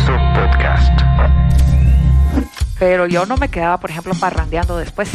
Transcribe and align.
Dixo 0.00 0.12
Podcast. 0.34 1.00
Pero 2.78 3.06
yo 3.06 3.26
no 3.26 3.36
me 3.36 3.48
quedaba, 3.48 3.78
por 3.78 3.90
ejemplo, 3.90 4.14
parrandeando 4.18 4.78
después. 4.78 5.10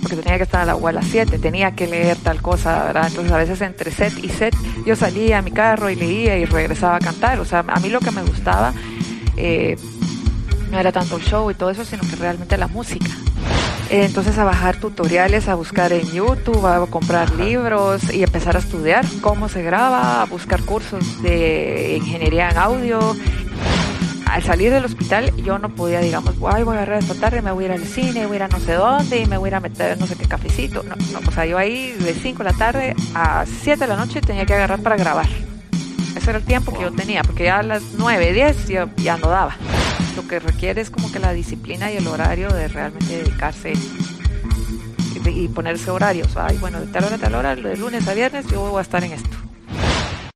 Porque 0.00 0.16
tenía 0.16 0.36
que 0.36 0.44
estar 0.44 0.62
a 0.62 0.64
la 0.64 0.76
U 0.76 0.86
a 0.86 0.92
las 0.92 1.06
7, 1.06 1.38
tenía 1.38 1.72
que 1.72 1.86
leer 1.86 2.16
tal 2.18 2.40
cosa, 2.40 2.84
¿verdad? 2.84 3.08
Entonces 3.08 3.32
a 3.32 3.36
veces 3.36 3.60
entre 3.60 3.90
set 3.90 4.16
y 4.22 4.28
set 4.28 4.54
yo 4.86 4.96
salía 4.96 5.38
a 5.38 5.42
mi 5.42 5.50
carro 5.50 5.90
y 5.90 5.96
leía 5.96 6.38
y 6.38 6.44
regresaba 6.44 6.96
a 6.96 7.00
cantar. 7.00 7.40
O 7.40 7.44
sea, 7.44 7.64
a 7.66 7.80
mí 7.80 7.88
lo 7.88 8.00
que 8.00 8.10
me 8.12 8.22
gustaba 8.22 8.72
eh, 9.36 9.76
no 10.70 10.78
era 10.78 10.92
tanto 10.92 11.16
el 11.16 11.22
show 11.22 11.50
y 11.50 11.54
todo 11.54 11.70
eso, 11.70 11.84
sino 11.84 12.02
que 12.02 12.16
realmente 12.16 12.56
la 12.56 12.68
música. 12.68 13.10
Entonces 13.90 14.38
a 14.38 14.44
bajar 14.44 14.76
tutoriales, 14.76 15.48
a 15.48 15.56
buscar 15.56 15.92
en 15.92 16.06
YouTube, 16.12 16.64
a 16.64 16.86
comprar 16.86 17.34
libros 17.34 18.14
y 18.14 18.22
empezar 18.22 18.54
a 18.54 18.60
estudiar 18.60 19.04
cómo 19.20 19.48
se 19.48 19.62
graba, 19.62 20.22
a 20.22 20.26
buscar 20.26 20.62
cursos 20.62 21.20
de 21.22 21.96
ingeniería 21.96 22.50
en 22.50 22.56
audio. 22.56 23.16
Al 24.30 24.42
salir 24.42 24.72
del 24.72 24.84
hospital 24.84 25.34
yo 25.36 25.58
no 25.58 25.74
podía, 25.74 26.00
digamos, 26.00 26.34
Ay, 26.46 26.62
voy 26.62 26.74
a 26.74 26.82
agarrar 26.82 27.02
esta 27.02 27.14
tarde, 27.14 27.42
me 27.42 27.50
voy 27.50 27.64
a 27.64 27.66
ir 27.66 27.72
al 27.72 27.84
cine, 27.84 28.26
voy 28.26 28.34
a 28.34 28.36
ir 28.36 28.42
a 28.44 28.48
no 28.48 28.60
sé 28.60 28.74
dónde 28.74 29.18
y 29.18 29.26
me 29.26 29.36
voy 29.36 29.48
a 29.48 29.50
ir 29.50 29.54
a 29.56 29.60
meter 29.60 29.98
no 29.98 30.06
sé 30.06 30.16
qué 30.16 30.26
cafecito. 30.26 30.82
No, 30.84 30.94
no, 31.12 31.18
o 31.26 31.32
sea, 31.32 31.46
yo 31.46 31.58
ahí 31.58 31.92
de 31.92 32.14
5 32.14 32.38
de 32.38 32.44
la 32.44 32.56
tarde 32.56 32.94
a 33.14 33.44
7 33.44 33.80
de 33.80 33.86
la 33.86 33.96
noche 33.96 34.20
tenía 34.20 34.46
que 34.46 34.54
agarrar 34.54 34.80
para 34.80 34.96
grabar. 34.96 35.28
Ese 36.16 36.30
era 36.30 36.38
el 36.38 36.44
tiempo 36.44 36.72
que 36.72 36.82
yo 36.82 36.92
tenía, 36.92 37.22
porque 37.22 37.44
ya 37.44 37.58
a 37.58 37.62
las 37.62 37.82
9, 37.98 38.32
10 38.32 38.68
ya, 38.68 38.88
ya 38.96 39.16
no 39.16 39.28
daba 39.28 39.56
lo 40.16 40.26
que 40.26 40.40
requiere 40.40 40.80
es 40.80 40.90
como 40.90 41.10
que 41.10 41.18
la 41.18 41.32
disciplina 41.32 41.90
y 41.92 41.96
el 41.96 42.06
horario 42.06 42.48
de 42.48 42.68
realmente 42.68 43.16
dedicarse 43.16 43.72
y, 43.72 45.28
y 45.28 45.48
ponerse 45.48 45.90
horarios. 45.90 46.36
Ay, 46.36 46.58
bueno, 46.58 46.80
de 46.80 46.86
tal 46.86 47.04
hora 47.04 47.16
a 47.16 47.18
tal 47.18 47.34
hora, 47.34 47.56
de 47.56 47.76
lunes 47.76 48.06
a 48.06 48.14
viernes, 48.14 48.46
yo 48.48 48.60
voy 48.60 48.78
a 48.78 48.82
estar 48.82 49.02
en 49.04 49.12
esto. 49.12 49.49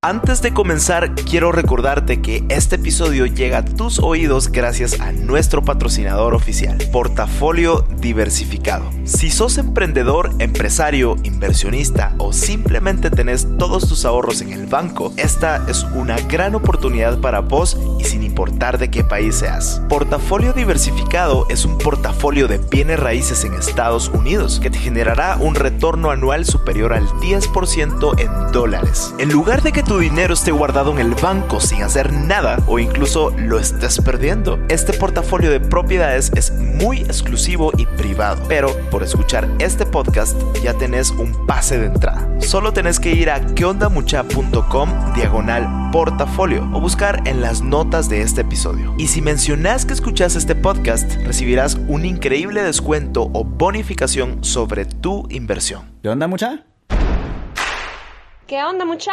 Antes 0.07 0.43
de 0.43 0.53
comenzar, 0.53 1.15
quiero 1.15 1.51
recordarte 1.51 2.21
que 2.21 2.45
este 2.51 2.77
episodio 2.77 3.25
llega 3.25 3.57
a 3.57 3.65
tus 3.65 3.99
oídos 3.99 4.53
gracias 4.53 5.01
a 5.01 5.13
nuestro 5.13 5.65
patrocinador 5.65 6.35
oficial, 6.35 6.77
Portafolio 6.93 7.87
Diversificado. 8.03 8.85
Si 9.05 9.31
sos 9.31 9.57
emprendedor, 9.57 10.31
empresario, 10.41 11.17
inversionista 11.23 12.15
o 12.19 12.35
simplemente 12.35 13.09
tenés 13.09 13.49
todos 13.57 13.89
tus 13.89 14.05
ahorros 14.05 14.43
en 14.43 14.53
el 14.53 14.67
banco, 14.67 15.11
esta 15.17 15.65
es 15.71 15.85
una 15.95 16.19
gran 16.19 16.55
oportunidad 16.55 17.19
para 17.23 17.41
vos 17.41 17.79
y 17.99 18.05
sin 18.05 18.23
importar 18.25 18.77
de 18.77 18.91
qué 18.91 19.05
país 19.05 19.37
seas. 19.37 19.81
Portafolio 19.89 20.53
Diversificado 20.53 21.47
es 21.49 21.65
un 21.65 21.79
portafolio 21.79 22.47
de 22.47 22.59
bienes 22.59 23.01
raíces 23.01 23.43
en 23.47 23.55
Estados 23.55 24.11
Unidos 24.11 24.61
que 24.61 24.69
te 24.69 24.79
generará 24.79 25.39
un 25.41 25.55
retorno 25.55 26.11
anual 26.11 26.45
superior 26.45 26.93
al 26.93 27.09
10% 27.09 28.21
en 28.21 28.53
dólares. 28.53 29.15
En 29.19 29.31
lugar 29.31 29.63
de 29.63 29.73
que 29.73 29.83
tu 29.83 29.94
dinero 29.99 30.35
esté 30.35 30.53
guardado 30.53 30.93
en 30.93 30.99
el 30.99 31.15
banco 31.15 31.61
sin 31.61 31.83
hacer 31.83 32.13
nada 32.13 32.59
o 32.67 32.79
incluso 32.79 33.31
lo 33.37 33.59
estés 33.59 34.01
perdiendo. 34.01 34.59
Este 34.69 34.93
portafolio 34.93 35.51
de 35.51 35.61
propiedades 35.61 36.31
es 36.35 36.53
muy 36.53 37.01
exclusivo 37.01 37.73
y 37.77 37.87
privado, 37.87 38.43
pero 38.49 38.75
por 38.91 39.03
escuchar 39.03 39.49
este 39.59 39.87
podcast 39.87 40.37
ya 40.63 40.75
tenés 40.75 41.11
un 41.11 41.47
pase 41.47 41.79
de 41.79 41.87
entrada. 41.87 42.29
Solo 42.41 42.73
tenés 42.73 43.01
que 43.01 43.13
ir 43.13 43.31
a 43.31 43.45
queondamucha.com 43.55 45.15
diagonal 45.15 45.91
portafolio 45.93 46.69
o 46.73 46.81
buscar 46.81 47.23
en 47.27 47.41
las 47.41 47.63
notas 47.63 48.09
de 48.09 48.23
este 48.23 48.41
episodio. 48.41 48.95
Y 48.99 49.09
si 49.09 49.23
mencionas 49.23 49.87
que 49.87 49.93
escuchas 49.93 50.37
este 50.37 50.55
podcast, 50.55 51.13
recibirás 51.25 51.77
un 51.89 52.05
increíble 52.05 52.63
descuento 52.63 53.31
o 53.33 53.45
bonificación 53.45 54.43
sobre 54.43 54.85
tu 54.85 55.27
inversión. 55.31 55.93
¿Qué 56.03 56.09
onda, 56.09 56.27
mucha? 56.27 56.65
¿Qué 58.47 58.63
onda, 58.63 58.85
mucha? 58.85 59.13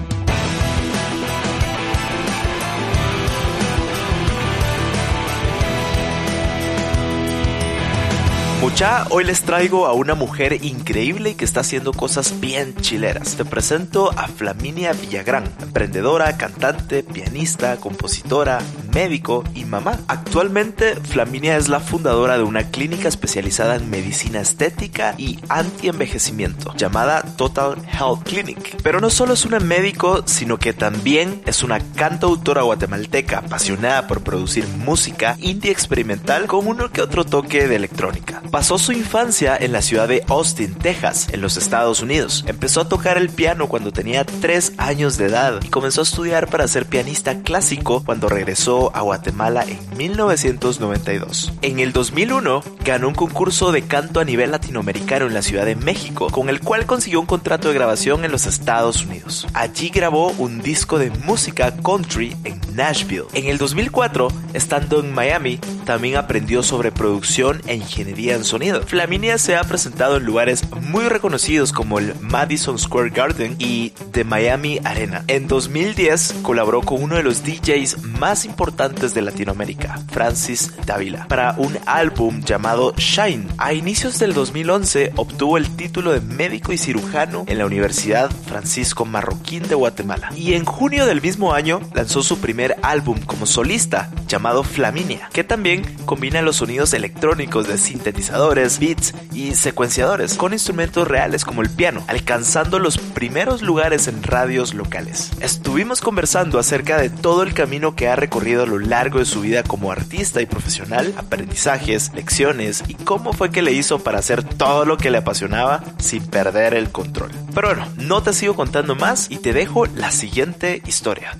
Mucha, 8.61 9.07
hoy 9.09 9.23
les 9.23 9.41
traigo 9.41 9.87
a 9.87 9.93
una 9.93 10.13
mujer 10.13 10.63
increíble 10.63 11.31
y 11.31 11.33
que 11.33 11.45
está 11.45 11.61
haciendo 11.61 11.93
cosas 11.93 12.39
bien 12.39 12.75
chileras. 12.75 13.35
Te 13.35 13.43
presento 13.43 14.11
a 14.11 14.27
Flaminia 14.27 14.93
Villagrán, 14.93 15.45
emprendedora, 15.59 16.37
cantante, 16.37 17.01
pianista, 17.01 17.77
compositora, 17.77 18.59
médico 18.93 19.43
y 19.55 19.65
mamá. 19.65 19.99
Actualmente, 20.07 20.95
Flaminia 20.95 21.57
es 21.57 21.69
la 21.69 21.79
fundadora 21.79 22.37
de 22.37 22.43
una 22.43 22.69
clínica 22.69 23.07
especializada 23.07 23.75
en 23.75 23.89
medicina 23.89 24.41
estética 24.41 25.15
y 25.17 25.39
anti-envejecimiento, 25.49 26.73
llamada 26.75 27.23
Total 27.37 27.75
Health 27.91 28.23
Clinic. 28.23 28.77
Pero 28.83 28.99
no 28.99 29.09
solo 29.09 29.33
es 29.33 29.45
una 29.45 29.59
médico, 29.59 30.23
sino 30.25 30.57
que 30.57 30.73
también 30.73 31.41
es 31.45 31.63
una 31.63 31.79
cantautora 31.79 32.61
guatemalteca 32.63 33.39
apasionada 33.39 34.07
por 34.07 34.21
producir 34.21 34.67
música 34.67 35.37
indie 35.39 35.71
experimental 35.71 36.47
con 36.47 36.67
uno 36.67 36.91
que 36.91 37.01
otro 37.01 37.25
toque 37.25 37.67
de 37.67 37.75
electrónica. 37.75 38.41
Pasó 38.51 38.77
su 38.77 38.91
infancia 38.91 39.55
en 39.55 39.71
la 39.71 39.81
ciudad 39.81 40.07
de 40.07 40.23
Austin, 40.27 40.73
Texas, 40.75 41.29
en 41.31 41.41
los 41.41 41.57
Estados 41.57 42.01
Unidos. 42.01 42.43
Empezó 42.47 42.81
a 42.81 42.89
tocar 42.89 43.17
el 43.17 43.29
piano 43.29 43.67
cuando 43.67 43.91
tenía 43.91 44.25
3 44.25 44.73
años 44.77 45.17
de 45.17 45.25
edad 45.25 45.59
y 45.63 45.69
comenzó 45.69 46.01
a 46.01 46.03
estudiar 46.03 46.49
para 46.49 46.67
ser 46.67 46.85
pianista 46.85 47.41
clásico 47.43 48.03
cuando 48.03 48.29
regresó 48.29 48.80
a 48.95 49.01
Guatemala 49.01 49.63
en 49.67 49.79
1992. 49.97 51.53
En 51.61 51.79
el 51.79 51.93
2001 51.93 52.63
ganó 52.83 53.07
un 53.09 53.13
concurso 53.13 53.71
de 53.71 53.83
canto 53.83 54.19
a 54.19 54.25
nivel 54.25 54.51
latinoamericano 54.51 55.27
en 55.27 55.35
la 55.35 55.43
Ciudad 55.43 55.65
de 55.65 55.75
México, 55.75 56.29
con 56.31 56.49
el 56.49 56.61
cual 56.61 56.87
consiguió 56.87 57.19
un 57.19 57.27
contrato 57.27 57.67
de 57.67 57.75
grabación 57.75 58.25
en 58.25 58.31
los 58.31 58.47
Estados 58.47 59.05
Unidos. 59.05 59.47
Allí 59.53 59.89
grabó 59.89 60.31
un 60.31 60.61
disco 60.61 60.97
de 60.97 61.11
música 61.11 61.75
country 61.83 62.35
en 62.43 62.59
Nashville. 62.73 63.25
En 63.33 63.45
el 63.45 63.59
2004, 63.59 64.29
estando 64.53 65.01
en 65.01 65.13
Miami, 65.13 65.59
también 65.85 66.15
aprendió 66.15 66.63
sobre 66.63 66.91
producción 66.91 67.61
e 67.67 67.75
ingeniería 67.75 68.35
en 68.35 68.43
sonido. 68.43 68.81
Flaminia 68.81 69.37
se 69.37 69.55
ha 69.55 69.63
presentado 69.63 70.17
en 70.17 70.23
lugares 70.23 70.63
muy 70.81 71.03
reconocidos 71.09 71.73
como 71.73 71.99
el 71.99 72.15
Madison 72.19 72.79
Square 72.79 73.11
Garden 73.11 73.55
y 73.59 73.91
The 74.11 74.23
Miami 74.23 74.79
Arena. 74.83 75.23
En 75.27 75.47
2010 75.47 76.35
colaboró 76.41 76.81
con 76.81 77.03
uno 77.03 77.15
de 77.15 77.23
los 77.23 77.43
DJs 77.43 78.03
más 78.19 78.45
importantes 78.45 78.70
de 78.71 79.21
Latinoamérica, 79.21 79.99
Francis 80.11 80.71
Dávila, 80.85 81.27
para 81.27 81.53
un 81.57 81.77
álbum 81.85 82.41
llamado 82.41 82.93
Shine. 82.97 83.47
A 83.57 83.73
inicios 83.73 84.17
del 84.17 84.33
2011 84.33 85.13
obtuvo 85.17 85.57
el 85.57 85.75
título 85.75 86.11
de 86.11 86.21
médico 86.21 86.71
y 86.71 86.77
cirujano 86.77 87.43
en 87.47 87.59
la 87.59 87.65
Universidad 87.65 88.31
Francisco 88.47 89.05
Marroquín 89.05 89.67
de 89.67 89.75
Guatemala. 89.75 90.31
Y 90.35 90.53
en 90.53 90.65
junio 90.65 91.05
del 91.05 91.21
mismo 91.21 91.53
año 91.53 91.81
lanzó 91.93 92.23
su 92.23 92.39
primer 92.39 92.77
álbum 92.81 93.19
como 93.19 93.45
solista 93.45 94.09
llamado 94.27 94.63
Flaminia, 94.63 95.29
que 95.31 95.43
también 95.43 95.83
combina 96.05 96.41
los 96.41 96.55
sonidos 96.55 96.93
electrónicos 96.93 97.67
de 97.67 97.77
sintetizadores, 97.77 98.79
beats 98.79 99.13
y 99.33 99.53
secuenciadores 99.53 100.35
con 100.35 100.53
instrumentos 100.53 101.07
reales 101.07 101.45
como 101.45 101.61
el 101.61 101.69
piano, 101.69 102.03
alcanzando 102.07 102.79
los 102.79 102.97
primeros 102.97 103.61
lugares 103.61 104.07
en 104.07 104.23
radios 104.23 104.73
locales. 104.73 105.31
Estuvimos 105.41 106.01
conversando 106.01 106.57
acerca 106.57 106.97
de 106.97 107.09
todo 107.09 107.43
el 107.43 107.53
camino 107.53 107.95
que 107.95 108.07
ha 108.07 108.15
recorrido 108.15 108.60
a 108.63 108.65
lo 108.65 108.79
largo 108.79 109.19
de 109.19 109.25
su 109.25 109.41
vida 109.41 109.63
como 109.63 109.91
artista 109.91 110.41
y 110.41 110.45
profesional, 110.45 111.13
aprendizajes, 111.17 112.13
lecciones 112.13 112.83
y 112.87 112.95
cómo 112.95 113.33
fue 113.33 113.51
que 113.51 113.61
le 113.61 113.71
hizo 113.71 113.99
para 113.99 114.19
hacer 114.19 114.43
todo 114.43 114.85
lo 114.85 114.97
que 114.97 115.11
le 115.11 115.19
apasionaba 115.19 115.83
sin 115.97 116.25
perder 116.27 116.73
el 116.73 116.91
control. 116.91 117.31
Pero 117.53 117.69
bueno, 117.69 117.87
no 117.97 118.23
te 118.23 118.33
sigo 118.33 118.55
contando 118.55 118.95
más 118.95 119.29
y 119.29 119.37
te 119.37 119.53
dejo 119.53 119.85
la 119.85 120.11
siguiente 120.11 120.81
historia. 120.85 121.37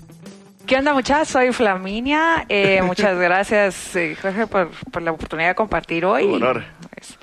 ¿Qué 0.66 0.78
onda 0.78 0.94
muchachos? 0.94 1.30
Soy 1.30 1.52
Flaminia. 1.52 2.46
Eh, 2.48 2.82
muchas 2.84 3.18
gracias 3.18 3.96
eh, 3.96 4.16
Jorge 4.22 4.48
por, 4.48 4.72
por, 4.92 5.02
la 5.02 5.12
oportunidad 5.12 5.50
de 5.50 5.56
compartir 5.56 6.06
hoy. 6.06 6.24
Un 6.24 6.36
honor. 6.36 6.64
Pues, 6.94 7.18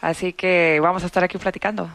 así 0.00 0.32
que 0.32 0.80
vamos 0.82 1.02
a 1.02 1.06
estar 1.06 1.22
aquí 1.22 1.38
platicando. 1.38 1.88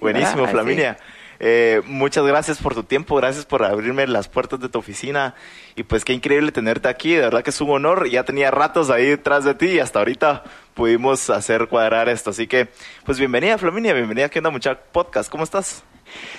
Buenísimo, 0.00 0.42
¿verdad? 0.42 0.52
Flaminia. 0.52 0.96
Eh, 1.38 1.82
muchas 1.86 2.24
gracias 2.24 2.58
por 2.58 2.74
tu 2.74 2.82
tiempo, 2.82 3.16
gracias 3.16 3.44
por 3.44 3.64
abrirme 3.64 4.06
las 4.06 4.28
puertas 4.28 4.60
de 4.60 4.68
tu 4.68 4.78
oficina 4.78 5.34
y 5.74 5.82
pues 5.82 6.04
qué 6.04 6.12
increíble 6.12 6.52
tenerte 6.52 6.88
aquí, 6.88 7.14
de 7.14 7.22
verdad 7.22 7.42
que 7.42 7.50
es 7.50 7.60
un 7.60 7.70
honor, 7.70 8.08
ya 8.08 8.24
tenía 8.24 8.50
ratos 8.50 8.90
ahí 8.90 9.06
detrás 9.06 9.44
de 9.44 9.54
ti 9.54 9.66
y 9.66 9.78
hasta 9.78 9.98
ahorita 9.98 10.44
pudimos 10.74 11.28
hacer 11.30 11.68
cuadrar 11.68 12.08
esto, 12.08 12.30
así 12.30 12.46
que 12.46 12.68
pues 13.04 13.18
bienvenida 13.18 13.58
Flaminia, 13.58 13.92
bienvenida 13.92 14.26
a 14.26 14.28
¿Qué 14.28 14.38
onda 14.38 14.50
mucha 14.50 14.78
podcast? 14.78 15.30
¿Cómo 15.30 15.44
estás? 15.44 15.84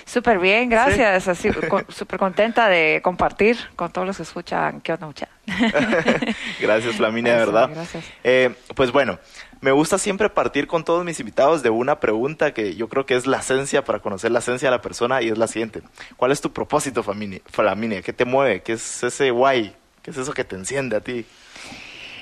Súper 0.06 0.40
bien, 0.40 0.70
gracias. 0.70 1.28
Así, 1.28 1.50
súper 1.90 2.20
contenta 2.20 2.70
de 2.70 3.02
compartir 3.04 3.58
con 3.76 3.92
todos 3.92 4.08
los 4.08 4.18
que 4.18 4.24
escuchan. 4.24 4.82
¿Qué 4.82 4.94
onda, 4.94 5.08
mucha? 5.08 5.28
gracias, 6.60 6.96
Flaminia, 6.96 7.34
de 7.34 7.40
verdad. 7.40 7.70
Gracias. 7.74 8.06
Eh, 8.24 8.54
pues 8.76 8.92
bueno, 8.92 9.20
me 9.62 9.72
gusta 9.72 9.98
siempre 9.98 10.30
partir 10.30 10.68
con 10.68 10.84
todos 10.84 11.04
mis 11.04 11.20
invitados 11.20 11.64
de 11.64 11.70
una 11.70 12.00
pregunta 12.00 12.54
que 12.54 12.76
yo 12.76 12.90
creo 12.90 13.06
que 13.06 13.16
es 13.16 13.28
la 13.28 13.40
esencia 13.40 13.84
para 13.84 14.00
conocer 14.00 14.32
la 14.32 14.40
esencia 14.40 14.70
de 14.70 14.76
la 14.76 14.82
persona 14.82 15.22
y 15.22 15.30
es 15.30 15.38
la 15.38 15.48
siguiente. 15.48 15.82
¿Cuál 16.16 16.32
es 16.32 16.42
tu 16.42 16.52
propósito, 16.52 17.04
Flaminia? 17.04 18.02
¿Qué 18.02 18.14
te 18.14 18.26
mueve? 18.26 18.62
¿Qué 18.62 18.74
es 18.74 19.04
ese 19.04 19.32
guay? 19.32 19.76
¿Qué 20.04 20.12
es 20.12 20.18
eso 20.18 20.34
que 20.34 20.44
te 20.44 20.56
enciende 20.56 20.96
a 20.96 21.02
ti? 21.02 21.26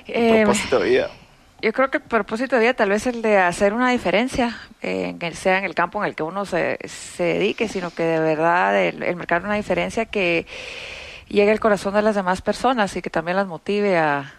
Eh, 0.08 0.44
propósito 0.44 0.80
de 0.80 0.90
vida. 0.90 1.10
Yo 1.62 1.74
creo 1.74 1.90
que 1.90 1.98
el 1.98 2.04
propósito 2.04 2.56
de 2.56 2.62
vida 2.62 2.74
tal 2.74 2.90
vez 2.90 3.08
el 3.08 3.22
de 3.22 3.38
hacer 3.38 3.74
una 3.74 3.90
diferencia, 3.90 4.58
eh, 4.82 5.16
sea 5.34 5.58
en 5.58 5.64
el 5.66 5.74
campo 5.74 6.00
en 6.04 6.10
el 6.10 6.16
que 6.16 6.24
uno 6.24 6.46
se, 6.46 6.78
se 6.88 7.24
dedique, 7.24 7.68
sino 7.68 7.92
que 7.92 8.04
de 8.04 8.20
verdad 8.20 8.80
el, 8.80 9.02
el 9.04 9.16
marcar 9.16 9.44
una 9.44 9.56
diferencia 9.56 10.06
que 10.06 10.46
llegue 11.28 11.52
al 11.52 11.60
corazón 11.60 11.94
de 11.96 12.02
las 12.02 12.16
demás 12.16 12.42
personas 12.42 12.96
y 12.96 13.02
que 13.02 13.10
también 13.10 13.38
las 13.38 13.48
motive 13.48 13.98
a 13.98 14.34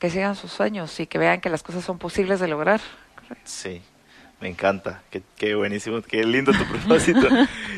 que 0.00 0.10
sigan 0.10 0.34
sus 0.34 0.50
sueños 0.50 0.98
y 0.98 1.06
que 1.06 1.18
vean 1.18 1.40
que 1.40 1.50
las 1.50 1.62
cosas 1.62 1.84
son 1.84 1.98
posibles 1.98 2.40
de 2.40 2.48
lograr. 2.48 2.80
Sí, 3.44 3.82
me 4.40 4.48
encanta, 4.48 5.02
qué, 5.10 5.22
qué, 5.36 5.54
buenísimo, 5.54 6.00
qué 6.00 6.24
lindo 6.24 6.52
tu 6.52 6.64
propósito. 6.68 7.28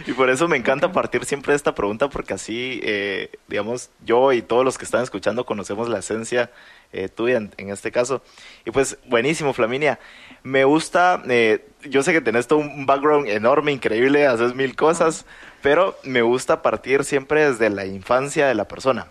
y 0.07 0.13
por 0.13 0.31
eso 0.31 0.47
me 0.47 0.57
encanta 0.57 0.93
partir 0.93 1.25
siempre 1.25 1.53
de 1.53 1.57
esta 1.57 1.75
pregunta, 1.75 2.09
porque 2.09 2.35
así, 2.35 2.81
eh, 2.85 3.31
digamos, 3.49 3.91
yo 4.07 4.33
y 4.33 4.41
todos 4.41 4.65
los 4.65 4.79
que 4.79 4.85
están 4.85 5.03
escuchando 5.03 5.45
conocemos 5.45 5.89
la 5.89 5.99
esencia 5.99 6.53
eh, 6.93 7.09
tuya 7.09 7.39
en, 7.39 7.51
en, 7.57 7.71
este 7.71 7.91
caso. 7.91 8.23
Y 8.65 8.71
pues, 8.71 8.99
buenísimo, 9.09 9.53
Flaminia. 9.53 9.99
Me 10.45 10.63
gusta, 10.63 11.21
eh, 11.29 11.67
yo 11.83 12.05
sé 12.05 12.13
que 12.13 12.21
tenés 12.21 12.47
todo 12.47 12.61
un 12.61 12.87
background 12.87 13.29
enorme, 13.29 13.73
increíble, 13.73 14.29
haces 14.29 14.55
mil 14.55 14.77
cosas, 14.77 15.27
pero 15.61 15.99
me 16.05 16.23
gusta 16.23 16.63
partir 16.63 17.03
siempre 17.03 17.51
desde 17.51 17.69
la 17.69 17.85
infancia 17.85 18.47
de 18.47 18.55
la 18.55 18.69
persona 18.69 19.09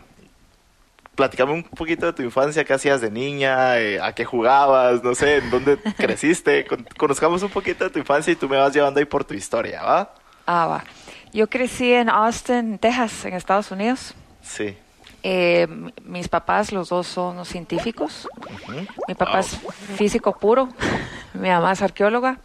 platicame 1.21 1.53
un 1.53 1.63
poquito 1.63 2.07
de 2.07 2.13
tu 2.13 2.23
infancia, 2.23 2.65
qué 2.65 2.73
hacías 2.73 2.99
de 2.99 3.11
niña, 3.11 3.77
eh, 3.77 4.01
a 4.01 4.11
qué 4.15 4.25
jugabas, 4.25 5.03
no 5.03 5.13
sé, 5.13 5.37
en 5.37 5.51
dónde 5.51 5.77
creciste. 5.97 6.65
Con, 6.65 6.83
conozcamos 6.97 7.43
un 7.43 7.49
poquito 7.49 7.83
de 7.83 7.91
tu 7.91 7.99
infancia 7.99 8.33
y 8.33 8.35
tú 8.35 8.49
me 8.49 8.57
vas 8.57 8.73
llevando 8.73 8.99
ahí 8.99 9.05
por 9.05 9.23
tu 9.23 9.35
historia, 9.35 9.83
¿va? 9.83 10.15
Ah, 10.47 10.65
va. 10.65 10.83
Yo 11.31 11.47
crecí 11.47 11.93
en 11.93 12.09
Austin, 12.09 12.79
Texas, 12.79 13.25
en 13.25 13.35
Estados 13.35 13.69
Unidos. 13.69 14.15
Sí. 14.41 14.75
Eh, 15.21 15.67
mis 16.03 16.27
papás, 16.27 16.71
los 16.71 16.89
dos 16.89 17.05
son 17.05 17.45
científicos. 17.45 18.27
Uh 18.35 18.71
-huh. 18.71 18.87
Mi 19.07 19.13
papá 19.13 19.41
es 19.41 19.59
físico 19.95 20.35
puro, 20.39 20.69
mi 21.35 21.49
mamá 21.49 21.73
es 21.73 21.83
arqueóloga. 21.83 22.39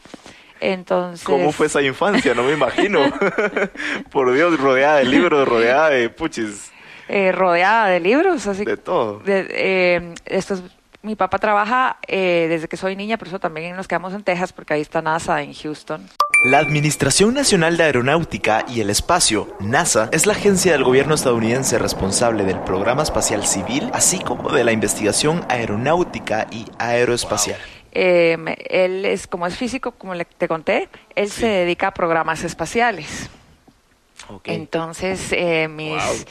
Entonces... 0.60 1.24
¿Cómo 1.24 1.50
fue 1.50 1.66
esa 1.66 1.80
infancia? 1.80 2.34
No 2.34 2.42
me 2.42 2.52
imagino. 2.52 3.00
Por 4.10 4.34
Dios, 4.34 4.60
rodeada 4.60 4.96
de 4.96 5.06
libros, 5.06 5.48
rodeada 5.48 5.88
de 5.88 6.10
puchis. 6.10 6.72
Eh, 7.08 7.32
rodeada 7.32 7.86
de 7.86 8.00
libros, 8.00 8.46
así 8.46 8.64
de 8.64 8.76
todo. 8.76 9.20
De, 9.20 9.46
eh, 9.50 10.14
esto 10.24 10.54
es, 10.54 10.62
mi 11.02 11.14
papá 11.14 11.38
trabaja 11.38 11.98
eh, 12.08 12.46
desde 12.48 12.66
que 12.66 12.76
soy 12.76 12.96
niña, 12.96 13.16
por 13.16 13.28
eso 13.28 13.38
también 13.38 13.76
nos 13.76 13.86
quedamos 13.86 14.12
en 14.12 14.24
Texas, 14.24 14.52
porque 14.52 14.74
ahí 14.74 14.80
está 14.80 15.02
NASA 15.02 15.40
en 15.40 15.54
Houston. 15.54 16.08
La 16.44 16.58
Administración 16.58 17.32
Nacional 17.32 17.76
de 17.76 17.84
Aeronáutica 17.84 18.64
y 18.68 18.80
el 18.80 18.90
Espacio, 18.90 19.56
NASA, 19.60 20.08
es 20.12 20.26
la 20.26 20.32
agencia 20.32 20.72
del 20.72 20.82
gobierno 20.82 21.14
estadounidense 21.14 21.78
responsable 21.78 22.44
del 22.44 22.58
programa 22.60 23.04
espacial 23.04 23.46
civil, 23.46 23.88
así 23.92 24.18
como 24.18 24.50
de 24.50 24.64
la 24.64 24.72
investigación 24.72 25.44
aeronáutica 25.48 26.48
y 26.50 26.66
aeroespacial. 26.78 27.58
Wow. 27.58 27.66
Eh, 27.92 28.56
él 28.68 29.04
es, 29.04 29.28
como 29.28 29.46
es 29.46 29.56
físico, 29.56 29.92
como 29.92 30.14
le, 30.14 30.24
te 30.24 30.48
conté, 30.48 30.88
él 31.14 31.30
sí. 31.30 31.42
se 31.42 31.46
dedica 31.46 31.88
a 31.88 31.94
programas 31.94 32.42
espaciales. 32.42 33.30
Okay. 34.28 34.56
Entonces, 34.56 35.28
eh, 35.30 35.68
mis 35.68 35.94
wow. 35.94 36.24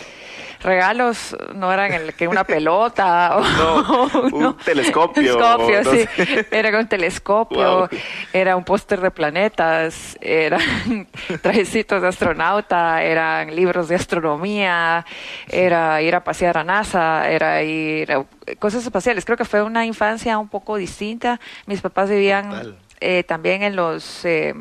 Regalos 0.65 1.37
no 1.53 1.71
eran 1.71 1.93
el 1.93 2.13
que 2.13 2.27
una 2.27 2.43
pelota 2.43 3.37
o 3.37 3.41
no, 3.57 4.29
un 4.33 4.41
no, 4.41 4.55
telescopio. 4.57 5.37
telescopio 5.37 5.83
no 5.83 5.91
sí. 5.91 6.05
sé. 6.15 6.47
Era 6.51 6.77
un 6.77 6.87
telescopio, 6.87 7.79
wow. 7.79 7.89
era 8.33 8.55
un 8.55 8.63
póster 8.63 8.99
de 8.99 9.11
planetas, 9.11 10.17
eran 10.21 10.59
trajecitos 11.41 12.01
de 12.01 12.07
astronauta, 12.07 13.03
eran 13.03 13.55
libros 13.55 13.87
de 13.87 13.95
astronomía, 13.95 15.05
era 15.47 16.01
ir 16.01 16.15
a 16.15 16.23
pasear 16.23 16.57
a 16.57 16.63
NASA, 16.63 17.29
era 17.29 17.61
ir 17.63 18.11
a 18.11 18.25
cosas 18.59 18.83
espaciales. 18.83 19.25
Creo 19.25 19.37
que 19.37 19.45
fue 19.45 19.61
una 19.61 19.85
infancia 19.85 20.37
un 20.37 20.49
poco 20.49 20.75
distinta. 20.77 21.39
Mis 21.65 21.81
papás 21.81 22.09
vivían 22.09 22.75
eh, 22.99 23.23
también 23.23 23.63
en 23.63 23.75
los 23.75 24.25
eh, 24.25 24.53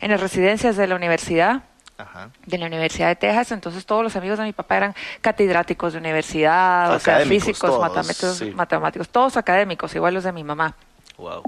en 0.00 0.10
las 0.10 0.20
residencias 0.20 0.76
de 0.76 0.86
la 0.86 0.96
universidad. 0.96 1.62
Ajá. 1.98 2.30
de 2.46 2.58
la 2.58 2.66
Universidad 2.66 3.08
de 3.08 3.16
Texas, 3.16 3.50
entonces 3.50 3.84
todos 3.84 4.04
los 4.04 4.14
amigos 4.14 4.38
de 4.38 4.44
mi 4.44 4.52
papá 4.52 4.76
eran 4.76 4.94
catedráticos 5.20 5.92
de 5.92 5.98
universidad, 5.98 6.94
o 6.94 7.00
sea, 7.00 7.18
físicos, 7.20 7.58
todos, 7.58 7.80
matemáticos, 7.80 8.36
sí. 8.36 8.50
matemáticos, 8.52 9.08
todos 9.08 9.36
académicos, 9.36 9.94
igual 9.96 10.14
los 10.14 10.24
de 10.24 10.32
mi 10.32 10.44
mamá. 10.44 10.76
Wow. 11.16 11.42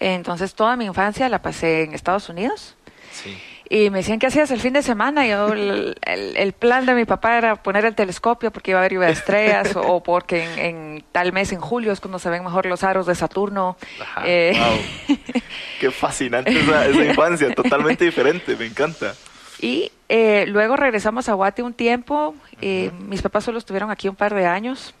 Entonces 0.00 0.54
toda 0.54 0.76
mi 0.76 0.86
infancia 0.86 1.28
la 1.28 1.40
pasé 1.40 1.84
en 1.84 1.94
Estados 1.94 2.28
Unidos. 2.28 2.74
Sí. 3.12 3.38
Y 3.72 3.88
me 3.90 3.98
decían, 3.98 4.18
¿qué 4.18 4.26
hacías 4.26 4.50
el 4.50 4.60
fin 4.60 4.72
de 4.72 4.82
semana? 4.82 5.24
Yo, 5.28 5.52
el, 5.52 5.96
el, 6.02 6.36
el, 6.36 6.52
plan 6.52 6.86
de 6.86 6.94
mi 6.94 7.04
papá 7.04 7.38
era 7.38 7.54
poner 7.54 7.84
el 7.84 7.94
telescopio 7.94 8.50
porque 8.50 8.72
iba 8.72 8.80
a 8.80 8.82
haber 8.82 8.94
lluvia 8.94 9.06
de 9.06 9.12
estrellas 9.12 9.76
o, 9.76 9.80
o, 9.86 10.02
porque 10.02 10.42
en, 10.42 10.58
en, 10.58 11.04
tal 11.12 11.32
mes, 11.32 11.52
en 11.52 11.60
julio, 11.60 11.92
es 11.92 12.00
cuando 12.00 12.18
se 12.18 12.28
ven 12.30 12.42
mejor 12.42 12.66
los 12.66 12.82
aros 12.82 13.06
de 13.06 13.14
Saturno. 13.14 13.76
Ajá, 14.00 14.22
eh... 14.26 14.58
wow. 14.58 15.16
Qué 15.80 15.92
fascinante 15.92 16.50
esa, 16.50 16.84
esa 16.88 17.04
infancia, 17.04 17.54
totalmente 17.54 18.04
diferente, 18.04 18.56
me 18.56 18.66
encanta. 18.66 19.14
Y 19.60 19.92
eh, 20.08 20.46
luego 20.48 20.76
regresamos 20.76 21.28
a 21.28 21.34
Guate 21.34 21.62
un 21.62 21.74
tiempo. 21.74 22.34
Eh, 22.60 22.90
uh 22.92 22.96
-huh. 22.96 23.08
Mis 23.08 23.22
papás 23.22 23.44
solo 23.44 23.58
estuvieron 23.58 23.90
aquí 23.90 24.08
un 24.08 24.16
par 24.16 24.34
de 24.34 24.46
años. 24.46 24.94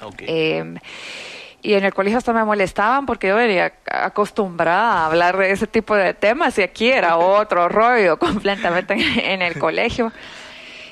Okay. 0.00 0.26
Eh, 0.28 0.74
y 1.60 1.74
en 1.74 1.84
el 1.84 1.92
colegio 1.92 2.18
hasta 2.18 2.32
me 2.32 2.44
molestaban 2.44 3.04
porque 3.04 3.28
yo 3.28 3.36
venía 3.36 3.72
acostumbrada 3.90 4.92
a 4.92 5.06
hablar 5.06 5.36
de 5.36 5.50
ese 5.50 5.66
tipo 5.66 5.96
de 5.96 6.14
temas 6.14 6.56
y 6.58 6.62
aquí 6.62 6.88
era 6.88 7.16
otro 7.18 7.68
rollo 7.68 8.18
completamente 8.18 8.94
en 9.32 9.42
el 9.42 9.58
colegio. 9.58 10.12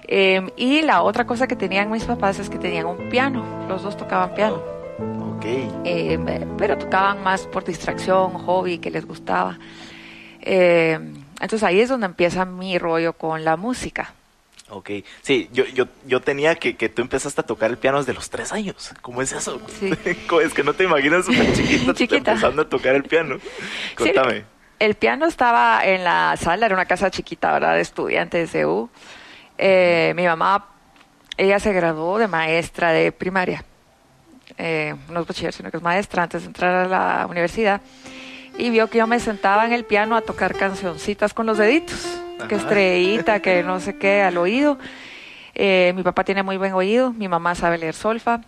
Eh, 0.09 0.53
y 0.57 0.83
la 0.83 1.03
otra 1.03 1.27
cosa 1.27 1.47
que 1.47 1.57
tenían 1.57 1.91
mis 1.91 2.05
papás 2.05 2.39
es 2.39 2.49
que 2.49 2.59
tenían 2.59 2.87
un 2.87 3.09
piano. 3.09 3.45
Los 3.69 3.83
dos 3.83 3.97
tocaban 3.97 4.35
piano. 4.35 4.63
Oh, 4.99 5.37
ok. 5.37 5.45
Eh, 5.85 6.19
pero 6.59 6.79
tocaban 6.79 7.23
más 7.23 7.47
por 7.47 7.65
distracción, 7.65 8.33
hobby, 8.33 8.79
que 8.79 8.91
les 8.91 9.07
gustaba. 9.07 9.59
Eh, 10.41 10.99
entonces 11.41 11.62
ahí 11.62 11.81
es 11.81 11.88
donde 11.88 12.06
empieza 12.06 12.44
mi 12.44 12.79
rollo 12.79 13.12
con 13.12 13.44
la 13.44 13.56
música. 13.56 14.15
Ok, 14.69 14.90
sí, 15.23 15.49
yo, 15.52 15.64
yo, 15.66 15.87
yo 16.07 16.21
tenía 16.21 16.57
que, 16.57 16.76
que 16.76 16.88
tú 16.88 17.00
empezaste 17.00 17.40
a 17.40 17.45
tocar 17.45 17.71
el 17.71 17.78
piano 17.78 17.99
desde 17.99 18.14
los 18.14 18.31
tres 18.31 18.52
años. 18.52 18.93
¿Cómo 19.00 19.23
es 19.23 19.31
eso? 19.33 19.61
Sí. 19.78 19.93
es 20.43 20.55
que 20.55 20.64
no 20.64 20.75
te 20.75 20.85
imaginas 20.85 21.25
súper 21.26 21.52
chiquita, 21.52 21.95
chiquita. 21.95 22.31
empezando 22.33 22.62
a 22.62 22.69
tocar 22.69 22.97
el 22.97 23.05
piano. 23.05 23.37
Contame. 23.97 24.40
Sí, 24.40 24.45
el 24.81 24.95
piano 24.97 25.26
estaba 25.26 25.87
en 25.87 26.02
la 26.02 26.37
sala, 26.37 26.66
era 26.66 26.75
una 26.75 26.87
casa 26.87 27.11
chiquita, 27.11 27.52
¿verdad? 27.52 27.75
De 27.75 27.81
estudiantes 27.81 28.52
de 28.52 28.66
U. 28.66 28.90
Eh, 29.57 30.12
mi 30.16 30.26
mamá, 30.26 30.66
ella 31.37 31.61
se 31.61 31.73
graduó 31.73 32.19
de 32.19 32.26
maestra 32.26 32.90
de 32.90 33.12
primaria. 33.12 33.64
Eh, 34.59 34.97
no 35.11 35.21
es 35.21 35.26
bachiller, 35.28 35.52
sino 35.52 35.71
que 35.71 35.76
es 35.76 35.83
maestra 35.83 36.25
antes 36.25 36.43
de 36.43 36.49
entrar 36.49 36.75
a 36.75 36.88
la 36.88 37.26
universidad 37.26 37.81
y 38.59 38.71
vio 38.71 38.89
que 38.89 38.99
yo 38.99 39.07
me 39.07 39.21
sentaba 39.21 39.67
en 39.67 39.73
el 39.73 39.85
piano 39.85 40.17
a 40.17 40.23
tocar 40.23 40.55
cancioncitas 40.55 41.35
con 41.35 41.47
los 41.47 41.59
deditos, 41.59 42.07
Ajá. 42.39 42.49
que 42.49 42.55
estrellita, 42.55 43.41
que 43.41 43.63
no 43.63 43.81
sé 43.81 43.97
qué, 43.97 44.23
al 44.23 44.37
oído. 44.39 44.79
Eh, 45.55 45.93
mi 45.97 46.03
papá 46.03 46.25
tiene 46.25 46.43
muy 46.43 46.57
buen 46.57 46.73
oído, 46.75 47.13
mi 47.13 47.29
mamá 47.29 47.55
sabe 47.55 47.79
leer 47.79 47.95
solfa. 47.95 48.41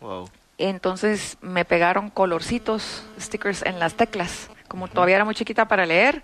Wow. 0.00 0.28
Entonces 0.58 1.36
me 1.40 1.64
pegaron 1.64 2.10
colorcitos, 2.10 3.04
stickers 3.20 3.62
en 3.62 3.78
las 3.78 3.94
teclas, 3.94 4.48
como 4.68 4.88
todavía 4.88 5.16
era 5.16 5.24
muy 5.24 5.34
chiquita 5.34 5.66
para 5.66 5.86
leer. 5.86 6.22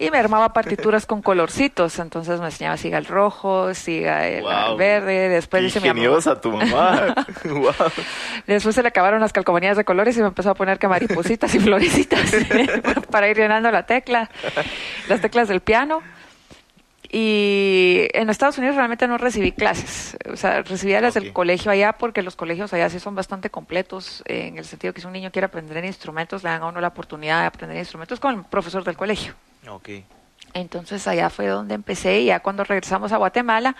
Y 0.00 0.10
me 0.10 0.16
armaba 0.16 0.54
partituras 0.54 1.04
con 1.04 1.20
colorcitos, 1.20 1.98
entonces 1.98 2.40
me 2.40 2.46
enseñaba 2.46 2.78
siga 2.78 2.96
el 2.96 3.04
rojo, 3.04 3.74
siga 3.74 4.26
el, 4.26 4.42
wow. 4.42 4.74
verde, 4.74 5.28
después 5.28 5.62
dice 5.62 5.78
ingeniosa 5.78 6.36
mi 6.36 6.40
tu 6.40 6.52
mamá. 6.52 7.14
wow. 7.44 7.74
Después 8.46 8.74
se 8.74 8.80
le 8.80 8.88
acabaron 8.88 9.20
las 9.20 9.34
calcomanías 9.34 9.76
de 9.76 9.84
colores 9.84 10.16
y 10.16 10.22
me 10.22 10.28
empezó 10.28 10.48
a 10.48 10.54
poner 10.54 10.78
que 10.78 10.88
maripositas 10.88 11.54
y 11.54 11.60
florecitas 11.60 12.34
para 13.10 13.28
ir 13.28 13.36
llenando 13.36 13.70
la 13.70 13.84
tecla, 13.84 14.30
las 15.06 15.20
teclas 15.20 15.48
del 15.48 15.60
piano. 15.60 16.00
Y 17.12 18.08
en 18.14 18.30
Estados 18.30 18.56
Unidos 18.56 18.76
realmente 18.76 19.06
no 19.06 19.18
recibí 19.18 19.52
clases, 19.52 20.16
o 20.32 20.36
sea, 20.36 20.62
recibía 20.62 21.02
las 21.02 21.14
okay. 21.14 21.24
del 21.24 21.34
colegio 21.34 21.70
allá 21.70 21.92
porque 21.92 22.22
los 22.22 22.36
colegios 22.36 22.72
allá 22.72 22.88
sí 22.88 23.00
son 23.00 23.14
bastante 23.14 23.50
completos 23.50 24.22
en 24.24 24.56
el 24.56 24.64
sentido 24.64 24.94
que 24.94 25.02
si 25.02 25.06
un 25.06 25.12
niño 25.12 25.30
quiere 25.30 25.44
aprender 25.44 25.84
instrumentos, 25.84 26.42
le 26.42 26.48
dan 26.48 26.62
a 26.62 26.68
uno 26.68 26.80
la 26.80 26.88
oportunidad 26.88 27.40
de 27.40 27.46
aprender 27.48 27.76
instrumentos 27.76 28.18
con 28.18 28.34
el 28.34 28.44
profesor 28.44 28.82
del 28.82 28.96
colegio. 28.96 29.34
Okay. 29.70 30.04
Entonces 30.52 31.06
allá 31.06 31.30
fue 31.30 31.46
donde 31.46 31.74
empecé 31.74 32.20
y 32.20 32.26
ya 32.26 32.40
cuando 32.40 32.64
regresamos 32.64 33.12
a 33.12 33.16
Guatemala, 33.16 33.76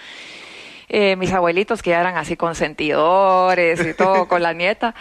eh, 0.89 1.17
mis 1.17 1.33
abuelitos 1.33 1.83
que 1.83 1.91
ya 1.91 2.01
eran 2.01 2.17
así 2.17 2.37
consentidores 2.37 3.85
y 3.85 3.95
todo 3.95 4.27
con 4.29 4.43
la 4.43 4.53
nieta, 4.53 4.95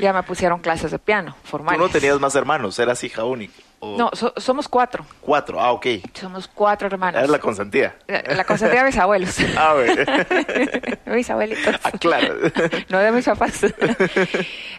ya 0.00 0.12
me 0.12 0.22
pusieron 0.22 0.60
clases 0.60 0.90
de 0.90 0.98
piano 0.98 1.34
formales. 1.44 1.78
Tú 1.80 1.86
no 1.86 1.92
tenías 1.92 2.20
más 2.20 2.34
hermanos, 2.34 2.78
eras 2.78 3.02
hija 3.04 3.24
única. 3.24 3.54
O- 3.80 3.96
No, 3.96 4.10
so- 4.12 4.32
somos 4.36 4.68
cuatro. 4.68 5.04
Cuatro, 5.20 5.60
ah, 5.60 5.72
ok. 5.72 5.86
Somos 6.14 6.48
cuatro 6.48 6.88
hermanos. 6.88 7.22
Es 7.22 7.28
la 7.30 7.38
consentida. 7.38 7.94
La, 8.06 8.22
la 8.34 8.44
consentida 8.44 8.80
de 8.82 8.86
mis 8.86 8.98
abuelos. 8.98 9.36
Ah, 9.56 9.74
güey. 9.74 9.96
mis 11.16 11.30
abuelitos. 11.30 11.74
Ah, 11.84 11.90
claro. 11.92 12.34
no 12.88 12.98
de 12.98 13.12
mis 13.12 13.24
papás. 13.24 13.64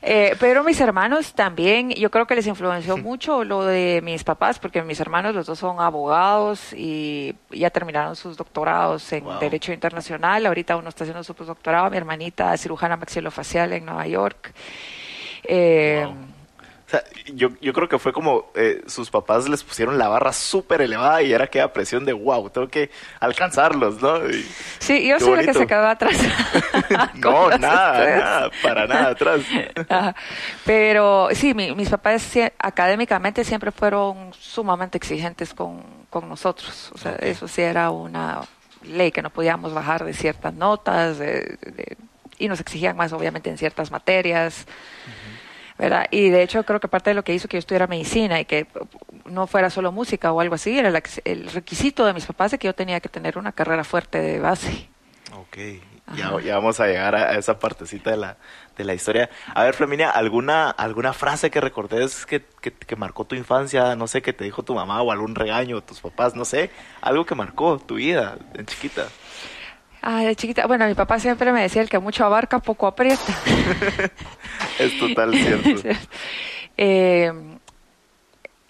Eh, 0.02 0.36
pero 0.40 0.64
mis 0.64 0.80
hermanos 0.82 1.34
también, 1.34 1.92
yo 1.92 2.10
creo 2.12 2.26
que 2.28 2.36
les 2.36 2.48
influenció 2.48 2.98
mucho 2.98 3.44
lo 3.44 3.66
de 3.66 4.02
mis 4.04 4.24
papás, 4.24 4.60
porque 4.60 4.82
mis 4.82 5.00
hermanos 5.00 5.36
los 5.36 5.46
dos 5.46 5.60
son 5.60 5.80
abogados 5.80 6.74
y 6.74 7.36
ya 7.52 7.70
terminaron 7.70 8.16
sus 8.16 8.38
doctorados 8.38 9.12
en 9.14 9.24
Wow. 9.24 9.40
Derecho 9.40 9.74
Internacional. 9.74 10.46
Ahorita 10.46 10.76
uno 10.78 10.90
está 10.90 11.04
haciendo 11.04 11.24
su 11.24 11.34
postdoctorado, 11.36 11.90
mi 11.90 11.98
hermanita 11.98 12.56
cirujana 12.58 12.96
maxilofacial 12.98 13.74
en 13.74 13.86
Nueva 13.86 14.08
York. 14.08 14.54
Eh, 15.44 16.04
Wow. 16.06 16.16
O 16.90 16.92
sea, 16.92 17.04
yo, 17.36 17.50
yo 17.62 17.72
creo 17.72 17.88
que 17.88 18.00
fue 18.00 18.12
como 18.12 18.52
eh, 18.56 18.82
sus 18.88 19.12
papás 19.12 19.48
les 19.48 19.64
pusieron 19.64 20.00
la 20.00 20.08
barra 20.08 20.34
súper 20.34 20.82
elevada 20.82 21.22
y 21.22 21.32
era 21.32 21.44
aquella 21.44 21.72
presión 21.72 22.04
de 22.04 22.14
wow, 22.14 22.50
tengo 22.50 22.68
que 22.68 22.90
alcanzarlos, 23.20 24.02
¿no? 24.02 24.28
Y- 24.28 24.44
Sí, 24.80 25.08
yo 25.08 25.20
soy 25.20 25.36
la 25.38 25.44
que 25.44 25.54
se 25.54 25.68
quedó 25.68 25.86
atrás. 25.88 26.18
no, 27.14 27.50
nada, 27.60 28.16
nada, 28.18 28.52
para 28.64 28.88
nada 28.88 29.10
atrás. 29.10 29.42
Ajá. 29.88 30.16
Pero 30.66 31.30
sí, 31.34 31.54
mi- 31.54 31.76
mis 31.76 31.90
papás 31.90 32.28
académicamente 32.58 33.44
siempre 33.44 33.72
fueron 33.72 34.34
sumamente 34.34 34.98
exigentes 34.98 35.54
con, 35.54 35.84
con 36.10 36.28
nosotros. 36.28 36.92
O 36.96 36.98
sea, 36.98 37.12
eso 37.18 37.48
sí 37.48 37.62
era 37.62 37.92
una 37.92 38.42
ley 38.82 39.12
que 39.12 39.22
no 39.22 39.30
podíamos 39.30 39.76
bajar 39.76 40.06
de 40.06 40.14
ciertas 40.16 40.56
notas 40.56 41.20
de- 41.20 41.58
de- 41.62 41.98
y 42.40 42.48
nos 42.48 42.60
exigían 42.62 42.98
más 42.98 43.14
obviamente 43.14 43.52
en 43.52 43.60
ciertas 43.60 43.92
materias. 43.92 44.66
¿Verdad? 45.80 46.06
Y 46.12 46.30
de 46.30 46.44
hecho 46.44 46.64
creo 46.64 46.80
que 46.80 46.88
parte 46.88 47.10
de 47.10 47.14
lo 47.16 47.24
que 47.24 47.34
hizo 47.34 47.48
que 47.48 47.56
yo 47.58 47.60
estudiara 47.60 47.88
medicina 47.88 48.40
y 48.40 48.46
que 48.46 48.68
no 49.26 49.48
fuera 49.48 49.70
solo 49.72 49.92
música 49.92 50.32
o 50.32 50.42
algo 50.42 50.56
así, 50.56 50.78
era 50.78 50.92
la- 50.92 51.02
el 51.26 51.50
requisito 51.50 52.06
de 52.06 52.14
mis 52.14 52.26
papás 52.28 52.52
de 52.52 52.60
que 52.60 52.68
yo 52.68 52.76
tenía 52.76 53.00
que 53.00 53.10
tener 53.10 53.38
una 53.38 53.52
carrera 53.54 53.84
fuerte 53.84 54.20
de 54.22 54.40
base. 54.40 54.90
Ok, 55.36 55.58
ya, 56.18 56.32
ya 56.44 56.56
vamos 56.56 56.80
a 56.80 56.88
llegar 56.88 57.16
a, 57.16 57.38
esa 57.38 57.60
partecita 57.60 58.10
de 58.12 58.18
la, 58.18 58.38
de 58.76 58.84
la 58.84 58.94
historia. 58.96 59.30
A 59.54 59.64
ver, 59.64 59.76
Flaminia, 59.76 60.10
¿alguna, 60.10 60.70
alguna 60.72 61.14
frase 61.14 61.52
que 61.52 61.62
recordes 61.62 62.26
que, 62.26 62.44
que, 62.62 62.74
que 62.74 62.96
marcó 62.96 63.26
tu 63.26 63.36
infancia? 63.36 63.96
No 63.96 64.08
sé, 64.08 64.22
que 64.22 64.34
te 64.34 64.44
dijo 64.44 64.64
tu 64.64 64.74
mamá 64.74 65.02
o 65.04 65.12
algún 65.12 65.36
regaño 65.36 65.78
de 65.78 65.82
tus 65.84 66.02
papás, 66.02 66.36
no 66.36 66.46
sé, 66.46 66.72
algo 67.02 67.26
que 67.26 67.36
marcó 67.36 67.78
tu 67.80 67.96
vida 67.96 68.38
en 68.56 68.66
chiquita. 68.66 69.08
Ah, 70.02 70.22
de 70.24 70.36
chiquita, 70.36 70.66
bueno, 70.68 70.88
mi 70.88 70.94
papá 70.94 71.20
siempre 71.20 71.52
me 71.52 71.62
decía 71.62 71.82
el 71.82 71.90
que 71.90 72.00
mucho 72.00 72.26
abarca, 72.26 72.60
poco 72.60 72.88
aprieta. 72.88 73.22
Es 74.80 74.98
total 75.00 75.34
cierto. 75.34 75.70
Eh, 76.82 77.30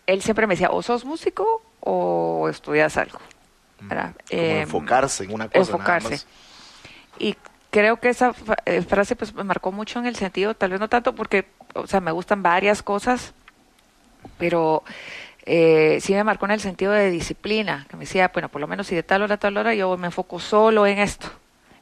él 0.07 0.21
siempre 0.23 0.47
me 0.47 0.55
decía, 0.55 0.71
o 0.71 0.81
sos 0.81 1.05
músico 1.05 1.61
o 1.81 2.47
estudias 2.49 2.97
algo. 2.97 3.19
Como 3.77 3.93
Eh, 4.31 4.61
enfocarse 4.61 5.25
en 5.25 5.33
una 5.33 5.47
cosa. 5.47 5.59
nada 5.59 5.71
enfocarse. 5.73 6.09
más. 6.09 6.27
Y 7.19 7.35
creo 7.69 7.99
que 7.99 8.09
esa 8.09 8.33
eh, 8.65 8.81
frase 8.81 9.15
pues 9.15 9.35
me 9.35 9.43
marcó 9.43 9.71
mucho 9.71 9.99
en 9.99 10.07
el 10.07 10.15
sentido, 10.15 10.55
tal 10.55 10.71
vez 10.71 10.79
no 10.79 10.89
tanto 10.89 11.13
porque, 11.13 11.45
o 11.75 11.85
sea, 11.85 12.01
me 12.01 12.09
gustan 12.11 12.41
varias 12.41 12.81
cosas, 12.81 13.35
pero 14.39 14.83
eh, 15.45 15.99
sí 16.01 16.13
me 16.13 16.23
marcó 16.23 16.45
en 16.45 16.51
el 16.51 16.59
sentido 16.59 16.91
de 16.91 17.09
disciplina, 17.09 17.85
que 17.89 17.97
me 17.97 18.01
decía, 18.01 18.29
bueno, 18.33 18.49
por 18.49 18.61
lo 18.61 18.67
menos 18.67 18.87
si 18.87 18.95
de 18.95 19.03
tal 19.03 19.21
hora 19.21 19.35
a 19.35 19.39
tal 19.39 19.57
hora 19.57 19.73
yo 19.73 19.95
me 19.97 20.07
enfoco 20.07 20.39
solo 20.39 20.85
en 20.85 20.99
esto, 20.99 21.27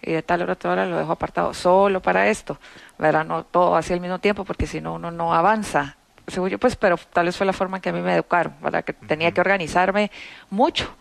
y 0.02 0.12
de 0.12 0.22
tal 0.22 0.42
hora 0.42 0.54
a 0.54 0.56
tal 0.56 0.72
hora 0.72 0.86
lo 0.86 0.98
dejo 0.98 1.12
apartado 1.12 1.54
solo 1.54 2.02
para 2.02 2.30
esto, 2.30 2.60
¿verdad? 2.98 3.26
No 3.26 3.44
todo 3.44 3.76
así 3.76 3.94
al 3.94 4.00
mismo 4.00 4.20
tiempo, 4.20 4.46
porque 4.46 4.68
si 4.68 4.82
no 4.82 4.94
uno 4.94 5.12
no 5.12 5.34
avanza. 5.34 5.98
Según 6.28 6.50
yo, 6.50 6.60
pues, 6.60 6.76
pero 6.76 6.98
tal 6.98 7.26
vez 7.26 7.38
fue 7.38 7.46
la 7.46 7.54
forma 7.54 7.78
en 7.78 7.82
que 7.82 7.90
a 7.90 7.94
mí 7.94 8.02
me 8.02 8.14
educaron, 8.14 8.54
¿verdad? 8.62 8.84
Que 8.84 8.94
tenía 8.94 9.32
que 9.32 9.40
organizarme 9.40 10.12
mucho 10.50 10.94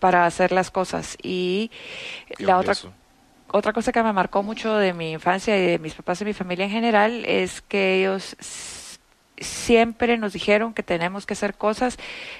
para 0.00 0.26
hacer 0.26 0.52
las 0.52 0.70
cosas. 0.70 1.16
Y 1.22 1.70
Qué 2.36 2.44
la 2.44 2.58
otra, 2.58 2.74
otra 3.50 3.72
cosa 3.72 3.92
que 3.92 4.02
me 4.02 4.12
marcó 4.12 4.42
mucho 4.42 4.76
de 4.76 4.92
mi 4.92 5.12
infancia 5.12 5.56
y 5.56 5.66
de 5.66 5.78
mis 5.78 5.94
papás 5.94 6.20
y 6.20 6.24
mi 6.24 6.32
familia 6.32 6.64
en 6.64 6.70
general 6.70 7.24
es 7.24 7.62
que 7.62 8.00
ellos 8.00 8.36
siempre 9.38 10.18
nos 10.18 10.32
dijeron 10.32 10.74
que 10.74 10.82
tenemos 10.82 11.26
que 11.26 11.34
hacer 11.34 11.54
cosas 11.54 11.98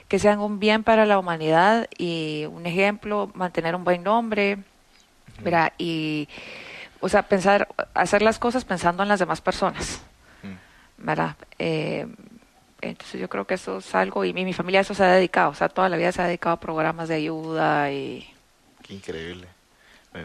que 0.09 0.19
sean 0.19 0.41
un 0.41 0.59
bien 0.59 0.85
para 0.85 1.07
la 1.07 1.19
humanidad 1.19 1.89
y 1.97 2.47
un 2.51 2.67
ejemplo, 2.67 3.31
mantener 3.35 3.75
un 3.75 3.85
buen 3.85 4.03
nombre, 4.03 4.59
¿verdad? 5.43 5.73
Y, 5.79 6.29
o 7.01 7.09
sea, 7.09 7.23
pensar, 7.23 7.69
hacer 7.95 8.23
las 8.23 8.39
cosas 8.39 8.65
pensando 8.65 9.03
en 9.03 9.09
las 9.09 9.21
demás 9.21 9.41
personas. 9.41 10.03
¿verdad? 10.99 11.37
Eh, 11.59 12.07
entonces 12.81 13.21
yo 13.21 13.29
creo 13.29 13.47
que 13.47 13.55
eso 13.55 13.79
es 13.79 13.95
algo, 13.95 14.25
y 14.25 14.33
mi, 14.33 14.45
mi 14.45 14.53
familia 14.53 14.81
a 14.81 14.83
eso 14.83 14.95
se 14.95 15.03
ha 15.05 15.13
dedicado, 15.13 15.51
o 15.51 15.55
sea, 15.55 15.69
toda 15.69 15.89
la 15.89 15.97
vida 15.97 16.13
se 16.13 16.23
ha 16.23 16.27
dedicado 16.27 16.55
a 16.55 16.61
programas 16.61 17.09
de 17.09 17.17
ayuda 17.17 17.91
y... 17.91 18.29
Qué 18.83 18.95
increíble. 18.95 19.49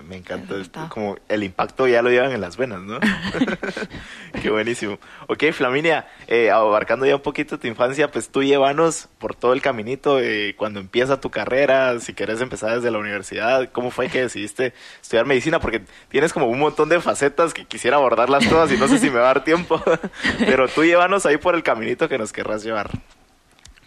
Me, 0.07 0.15
encanta. 0.15 0.55
Este, 0.55 0.79
como 0.89 1.17
el 1.27 1.43
impacto 1.43 1.88
ya 1.88 2.01
lo 2.01 2.10
llevan 2.10 2.31
en 2.31 2.41
las 2.41 2.55
venas, 2.55 2.81
¿no? 2.81 3.00
Qué 4.41 4.50
buenísimo. 4.50 5.00
Ok, 5.27 5.45
Flaminia, 5.51 6.07
eh, 6.27 6.50
abarcando 6.50 7.05
ya 7.05 7.15
un 7.15 7.21
poquito 7.21 7.60
tu 7.60 7.67
infancia, 7.67 8.10
pues 8.10 8.29
tú 8.29 8.43
llévanos 8.43 9.10
por 9.19 9.36
todo 9.36 9.53
el 9.53 9.62
caminito, 9.62 10.19
eh, 10.19 10.55
cuando 10.57 10.79
empieza 10.79 11.19
tu 11.19 11.29
carrera, 11.29 12.00
si 12.00 12.13
querés 12.13 12.39
empezar 12.41 12.75
desde 12.75 12.91
la 12.91 13.00
universidad, 13.00 13.69
¿cómo 13.71 13.91
fue 13.91 14.10
que 14.10 14.21
decidiste 14.21 14.74
estudiar 15.01 15.25
medicina? 15.25 15.60
Porque 15.60 15.81
tienes 16.10 16.31
como 16.31 16.48
un 16.48 16.60
montón 16.60 16.89
de 16.89 17.01
facetas 17.01 17.53
que 17.53 17.65
quisiera 17.65 17.98
abordarlas 17.98 18.48
todas 18.48 18.71
y 18.71 18.77
no 18.77 18.88
sé 18.88 18.98
si 19.00 19.10
me 19.10 19.19
va 19.19 19.31
a 19.31 19.33
dar 19.33 19.43
tiempo, 19.43 19.81
pero 20.39 20.67
tú 20.67 20.83
llévanos 20.83 21.25
ahí 21.25 21.38
por 21.38 21.55
el 21.55 21.63
caminito 21.63 22.07
que 22.07 22.17
nos 22.17 22.31
querrás 22.31 22.63
llevar. 22.63 22.89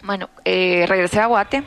Bueno, 0.03 0.29
eh, 0.45 0.85
regresé 0.87 1.21
a 1.21 1.27
Guate, 1.27 1.63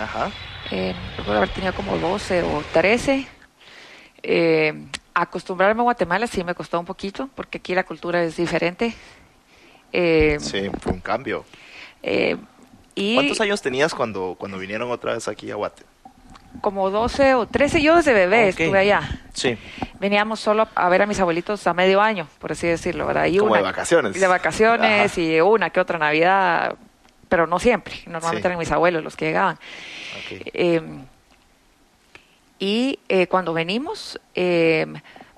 Ajá. 0.00 0.30
eh, 0.72 0.92
recuerdo 1.16 1.38
haber 1.38 1.50
tenido 1.50 1.72
como 1.74 1.96
12 1.98 2.42
o 2.42 2.62
13. 2.72 3.35
Eh, 4.28 4.74
acostumbrarme 5.14 5.80
a 5.82 5.84
Guatemala 5.84 6.26
sí 6.26 6.42
me 6.42 6.54
costó 6.56 6.80
un 6.80 6.84
poquito, 6.84 7.30
porque 7.36 7.58
aquí 7.58 7.74
la 7.76 7.84
cultura 7.84 8.22
es 8.24 8.36
diferente. 8.36 8.92
Eh, 9.92 10.36
Sí, 10.40 10.68
fue 10.80 10.92
un 10.92 11.00
cambio. 11.00 11.44
eh, 12.02 12.36
y 12.96 13.14
¿Cuántos 13.14 13.40
años 13.40 13.62
tenías 13.62 13.94
cuando, 13.94 14.34
cuando 14.38 14.58
vinieron 14.58 14.90
otra 14.90 15.14
vez 15.14 15.28
aquí 15.28 15.50
a 15.50 15.54
Guate? 15.54 15.84
como 16.62 16.88
12 16.90 17.34
o 17.34 17.46
13, 17.46 17.82
yo 17.82 17.96
desde 17.96 18.14
bebé 18.14 18.48
estuve 18.48 18.78
allá. 18.78 19.20
Sí. 19.34 19.58
Veníamos 20.00 20.40
solo 20.40 20.66
a 20.74 20.88
ver 20.88 21.02
a 21.02 21.06
mis 21.06 21.20
abuelitos 21.20 21.66
a 21.66 21.74
medio 21.74 22.00
año, 22.00 22.26
por 22.38 22.52
así 22.52 22.66
decirlo, 22.66 23.06
¿verdad? 23.06 23.26
Y 23.26 23.36
Como 23.36 23.50
una- 23.50 23.58
de 23.58 23.64
vacaciones. 23.64 24.18
De 24.18 24.26
vacaciones 24.26 25.12
Ajá. 25.12 25.20
y 25.20 25.38
una 25.42 25.68
que 25.68 25.80
otra 25.80 25.98
Navidad, 25.98 26.76
pero 27.28 27.46
no 27.46 27.58
siempre. 27.58 27.96
Normalmente 28.06 28.40
Sí. 28.42 28.46
eran 28.46 28.58
mis 28.58 28.72
abuelos 28.72 29.04
los 29.04 29.16
que 29.16 29.26
llegaban. 29.26 29.56
Ok. 29.56 30.50
Y 32.58 32.98
eh, 33.08 33.26
cuando 33.26 33.52
venimos, 33.52 34.20
eh, 34.34 34.86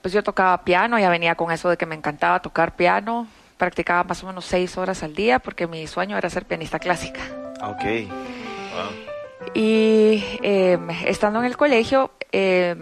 pues 0.02 0.14
yo 0.14 0.22
tocaba 0.22 0.64
piano, 0.64 0.98
ya 0.98 1.10
venía 1.10 1.34
con 1.34 1.50
eso 1.50 1.68
de 1.68 1.76
que 1.76 1.87
me 1.87 1.94
encantaba 1.94 2.40
tocar 2.40 2.76
piano. 2.76 3.26
Practicaba 3.56 4.04
más 4.04 4.22
o 4.22 4.26
menos 4.26 4.44
seis 4.44 4.78
horas 4.78 5.02
al 5.02 5.14
día 5.14 5.40
porque 5.40 5.66
mi 5.66 5.87
sueño 5.87 6.16
era 6.16 6.30
ser 6.30 6.44
pianista 6.44 6.78
clásica. 6.78 7.20
Ok. 7.62 7.82
Wow. 7.82 9.08
Y 9.54 10.25
eh, 10.42 10.78
estando 11.06 11.40
en 11.40 11.46
el 11.46 11.56
colegio, 11.56 12.12
eh, 12.32 12.76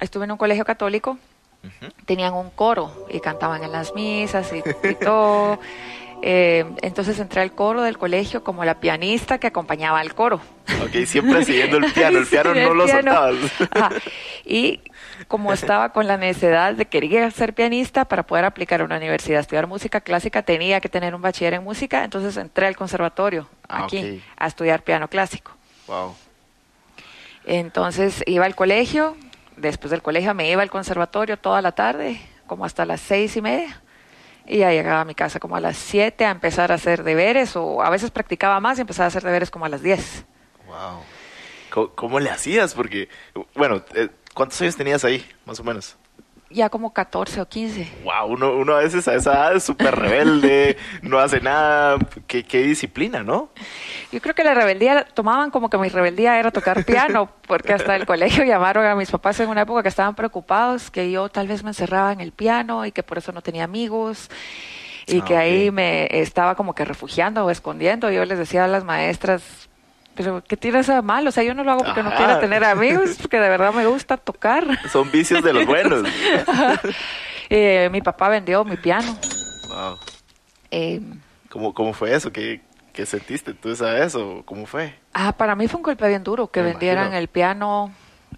estuve 0.00 0.24
en 0.24 0.32
un 0.32 0.38
colegio 0.38 0.64
católico, 0.64 1.18
tenían 2.06 2.34
un 2.34 2.50
coro 2.50 3.06
y 3.10 3.20
cantaban 3.20 3.62
en 3.62 3.72
las 3.72 3.94
misas 3.94 4.52
y, 4.52 4.58
y 4.88 4.94
todo. 4.94 5.58
Eh, 6.24 6.64
entonces 6.82 7.18
entré 7.18 7.40
al 7.42 7.52
coro 7.52 7.82
del 7.82 7.98
colegio 7.98 8.44
como 8.44 8.64
la 8.64 8.78
pianista 8.78 9.38
que 9.38 9.48
acompañaba 9.48 9.98
al 9.98 10.14
coro. 10.14 10.40
Ok, 10.82 11.04
siempre 11.04 11.44
siguiendo 11.44 11.78
el 11.78 11.92
piano. 11.92 12.18
El 12.18 12.24
Sí, 12.26 12.30
piano 12.30 12.52
el 12.52 12.62
no 12.62 12.74
lo 12.74 12.84
piano. 12.84 13.12
soltabas. 13.12 13.36
Ajá. 13.72 13.90
Y 14.44 14.80
como 15.26 15.52
estaba 15.52 15.88
con 15.92 16.06
la 16.06 16.16
necesidad 16.16 16.74
de 16.74 16.86
querer 16.86 17.32
ser 17.32 17.54
pianista 17.54 18.04
para 18.04 18.22
poder 18.24 18.44
aplicar 18.44 18.80
a 18.80 18.84
una 18.84 18.96
universidad 18.98 19.40
estudiar 19.40 19.66
música 19.66 20.00
clásica, 20.00 20.42
tenía 20.42 20.80
que 20.80 20.88
tener 20.88 21.14
un 21.14 21.22
bachiller 21.22 21.54
en 21.54 21.64
música, 21.64 22.04
entonces 22.04 22.36
entré 22.36 22.66
al 22.66 22.76
conservatorio 22.76 23.48
Ah, 23.68 23.84
aquí 23.84 24.22
a 24.36 24.46
estudiar 24.46 24.82
piano 24.82 25.08
clásico. 25.08 25.52
Wow. 25.88 26.14
Entonces 27.44 28.22
iba 28.26 28.44
al 28.46 28.54
colegio, 28.54 29.16
después 29.56 29.90
del 29.90 30.02
colegio 30.02 30.34
me 30.34 30.48
iba 30.50 30.62
al 30.62 30.70
conservatorio 30.70 31.36
toda 31.36 31.60
la 31.62 31.72
tarde, 31.72 32.20
como 32.46 32.64
hasta 32.64 32.84
las 32.84 33.00
seis 33.00 33.36
y 33.36 33.42
media, 33.42 33.80
y 34.46 34.58
ya 34.58 34.70
llegaba 34.70 35.00
a 35.00 35.04
mi 35.04 35.14
casa 35.14 35.38
como 35.40 35.56
a 35.56 35.60
las 35.60 35.76
siete 35.76 36.24
a 36.24 36.30
empezar 36.30 36.72
a 36.72 36.76
hacer 36.76 37.02
deberes, 37.02 37.56
o 37.56 37.82
a 37.82 37.90
veces 37.90 38.10
practicaba 38.10 38.60
más 38.60 38.78
y 38.78 38.82
empezaba 38.82 39.06
a 39.06 39.08
hacer 39.08 39.22
deberes 39.22 39.50
como 39.50 39.64
a 39.64 39.68
las 39.68 39.82
diez. 39.82 40.24
Wow. 40.66 41.02
¿Cómo, 41.70 41.88
cómo 41.94 42.20
le 42.20 42.30
hacías? 42.30 42.74
Porque, 42.74 43.08
bueno, 43.54 43.82
eh, 43.94 44.08
¿cuántos 44.34 44.60
años 44.60 44.76
tenías 44.76 45.04
ahí, 45.04 45.26
más 45.46 45.58
o 45.60 45.64
menos? 45.64 45.96
Ya 46.52 46.68
como 46.68 46.92
14 46.92 47.40
o 47.40 47.48
15. 47.48 47.88
Wow, 48.04 48.26
uno, 48.32 48.52
uno 48.56 48.74
a 48.74 48.80
veces 48.80 49.08
a 49.08 49.14
esa 49.14 49.32
edad 49.32 49.56
es 49.56 49.64
súper 49.64 49.94
rebelde, 49.94 50.76
no 51.02 51.18
hace 51.18 51.40
nada. 51.40 51.98
Qué, 52.26 52.44
qué 52.44 52.62
disciplina, 52.62 53.22
¿no? 53.22 53.50
Yo 54.12 54.20
creo 54.20 54.34
que 54.34 54.44
la 54.44 54.54
rebeldía, 54.54 55.04
tomaban 55.04 55.50
como 55.50 55.70
que 55.70 55.78
mi 55.78 55.88
rebeldía 55.88 56.38
era 56.38 56.50
tocar 56.50 56.84
piano, 56.84 57.30
porque 57.46 57.72
hasta 57.72 57.96
el 57.96 58.06
colegio 58.06 58.44
llamaron 58.44 58.84
a 58.84 58.94
mis 58.94 59.10
papás 59.10 59.40
en 59.40 59.48
una 59.48 59.62
época 59.62 59.82
que 59.82 59.88
estaban 59.88 60.14
preocupados, 60.14 60.90
que 60.90 61.10
yo 61.10 61.28
tal 61.28 61.48
vez 61.48 61.62
me 61.62 61.70
encerraba 61.70 62.12
en 62.12 62.20
el 62.20 62.32
piano 62.32 62.84
y 62.84 62.92
que 62.92 63.02
por 63.02 63.18
eso 63.18 63.32
no 63.32 63.40
tenía 63.42 63.64
amigos. 63.64 64.28
y 65.06 65.20
Ah, 65.20 65.24
que 65.24 65.36
ahí 65.36 65.70
me 65.70 66.06
estaba 66.20 66.54
como 66.54 66.74
que 66.74 66.84
refugiando 66.84 67.44
o 67.44 67.50
escondiendo. 67.50 68.10
Yo 68.10 68.24
les 68.24 68.38
decía 68.38 68.64
a 68.64 68.68
las 68.68 68.84
maestras, 68.84 69.68
pero 70.14 70.42
¿qué 70.44 70.56
tienes 70.56 70.86
de 70.86 71.00
malo? 71.02 71.28
O 71.28 71.32
sea, 71.32 71.42
yo 71.42 71.54
no 71.54 71.64
lo 71.64 71.72
hago 71.72 71.84
porque 71.84 72.02
no 72.02 72.14
quiero 72.14 72.38
tener 72.38 72.64
amigos, 72.64 73.10
es 73.10 73.18
porque 73.18 73.38
de 73.38 73.48
verdad 73.48 73.72
me 73.72 73.86
gusta 73.86 74.16
tocar. 74.16 74.66
Son 74.90 75.10
vicios 75.10 75.42
de 75.42 75.52
los 75.52 75.66
buenos. 75.66 76.02
Eh, 77.54 77.90
mi 77.92 78.00
papá 78.00 78.30
vendió 78.30 78.64
mi 78.64 78.76
piano. 78.78 79.14
Wow. 79.68 79.98
Eh, 80.70 81.00
¿Cómo, 81.50 81.74
¿Cómo 81.74 81.92
fue 81.92 82.14
eso? 82.14 82.32
¿Qué, 82.32 82.62
qué 82.94 83.04
sentiste? 83.04 83.52
¿Tú 83.52 83.76
sabes 83.76 84.06
eso? 84.06 84.42
¿Cómo 84.46 84.64
fue? 84.64 84.94
ah, 85.12 85.32
para 85.32 85.54
mí 85.54 85.68
fue 85.68 85.76
un 85.76 85.82
golpe 85.82 86.08
bien 86.08 86.24
duro 86.24 86.46
que 86.50 86.60
Me 86.62 86.68
vendieran 86.70 87.06
imagino. 87.08 87.18
el 87.18 87.28
piano, 87.28 87.92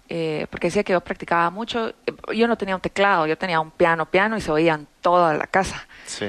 eh, 0.09 0.47
porque 0.49 0.67
decía 0.67 0.83
que 0.83 0.91
yo 0.91 0.99
practicaba 0.99 1.49
mucho. 1.49 1.89
Eh, 2.05 2.13
Yo 2.35 2.45
no 2.49 2.57
tenía 2.57 2.75
un 2.75 2.81
teclado, 2.81 3.25
yo 3.25 3.37
tenía 3.37 3.61
un 3.61 3.71
piano, 3.71 4.05
piano 4.05 4.35
y 4.35 4.41
se 4.41 4.51
oía 4.51 4.73
en 4.73 4.85
toda 4.99 5.33
la 5.33 5.47
casa. 5.47 5.87
Sí. 6.05 6.25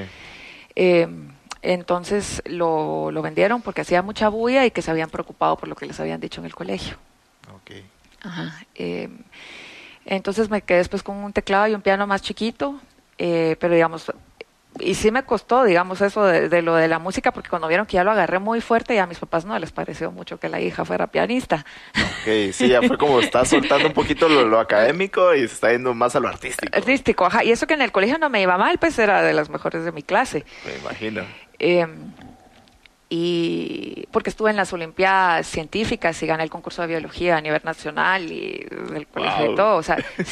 Entonces 1.69 2.41
lo, 2.45 3.11
lo 3.11 3.21
vendieron 3.21 3.61
porque 3.61 3.81
hacía 3.81 4.01
mucha 4.01 4.29
bulla 4.29 4.65
y 4.65 4.71
que 4.71 4.81
se 4.81 4.89
habían 4.89 5.09
preocupado 5.09 5.57
por 5.57 5.67
lo 5.67 5.75
que 5.75 5.85
les 5.85 5.99
habían 5.99 6.21
dicho 6.21 6.39
en 6.39 6.45
el 6.45 6.55
colegio. 6.55 6.95
Ok. 7.53 7.71
Ajá. 8.23 8.65
eh, 8.75 9.09
entonces 10.05 10.49
me 10.49 10.61
quedé 10.61 10.77
después 10.77 11.03
con 11.03 11.17
un 11.17 11.33
teclado 11.33 11.67
y 11.67 11.75
un 11.75 11.81
piano 11.81 12.07
más 12.07 12.21
chiquito, 12.21 12.79
eh, 13.17 13.57
pero 13.59 13.73
digamos, 13.73 14.09
y 14.79 14.95
sí 14.95 15.11
me 15.11 15.23
costó, 15.23 15.65
digamos, 15.65 15.99
eso 15.99 16.23
de, 16.23 16.47
de 16.47 16.61
lo 16.61 16.73
de 16.75 16.87
la 16.87 16.99
música, 16.99 17.33
porque 17.33 17.49
cuando 17.49 17.67
vieron 17.67 17.85
que 17.85 17.95
ya 17.95 18.05
lo 18.05 18.11
agarré 18.11 18.39
muy 18.39 18.61
fuerte, 18.61 18.95
ya 18.95 19.03
a 19.03 19.07
mis 19.07 19.19
papás 19.19 19.43
no 19.43 19.59
les 19.59 19.73
pareció 19.73 20.09
mucho 20.09 20.39
que 20.39 20.47
la 20.47 20.61
hija 20.61 20.85
fuera 20.85 21.07
pianista. 21.07 21.65
Ok, 21.95 22.53
sí, 22.53 22.69
ya 22.69 22.81
fue 22.81 22.97
como 22.97 23.19
está 23.19 23.43
soltando 23.45 23.87
un 23.89 23.93
poquito 23.93 24.29
lo, 24.29 24.47
lo 24.47 24.61
académico 24.61 25.33
y 25.35 25.39
se 25.39 25.53
está 25.53 25.71
yendo 25.73 25.93
más 25.93 26.15
a 26.15 26.21
lo 26.21 26.29
artístico. 26.29 26.73
Artístico, 26.77 27.25
ajá. 27.25 27.43
Y 27.43 27.51
eso 27.51 27.67
que 27.67 27.73
en 27.73 27.81
el 27.81 27.91
colegio 27.91 28.17
no 28.17 28.29
me 28.29 28.41
iba 28.41 28.57
mal, 28.57 28.77
pues 28.77 28.97
era 28.99 29.21
de 29.21 29.33
las 29.33 29.49
mejores 29.49 29.83
de 29.83 29.91
mi 29.91 30.03
clase. 30.03 30.45
Me 30.65 30.77
imagino. 30.77 31.23
Eh, 31.59 31.87
y 33.09 34.05
porque 34.11 34.29
estuve 34.29 34.49
en 34.49 34.57
las 34.57 34.73
Olimpiadas 34.73 35.47
Científicas 35.47 36.21
y 36.21 36.27
gané 36.27 36.43
el 36.43 36.49
concurso 36.49 36.81
de 36.81 36.89
biología 36.89 37.37
a 37.37 37.41
nivel 37.41 37.61
nacional 37.63 38.29
y 38.29 38.65
del 38.91 39.07
colegio 39.07 39.45
Wow. 39.45 39.53
y 39.53 39.55
todo. 39.55 39.77
O 39.77 39.83
sea, 39.83 39.97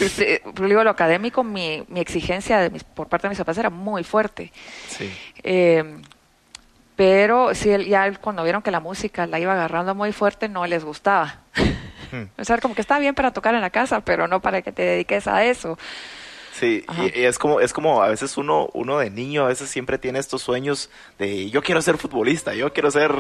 digo, 0.62 0.84
lo 0.84 0.90
académico, 0.90 1.44
mi, 1.44 1.84
mi 1.88 2.02
exigencia 2.02 2.60
de 2.60 2.70
mis- 2.70 2.84
por 2.84 3.08
parte 3.08 3.28
de 3.28 3.30
mis 3.30 3.38
papás 3.38 3.58
era 3.58 3.70
muy 3.70 4.04
fuerte. 4.04 4.52
Sí. 4.90 5.10
Eh, 5.44 6.02
pero 6.98 7.56
sí, 7.56 7.70
ya 7.88 8.14
cuando 8.16 8.44
vieron 8.44 8.62
que 8.62 8.72
la 8.72 8.80
música 8.82 9.26
la 9.26 9.40
iba 9.40 9.54
agarrando 9.54 9.96
muy 9.96 10.12
fuerte, 10.12 10.50
no 10.50 10.66
les 10.66 10.84
gustaba. 10.84 11.40
Hmm. 12.12 12.26
O 12.38 12.46
sea, 12.46 12.58
como 12.60 12.76
que 12.76 12.82
está 12.82 13.00
bien 13.00 13.16
para 13.16 13.32
tocar 13.32 13.56
en 13.56 13.62
la 13.62 13.70
casa, 13.72 14.00
pero 14.02 14.28
no 14.28 14.40
para 14.42 14.62
que 14.62 14.72
te 14.72 14.82
dediques 14.84 15.28
a 15.28 15.44
eso. 15.46 15.78
Sí, 16.60 16.86
y, 17.14 17.20
y 17.20 17.26
es 17.26 17.38
como 17.38 17.60
es 17.60 17.74
como 17.74 18.02
a 18.02 18.08
veces 18.08 18.38
uno 18.38 18.70
uno 18.74 18.98
de 19.00 19.10
niño 19.10 19.44
a 19.44 19.50
veces 19.50 19.70
siempre 19.70 19.98
tiene 19.98 20.20
estos 20.20 20.42
sueños 20.42 20.90
de 21.20 21.50
yo 21.50 21.62
quiero 21.62 21.82
ser 21.82 21.98
futbolista, 21.98 22.54
yo 22.54 22.72
quiero 22.72 22.92
ser 22.92 23.14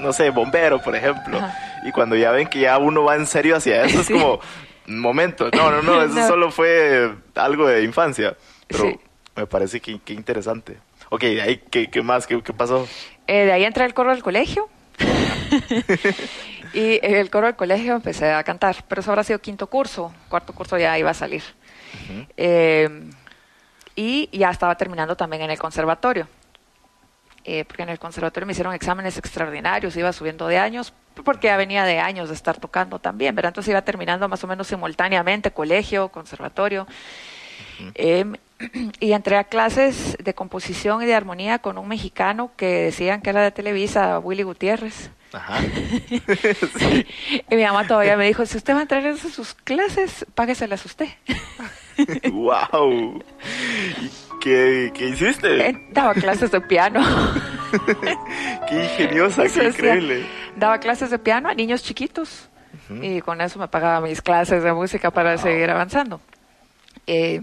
no 0.00 0.12
sé, 0.12 0.30
bombero, 0.30 0.80
por 0.80 0.94
ejemplo. 0.94 1.38
Ajá. 1.38 1.80
Y 1.84 1.90
cuando 1.92 2.14
ya 2.14 2.30
ven 2.30 2.46
que 2.48 2.60
ya 2.60 2.78
uno 2.78 3.02
va 3.02 3.16
en 3.16 3.26
serio 3.26 3.56
hacia 3.56 3.82
eso 3.84 4.02
Sí. 4.04 4.12
es 4.14 4.20
como 4.20 4.38
momento. 4.86 5.50
No, 5.52 5.70
no, 5.72 5.82
no, 5.82 6.02
eso 6.02 6.14
No. 6.20 6.28
solo 6.28 6.50
fue 6.52 7.10
algo 7.34 7.66
de 7.66 7.82
infancia, 7.82 8.36
pero 8.68 8.84
Sí. 8.84 9.00
me 9.34 9.46
parece 9.48 9.80
que, 9.80 9.98
que 9.98 10.12
interesante. 10.12 10.76
Ok, 11.08 11.22
de 11.22 11.42
ahí 11.42 11.62
¿qué, 11.70 11.90
qué 11.90 12.02
más? 12.02 12.26
¿Qué, 12.26 12.40
qué 12.42 12.52
pasó? 12.52 12.86
Eh, 13.26 13.46
de 13.46 13.52
ahí 13.52 13.64
entré 13.64 13.82
al 13.82 13.94
coro 13.94 14.10
del 14.10 14.22
colegio. 14.22 14.68
y 16.72 16.98
en 17.04 17.14
el 17.16 17.30
coro 17.30 17.46
del 17.46 17.56
colegio 17.56 17.94
empecé 17.94 18.32
a 18.32 18.42
cantar, 18.44 18.76
pero 18.88 19.00
eso 19.00 19.10
habrá 19.10 19.24
sido 19.24 19.38
quinto 19.40 19.66
curso, 19.68 20.12
cuarto 20.28 20.52
curso 20.52 20.78
ya 20.78 20.98
iba 20.98 21.10
a 21.10 21.14
salir. 21.14 21.42
Eh, 22.36 23.10
y 23.96 24.28
ya 24.36 24.50
estaba 24.50 24.76
terminando 24.76 25.16
también 25.16 25.42
en 25.42 25.50
el 25.50 25.58
conservatorio, 25.58 26.28
eh, 27.44 27.64
porque 27.64 27.82
en 27.82 27.88
el 27.88 27.98
conservatorio 27.98 28.46
me 28.46 28.52
hicieron 28.52 28.74
exámenes 28.74 29.16
extraordinarios, 29.16 29.96
iba 29.96 30.12
subiendo 30.12 30.46
de 30.46 30.58
años, 30.58 30.92
porque 31.24 31.46
ya 31.46 31.56
venía 31.56 31.84
de 31.84 31.98
años 31.98 32.28
de 32.28 32.34
estar 32.34 32.58
tocando 32.58 32.98
también, 32.98 33.34
¿verdad? 33.34 33.50
Entonces 33.50 33.70
iba 33.70 33.82
terminando 33.82 34.28
más 34.28 34.44
o 34.44 34.46
menos 34.46 34.66
simultáneamente, 34.66 35.50
colegio, 35.50 36.10
conservatorio. 36.10 36.86
Eh, 37.94 38.24
y 39.00 39.12
entré 39.12 39.38
a 39.38 39.44
clases 39.44 40.16
de 40.22 40.34
composición 40.34 41.02
y 41.02 41.06
de 41.06 41.14
armonía 41.14 41.58
con 41.58 41.78
un 41.78 41.88
mexicano 41.88 42.50
que 42.56 42.66
decían 42.66 43.22
que 43.22 43.30
era 43.30 43.42
de 43.42 43.50
Televisa, 43.50 44.18
Willy 44.18 44.42
Gutiérrez. 44.42 45.10
Ajá. 45.32 45.60
Y 47.50 47.56
mi 47.56 47.62
mamá 47.62 47.86
todavía 47.86 48.16
me 48.18 48.26
dijo, 48.26 48.44
si 48.44 48.58
usted 48.58 48.74
va 48.74 48.80
a 48.80 48.82
entrar 48.82 49.06
a 49.06 49.16
sus 49.16 49.54
clases, 49.54 50.26
págueselas 50.34 50.84
usted. 50.84 51.08
wow. 52.32 53.22
¿Y 54.00 54.10
¿Qué, 54.40 54.92
qué 54.94 55.08
hiciste? 55.08 55.68
Eh, 55.70 55.88
Daba 55.92 56.14
clases 56.14 56.50
de 56.50 56.60
piano. 56.60 57.00
Qué 58.68 58.84
ingeniosa, 58.84 59.44
Eso 59.44 59.60
qué 59.60 59.66
decía. 59.66 59.94
increíble. 59.96 60.26
Daba 60.56 60.78
clases 60.78 61.10
de 61.10 61.18
piano 61.18 61.48
a 61.48 61.54
niños 61.54 61.82
chiquitos. 61.82 62.48
Y 63.02 63.20
con 63.22 63.40
eso 63.40 63.58
me 63.58 63.66
pagaba 63.66 64.06
mis 64.06 64.22
clases 64.22 64.62
de 64.62 64.72
música 64.72 65.10
para 65.10 65.36
seguir 65.38 65.68
avanzando. 65.70 66.20
Eh, 67.08 67.40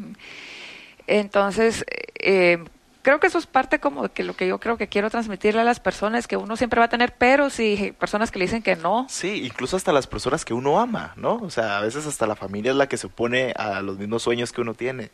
entonces, 1.07 1.83
eh, 2.19 2.63
creo 3.03 3.19
que 3.19 3.27
eso 3.27 3.37
es 3.37 3.45
parte 3.45 3.79
como 3.79 4.03
de 4.03 4.09
que 4.09 4.23
lo 4.23 4.35
que 4.35 4.47
yo 4.47 4.59
creo 4.59 4.77
que 4.77 4.87
quiero 4.87 5.09
transmitirle 5.11 5.61
a 5.61 5.63
las 5.63 5.79
personas, 5.79 6.25
que 6.25 6.37
uno 6.37 6.55
siempre 6.55 6.79
va 6.79 6.85
a 6.85 6.89
tener 6.89 7.13
peros 7.13 7.59
y 7.59 7.93
personas 7.99 8.31
que 8.31 8.39
le 8.39 8.45
dicen 8.45 8.63
que 8.63 8.75
no. 8.75 9.05
Sí, 9.09 9.45
incluso 9.45 9.77
hasta 9.77 9.91
las 9.93 10.07
personas 10.07 10.43
que 10.45 10.53
uno 10.55 10.79
ama, 10.79 11.13
¿no? 11.17 11.35
O 11.35 11.49
sea, 11.51 11.77
a 11.77 11.81
veces 11.81 12.07
hasta 12.07 12.25
la 12.25 12.35
familia 12.35 12.71
es 12.71 12.77
la 12.77 12.87
que 12.87 12.97
se 12.97 13.07
opone 13.07 13.53
a 13.57 13.81
los 13.81 13.99
mismos 13.99 14.23
sueños 14.23 14.51
que 14.51 14.61
uno 14.61 14.73
tiene. 14.73 15.11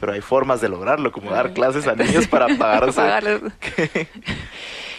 Pero 0.00 0.12
hay 0.12 0.20
formas 0.22 0.60
de 0.60 0.68
lograrlo, 0.70 1.12
como 1.12 1.30
dar 1.32 1.52
clases 1.52 1.86
a 1.86 1.94
niños 1.94 2.26
para 2.28 2.46
pagarse. 2.58 2.96
Pagarles. 3.00 3.42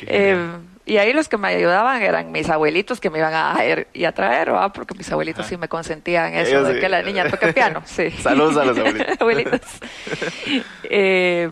Eh, 0.05 0.37
y 0.85 0.97
ahí 0.97 1.13
los 1.13 1.29
que 1.29 1.37
me 1.37 1.47
ayudaban 1.47 2.01
eran 2.01 2.29
mis 2.33 2.49
abuelitos 2.49 2.99
que 2.99 3.09
me 3.09 3.19
iban 3.19 3.33
a 3.33 3.65
ir 3.65 3.87
y 3.93 4.03
a 4.03 4.11
traer, 4.11 4.51
¿verdad? 4.51 4.73
porque 4.73 4.93
mis 4.95 5.09
abuelitos 5.09 5.45
sí 5.45 5.55
me 5.55 5.69
consentían 5.69 6.33
eso 6.33 6.49
Ellos 6.49 6.67
de 6.67 6.73
sí. 6.73 6.79
que 6.81 6.89
la 6.89 7.01
niña 7.01 7.29
toque 7.29 7.53
piano. 7.53 7.83
Sí. 7.85 8.11
Saludos 8.11 8.57
a 8.57 8.65
los 8.65 8.77
abuelitos. 8.77 9.15
Abuelitos. 9.21 9.61
Eh, 10.83 11.49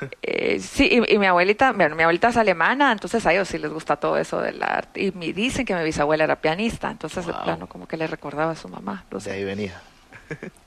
eh, 0.22 0.58
sí, 0.60 0.88
y, 0.90 1.14
y 1.14 1.18
mi 1.18 1.26
abuelita, 1.26 1.72
mi, 1.72 1.88
mi 1.88 2.02
abuelita 2.02 2.28
es 2.28 2.36
alemana, 2.36 2.92
entonces 2.92 3.24
a 3.26 3.32
ellos 3.32 3.48
sí 3.48 3.58
les 3.58 3.70
gusta 3.70 3.96
todo 3.96 4.18
eso 4.18 4.40
del 4.40 4.62
arte. 4.62 5.02
Y 5.02 5.12
me 5.12 5.32
dicen 5.32 5.64
que 5.64 5.74
mi 5.74 5.82
bisabuela 5.82 6.24
era 6.24 6.36
pianista, 6.36 6.90
entonces 6.90 7.26
de 7.26 7.32
plano 7.32 7.68
como 7.68 7.86
que 7.86 7.96
le 7.96 8.06
recordaba 8.06 8.52
a 8.52 8.56
su 8.56 8.68
mamá. 8.68 9.04
no 9.10 9.20
sé. 9.20 9.30
De 9.30 9.36
ahí 9.36 9.44
venía. 9.44 9.80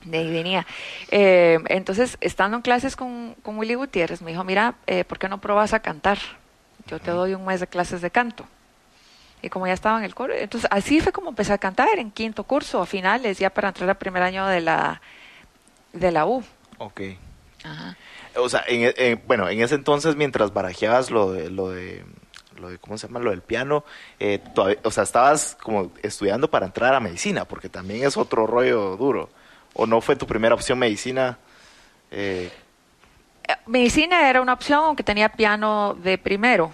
De 0.05 0.17
ahí 0.17 0.31
venía. 0.31 0.65
Eh, 1.11 1.59
entonces, 1.67 2.17
estando 2.21 2.57
en 2.57 2.61
clases 2.63 2.95
con, 2.95 3.35
con 3.43 3.57
Willy 3.57 3.75
Gutiérrez, 3.75 4.21
me 4.21 4.31
dijo, 4.31 4.43
mira, 4.43 4.75
eh, 4.87 5.03
¿por 5.03 5.19
qué 5.19 5.27
no 5.27 5.39
probas 5.39 5.73
a 5.73 5.79
cantar? 5.79 6.17
Yo 6.87 6.99
te 6.99 7.11
doy 7.11 7.33
un 7.33 7.45
mes 7.45 7.59
de 7.59 7.67
clases 7.67 8.01
de 8.01 8.09
canto. 8.09 8.45
Y 9.41 9.49
como 9.49 9.67
ya 9.67 9.73
estaba 9.73 9.97
en 9.97 10.03
el 10.03 10.15
coro, 10.15 10.33
entonces 10.33 10.69
así 10.71 10.99
fue 10.99 11.11
como 11.13 11.29
empecé 11.29 11.53
a 11.53 11.57
cantar 11.57 11.97
en 11.97 12.11
quinto 12.11 12.43
curso, 12.43 12.81
a 12.81 12.85
finales, 12.85 13.39
ya 13.39 13.49
para 13.49 13.69
entrar 13.69 13.89
al 13.89 13.97
primer 13.97 14.21
año 14.21 14.45
de 14.47 14.59
la, 14.59 15.01
de 15.93 16.11
la 16.11 16.25
U. 16.25 16.43
Ok. 16.77 17.01
Ajá. 17.63 17.95
O 18.35 18.47
sea, 18.49 18.63
en, 18.67 18.83
e- 18.83 18.93
en- 18.97 19.21
bueno, 19.27 19.47
en 19.49 19.61
ese 19.61 19.75
entonces, 19.75 20.15
mientras 20.15 20.53
barajeabas 20.53 21.09
lo 21.11 21.31
de, 21.31 21.49
lo 21.49 21.69
de, 21.69 22.05
lo 22.57 22.69
de 22.69 22.77
¿cómo 22.77 22.97
se 22.97 23.07
llama? 23.07 23.19
Lo 23.19 23.31
del 23.31 23.41
piano, 23.41 23.83
eh, 24.19 24.39
todavía- 24.53 24.79
o 24.83 24.91
sea, 24.91 25.03
estabas 25.03 25.57
como 25.61 25.91
estudiando 26.03 26.49
para 26.49 26.65
entrar 26.65 26.93
a 26.93 26.99
medicina, 26.99 27.45
porque 27.45 27.69
también 27.69 28.05
es 28.05 28.17
otro 28.17 28.45
rollo 28.47 28.95
duro. 28.97 29.29
¿O 29.73 29.85
no 29.85 30.01
fue 30.01 30.15
tu 30.15 30.25
primera 30.27 30.55
opción 30.55 30.79
medicina? 30.79 31.37
Eh, 32.11 32.51
Eh, 33.47 33.55
Medicina 33.65 34.29
era 34.29 34.41
una 34.41 34.53
opción, 34.53 34.83
aunque 34.83 35.01
tenía 35.03 35.29
piano 35.29 35.95
de 36.03 36.17
primero. 36.19 36.71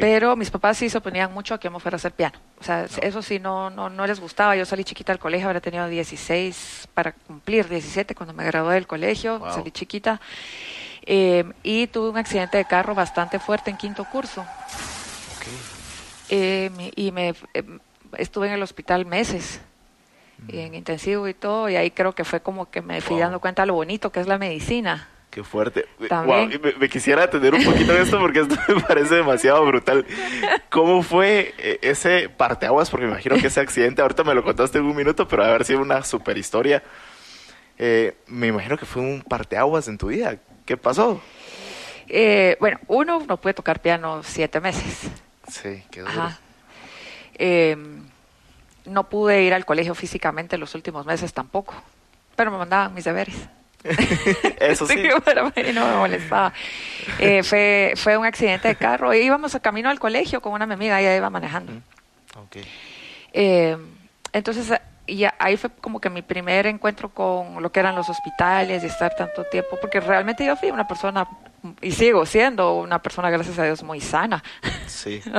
Pero 0.00 0.34
mis 0.34 0.50
papás 0.50 0.76
sí 0.78 0.90
se 0.90 0.98
oponían 0.98 1.32
mucho 1.32 1.54
a 1.54 1.60
que 1.60 1.66
yo 1.68 1.70
me 1.70 1.78
fuera 1.78 1.94
a 1.94 1.98
hacer 1.98 2.10
piano. 2.10 2.36
O 2.60 2.64
sea, 2.64 2.86
eso 3.00 3.22
sí 3.22 3.38
no, 3.38 3.70
no, 3.70 3.88
no 3.88 4.04
les 4.04 4.18
gustaba. 4.18 4.56
Yo 4.56 4.64
salí 4.64 4.82
chiquita 4.82 5.12
del 5.12 5.20
colegio, 5.20 5.46
habría 5.46 5.60
tenido 5.60 5.86
16 5.86 6.88
para 6.94 7.12
cumplir 7.12 7.68
17 7.68 8.16
cuando 8.16 8.32
me 8.34 8.44
gradué 8.44 8.74
del 8.74 8.88
colegio. 8.88 9.38
Wow. 9.38 9.52
Salí 9.52 9.70
chiquita. 9.70 10.20
Eh, 11.10 11.42
y 11.62 11.86
tuve 11.86 12.10
un 12.10 12.18
accidente 12.18 12.58
de 12.58 12.66
carro 12.66 12.94
bastante 12.94 13.38
fuerte 13.38 13.70
en 13.70 13.78
quinto 13.78 14.04
curso. 14.04 14.44
Eh, 16.28 16.70
y 16.96 17.12
me 17.12 17.30
eh, 17.54 17.64
estuve 18.18 18.48
en 18.48 18.52
el 18.52 18.62
hospital 18.62 19.06
meses. 19.06 19.60
En 20.46 20.74
intensivo 20.74 21.26
y 21.26 21.34
todo, 21.34 21.68
y 21.68 21.74
ahí 21.74 21.90
creo 21.90 22.14
que 22.14 22.22
fue 22.24 22.40
como 22.40 22.70
que 22.70 22.80
me 22.80 23.00
fui 23.00 23.14
Wow. 23.14 23.22
dando 23.22 23.40
cuenta 23.40 23.62
de 23.62 23.66
lo 23.66 23.74
bonito 23.74 24.12
que 24.12 24.20
es 24.20 24.28
la 24.28 24.38
medicina. 24.38 25.08
Qué 25.30 25.42
fuerte. 25.42 25.86
También. 26.08 26.50
Wow, 26.50 26.60
me, 26.62 26.72
me 26.78 26.88
quisiera 26.88 27.24
atender 27.24 27.54
un 27.54 27.64
poquito 27.64 27.92
en 27.92 28.02
esto 28.02 28.20
porque 28.20 28.40
esto 28.40 28.54
me 28.68 28.80
parece 28.82 29.16
demasiado 29.16 29.64
brutal. 29.66 30.06
¿Cómo 30.70 31.02
fue 31.02 31.54
ese 31.82 32.28
parteaguas? 32.28 32.88
Porque 32.88 33.06
me 33.06 33.12
imagino 33.12 33.36
que 33.36 33.48
ese 33.48 33.58
accidente, 33.60 34.00
ahorita 34.00 34.22
me 34.22 34.34
lo 34.34 34.44
contaste 34.44 34.78
en 34.78 34.84
un 34.84 34.94
minuto, 34.94 35.26
pero 35.26 35.42
ha 35.42 35.48
haber 35.48 35.64
sido 35.64 35.80
una 35.80 36.04
super 36.04 36.38
historia. 36.38 36.84
Eh, 37.78 38.16
me 38.26 38.48
imagino 38.48 38.76
que 38.76 38.86
fue 38.86 39.02
un 39.02 39.22
parteaguas 39.22 39.88
en 39.88 39.98
tu 39.98 40.08
vida. 40.08 40.36
¿Qué 40.68 40.76
pasó? 40.76 41.18
Eh, 42.08 42.58
bueno, 42.60 42.78
uno, 42.88 43.24
no 43.26 43.38
pude 43.38 43.54
tocar 43.54 43.80
piano 43.80 44.22
siete 44.22 44.60
meses. 44.60 45.10
Sí, 45.50 45.82
qué 45.90 46.00
duro. 46.00 46.12
Ajá. 46.12 46.38
Eh, 47.38 47.74
no 48.84 49.08
pude 49.08 49.44
ir 49.44 49.54
al 49.54 49.64
colegio 49.64 49.94
físicamente 49.94 50.58
los 50.58 50.74
últimos 50.74 51.06
meses 51.06 51.32
tampoco, 51.32 51.72
pero 52.36 52.50
me 52.50 52.58
mandaban 52.58 52.92
mis 52.92 53.04
deberes. 53.04 53.34
Eso 54.60 54.86
sí. 54.88 54.96
mí 54.96 55.08
no 55.72 55.86
me 55.86 55.96
molestaba. 55.96 56.52
Eh, 57.18 57.42
fue, 57.44 57.94
fue 57.96 58.18
un 58.18 58.26
accidente 58.26 58.68
de 58.68 58.76
carro. 58.76 59.14
Íbamos 59.14 59.54
a 59.54 59.60
camino 59.60 59.88
al 59.88 59.98
colegio 59.98 60.42
con 60.42 60.52
una 60.52 60.64
amiga, 60.64 61.00
ella 61.00 61.16
iba 61.16 61.30
manejando. 61.30 61.72
Ok. 62.36 62.58
Eh, 63.32 63.74
entonces, 64.34 64.78
y 65.08 65.24
ahí 65.38 65.56
fue 65.56 65.70
como 65.70 66.00
que 66.00 66.10
mi 66.10 66.22
primer 66.22 66.66
encuentro 66.66 67.08
con 67.08 67.62
lo 67.62 67.72
que 67.72 67.80
eran 67.80 67.96
los 67.96 68.08
hospitales 68.08 68.84
y 68.84 68.86
estar 68.86 69.14
tanto 69.16 69.44
tiempo, 69.44 69.78
porque 69.80 70.00
realmente 70.00 70.44
yo 70.44 70.54
fui 70.54 70.70
una 70.70 70.86
persona, 70.86 71.26
y 71.80 71.92
sigo 71.92 72.26
siendo 72.26 72.74
una 72.74 73.00
persona, 73.00 73.30
gracias 73.30 73.58
a 73.58 73.64
Dios, 73.64 73.82
muy 73.82 74.00
sana. 74.00 74.42
Sí. 74.86 75.22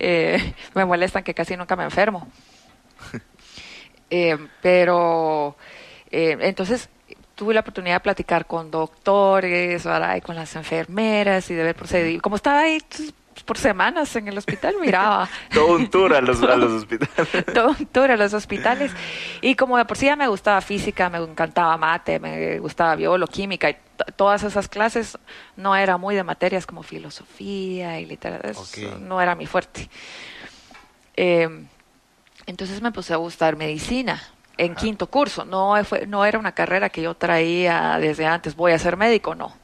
Eh, 0.00 0.54
me 0.74 0.84
molestan 0.84 1.22
que 1.22 1.34
casi 1.34 1.56
nunca 1.56 1.76
me 1.76 1.84
enfermo. 1.84 2.28
Eh, 4.10 4.38
pero 4.62 5.54
eh, 6.10 6.38
entonces 6.40 6.88
tuve 7.34 7.52
la 7.52 7.60
oportunidad 7.60 7.96
de 7.96 8.00
platicar 8.00 8.46
con 8.46 8.70
doctores, 8.70 9.84
¿verdad? 9.84 10.16
y 10.16 10.22
con 10.22 10.34
las 10.34 10.56
enfermeras 10.56 11.50
y 11.50 11.54
de 11.54 11.62
ver 11.62 11.74
procedimientos. 11.74 12.22
Como 12.22 12.36
estaba 12.36 12.60
ahí 12.60 12.78
por 13.42 13.58
semanas 13.58 14.14
en 14.16 14.28
el 14.28 14.36
hospital, 14.38 14.76
miraba 14.80 15.28
Todo 15.54 15.76
un 15.76 15.88
tour 15.88 16.14
a 16.14 16.20
los, 16.20 16.42
a 16.42 16.56
los 16.56 16.72
hospitales. 16.82 17.44
todo 17.54 17.68
un 17.78 17.86
tour 17.86 18.10
a 18.10 18.16
los 18.16 18.32
hospitales. 18.34 18.92
Y 19.40 19.54
como 19.54 19.76
de 19.78 19.84
por 19.84 19.96
sí 19.96 20.06
ya 20.06 20.16
me 20.16 20.28
gustaba 20.28 20.60
física, 20.60 21.08
me 21.10 21.18
encantaba 21.18 21.76
mate, 21.76 22.18
me 22.20 22.58
gustaba 22.58 22.94
biología, 22.96 23.44
y 23.52 23.58
t- 23.58 23.76
todas 24.16 24.42
esas 24.42 24.68
clases, 24.68 25.18
no 25.56 25.74
era 25.76 25.96
muy 25.96 26.14
de 26.14 26.24
materias 26.24 26.66
como 26.66 26.82
filosofía 26.82 28.00
y 28.00 28.06
literatura, 28.06 28.50
eso 28.50 28.62
Ok. 28.62 29.00
no 29.00 29.20
era 29.20 29.34
mi 29.34 29.46
fuerte. 29.46 29.88
Eh, 31.16 31.48
entonces 32.46 32.80
me 32.80 32.92
puse 32.92 33.12
a 33.12 33.16
gustar 33.16 33.56
medicina 33.56 34.22
en 34.56 34.74
quinto 34.74 35.08
curso. 35.08 35.44
No, 35.44 35.74
fue, 35.84 36.06
no 36.06 36.24
era 36.24 36.38
una 36.38 36.52
carrera 36.52 36.88
que 36.90 37.02
yo 37.02 37.14
traía 37.14 37.98
desde 38.00 38.26
antes, 38.26 38.56
voy 38.56 38.72
a 38.72 38.78
ser 38.78 38.96
médico, 38.96 39.34
no. 39.34 39.54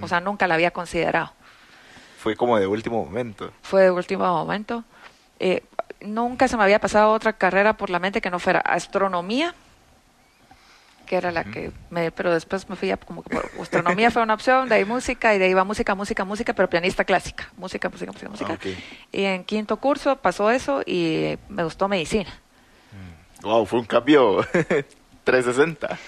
O 0.00 0.08
sea, 0.08 0.20
nunca 0.20 0.46
la 0.46 0.54
había 0.54 0.70
considerado 0.70 1.32
Fue 2.24 2.36
como 2.36 2.58
de 2.58 2.66
último 2.66 3.04
momento. 3.04 3.52
fue 3.60 3.82
de 3.82 3.90
último 3.90 4.24
momento. 4.24 4.82
Eh, 5.40 5.62
nunca 6.00 6.48
se 6.48 6.56
me 6.56 6.62
había 6.62 6.80
pasado 6.80 7.12
otra 7.12 7.34
carrera 7.34 7.76
por 7.76 7.90
la 7.90 7.98
mente 7.98 8.22
que 8.22 8.30
no 8.30 8.38
fuera 8.38 8.60
astronomía, 8.60 9.54
que 11.04 11.16
era 11.16 11.30
la 11.30 11.44
que 11.44 11.70
me, 11.90 12.10
pero 12.12 12.32
después 12.32 12.66
me 12.70 12.76
fui 12.76 12.90
a 12.90 12.96
como 12.96 13.22
que 13.22 13.28
por 13.28 13.50
astronomía 13.60 14.10
fue 14.10 14.22
una 14.22 14.32
opción, 14.32 14.70
de 14.70 14.76
ahí 14.76 14.86
música 14.86 15.34
y 15.34 15.38
de 15.38 15.44
ahí 15.44 15.50
iba 15.50 15.64
música, 15.64 15.94
música, 15.94 16.24
música, 16.24 16.54
pero 16.54 16.70
pianista 16.70 17.04
clásica, 17.04 17.52
música, 17.58 17.90
música, 17.90 18.10
música, 18.10 18.30
música. 18.30 18.54
ok. 18.54 18.66
Y 19.12 19.24
en 19.24 19.44
quinto 19.44 19.76
curso 19.76 20.16
pasó 20.16 20.50
eso 20.50 20.80
y 20.86 21.36
me 21.50 21.62
gustó 21.62 21.88
medicina. 21.88 22.32
Wow, 23.42 23.66
fue 23.66 23.80
un 23.80 23.84
cambio 23.84 24.46
360. 25.24 25.98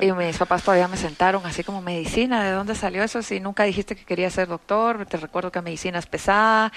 Y 0.00 0.12
mis 0.12 0.38
papás 0.38 0.62
todavía 0.62 0.88
me 0.88 0.96
sentaron 0.96 1.44
así 1.44 1.64
como 1.64 1.82
medicina, 1.82 2.44
¿de 2.44 2.52
dónde 2.52 2.74
salió 2.74 3.02
eso? 3.02 3.20
Si 3.22 3.40
nunca 3.40 3.64
dijiste 3.64 3.96
que 3.96 4.04
querías 4.04 4.32
ser 4.32 4.48
doctor, 4.48 5.04
te 5.06 5.16
recuerdo 5.16 5.50
que 5.50 5.60
medicina 5.60 5.98
es 5.98 6.06
pesada, 6.06 6.72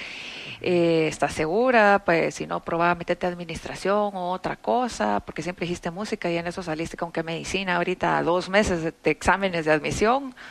eh, 0.61 1.07
¿estás 1.07 1.33
segura? 1.33 2.01
Pues 2.03 2.35
si 2.35 2.47
no, 2.47 2.59
probaba 2.61 2.95
meterte 2.95 3.27
a 3.27 3.29
administración 3.29 4.11
o 4.15 4.31
otra 4.31 4.55
cosa, 4.55 5.19
porque 5.19 5.43
siempre 5.43 5.65
dijiste 5.65 5.91
música 5.91 6.29
y 6.29 6.37
en 6.37 6.47
eso 6.47 6.63
saliste 6.63 6.97
con 6.97 7.11
que 7.11 7.23
medicina 7.23 7.77
ahorita 7.77 8.21
dos 8.23 8.49
meses 8.49 8.83
de, 8.83 8.93
de 9.03 9.11
exámenes 9.11 9.65
de 9.65 9.71
admisión. 9.71 10.35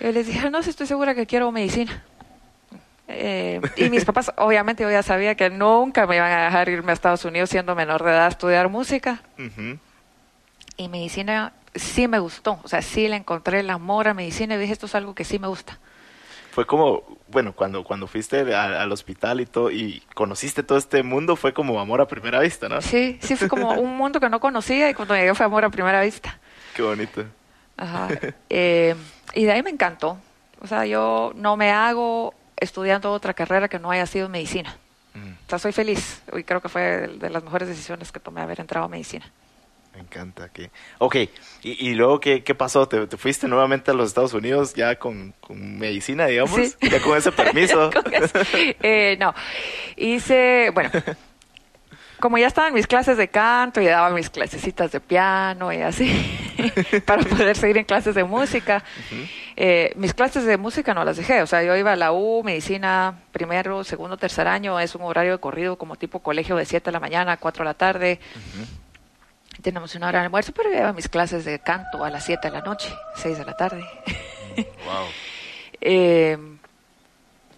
Y 0.00 0.12
les 0.12 0.28
dije, 0.28 0.48
no, 0.48 0.62
si 0.62 0.70
estoy 0.70 0.86
segura 0.86 1.12
que 1.14 1.26
quiero 1.26 1.50
medicina. 1.50 2.04
Eh, 3.08 3.60
y 3.76 3.88
mis 3.88 4.04
papás, 4.04 4.30
obviamente, 4.36 4.82
yo 4.82 4.90
ya 4.90 5.02
sabía 5.02 5.34
que 5.34 5.50
nunca 5.50 6.06
me 6.06 6.16
iban 6.16 6.30
a 6.30 6.44
dejar 6.44 6.68
irme 6.68 6.92
a 6.92 6.94
Estados 6.94 7.24
Unidos 7.24 7.50
siendo 7.50 7.74
menor 7.74 8.04
de 8.04 8.10
edad 8.10 8.26
a 8.26 8.28
estudiar 8.28 8.68
música 8.68 9.22
Ujú. 9.38 9.78
Y 10.78 10.88
medicina 10.88 11.52
sí 11.74 12.08
me 12.08 12.18
gustó, 12.18 12.58
o 12.64 12.68
sea, 12.68 12.80
sí 12.80 13.06
le 13.08 13.16
encontré 13.16 13.60
el 13.60 13.68
amor 13.68 14.08
a 14.08 14.14
medicina 14.14 14.54
y 14.54 14.58
dije, 14.58 14.72
esto 14.72 14.86
es 14.86 14.94
algo 14.94 15.14
que 15.14 15.24
sí 15.24 15.38
me 15.38 15.46
gusta. 15.48 15.78
Fue 16.52 16.66
como, 16.66 17.02
bueno, 17.28 17.52
cuando, 17.52 17.84
cuando 17.84 18.06
fuiste 18.06 18.54
a- 18.54 18.80
al 18.82 18.90
hospital 18.90 19.40
y 19.40 19.46
todo, 19.46 19.70
y 19.70 20.02
conociste 20.14 20.62
todo 20.62 20.78
este 20.78 21.02
mundo, 21.02 21.36
fue 21.36 21.52
como 21.52 21.78
amor 21.78 22.00
a 22.00 22.08
primera 22.08 22.40
vista, 22.40 22.68
¿no? 22.68 22.80
Sí, 22.80 23.18
sí 23.20 23.36
fue 23.36 23.48
como 23.48 23.72
un 23.74 23.96
mundo 23.96 24.18
que 24.18 24.28
no 24.30 24.40
conocía 24.40 24.88
y 24.90 24.94
cuando 24.94 25.14
llegué 25.14 25.34
fue 25.34 25.44
amor 25.46 25.64
a 25.64 25.70
primera 25.70 26.00
vista. 26.00 26.38
Qué 26.74 26.82
bonito. 26.82 27.24
Ajá. 27.76 28.08
Eh, 28.50 28.96
y 29.34 29.44
de 29.44 29.52
ahí 29.52 29.62
me 29.62 29.70
encantó. 29.70 30.18
O 30.60 30.66
sea, 30.66 30.86
yo 30.86 31.32
no 31.36 31.56
me 31.56 31.70
hago 31.70 32.34
estudiando 32.56 33.12
otra 33.12 33.34
carrera 33.34 33.68
que 33.68 33.78
no 33.78 33.90
haya 33.90 34.06
sido 34.06 34.28
medicina. 34.28 34.74
Mm, 35.14 35.32
O 35.46 35.48
sea, 35.50 35.58
soy 35.60 35.72
feliz 35.72 36.22
y 36.36 36.42
creo 36.42 36.60
que 36.60 36.68
fue 36.68 36.80
de, 36.82 37.08
de 37.18 37.30
las 37.30 37.44
mejores 37.44 37.68
decisiones 37.68 38.10
que 38.10 38.18
tomé 38.20 38.40
haber 38.40 38.58
entrado 38.60 38.86
a 38.86 38.88
medicina. 38.88 39.30
Me 39.98 40.04
encanta. 40.04 40.48
Que... 40.48 40.70
Ok, 40.98 41.16
y, 41.62 41.88
y 41.88 41.94
luego, 41.94 42.20
¿qué, 42.20 42.44
qué 42.44 42.54
pasó? 42.54 42.86
¿Te, 42.88 43.06
te 43.08 43.16
fuiste 43.16 43.48
nuevamente 43.48 43.90
a 43.90 43.94
los 43.94 44.08
Estados 44.08 44.32
Unidos 44.32 44.74
ya 44.74 44.96
con, 44.96 45.34
con 45.40 45.78
medicina, 45.78 46.26
digamos? 46.26 46.54
Sí. 46.54 46.74
Ya 46.88 47.00
con 47.00 47.18
ese 47.18 47.32
permiso. 47.32 47.90
Con. 47.98 48.04
Eh, 48.80 49.16
no, 49.18 49.34
hice, 49.96 50.70
bueno, 50.72 50.90
como 52.20 52.38
ya 52.38 52.46
estaba 52.46 52.68
en 52.68 52.74
mis 52.74 52.86
clases 52.86 53.16
de 53.16 53.28
canto 53.28 53.80
y 53.80 53.86
daba 53.86 54.10
mis 54.10 54.30
clasecitas 54.30 54.92
de 54.92 55.00
piano 55.00 55.72
y 55.72 55.82
así, 55.82 56.10
para 57.06 57.22
poder 57.22 57.56
seguir 57.56 57.78
en 57.78 57.84
clases 57.84 58.14
de 58.14 58.24
música, 58.24 58.84
eh, 59.56 59.92
mis 59.96 60.14
clases 60.14 60.44
de 60.44 60.56
música 60.56 60.94
no 60.94 61.04
las 61.04 61.16
dejé, 61.16 61.42
o 61.42 61.46
sea, 61.46 61.62
yo 61.62 61.76
iba 61.76 61.92
a 61.92 61.96
la 61.96 62.12
U, 62.12 62.42
medicina, 62.44 63.20
primero, 63.32 63.82
segundo, 63.84 64.16
tercer 64.16 64.46
año, 64.46 64.78
es 64.78 64.94
un 64.94 65.02
horario 65.02 65.32
de 65.32 65.38
corrido 65.38 65.76
como 65.76 65.96
tipo 65.96 66.20
colegio 66.20 66.56
de 66.56 66.64
7 66.64 66.86
de 66.86 66.92
la 66.92 67.00
mañana 67.00 67.32
a 67.32 67.36
4 67.36 67.64
de 67.64 67.68
la 67.68 67.74
tarde. 67.74 68.20
Tenemos 69.62 69.94
una 69.94 70.08
hora 70.08 70.20
de 70.20 70.24
almuerzo, 70.26 70.52
pero 70.52 70.86
a 70.86 70.92
mis 70.92 71.08
clases 71.08 71.44
de 71.44 71.58
canto 71.58 72.04
a 72.04 72.10
las 72.10 72.24
7 72.24 72.48
de 72.48 72.54
la 72.58 72.62
noche, 72.62 72.88
6 73.16 73.38
de 73.38 73.44
la 73.44 73.56
tarde. 73.56 73.84
wow. 74.56 75.06
Eh, 75.80 76.36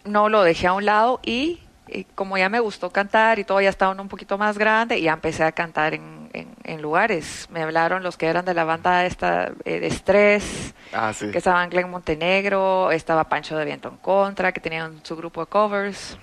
no 0.05 0.29
lo 0.29 0.43
dejé 0.43 0.67
a 0.67 0.75
un 0.75 0.85
lado 0.85 1.21
y, 1.23 1.59
eh, 1.89 2.05
como 2.15 2.37
ya 2.37 2.51
me 2.51 2.61
gustó 2.61 2.91
cantar 2.91 3.39
y 3.39 3.45
todo 3.45 3.63
ya 3.63 3.71
estaba 3.71 3.93
uno 3.93 4.03
un 4.03 4.09
poquito 4.11 4.37
más 4.37 4.59
grande, 4.59 5.01
ya 5.01 5.13
empecé 5.15 5.43
a 5.43 5.53
cantar 5.53 5.95
en, 5.95 6.29
en- 6.35 6.55
en 6.65 6.83
lugares. 6.83 7.49
Me 7.51 7.63
hablaron 7.63 8.03
los 8.03 8.19
que 8.19 8.27
eran 8.27 8.45
de 8.45 8.53
la 8.53 8.65
banda 8.65 9.07
esta 9.07 9.53
eh, 9.65 9.81
de 9.81 9.87
Estrés, 9.87 10.75
Ah, 10.93 11.13
sí. 11.15 11.31
que 11.31 11.39
estaban 11.39 11.71
Glenn 11.71 11.89
Montenegro, 11.91 12.91
estaba 12.93 13.25
Pancho 13.25 13.57
de 13.57 13.65
Viento 13.65 13.89
en 13.89 13.97
Contra, 13.97 14.53
que 14.53 14.61
tenían 14.61 15.01
su 15.03 15.17
grupo 15.17 15.41
de 15.41 15.47
covers. 15.47 16.19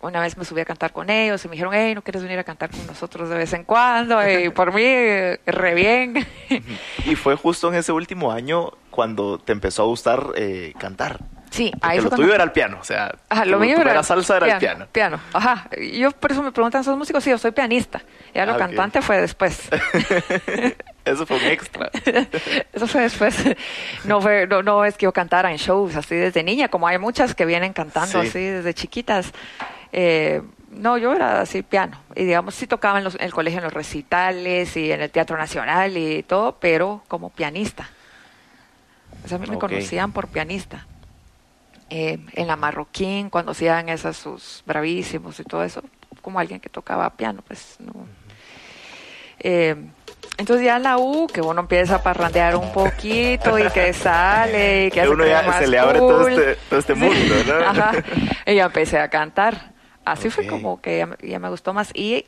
Una 0.00 0.20
vez 0.20 0.36
me 0.36 0.44
subí 0.44 0.60
a 0.60 0.64
cantar 0.64 0.92
con 0.92 1.10
ellos 1.10 1.44
y 1.44 1.48
me 1.48 1.52
dijeron, 1.52 1.74
hey, 1.74 1.92
¿no 1.94 2.02
quieres 2.02 2.22
venir 2.22 2.38
a 2.38 2.44
cantar 2.44 2.70
con 2.70 2.86
nosotros 2.86 3.28
de 3.28 3.36
vez 3.36 3.52
en 3.52 3.64
cuando? 3.64 4.26
Y 4.28 4.48
por 4.54 4.72
mí, 4.72 4.82
re 5.46 5.74
bien. 5.74 6.24
Y 7.04 7.16
fue 7.16 7.34
justo 7.34 7.68
en 7.68 7.74
ese 7.74 7.90
último 7.90 8.30
año 8.30 8.70
cuando 8.90 9.38
te 9.38 9.52
empezó 9.52 9.82
a 9.82 9.86
gustar 9.86 10.24
eh, 10.36 10.72
cantar. 10.78 11.18
sí, 11.50 11.70
Porque 11.72 11.86
ahí 11.86 11.96
lo 11.96 12.02
fue 12.02 12.10
tuyo 12.10 12.16
cuando- 12.28 12.34
era 12.36 12.44
el 12.44 12.52
piano, 12.52 12.78
o 12.80 12.84
sea, 12.84 13.12
Ajá, 13.28 13.44
lo 13.44 13.58
mío 13.58 13.70
era 13.72 13.80
primera 13.82 14.02
salsa 14.04 14.36
era 14.36 14.52
el 14.54 14.58
piano. 14.58 14.86
Piano, 14.92 15.20
ajá. 15.32 15.68
Yo 15.92 16.12
por 16.12 16.30
eso 16.30 16.42
me 16.44 16.52
preguntan, 16.52 16.84
¿sos 16.84 16.96
músico? 16.96 17.20
Sí, 17.20 17.30
yo 17.30 17.38
soy 17.38 17.50
pianista. 17.50 18.00
Ya 18.34 18.46
lo 18.46 18.52
Ah, 18.54 18.56
cantante 18.58 19.02
fue 19.02 19.20
después. 19.20 19.68
Eso 21.04 21.24
fue 21.24 21.38
un 21.38 21.44
extra. 21.44 21.90
eso 22.72 22.86
fue 22.86 23.00
después. 23.02 23.34
No, 24.04 24.20
fue, 24.20 24.46
no, 24.46 24.62
no 24.62 24.84
es 24.84 24.94
que 24.98 25.04
yo 25.04 25.12
cantara 25.12 25.50
en 25.50 25.56
shows 25.56 25.96
así 25.96 26.14
desde 26.14 26.42
niña, 26.42 26.68
como 26.68 26.86
hay 26.86 26.98
muchas 26.98 27.34
que 27.34 27.46
vienen 27.46 27.72
cantando 27.72 28.20
Sí. 28.20 28.28
así 28.28 28.38
desde 28.44 28.74
chiquitas. 28.74 29.32
Eh, 29.92 30.42
no, 30.70 30.98
yo 30.98 31.14
era 31.14 31.40
así 31.40 31.62
piano. 31.62 31.98
Y 32.14 32.24
digamos, 32.24 32.54
sí 32.54 32.66
tocaba 32.66 32.98
en, 32.98 33.04
los- 33.04 33.14
en 33.14 33.22
el 33.22 33.32
colegio, 33.32 33.58
en 33.58 33.64
los 33.64 33.72
recitales 33.72 34.76
y 34.76 34.92
en 34.92 35.00
el 35.00 35.10
Teatro 35.10 35.36
Nacional 35.36 35.96
y 35.96 36.22
todo, 36.22 36.56
pero 36.60 37.02
como 37.08 37.30
pianista. 37.30 37.88
O 39.24 39.28
sea, 39.28 39.36
a 39.36 39.40
mí 39.40 39.46
me 39.46 39.54
conocían 39.58 40.12
por 40.12 40.28
pianista. 40.28 40.86
Eh, 41.90 42.18
en 42.34 42.46
la 42.46 42.56
Marroquín, 42.56 43.30
cuando 43.30 43.52
hacían 43.52 43.88
esas 43.88 44.16
sus 44.16 44.62
bravísimos 44.66 45.40
y 45.40 45.44
todo 45.44 45.64
eso, 45.64 45.82
como 46.20 46.38
alguien 46.38 46.60
que 46.60 46.68
tocaba 46.68 47.08
piano, 47.10 47.42
pues 47.46 47.76
no. 47.80 47.92
Eh, 49.40 49.74
entonces 50.36 50.64
ya 50.66 50.76
en 50.76 50.82
la 50.82 50.98
U, 50.98 51.26
que 51.26 51.40
uno 51.40 51.60
empieza 51.60 51.96
a 51.96 52.02
parrandear 52.02 52.56
un 52.56 52.72
poquito 52.72 53.58
y 53.58 53.68
que 53.70 53.92
sale 53.92 54.86
y 54.86 54.90
que 54.90 54.94
Que 54.96 55.00
hace 55.00 55.10
uno 55.10 55.26
ya 55.26 55.42
más 55.42 55.58
se 55.58 55.66
le 55.66 55.78
abre 55.78 55.98
todo 55.98 56.28
este, 56.28 56.56
todo 56.68 56.78
este 56.78 56.94
mundo, 56.94 57.34
¿no? 57.46 57.54
Ajá. 57.54 57.92
Y 58.46 58.54
ya 58.54 58.66
empecé 58.66 58.98
a 58.98 59.08
cantar. 59.08 59.72
Así 60.12 60.30
fue 60.30 60.44
como 60.50 60.80
que 60.80 60.98
ya, 60.98 61.06
me- 61.06 61.16
ya 61.22 61.38
me 61.38 61.48
gustó 61.48 61.72
más. 61.74 61.90
Y 61.94 62.24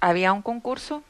había 0.00 0.32
un 0.32 0.42
concurso 0.42 1.02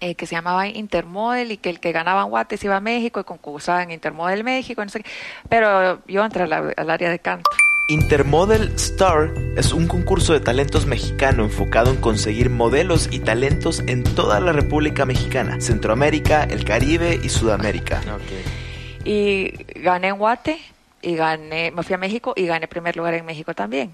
eh, 0.00 0.14
que 0.14 0.26
se 0.26 0.34
llamaba 0.34 0.66
Intermodel 0.66 1.52
y 1.52 1.56
que 1.58 1.68
el 1.70 1.78
que 1.80 1.92
ganaba 1.92 2.22
en 2.22 2.30
Guates 2.30 2.64
iba 2.64 2.76
a 2.76 2.80
México 2.80 3.20
y 3.20 3.24
concursaba 3.24 3.82
en 3.82 3.90
Intermodel 3.90 4.44
México. 4.44 4.80
y 4.82 4.84
no 4.86 4.90
sé 4.90 5.00
qué. 5.02 5.10
Pero 5.48 6.00
yo 6.06 6.24
entré 6.24 6.44
al, 6.44 6.72
al 6.76 6.90
área 6.90 7.10
de 7.10 7.18
canto. 7.18 7.50
Intermodel 7.90 8.72
Star 8.76 9.32
es 9.56 9.72
un 9.72 9.88
concurso 9.88 10.32
de 10.32 10.38
talentos 10.38 10.86
mexicano 10.86 11.42
enfocado 11.44 11.90
en 11.90 11.96
conseguir 11.96 12.48
modelos 12.48 13.08
y 13.10 13.18
talentos 13.18 13.82
en 13.88 14.04
toda 14.04 14.38
la 14.38 14.52
República 14.52 15.04
Mexicana, 15.06 15.60
Centroamérica, 15.60 16.44
el 16.44 16.64
Caribe 16.64 17.18
y 17.22 17.28
Sudamérica. 17.28 18.00
Y 19.04 19.52
gané 19.80 20.08
en 20.08 20.18
Guate 20.18 20.58
y 21.02 21.14
gané, 21.16 21.70
me 21.70 21.82
fui 21.82 21.94
a 21.94 21.98
México 21.98 22.34
y 22.36 22.46
gané 22.46 22.68
primer 22.68 22.96
lugar 22.96 23.14
en 23.14 23.24
México 23.24 23.54
también. 23.54 23.90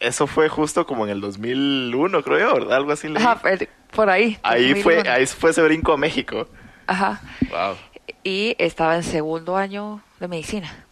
Eso 0.00 0.26
fue 0.26 0.48
justo 0.48 0.86
como 0.86 1.04
en 1.04 1.10
el 1.12 1.20
2001, 1.20 2.22
creo 2.22 2.38
yo, 2.38 2.54
¿verdad? 2.54 2.76
Algo 2.76 2.92
así. 2.92 3.08
Ajá, 3.16 3.36
por- 3.40 3.68
por 3.92 4.10
ahí. 4.10 4.38
Ahí 4.42 4.74
fue, 4.82 4.96
2001. 4.96 5.10
ahí 5.12 5.26
fue 5.26 5.50
ese 5.50 5.62
brinco 5.62 5.92
a 5.92 5.96
México. 5.96 6.48
Ajá. 6.86 7.20
Wow. 7.50 7.76
y 8.24 8.56
estaba 8.58 8.96
en 8.96 9.02
segundo 9.04 9.56
año 9.56 10.02
de 10.20 10.28
medicina. 10.28 10.84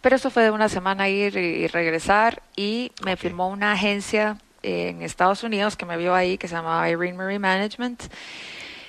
Pero 0.00 0.16
eso 0.16 0.30
fue 0.30 0.42
de 0.44 0.50
una 0.50 0.68
semana 0.68 1.08
ir 1.08 1.36
y 1.36 1.66
regresar 1.68 2.42
y 2.56 2.92
me 3.04 3.16
firmó 3.16 3.48
una 3.48 3.72
agencia 3.72 4.36
en 4.62 5.02
Estados 5.02 5.42
Unidos 5.42 5.76
que 5.76 5.86
me 5.86 5.96
vio 5.96 6.14
ahí 6.14 6.38
que 6.38 6.46
se 6.48 6.54
llamaba 6.54 6.88
Irene 6.90 7.14
Marie 7.14 7.38
Management 7.38 8.02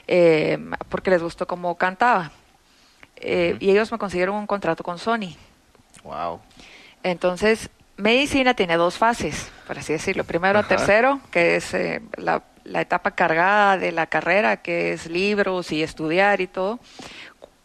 eh, 0.07 0.57
porque 0.89 1.09
les 1.11 1.21
gustó 1.23 1.47
cómo 1.47 1.75
cantaba. 1.77 2.31
Eh, 3.15 3.57
y 3.59 3.71
ellos 3.71 3.91
me 3.91 3.97
consiguieron 3.97 4.35
un 4.35 4.47
contrato 4.47 4.83
con 4.83 4.97
Sony. 4.99 5.35
Wow. 6.03 6.41
Entonces, 7.03 7.69
medicina 7.99 8.53
tiene 8.53 8.77
dos 8.77 8.97
fases, 8.97 9.51
por 9.67 9.77
así 9.77 9.93
decirlo. 9.93 10.23
Primero 10.23 10.59
a 10.59 10.67
tercero, 10.67 11.19
que 11.31 11.57
es 11.57 11.73
eh, 11.73 12.01
la, 12.17 12.43
la, 12.63 12.81
etapa 12.81 13.11
cargada 13.11 13.77
de 13.77 13.91
la 13.91 14.07
carrera, 14.07 14.57
que 14.57 14.93
es 14.93 15.07
libros 15.07 15.71
y 15.71 15.83
estudiar 15.83 16.41
y 16.41 16.47
todo. 16.47 16.79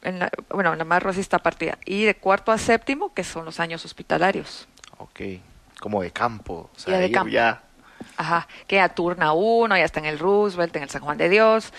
En 0.02 0.18
la, 0.18 0.30
bueno, 0.50 0.74
la 0.74 0.84
más 0.84 1.02
rosista 1.02 1.38
partida. 1.38 1.78
Y 1.86 2.04
de 2.04 2.16
cuarto 2.16 2.52
a 2.52 2.58
séptimo, 2.58 3.14
que 3.14 3.24
son 3.24 3.44
los 3.44 3.58
años 3.60 3.84
hospitalarios. 3.84 4.68
Ok, 4.98 5.20
como 5.80 6.02
de 6.02 6.10
campo. 6.10 6.70
O 6.74 6.78
sea, 6.78 6.94
ya 6.94 7.00
de 7.00 7.10
campo. 7.10 7.30
ya. 7.30 7.62
Ajá, 8.16 8.46
que 8.66 8.76
ya 8.76 8.88
turna 8.90 9.32
uno, 9.32 9.76
ya 9.76 9.84
está 9.84 10.00
en 10.00 10.06
el 10.06 10.18
Roosevelt, 10.18 10.76
en 10.76 10.82
el 10.82 10.90
San 10.90 11.02
Juan 11.02 11.16
de 11.16 11.28
Dios. 11.28 11.72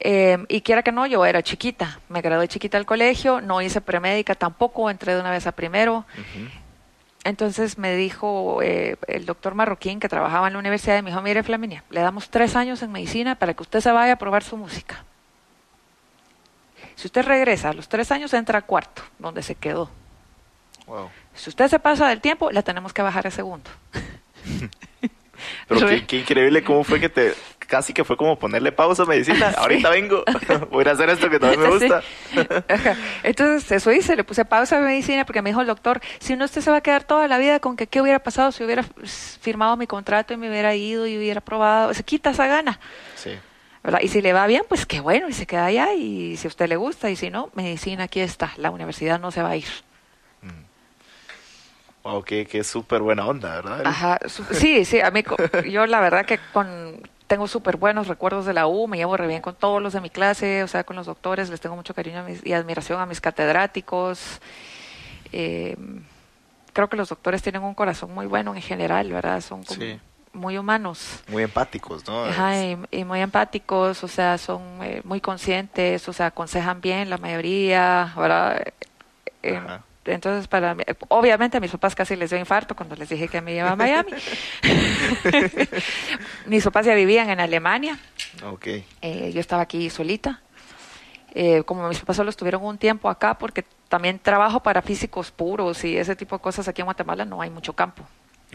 Eh, 0.00 0.44
y 0.48 0.62
quiera 0.62 0.82
que 0.82 0.90
no, 0.90 1.06
yo 1.06 1.24
era 1.24 1.42
chiquita, 1.42 2.00
me 2.08 2.22
gradué 2.22 2.48
chiquita 2.48 2.76
del 2.76 2.86
colegio, 2.86 3.40
no 3.40 3.62
hice 3.62 3.80
premédica 3.80 4.34
tampoco, 4.34 4.90
entré 4.90 5.14
de 5.14 5.20
una 5.20 5.30
vez 5.30 5.46
a 5.46 5.52
primero. 5.52 6.04
Uh 6.18 6.20
-huh. 6.20 6.62
Entonces 7.24 7.78
me 7.78 7.94
dijo 7.94 8.60
eh, 8.62 8.96
el 9.06 9.26
doctor 9.26 9.54
Marroquín, 9.54 10.00
que 10.00 10.08
trabajaba 10.08 10.48
en 10.48 10.54
la 10.54 10.58
universidad, 10.58 10.98
y 10.98 11.02
me 11.02 11.10
dijo, 11.10 11.22
mire 11.22 11.42
Flaminia, 11.42 11.84
le 11.90 12.00
damos 12.00 12.30
tres 12.30 12.56
años 12.56 12.82
en 12.82 12.90
medicina 12.90 13.36
para 13.36 13.54
que 13.54 13.62
usted 13.62 13.80
se 13.80 13.92
vaya 13.92 14.14
a 14.14 14.16
probar 14.16 14.42
su 14.42 14.56
música. 14.56 15.04
Si 16.96 17.06
usted 17.06 17.24
regresa 17.24 17.70
a 17.70 17.72
los 17.72 17.88
tres 17.88 18.10
años, 18.10 18.34
entra 18.34 18.58
a 18.58 18.62
cuarto, 18.62 19.02
donde 19.18 19.42
se 19.42 19.54
quedó. 19.54 19.90
Wow. 20.86 21.10
Si 21.34 21.48
usted 21.48 21.68
se 21.68 21.78
pasa 21.78 22.08
del 22.08 22.20
tiempo, 22.20 22.50
la 22.50 22.62
tenemos 22.62 22.92
que 22.92 23.02
bajar 23.02 23.26
a 23.26 23.30
segundo. 23.30 23.70
Pero 25.68 25.86
qué, 25.86 26.06
qué, 26.06 26.18
increíble 26.18 26.64
cómo 26.64 26.82
fue 26.84 27.00
que 27.00 27.08
te, 27.08 27.34
casi 27.72 27.94
que 27.94 28.04
fue 28.04 28.18
como 28.18 28.38
ponerle 28.38 28.70
pausa 28.70 29.04
a 29.04 29.06
medicina. 29.06 29.32
Sí. 29.52 29.56
Ahorita 29.56 29.88
vengo, 29.88 30.24
voy 30.70 30.84
a 30.84 30.90
hacer 30.90 31.08
esto 31.08 31.30
que 31.30 31.38
también 31.38 31.60
me 31.62 31.70
gusta. 31.70 32.02
Sí. 32.02 32.40
Entonces, 33.22 33.72
eso 33.72 33.90
hice, 33.90 34.14
le 34.14 34.24
puse 34.24 34.44
pausa 34.44 34.76
a 34.76 34.80
medicina 34.80 35.24
porque 35.24 35.40
me 35.40 35.50
dijo 35.50 35.62
el 35.62 35.66
doctor, 35.66 36.00
si 36.18 36.36
no 36.36 36.44
usted 36.44 36.60
se 36.60 36.70
va 36.70 36.78
a 36.78 36.80
quedar 36.82 37.04
toda 37.04 37.28
la 37.28 37.38
vida 37.38 37.60
con 37.60 37.76
que 37.76 37.86
qué 37.86 38.02
hubiera 38.02 38.18
pasado 38.18 38.52
si 38.52 38.62
hubiera 38.62 38.84
firmado 39.40 39.78
mi 39.78 39.86
contrato 39.86 40.34
y 40.34 40.36
me 40.36 40.50
hubiera 40.50 40.74
ido 40.74 41.06
y 41.06 41.16
hubiera 41.16 41.40
probado, 41.40 41.94
se 41.94 42.04
quita 42.04 42.30
esa 42.30 42.46
gana. 42.46 42.78
Sí. 43.14 43.30
¿verdad? 43.82 44.00
Y 44.02 44.08
si 44.08 44.20
le 44.20 44.34
va 44.34 44.46
bien, 44.46 44.64
pues 44.68 44.84
qué 44.84 45.00
bueno, 45.00 45.28
y 45.30 45.32
se 45.32 45.46
queda 45.46 45.66
allá, 45.66 45.94
y 45.94 46.36
si 46.36 46.46
a 46.46 46.50
usted 46.50 46.68
le 46.68 46.76
gusta, 46.76 47.10
y 47.10 47.16
si 47.16 47.30
no, 47.30 47.50
medicina 47.54 48.04
aquí 48.04 48.20
está, 48.20 48.52
la 48.58 48.70
universidad 48.70 49.18
no 49.18 49.30
se 49.30 49.42
va 49.42 49.50
a 49.50 49.56
ir. 49.56 49.68
Wow, 52.02 52.24
qué, 52.24 52.46
qué 52.46 52.64
súper 52.64 53.00
buena 53.00 53.26
onda, 53.26 53.54
¿verdad? 53.56 53.82
Ajá, 53.84 54.18
sí, 54.26 54.84
sí, 54.84 55.00
a 55.00 55.10
mí, 55.12 55.22
yo 55.70 55.86
la 55.86 56.00
verdad 56.00 56.26
que 56.26 56.38
con, 56.52 57.00
tengo 57.32 57.48
súper 57.48 57.78
buenos 57.78 58.08
recuerdos 58.08 58.44
de 58.44 58.52
la 58.52 58.66
U, 58.66 58.86
me 58.86 58.98
llevo 58.98 59.16
re 59.16 59.26
bien 59.26 59.40
con 59.40 59.54
todos 59.54 59.80
los 59.80 59.94
de 59.94 60.02
mi 60.02 60.10
clase, 60.10 60.62
o 60.64 60.68
sea, 60.68 60.84
con 60.84 60.96
los 60.96 61.06
doctores, 61.06 61.48
les 61.48 61.62
tengo 61.62 61.74
mucho 61.74 61.94
cariño 61.94 62.22
mis, 62.24 62.44
y 62.44 62.52
admiración 62.52 63.00
a 63.00 63.06
mis 63.06 63.22
catedráticos. 63.22 64.42
Eh, 65.32 65.74
creo 66.74 66.90
que 66.90 66.96
los 66.98 67.08
doctores 67.08 67.40
tienen 67.40 67.62
un 67.62 67.72
corazón 67.72 68.12
muy 68.12 68.26
bueno 68.26 68.54
en 68.54 68.60
general, 68.60 69.10
¿verdad? 69.10 69.40
Son 69.40 69.64
como 69.64 69.80
sí. 69.80 69.98
muy 70.34 70.58
humanos. 70.58 71.22
Muy 71.28 71.44
empáticos, 71.44 72.06
¿no? 72.06 72.22
Ajá, 72.22 72.66
y, 72.66 72.76
y 72.90 73.04
muy 73.06 73.20
empáticos, 73.20 74.04
o 74.04 74.08
sea, 74.08 74.36
son 74.36 74.60
eh, 74.82 75.00
muy 75.02 75.22
conscientes, 75.22 76.06
o 76.10 76.12
sea, 76.12 76.26
aconsejan 76.26 76.82
bien 76.82 77.08
la 77.08 77.16
mayoría, 77.16 78.12
¿verdad? 78.14 78.62
Eh, 79.42 79.56
Ajá 79.56 79.84
entonces 80.04 80.48
para 80.48 80.74
mí, 80.74 80.82
obviamente 81.08 81.56
a 81.56 81.60
mis 81.60 81.70
papás 81.70 81.94
casi 81.94 82.16
les 82.16 82.30
dio 82.30 82.38
infarto 82.38 82.74
cuando 82.74 82.96
les 82.96 83.08
dije 83.08 83.28
que 83.28 83.40
me 83.40 83.54
iba 83.54 83.70
a 83.70 83.76
Miami. 83.76 84.12
mis 86.46 86.64
papás 86.64 86.86
ya 86.86 86.94
vivían 86.94 87.30
en 87.30 87.40
Alemania. 87.40 87.98
Okay. 88.44 88.84
Eh, 89.00 89.30
yo 89.32 89.40
estaba 89.40 89.62
aquí 89.62 89.90
solita. 89.90 90.40
Eh, 91.34 91.62
como 91.64 91.88
mis 91.88 91.98
papás 92.00 92.16
solo 92.16 92.30
estuvieron 92.30 92.64
un 92.64 92.76
tiempo 92.78 93.08
acá 93.08 93.38
porque 93.38 93.64
también 93.88 94.18
trabajo 94.18 94.60
para 94.60 94.82
físicos 94.82 95.30
puros 95.30 95.82
y 95.84 95.96
ese 95.96 96.14
tipo 96.16 96.36
de 96.36 96.42
cosas 96.42 96.68
aquí 96.68 96.82
en 96.82 96.86
Guatemala 96.86 97.24
no 97.24 97.40
hay 97.40 97.50
mucho 97.50 97.72
campo. 97.72 98.02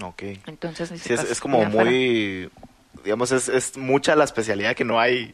Okay. 0.02 0.40
Entonces 0.46 0.90
sí, 0.90 1.14
es, 1.14 1.24
es, 1.24 1.40
como 1.40 1.66
muy 1.66 2.52
digamos 3.04 3.32
es, 3.32 3.50
es, 3.50 3.78
mucha 3.78 4.16
la 4.16 4.26
especialidad 4.26 4.76
que 4.76 4.84
no 4.84 5.00
hay. 5.00 5.34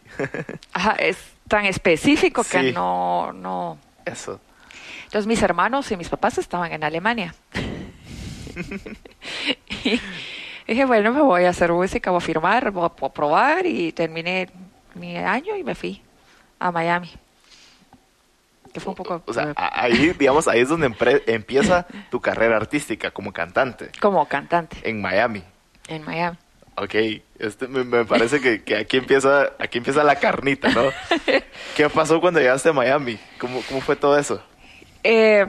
Ajá, 0.73 0.91
es 0.93 1.17
tan 1.49 1.65
específico 1.65 2.43
que 2.43 2.71
no 2.71 3.33
no 3.33 3.77
Eso. 4.05 4.39
Entonces 5.13 5.27
mis 5.27 5.43
hermanos 5.43 5.91
y 5.91 5.95
mis 5.95 6.09
papás 6.09 6.39
estaban 6.39 6.71
en 6.71 6.83
Alemania. 6.83 7.35
y 9.85 10.01
dije, 10.65 10.85
bueno, 10.85 11.13
me 11.13 11.21
voy 11.21 11.43
a 11.43 11.49
hacer 11.49 11.71
música, 11.71 12.09
voy 12.09 12.17
a 12.17 12.21
firmar, 12.21 12.71
voy 12.71 12.85
a 12.85 13.09
probar 13.13 13.63
y 13.67 13.91
terminé 13.91 14.49
mi 14.95 15.15
año 15.15 15.55
y 15.55 15.63
me 15.63 15.75
fui 15.75 16.01
a 16.57 16.71
Miami. 16.71 17.11
Que 18.73 18.79
fue 18.79 18.89
un 18.89 18.95
poco... 18.95 19.21
O 19.27 19.33
sea, 19.33 19.53
ahí, 19.55 20.13
digamos, 20.17 20.47
ahí 20.47 20.61
es 20.61 20.69
donde 20.69 20.91
empieza 21.27 21.85
tu 22.09 22.19
carrera 22.19 22.57
artística 22.57 23.11
como 23.11 23.31
cantante. 23.31 23.91
Como 24.01 24.27
cantante. 24.27 24.77
En 24.81 24.99
Miami. 24.99 25.43
En 25.89 26.03
Miami. 26.05 26.39
Ok, 26.75 26.95
este, 27.37 27.67
me, 27.67 27.83
me 27.83 28.03
parece 28.03 28.41
que, 28.41 28.63
que, 28.63 28.77
aquí, 28.77 28.97
empieza, 28.97 29.51
aquí 29.59 29.77
empieza 29.77 30.03
la 30.03 30.15
carnita, 30.15 30.69
¿no? 30.69 30.89
¿Qué 31.75 31.87
pasó 31.87 32.19
cuando 32.19 32.39
llegaste 32.39 32.69
a 32.69 32.73
Miami? 32.73 33.19
¿Cómo, 33.37 33.61
cómo 33.69 33.79
fue 33.79 33.95
todo 33.95 34.17
eso? 34.17 34.43
Eh, 35.03 35.45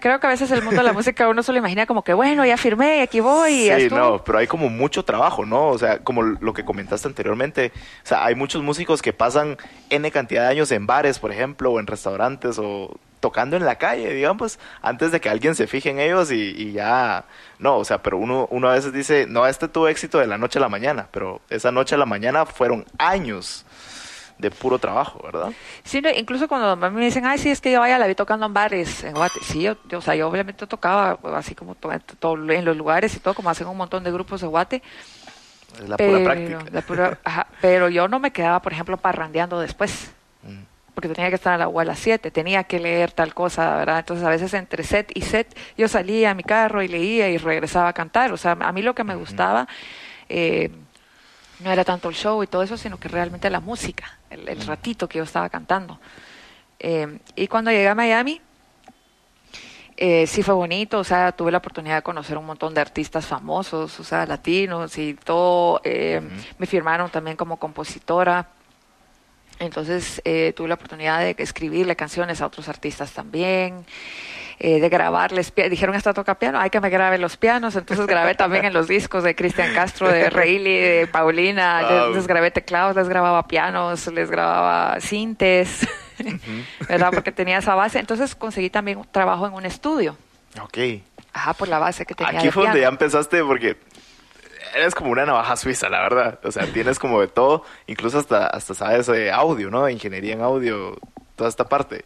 creo 0.00 0.20
que 0.20 0.26
a 0.26 0.30
veces 0.30 0.50
el 0.50 0.62
mundo 0.62 0.80
de 0.80 0.84
la 0.84 0.92
música 0.92 1.28
uno 1.28 1.42
solo 1.42 1.58
imagina 1.58 1.86
como 1.86 2.04
que 2.04 2.12
bueno, 2.12 2.44
ya 2.44 2.56
firmé, 2.56 3.00
aquí 3.00 3.20
voy. 3.20 3.70
Sí, 3.70 3.88
no, 3.90 4.22
pero 4.22 4.38
hay 4.38 4.46
como 4.46 4.68
mucho 4.68 5.04
trabajo, 5.04 5.46
¿no? 5.46 5.68
O 5.68 5.78
sea, 5.78 6.00
como 6.00 6.22
lo 6.22 6.52
que 6.52 6.64
comentaste 6.64 7.08
anteriormente, 7.08 7.72
o 8.04 8.06
sea, 8.06 8.24
hay 8.24 8.34
muchos 8.34 8.62
músicos 8.62 9.00
que 9.00 9.12
pasan 9.12 9.56
N 9.88 10.10
cantidad 10.10 10.42
de 10.42 10.48
años 10.48 10.70
en 10.72 10.86
bares, 10.86 11.18
por 11.18 11.32
ejemplo, 11.32 11.72
o 11.72 11.80
en 11.80 11.86
restaurantes, 11.86 12.58
o 12.58 12.98
tocando 13.20 13.56
en 13.56 13.64
la 13.64 13.76
calle, 13.76 14.12
digamos, 14.12 14.58
antes 14.82 15.10
de 15.10 15.20
que 15.20 15.28
alguien 15.28 15.54
se 15.54 15.66
fije 15.66 15.90
en 15.90 15.98
ellos 15.98 16.30
y, 16.30 16.54
y 16.56 16.72
ya, 16.72 17.24
no, 17.58 17.78
o 17.78 17.84
sea, 17.84 18.02
pero 18.02 18.18
uno, 18.18 18.46
uno 18.50 18.68
a 18.68 18.74
veces 18.74 18.92
dice, 18.92 19.26
no, 19.26 19.46
este 19.46 19.68
tuvo 19.68 19.88
éxito 19.88 20.18
de 20.18 20.26
la 20.26 20.38
noche 20.38 20.58
a 20.58 20.62
la 20.62 20.68
mañana, 20.68 21.08
pero 21.10 21.40
esa 21.50 21.72
noche 21.72 21.94
a 21.94 21.98
la 21.98 22.06
mañana 22.06 22.46
fueron 22.46 22.84
años 22.98 23.64
de 24.38 24.50
puro 24.50 24.78
trabajo, 24.78 25.20
¿verdad? 25.22 25.52
Sí, 25.82 26.00
no, 26.00 26.10
incluso 26.10 26.48
cuando 26.48 26.76
me 26.76 27.04
dicen, 27.04 27.26
ay, 27.26 27.38
sí, 27.38 27.50
es 27.50 27.60
que 27.60 27.72
yo 27.72 27.80
vaya 27.80 27.98
la 27.98 28.06
vi 28.06 28.14
tocando 28.14 28.46
en 28.46 28.54
bares, 28.54 29.02
en 29.04 29.14
Guate. 29.14 29.40
Sí, 29.42 29.62
yo, 29.62 29.76
yo, 29.88 29.98
o 29.98 30.00
sea, 30.00 30.14
yo 30.14 30.28
obviamente 30.28 30.66
tocaba 30.66 31.18
así 31.34 31.54
como 31.54 31.74
to, 31.74 31.90
to, 32.18 32.34
en 32.50 32.64
los 32.64 32.76
lugares 32.76 33.14
y 33.16 33.20
todo, 33.20 33.34
como 33.34 33.50
hacen 33.50 33.66
un 33.66 33.76
montón 33.76 34.04
de 34.04 34.12
grupos 34.12 34.40
de 34.40 34.46
Guate. 34.46 34.82
Es 35.82 35.88
la 35.88 35.96
pura 35.96 36.24
práctica. 36.24 36.64
La 36.70 36.82
pura, 36.82 37.18
ajá, 37.24 37.46
pero 37.60 37.88
yo 37.88 38.06
no 38.08 38.20
me 38.20 38.30
quedaba, 38.30 38.62
por 38.62 38.72
ejemplo, 38.72 38.96
parrandeando 38.96 39.60
después. 39.60 40.12
Mm. 40.44 40.62
Porque 40.94 41.08
tenía 41.08 41.28
que 41.28 41.36
estar 41.36 41.54
a 41.54 41.58
la 41.58 41.68
U 41.68 41.78
a 41.78 41.84
las 41.84 41.98
7, 41.98 42.30
tenía 42.30 42.64
que 42.64 42.80
leer 42.80 43.12
tal 43.12 43.34
cosa, 43.34 43.76
¿verdad? 43.76 44.00
Entonces, 44.00 44.24
a 44.24 44.30
veces 44.30 44.54
entre 44.54 44.82
set 44.82 45.10
y 45.14 45.22
set, 45.22 45.56
yo 45.76 45.86
salía 45.86 46.30
a 46.30 46.34
mi 46.34 46.42
carro 46.42 46.82
y 46.82 46.88
leía 46.88 47.28
y 47.28 47.38
regresaba 47.38 47.88
a 47.88 47.92
cantar. 47.92 48.32
O 48.32 48.36
sea, 48.36 48.56
a 48.58 48.72
mí 48.72 48.82
lo 48.82 48.94
que 48.94 49.04
me 49.04 49.14
gustaba. 49.14 49.68
Eh, 50.28 50.70
no 51.60 51.70
era 51.70 51.84
tanto 51.84 52.08
el 52.08 52.14
show 52.14 52.42
y 52.42 52.46
todo 52.46 52.62
eso, 52.62 52.76
sino 52.76 52.98
que 52.98 53.08
realmente 53.08 53.50
la 53.50 53.60
música, 53.60 54.18
el, 54.30 54.48
el 54.48 54.60
ratito 54.66 55.08
que 55.08 55.18
yo 55.18 55.24
estaba 55.24 55.48
cantando. 55.48 55.98
Eh, 56.78 57.18
y 57.34 57.48
cuando 57.48 57.70
llegué 57.70 57.88
a 57.88 57.94
Miami, 57.94 58.40
eh, 60.00 60.28
sí 60.28 60.44
fue 60.44 60.54
bonito, 60.54 61.00
o 61.00 61.04
sea, 61.04 61.32
tuve 61.32 61.50
la 61.50 61.58
oportunidad 61.58 61.96
de 61.96 62.02
conocer 62.02 62.38
un 62.38 62.46
montón 62.46 62.72
de 62.72 62.80
artistas 62.80 63.26
famosos, 63.26 63.98
o 63.98 64.04
sea, 64.04 64.24
latinos 64.26 64.96
y 64.96 65.14
todo. 65.14 65.80
Eh, 65.82 66.20
uh 66.22 66.24
-huh. 66.24 66.54
Me 66.58 66.66
firmaron 66.66 67.10
también 67.10 67.36
como 67.36 67.56
compositora. 67.56 68.46
Entonces 69.58 70.22
eh, 70.24 70.52
tuve 70.56 70.68
la 70.68 70.74
oportunidad 70.74 71.18
de 71.18 71.34
escribirle 71.38 71.96
canciones 71.96 72.40
a 72.40 72.46
otros 72.46 72.68
artistas 72.68 73.12
también. 73.12 73.84
Eh, 74.60 74.80
de 74.80 74.88
grabarles, 74.88 75.52
dijeron 75.70 75.94
esta 75.94 76.12
toca 76.12 76.34
piano, 76.36 76.58
hay 76.58 76.68
que 76.68 76.80
me 76.80 76.90
grabe 76.90 77.16
los 77.18 77.36
pianos, 77.36 77.76
entonces 77.76 78.08
grabé 78.08 78.34
también 78.34 78.64
en 78.64 78.72
los 78.72 78.88
discos 78.88 79.22
de 79.22 79.36
Cristian 79.36 79.72
Castro, 79.72 80.08
de 80.08 80.30
Reilly, 80.30 80.76
de 80.76 81.06
Paulina, 81.06 81.82
wow. 81.82 82.08
les, 82.08 82.16
les, 82.16 82.26
grabé 82.26 82.50
teclados, 82.50 82.96
les 82.96 83.08
grababa 83.08 83.46
pianos, 83.46 84.08
les 84.08 84.28
grababa 84.28 84.96
uh 84.96 84.98
-huh. 86.18 86.64
¿verdad? 86.88 87.10
Porque 87.14 87.30
tenía 87.30 87.58
esa 87.58 87.76
base, 87.76 88.00
entonces 88.00 88.34
conseguí 88.34 88.68
también 88.68 89.00
trabajo 89.12 89.46
en 89.46 89.52
un 89.52 89.64
estudio. 89.64 90.16
Ok. 90.60 90.76
Ajá, 91.32 91.52
por 91.52 91.68
la 91.68 91.78
base 91.78 92.04
que 92.04 92.16
tenía. 92.16 92.40
Aquí 92.40 92.50
fue 92.50 92.64
donde 92.64 92.80
ya 92.80 92.88
empezaste 92.88 93.44
porque 93.44 93.76
eres 94.74 94.92
como 94.92 95.12
una 95.12 95.24
navaja 95.24 95.54
suiza, 95.54 95.88
la 95.88 96.00
verdad. 96.00 96.40
O 96.42 96.50
sea, 96.50 96.66
tienes 96.66 96.98
como 96.98 97.20
de 97.20 97.28
todo, 97.28 97.62
incluso 97.86 98.18
hasta, 98.18 98.48
hasta 98.48 98.74
sabes 98.74 99.06
de 99.06 99.30
audio, 99.30 99.70
¿no? 99.70 99.88
Ingeniería 99.88 100.32
en 100.32 100.42
audio, 100.42 100.98
toda 101.36 101.48
esta 101.48 101.68
parte 101.68 102.04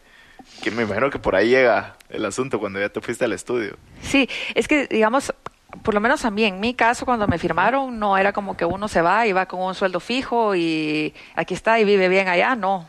que 0.61 0.71
me 0.71 0.83
imagino 0.83 1.09
que 1.09 1.19
por 1.19 1.35
ahí 1.35 1.49
llega 1.49 1.95
el 2.09 2.25
asunto 2.25 2.59
cuando 2.59 2.79
ya 2.79 2.89
te 2.89 3.01
fuiste 3.01 3.25
al 3.25 3.33
estudio. 3.33 3.77
Sí, 4.01 4.29
es 4.55 4.67
que 4.67 4.87
digamos, 4.87 5.33
por 5.81 5.93
lo 5.93 5.99
menos 5.99 6.25
a 6.25 6.31
mí, 6.31 6.43
en 6.43 6.59
mi 6.59 6.73
caso, 6.73 7.05
cuando 7.05 7.27
me 7.27 7.37
firmaron, 7.37 7.97
no 7.99 8.17
era 8.17 8.33
como 8.33 8.55
que 8.55 8.65
uno 8.65 8.87
se 8.87 9.01
va 9.01 9.25
y 9.25 9.33
va 9.33 9.47
con 9.47 9.61
un 9.61 9.75
sueldo 9.75 9.99
fijo 9.99 10.55
y 10.55 11.13
aquí 11.35 11.53
está 11.53 11.79
y 11.79 11.85
vive 11.85 12.07
bien 12.09 12.27
allá, 12.27 12.55
no. 12.55 12.87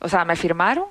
O 0.00 0.08
sea, 0.08 0.24
me 0.24 0.36
firmaron, 0.36 0.84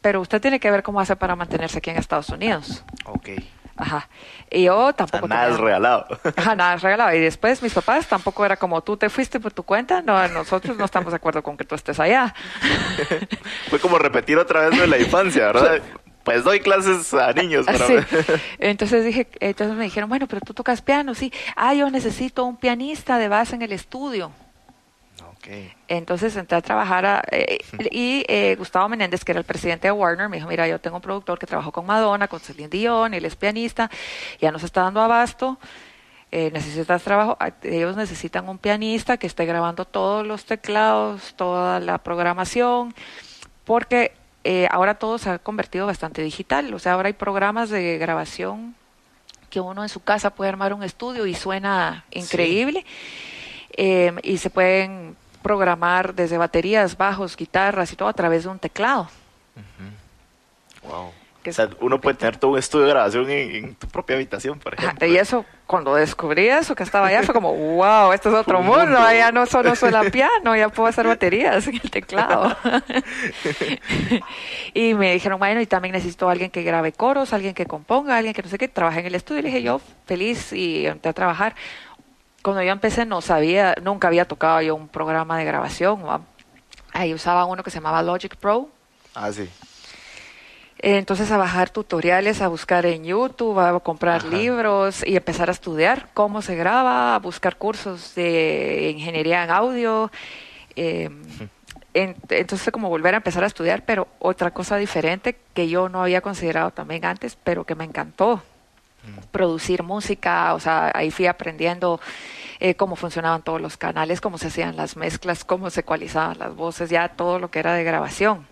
pero 0.00 0.20
usted 0.20 0.40
tiene 0.40 0.60
que 0.60 0.70
ver 0.70 0.82
cómo 0.82 1.00
hace 1.00 1.16
para 1.16 1.34
mantenerse 1.36 1.78
aquí 1.78 1.90
en 1.90 1.96
Estados 1.96 2.28
Unidos. 2.28 2.84
Ok. 3.06 3.30
Ajá. 3.76 4.08
Y 4.50 4.64
yo 4.64 4.76
O 4.78 4.84
sea, 4.86 4.92
tampoco. 4.92 5.28
nada 5.28 5.42
tenía- 5.44 5.54
es 5.56 5.60
regalado. 5.60 6.06
Ajá, 6.36 6.54
nada 6.54 6.74
es 6.74 6.82
regalado. 6.82 7.14
Y 7.16 7.20
después 7.20 7.62
mis 7.62 7.72
papás 7.72 8.06
tampoco 8.06 8.44
era 8.44 8.56
como 8.56 8.82
tú 8.82 8.96
te 8.96 9.08
fuiste 9.08 9.40
por 9.40 9.52
tu 9.52 9.62
cuenta. 9.62 10.02
No, 10.02 10.26
nosotros 10.28 10.76
no 10.76 10.84
estamos 10.84 11.12
de 11.12 11.16
acuerdo 11.16 11.42
con 11.42 11.56
que 11.56 11.64
tú 11.64 11.74
estés 11.74 11.98
allá. 11.98 12.34
Fue 13.70 13.78
como 13.78 13.98
repetir 13.98 14.38
otra 14.38 14.68
vez 14.68 14.78
de 14.78 14.86
la 14.86 14.98
infancia, 14.98 15.46
¿verdad? 15.46 15.80
Pues 16.24 16.44
doy 16.44 16.60
clases 16.60 17.12
a 17.14 17.32
niños 17.32 17.66
para 17.66 17.78
Sí. 17.86 17.94
ver. 17.94 18.06
Entonces 18.60 19.04
dije, 19.04 19.26
entonces 19.40 19.76
me 19.76 19.84
dijeron, 19.84 20.08
bueno, 20.08 20.28
pero 20.28 20.40
tú 20.40 20.54
tocas 20.54 20.80
piano, 20.80 21.14
sí. 21.16 21.32
Ah, 21.56 21.74
yo 21.74 21.90
necesito 21.90 22.44
un 22.44 22.56
pianista 22.56 23.18
de 23.18 23.26
base 23.28 23.56
en 23.56 23.62
el 23.62 23.72
estudio. 23.72 24.30
Entonces 25.88 26.36
entré 26.36 26.56
a 26.58 26.62
trabajar 26.62 27.04
a- 27.04 27.22
eh, 27.30 27.58
y 27.90 28.24
eh, 28.28 28.54
Gustavo 28.56 28.88
Menéndez, 28.88 29.24
que 29.24 29.32
era 29.32 29.38
el 29.40 29.44
presidente 29.46 29.88
de 29.88 29.92
Warner, 29.92 30.28
me 30.28 30.36
dijo, 30.36 30.48
mira, 30.48 30.66
yo 30.68 30.80
tengo 30.80 30.96
un 30.96 31.02
productor 31.02 31.38
que 31.38 31.46
trabajó 31.46 31.72
con 31.72 31.84
Madonna, 31.86 32.28
con 32.28 32.40
Celine 32.40 32.68
Dion, 32.68 33.14
él 33.14 33.24
es 33.24 33.36
pianista, 33.36 33.90
ya 34.40 34.52
nos 34.52 34.62
está 34.62 34.82
dando 34.82 35.00
abasto, 35.00 35.58
eh, 36.30 36.50
necesitas 36.52 37.02
trabajo, 37.02 37.36
Ah, 37.40 37.50
ellos 37.62 37.96
necesitan 37.96 38.48
un 38.48 38.58
pianista 38.58 39.16
que 39.16 39.26
esté 39.26 39.44
grabando 39.44 39.84
todos 39.84 40.26
los 40.26 40.44
teclados, 40.44 41.34
toda 41.36 41.80
la 41.80 41.98
programación, 41.98 42.94
porque 43.64 44.12
eh, 44.44 44.66
ahora 44.70 44.94
todo 44.94 45.18
se 45.18 45.30
ha 45.30 45.38
convertido 45.38 45.86
bastante 45.86 46.22
digital, 46.22 46.72
o 46.72 46.78
sea, 46.78 46.92
ahora 46.94 47.08
hay 47.08 47.12
programas 47.12 47.68
de 47.70 47.98
grabación 47.98 48.74
que 49.50 49.60
uno 49.60 49.82
en 49.82 49.88
su 49.88 50.00
casa 50.00 50.30
puede 50.30 50.48
armar 50.48 50.72
un 50.72 50.82
estudio 50.82 51.26
y 51.26 51.34
suena 51.34 52.04
increíble. 52.10 52.86
Eh, 53.74 54.12
y 54.22 54.36
se 54.38 54.50
pueden 54.50 55.16
programar 55.42 56.14
desde 56.14 56.38
baterías, 56.38 56.96
bajos, 56.96 57.36
guitarras 57.36 57.92
y 57.92 57.96
todo 57.96 58.08
a 58.08 58.12
través 58.14 58.44
de 58.44 58.48
un 58.50 58.58
teclado. 58.58 59.08
Wow. 60.82 61.12
Que 61.42 61.50
O 61.50 61.52
sea, 61.52 61.68
uno 61.80 62.00
puede 62.00 62.16
tener 62.16 62.36
todo 62.36 62.52
un 62.52 62.58
estudio 62.58 62.84
de 62.86 62.92
grabación 62.92 63.28
en, 63.28 63.54
en 63.56 63.74
tu 63.74 63.88
propia 63.88 64.14
habitación, 64.14 64.60
por 64.60 64.74
ejemplo. 64.74 65.08
Y 65.08 65.16
eso, 65.16 65.44
cuando 65.66 65.92
descubrí 65.96 66.48
eso, 66.48 66.76
que 66.76 66.84
estaba 66.84 67.08
allá, 67.08 67.24
fue 67.24 67.34
como, 67.34 67.52
wow, 67.52 68.12
esto 68.12 68.28
es 68.28 68.36
otro 68.36 68.58
Un 68.60 68.66
mundo. 68.66 68.86
mundo. 68.86 69.12
Ya 69.12 69.32
no 69.32 69.44
solo 69.46 69.74
suena 69.74 70.04
piano, 70.04 70.54
ya 70.54 70.68
puedo 70.68 70.88
hacer 70.88 71.04
baterías 71.04 71.66
en 71.66 71.80
el 71.82 71.90
teclado. 71.90 72.56
y 74.74 74.94
me 74.94 75.14
dijeron, 75.14 75.40
bueno, 75.40 75.60
y 75.60 75.66
también 75.66 75.94
necesito 75.94 76.28
alguien 76.28 76.50
que 76.50 76.62
grabe 76.62 76.92
coros, 76.92 77.32
alguien 77.32 77.54
que 77.54 77.66
componga, 77.66 78.16
alguien 78.16 78.34
que 78.34 78.42
no 78.42 78.48
sé 78.48 78.56
qué, 78.56 78.68
trabaje 78.68 79.00
en 79.00 79.06
el 79.06 79.16
estudio. 79.16 79.40
Y 79.40 79.42
le 79.42 79.48
dije, 79.48 79.62
yo 79.62 79.80
feliz 80.06 80.52
y 80.52 80.86
entré 80.86 81.10
a 81.10 81.12
trabajar. 81.12 81.56
Cuando 82.42 82.62
yo 82.62 82.72
empecé 82.72 83.06
no 83.06 83.20
sabía, 83.20 83.74
nunca 83.82 84.08
había 84.08 84.26
tocado 84.26 84.60
yo 84.62 84.74
un 84.74 84.88
programa 84.88 85.38
de 85.38 85.44
grabación. 85.44 86.04
¿va? 86.04 86.20
Ahí 86.92 87.14
usaba 87.14 87.44
uno 87.44 87.62
que 87.62 87.70
se 87.70 87.76
llamaba 87.78 88.02
Logic 88.02 88.36
Pro. 88.36 88.68
Ah, 89.14 89.30
sí. 89.32 89.48
Entonces 90.78 91.30
a 91.30 91.36
bajar 91.36 91.70
tutoriales, 91.70 92.40
a 92.42 92.48
buscar 92.48 92.84
en 92.86 93.04
YouTube, 93.04 93.56
a 93.60 93.78
comprar 93.80 94.22
Ajá. 94.22 94.28
libros 94.28 95.04
y 95.06 95.14
empezar 95.16 95.48
a 95.48 95.52
estudiar 95.52 96.08
cómo 96.12 96.42
se 96.42 96.56
graba, 96.56 97.14
a 97.14 97.18
buscar 97.20 97.56
cursos 97.56 98.14
de 98.16 98.90
ingeniería 98.94 99.44
en 99.44 99.50
audio. 99.50 100.10
eh, 100.74 101.10
en- 101.94 102.16
entonces 102.30 102.72
como 102.72 102.88
volver 102.88 103.12
a 103.14 103.18
empezar 103.18 103.44
a 103.44 103.46
estudiar, 103.46 103.84
pero 103.84 104.08
otra 104.18 104.50
cosa 104.50 104.76
diferente 104.76 105.36
que 105.52 105.68
yo 105.68 105.90
no 105.90 106.02
había 106.02 106.22
considerado 106.22 106.70
también 106.70 107.04
antes, 107.04 107.36
pero 107.44 107.64
que 107.64 107.74
me 107.74 107.84
encantó. 107.84 108.42
Producir 109.30 109.82
música, 109.82 110.54
o 110.54 110.60
sea, 110.60 110.92
ahí 110.94 111.10
fui 111.10 111.26
aprendiendo 111.26 112.00
eh, 112.60 112.74
cómo 112.74 112.96
funcionaban 112.96 113.42
todos 113.42 113.60
los 113.60 113.76
canales, 113.76 114.20
cómo 114.20 114.38
se 114.38 114.48
hacían 114.48 114.76
las 114.76 114.96
mezclas, 114.96 115.44
cómo 115.44 115.70
se 115.70 115.80
ecualizaban 115.80 116.38
las 116.38 116.54
voces, 116.54 116.90
ya 116.90 117.08
todo 117.08 117.38
lo 117.38 117.50
que 117.50 117.58
era 117.58 117.74
de 117.74 117.84
grabación. 117.84 118.46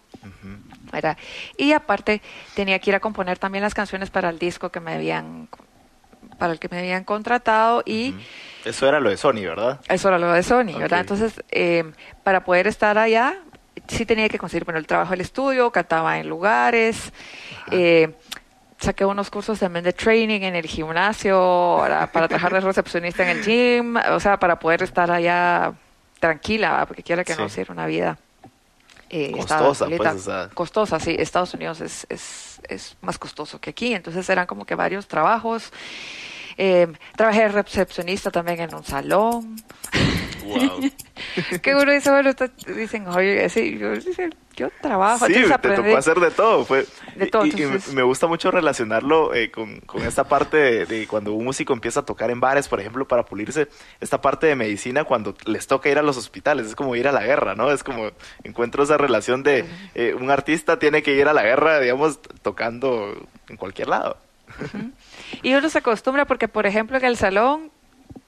¿verdad? 0.92 1.16
Y 1.56 1.72
aparte 1.72 2.20
tenía 2.54 2.78
que 2.78 2.90
ir 2.90 2.96
a 2.96 3.00
componer 3.00 3.38
también 3.38 3.62
las 3.62 3.74
canciones 3.74 4.10
para 4.10 4.28
el 4.28 4.38
disco 4.38 4.70
que 4.70 4.80
me 4.80 4.94
habían 4.94 5.48
para 6.38 6.52
el 6.52 6.58
que 6.58 6.68
me 6.68 6.78
habían 6.78 7.04
contratado 7.04 7.82
y 7.86 8.14
Eso 8.64 8.88
era 8.88 8.98
lo 8.98 9.10
de 9.10 9.16
Sony, 9.16 9.42
¿verdad? 9.42 9.80
eso 9.88 10.08
era 10.08 10.18
lo 10.18 10.32
de 10.32 10.42
Sony, 10.42 10.78
¿verdad? 10.78 11.00
Entonces, 11.00 11.42
eh, 11.50 11.92
para 12.24 12.44
poder 12.44 12.66
estar 12.66 12.98
allá, 12.98 13.36
sí 13.88 14.06
tenía 14.06 14.28
que 14.28 14.38
conseguir 14.38 14.64
bueno, 14.64 14.78
el 14.78 14.86
trabajo 14.86 15.10
del 15.10 15.20
estudio, 15.20 15.70
cantaba 15.70 16.18
en 16.18 16.28
lugares, 16.28 17.12
eh, 17.70 18.14
saqué 18.80 19.04
unos 19.04 19.30
cursos 19.30 19.58
también 19.58 19.84
de 19.84 19.92
training 19.92 20.40
en 20.40 20.56
el 20.56 20.66
gimnasio, 20.66 21.76
para, 21.78 22.10
para 22.10 22.28
trabajar 22.28 22.54
de 22.54 22.60
recepcionista 22.60 23.22
en 23.22 23.38
el 23.38 23.44
gym, 23.44 23.96
o 23.96 24.20
sea, 24.20 24.38
para 24.38 24.58
poder 24.58 24.82
estar 24.82 25.10
allá 25.10 25.72
tranquila, 26.18 26.72
¿va? 26.72 26.86
porque 26.86 27.02
quiera 27.02 27.24
que 27.24 27.36
no 27.36 27.48
sea 27.48 27.66
una 27.68 27.86
vida 27.86 28.18
eh, 29.12 29.32
Costosa, 29.32 29.86
pues, 29.86 30.00
o 30.00 30.18
sea. 30.18 30.48
Costosa, 30.54 31.00
sí. 31.00 31.16
Estados 31.18 31.52
Unidos 31.54 31.80
es, 31.80 32.06
es, 32.08 32.60
es 32.68 32.96
más 33.00 33.18
costoso 33.18 33.60
que 33.60 33.70
aquí, 33.70 33.92
entonces 33.92 34.28
eran 34.30 34.46
como 34.46 34.64
que 34.64 34.76
varios 34.76 35.08
trabajos. 35.08 35.72
Eh, 36.56 36.86
trabajé 37.16 37.40
de 37.42 37.48
recepcionista 37.48 38.30
también 38.30 38.60
en 38.60 38.74
un 38.74 38.84
salón. 38.84 39.56
Wow. 40.44 41.60
que 41.62 41.74
uno 41.74 41.92
dice, 41.92 42.10
bueno, 42.10 42.30
dicen, 42.76 43.06
oye, 43.08 43.48
sí, 43.48 43.78
yo, 44.56 44.68
trabajo. 44.80 45.26
Sí, 45.26 45.34
te 45.34 45.74
tocó 45.76 45.96
hacer 45.96 46.18
de 46.20 46.30
todo. 46.30 46.64
Fue, 46.64 46.86
De 47.16 47.26
todo, 47.26 47.46
y, 47.46 47.50
entonces- 47.50 47.88
me- 47.88 47.96
me 47.96 48.02
gusta 48.02 48.26
mucho 48.26 48.50
relacionarlo 48.50 49.34
eh, 49.34 49.50
con, 49.50 49.80
con 49.80 50.02
esta 50.02 50.24
parte 50.24 50.56
de, 50.56 50.86
de 50.86 51.06
cuando 51.06 51.32
un 51.34 51.44
músico 51.44 51.72
empieza 51.72 52.00
a 52.00 52.04
tocar 52.04 52.30
en 52.30 52.40
bares, 52.40 52.68
por 52.68 52.80
ejemplo, 52.80 53.06
para 53.08 53.24
pulirse. 53.24 53.68
Esta 54.00 54.20
parte 54.20 54.46
de 54.46 54.56
medicina 54.56 55.04
cuando 55.04 55.34
les 55.46 55.66
toca 55.66 55.88
ir 55.88 55.98
a 55.98 56.02
los 56.02 56.16
hospitales. 56.16 56.66
Es 56.66 56.74
como 56.74 56.94
ir 56.96 57.08
a 57.08 57.12
la 57.12 57.22
guerra, 57.22 57.54
¿no? 57.54 57.70
Es 57.70 57.82
como 57.84 58.10
encuentro 58.44 58.82
esa 58.82 58.96
relación 58.98 59.42
de 59.42 59.64
eh, 59.94 60.14
un 60.18 60.30
artista 60.30 60.78
tiene 60.78 61.02
que 61.02 61.14
ir 61.14 61.28
a 61.28 61.32
la 61.32 61.42
guerra, 61.42 61.80
digamos, 61.80 62.20
tocando 62.42 63.14
en 63.48 63.56
cualquier 63.56 63.88
lado. 63.88 64.16
Y 65.42 65.54
uno 65.54 65.68
se 65.70 65.78
acostumbra 65.78 66.24
porque, 66.26 66.48
por 66.48 66.66
ejemplo, 66.66 66.96
en 66.98 67.04
el 67.04 67.16
salón, 67.16 67.70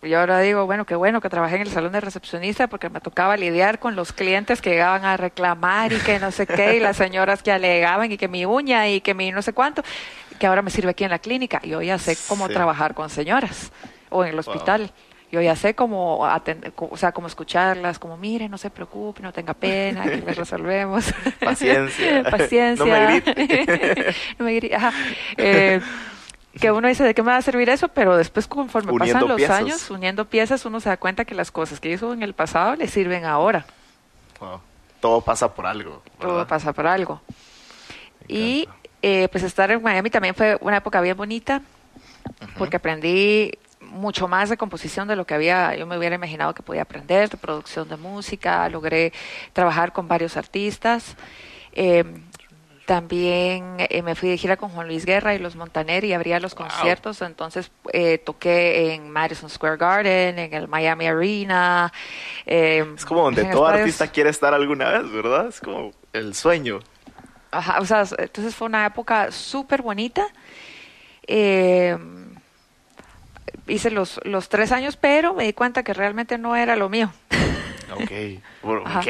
yo 0.02 0.18
ahora 0.20 0.40
digo, 0.40 0.66
bueno, 0.66 0.84
qué 0.84 0.94
bueno 0.96 1.20
que 1.20 1.28
trabajé 1.28 1.56
en 1.56 1.62
el 1.62 1.70
salón 1.70 1.92
de 1.92 2.00
recepcionista 2.00 2.66
porque 2.66 2.88
me 2.90 3.00
tocaba 3.00 3.36
lidiar 3.36 3.78
con 3.78 3.94
los 3.96 4.12
clientes 4.12 4.60
que 4.60 4.70
llegaban 4.70 5.04
a 5.04 5.16
reclamar 5.16 5.92
y 5.92 5.98
que 5.98 6.18
no 6.18 6.30
sé 6.32 6.46
qué, 6.46 6.76
y 6.76 6.80
las 6.80 6.96
señoras 6.96 7.42
que 7.42 7.52
alegaban 7.52 8.10
y 8.10 8.16
que 8.16 8.28
mi 8.28 8.44
uña 8.44 8.88
y 8.88 9.00
que 9.00 9.14
mi 9.14 9.30
no 9.30 9.42
sé 9.42 9.52
cuánto, 9.52 9.82
que 10.40 10.46
ahora 10.46 10.60
me 10.62 10.70
sirve 10.70 10.90
aquí 10.90 11.04
en 11.04 11.10
la 11.10 11.20
clínica. 11.20 11.60
Yo 11.62 11.80
ya 11.82 11.98
sé 11.98 12.16
cómo 12.28 12.48
Sí. 12.48 12.52
trabajar 12.52 12.94
con 12.94 13.08
señoras 13.10 13.70
o 14.10 14.24
en 14.24 14.30
el 14.30 14.38
hospital. 14.38 14.90
Yo 15.30 15.40
ya 15.40 15.56
sé 15.56 15.74
cómo 15.74 16.26
atender, 16.26 16.74
o 16.76 16.96
sea, 16.98 17.12
cómo 17.12 17.26
escucharlas, 17.26 17.98
como 17.98 18.18
mire, 18.18 18.50
no 18.50 18.58
se 18.58 18.68
preocupe, 18.68 19.22
no 19.22 19.32
tenga 19.32 19.54
pena, 19.54 20.02
que 20.02 20.16
les 20.18 20.36
resolvemos. 20.36 21.14
Paciencia. 21.40 22.22
Paciencia. 22.30 22.84
No 22.84 22.86
me 22.86 23.46
grite. 23.46 24.14
no 24.38 24.44
me 24.44 24.54
grite. 24.56 24.74
Ajá. 24.76 24.92
Eh, 25.38 25.80
que 26.60 26.70
uno 26.70 26.88
dice 26.88 27.04
de 27.04 27.14
qué 27.14 27.22
me 27.22 27.30
va 27.32 27.38
a 27.38 27.42
servir 27.42 27.68
eso, 27.68 27.88
pero 27.88 28.16
después 28.16 28.46
conforme 28.46 28.92
Uniendo 28.92 29.14
pasan 29.14 29.28
los 29.28 29.36
piezas. 29.36 29.58
años, 29.58 29.90
uniendo 29.90 30.24
piezas, 30.26 30.64
uno 30.64 30.80
se 30.80 30.88
da 30.88 30.96
cuenta 30.96 31.24
que 31.24 31.34
las 31.34 31.50
cosas 31.50 31.80
que 31.80 31.90
hizo 31.90 32.12
en 32.12 32.22
el 32.22 32.34
pasado 32.34 32.76
le 32.76 32.88
sirven 32.88 33.24
ahora. 33.24 33.64
Wow. 34.38 34.60
Todo 35.00 35.20
pasa 35.20 35.52
por 35.52 35.66
algo. 35.66 36.02
Todo 36.20 36.46
pasa 36.46 36.72
por 36.72 36.86
algo. 36.86 37.20
Y 38.28 38.68
eh, 39.00 39.28
pues 39.32 39.42
estar 39.44 39.70
en 39.70 39.82
Miami 39.82 40.10
también 40.10 40.34
fue 40.34 40.56
una 40.60 40.76
época 40.76 41.00
bien 41.00 41.16
bonita, 41.16 41.62
porque 42.58 42.76
aprendí 42.76 43.52
mucho 43.80 44.28
más 44.28 44.48
de 44.48 44.56
composición 44.56 45.08
de 45.08 45.16
lo 45.16 45.26
que 45.26 45.34
había 45.34 45.74
yo 45.76 45.86
me 45.86 45.98
hubiera 45.98 46.14
imaginado 46.14 46.54
que 46.54 46.62
podía 46.62 46.82
aprender, 46.82 47.28
de 47.28 47.36
producción 47.36 47.88
de 47.88 47.96
música, 47.96 48.68
logré 48.68 49.12
trabajar 49.52 49.92
con 49.92 50.06
varios 50.06 50.36
artistas. 50.36 51.16
Eh, 51.72 52.04
también 52.86 53.76
eh, 53.78 54.02
me 54.02 54.14
fui 54.14 54.28
de 54.30 54.36
gira 54.38 54.56
con 54.56 54.68
Juan 54.70 54.86
Luis 54.88 55.04
Guerra 55.06 55.34
y 55.34 55.38
los 55.38 55.56
Montaner 55.56 56.04
y 56.04 56.12
abría 56.12 56.40
los 56.40 56.54
Wow. 56.54 56.66
conciertos, 56.66 57.22
entonces 57.22 57.70
eh, 57.92 58.18
toqué 58.18 58.94
en 58.94 59.10
Madison 59.10 59.48
Square 59.48 59.76
Garden, 59.76 60.38
en 60.38 60.52
el 60.54 60.68
Miami 60.68 61.06
Arena. 61.06 61.92
eh, 62.46 62.84
Es 62.96 63.04
como 63.04 63.22
donde 63.22 63.44
todo 63.44 63.66
estadios- 63.66 63.80
artista 63.80 64.08
quiere 64.08 64.30
estar 64.30 64.52
alguna 64.54 64.90
vez, 64.90 65.10
¿verdad? 65.12 65.48
Es 65.48 65.60
como 65.60 65.92
el 66.12 66.34
sueño. 66.34 66.80
Ajá, 67.50 67.80
o 67.80 67.84
sea, 67.84 68.04
entonces 68.18 68.54
fue 68.54 68.66
una 68.66 68.86
época 68.86 69.30
súper 69.30 69.82
bonita. 69.82 70.26
Eh, 71.26 71.96
hice 73.68 73.90
los, 73.90 74.20
los 74.24 74.48
tres 74.48 74.72
años, 74.72 74.96
pero 74.96 75.35
me 75.35 75.44
di 75.44 75.52
cuenta 75.52 75.83
que 75.83 75.94
realmente 75.94 76.38
no 76.38 76.56
era 76.56 76.76
lo 76.76 76.88
mío. 76.88 77.12
Ok, 77.94 78.10
bueno, 78.62 78.83
ok. 78.98 79.08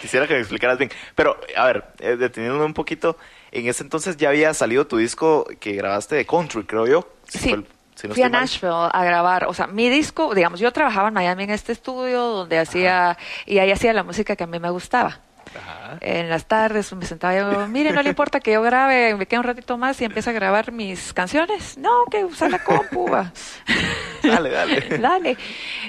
Quisiera 0.00 0.26
que 0.26 0.34
me 0.34 0.40
explicaras 0.40 0.78
bien. 0.78 0.90
Pero, 1.14 1.38
a 1.56 1.64
ver, 1.66 1.84
eh, 2.00 2.16
deteniéndome 2.16 2.64
un 2.64 2.74
poquito, 2.74 3.16
en 3.50 3.66
ese 3.68 3.82
entonces 3.82 4.16
ya 4.16 4.28
había 4.30 4.54
salido 4.54 4.86
tu 4.86 4.96
disco 4.96 5.46
que 5.60 5.72
grabaste 5.72 6.14
de 6.16 6.26
country, 6.26 6.64
creo 6.64 6.86
yo. 6.86 7.08
Si 7.28 7.38
Sí, 7.38 7.48
fue 7.50 7.58
el- 7.58 7.66
si 7.94 8.06
no 8.08 8.14
fui 8.14 8.22
a 8.22 8.28
mal. 8.28 8.42
Nashville 8.42 8.88
a 8.92 9.04
grabar, 9.04 9.44
o 9.46 9.54
sea, 9.54 9.66
mi 9.66 9.88
disco, 9.88 10.32
digamos, 10.34 10.60
yo 10.60 10.70
trabajaba 10.72 11.08
en 11.08 11.14
Miami 11.14 11.44
en 11.44 11.50
este 11.50 11.72
estudio 11.72 12.20
donde 12.22 12.58
hacía, 12.60 13.18
y 13.44 13.58
ahí 13.58 13.72
hacía 13.72 13.92
la 13.92 14.04
música 14.04 14.36
que 14.36 14.44
a 14.44 14.46
mí 14.46 14.58
me 14.60 14.70
gustaba. 14.70 15.20
Ajá. 15.58 15.96
En 16.02 16.28
las 16.28 16.44
tardes 16.46 16.92
me 16.92 17.06
sentaba 17.06 17.34
yo, 17.36 17.66
mire, 17.68 17.90
no 17.90 18.02
le 18.02 18.10
importa 18.10 18.38
que 18.38 18.52
yo 18.52 18.60
grabe, 18.62 19.14
me 19.16 19.24
quede 19.26 19.40
un 19.40 19.44
ratito 19.46 19.78
más 19.78 19.98
y 20.00 20.04
empiece 20.04 20.28
a 20.28 20.32
grabar 20.34 20.70
mis 20.72 21.12
canciones. 21.14 21.78
No, 21.78 22.04
que 22.10 22.22
usa 22.24 22.48
la 22.50 22.62
compu. 22.62 23.08
Dale, 24.22 24.50
dale. 24.50 24.98
Dale. 24.98 25.36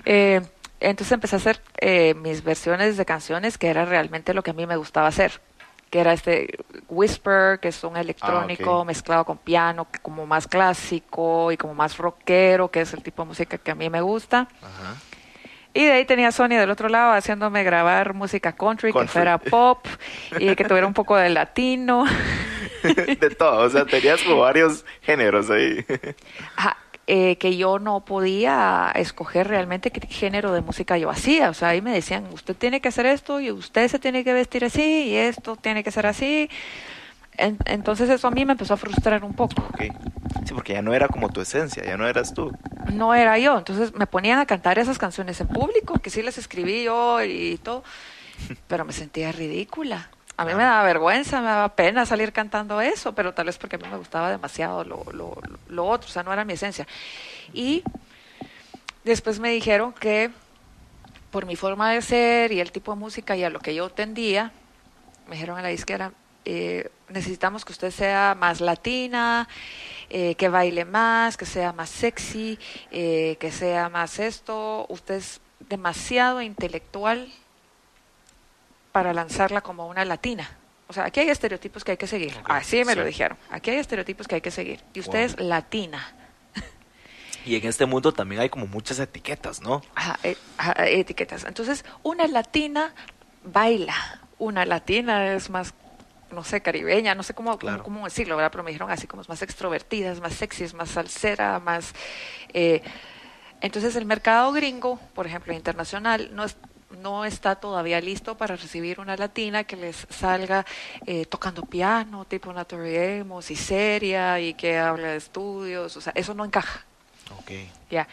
Eh, 0.06 0.42
entonces 0.80 1.12
empecé 1.12 1.36
a 1.36 1.40
hacer 1.40 1.62
eh, 1.80 2.14
mis 2.16 2.44
versiones 2.44 2.98
de 2.98 3.06
canciones, 3.06 3.58
que 3.58 3.68
era 3.68 3.86
realmente 3.86 4.34
lo 4.34 4.44
que 4.44 4.52
a 4.52 4.54
mí 4.54 4.66
me 4.66 4.76
gustaba 4.78 5.08
hacer. 5.08 5.42
que 5.90 6.00
era 6.02 6.14
este 6.14 6.60
whisper, 6.88 7.60
que 7.60 7.70
es 7.70 7.84
un 7.84 7.98
electrónico 7.98 8.70
Ah, 8.72 8.80
ok. 8.82 8.86
mezclado 8.88 9.26
con 9.26 9.40
piano, 9.40 9.88
como 10.04 10.28
más 10.28 10.46
clásico 10.48 11.52
y 11.52 11.58
como 11.58 11.74
más 11.74 11.98
rockero, 11.98 12.70
que 12.70 12.82
es 12.82 12.94
el 12.94 13.02
tipo 13.02 13.24
de 13.24 13.30
música 13.30 13.58
que 13.58 13.72
a 13.72 13.76
mí 13.76 13.90
me 13.90 14.02
gusta. 14.02 14.48
Ajá. 14.62 14.96
Y 15.74 15.86
de 15.86 15.92
ahí 15.94 16.06
tenía 16.06 16.32
Sony 16.32 16.50
del 16.60 16.70
otro 16.70 16.90
lado 16.90 17.14
haciéndome 17.14 17.64
grabar 17.64 18.14
música 18.14 18.52
country, 18.54 18.92
Country. 18.92 19.08
que 19.08 19.12
fuera 19.12 19.38
pop 19.40 19.86
y 20.40 20.56
que 20.56 20.64
tuviera 20.66 20.86
un 20.86 20.94
poco 20.94 21.16
de 21.16 21.30
latino. 21.30 22.06
De 22.84 23.30
todo, 23.32 23.66
o 23.66 23.70
sea, 23.70 23.84
tenías 23.86 24.22
como 24.22 24.38
varios 24.42 24.86
géneros 25.02 25.50
ahí. 25.50 25.86
Ajá, 26.56 26.78
eh, 27.12 27.38
que 27.38 27.58
yo 27.58 27.80
no 27.80 28.02
podía 28.02 28.92
escoger 28.94 29.48
realmente 29.48 29.90
qué 29.90 30.06
género 30.08 30.54
de 30.54 30.62
música 30.62 30.96
yo 31.00 31.10
hacía. 31.10 31.50
O 31.50 31.56
sea, 31.56 31.70
ahí 31.70 31.82
me 31.82 31.92
decían, 31.92 32.26
usted 32.32 32.56
tiene 32.56 32.82
que 32.82 32.90
hacer 32.90 33.08
esto 33.08 33.40
y 33.40 33.50
usted 33.52 33.88
se 33.88 33.98
tiene 33.98 34.24
que 34.24 34.32
vestir 34.32 34.64
así 34.64 35.06
y 35.08 35.16
esto 35.16 35.56
tiene 35.56 35.84
que 35.84 35.90
ser 35.92 36.06
así. 36.06 36.50
En- 37.36 37.58
entonces 37.66 38.10
eso 38.10 38.28
a 38.28 38.32
mí 38.32 38.46
me 38.46 38.52
empezó 38.52 38.76
a 38.76 38.78
frustrar 38.78 39.24
un 39.24 39.34
poco. 39.34 39.64
Sí, 40.46 40.54
porque 40.54 40.74
ya 40.74 40.82
no 40.84 40.94
era 40.94 41.08
como 41.08 41.30
tu 41.30 41.42
esencia, 41.42 41.84
ya 41.84 41.98
no 41.98 42.08
eras 42.08 42.34
tú. 42.34 42.52
No 42.94 43.16
era 43.16 43.40
yo. 43.40 43.58
Entonces 43.58 43.96
me 43.96 44.06
ponían 44.06 44.38
a 44.38 44.46
cantar 44.46 44.78
esas 44.78 45.00
canciones 45.00 45.42
en 45.42 45.48
público, 45.48 45.96
que 46.00 46.12
sí 46.12 46.22
las 46.22 46.38
escribí 46.38 46.84
yo 46.84 47.24
y 47.24 47.58
todo, 47.64 47.84
pero 48.68 48.86
me 48.86 48.94
sentía 48.94 49.32
ridícula. 49.32 50.10
A 50.40 50.46
mí 50.46 50.54
me 50.54 50.64
daba 50.64 50.84
vergüenza, 50.84 51.42
me 51.42 51.48
daba 51.48 51.68
pena 51.76 52.06
salir 52.06 52.32
cantando 52.32 52.80
eso, 52.80 53.14
pero 53.14 53.34
tal 53.34 53.48
vez 53.48 53.58
porque 53.58 53.76
a 53.76 53.80
mí 53.80 53.86
me 53.92 53.98
gustaba 53.98 54.32
demasiado 54.32 54.86
lo, 54.86 55.04
lo, 55.12 55.38
lo 55.68 55.86
otro, 55.86 56.08
o 56.08 56.12
sea, 56.14 56.24
no 56.24 56.32
era 56.32 56.46
mi 56.46 56.54
esencia. 56.54 56.88
Y 57.52 57.84
después 59.04 59.42
me 59.42 59.50
dijeron 59.50 59.92
que 59.92 60.32
por 61.30 61.46
mi 61.46 61.58
forma 61.58 61.92
de 61.92 62.02
ser 62.02 62.54
y 62.54 62.62
el 62.62 62.72
tipo 62.72 62.94
de 62.94 63.00
música 63.00 63.36
y 63.36 63.44
a 63.44 63.50
lo 63.50 63.60
que 63.60 63.76
yo 63.76 63.90
tendía, 63.90 64.54
me 65.28 65.34
dijeron 65.34 65.58
a 65.58 65.62
la 65.62 65.68
disquera, 65.68 66.14
eh, 66.46 66.90
necesitamos 67.10 67.66
que 67.66 67.74
usted 67.74 67.92
sea 67.92 68.34
más 68.40 68.62
latina, 68.62 69.46
eh, 70.10 70.36
que 70.36 70.48
baile 70.48 70.86
más, 70.86 71.36
que 71.36 71.46
sea 71.46 71.74
más 71.74 71.90
sexy, 71.90 72.58
eh, 72.92 73.36
que 73.42 73.52
sea 73.52 73.90
más 73.90 74.20
esto. 74.20 74.86
Usted 74.88 75.16
es 75.16 75.42
demasiado 75.68 76.42
intelectual 76.42 77.30
para 78.92 79.14
lanzarla 79.14 79.62
como 79.62 79.88
una 79.88 80.06
latina. 80.06 80.50
O 80.88 80.94
sea, 80.94 81.06
aquí 81.06 81.20
hay 81.20 81.30
estereotipos 81.30 81.84
que 81.84 81.92
hay 81.92 81.98
que 81.98 82.08
seguir. 82.08 82.34
Así 82.46 82.84
me 82.84 82.96
lo 82.96 83.06
dijeron. 83.06 83.38
Aquí 83.52 83.70
hay 83.70 83.78
estereotipos 83.78 84.28
que 84.28 84.36
hay 84.36 84.42
que 84.42 84.52
seguir. 84.52 84.82
Y 84.94 85.00
usted 85.02 85.20
Wow. 85.20 85.26
es 85.26 85.40
latina. 85.40 86.14
Y 87.46 87.56
en 87.56 87.66
este 87.68 87.86
mundo 87.86 88.12
también 88.12 88.42
hay 88.42 88.50
como 88.50 88.68
muchas 88.68 89.00
etiquetas, 89.00 89.62
¿no? 89.62 89.82
Ajá, 89.96 90.20
eh, 90.24 90.36
ajá, 90.58 90.88
etiquetas. 90.88 91.46
Entonces, 91.46 91.86
una 92.04 92.28
latina 92.28 92.94
baila. 93.44 93.96
Una 94.40 94.66
latina 94.66 95.34
es 95.34 95.50
más, 95.50 95.74
no 96.32 96.44
sé, 96.44 96.62
caribeña, 96.62 97.16
no 97.16 97.24
sé 97.24 97.34
cómo, 97.34 97.58
cómo- 97.84 98.06
decirlo, 98.06 98.36
¿verdad? 98.36 98.52
Pero 98.52 98.64
me 98.64 98.72
dijeron 98.72 98.92
así 98.92 99.08
como 99.08 99.22
es 99.22 99.30
más 99.30 99.42
extrovertida, 99.42 100.12
es 100.12 100.20
más 100.20 100.34
sexy, 100.34 100.64
es 100.66 100.74
más 100.74 100.90
salsera, 100.90 101.60
más... 101.60 101.94
eh, 102.54 102.82
entonces, 103.62 103.96
el 103.98 104.06
mercado 104.06 104.52
gringo, 104.54 105.00
por 105.14 105.28
ejemplo, 105.28 105.52
internacional, 105.54 106.30
no 106.34 106.46
es 106.46 106.56
no 107.02 107.26
está 107.26 107.56
todavía 107.56 108.02
listo 108.02 108.36
para 108.36 108.56
recibir 108.56 109.00
una 109.00 109.16
latina 109.16 109.64
que 109.64 109.76
les 109.76 110.08
salga 110.10 110.66
eh, 111.06 111.26
tocando 111.26 111.64
piano, 111.64 112.26
tipo 112.26 112.52
Amos 112.52 113.52
y 113.52 113.56
seria 113.56 114.40
y 114.40 114.54
que 114.54 114.78
hable 114.78 115.08
de 115.08 115.18
estudios, 115.18 115.96
o 115.98 116.02
sea, 116.02 116.14
eso 116.16 116.34
no 116.34 116.46
encaja. 116.46 116.86
Ok. 117.38 117.52
Ya. 117.90 118.08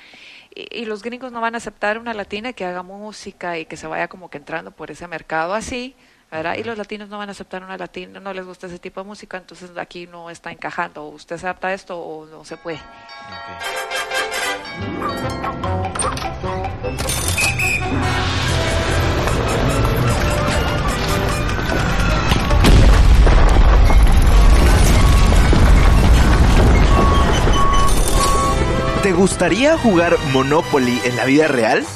Y, 0.55 0.83
y 0.83 0.85
los 0.85 1.03
gringos 1.03 1.33
no 1.33 1.41
van 1.41 1.55
a 1.55 1.59
aceptar 1.59 1.99
una 1.99 2.15
latina 2.15 2.53
que 2.53 2.65
haga 2.65 2.83
música 2.83 3.59
y 3.59 3.67
que 3.67 3.77
se 3.77 3.87
vaya 3.87 4.09
como 4.09 4.29
que 4.31 4.39
entrando 4.39 4.71
por 4.71 4.91
ese 4.91 5.09
mercado 5.09 5.55
así, 5.55 5.97
¿verdad? 6.31 6.57
Y 6.57 6.65
los 6.65 6.77
latinos 6.77 7.09
no 7.09 7.19
van 7.19 7.29
a 7.29 7.33
aceptar 7.33 7.63
una 7.63 7.77
latina, 7.77 8.21
no 8.21 8.33
les 8.33 8.45
gusta 8.45 8.67
ese 8.67 8.79
tipo 8.79 9.01
de 9.01 9.07
música, 9.07 9.39
entonces 9.39 9.71
aquí 9.77 10.07
no 10.07 10.31
está 10.31 10.53
encajando. 10.53 11.05
O 11.05 11.09
usted 11.11 11.39
se 11.39 11.47
adapta 11.47 11.69
a 11.69 11.75
esto 11.75 11.99
o 11.99 12.27
no 12.27 12.45
se 12.45 12.57
puede. 12.57 12.81
¿Te 29.07 29.13
gustaría 29.13 29.79
jugar 29.79 30.17
Monopoly 30.33 31.01
en 31.05 31.15
la 31.15 31.25
vida 31.27 31.47
real? 31.47 31.87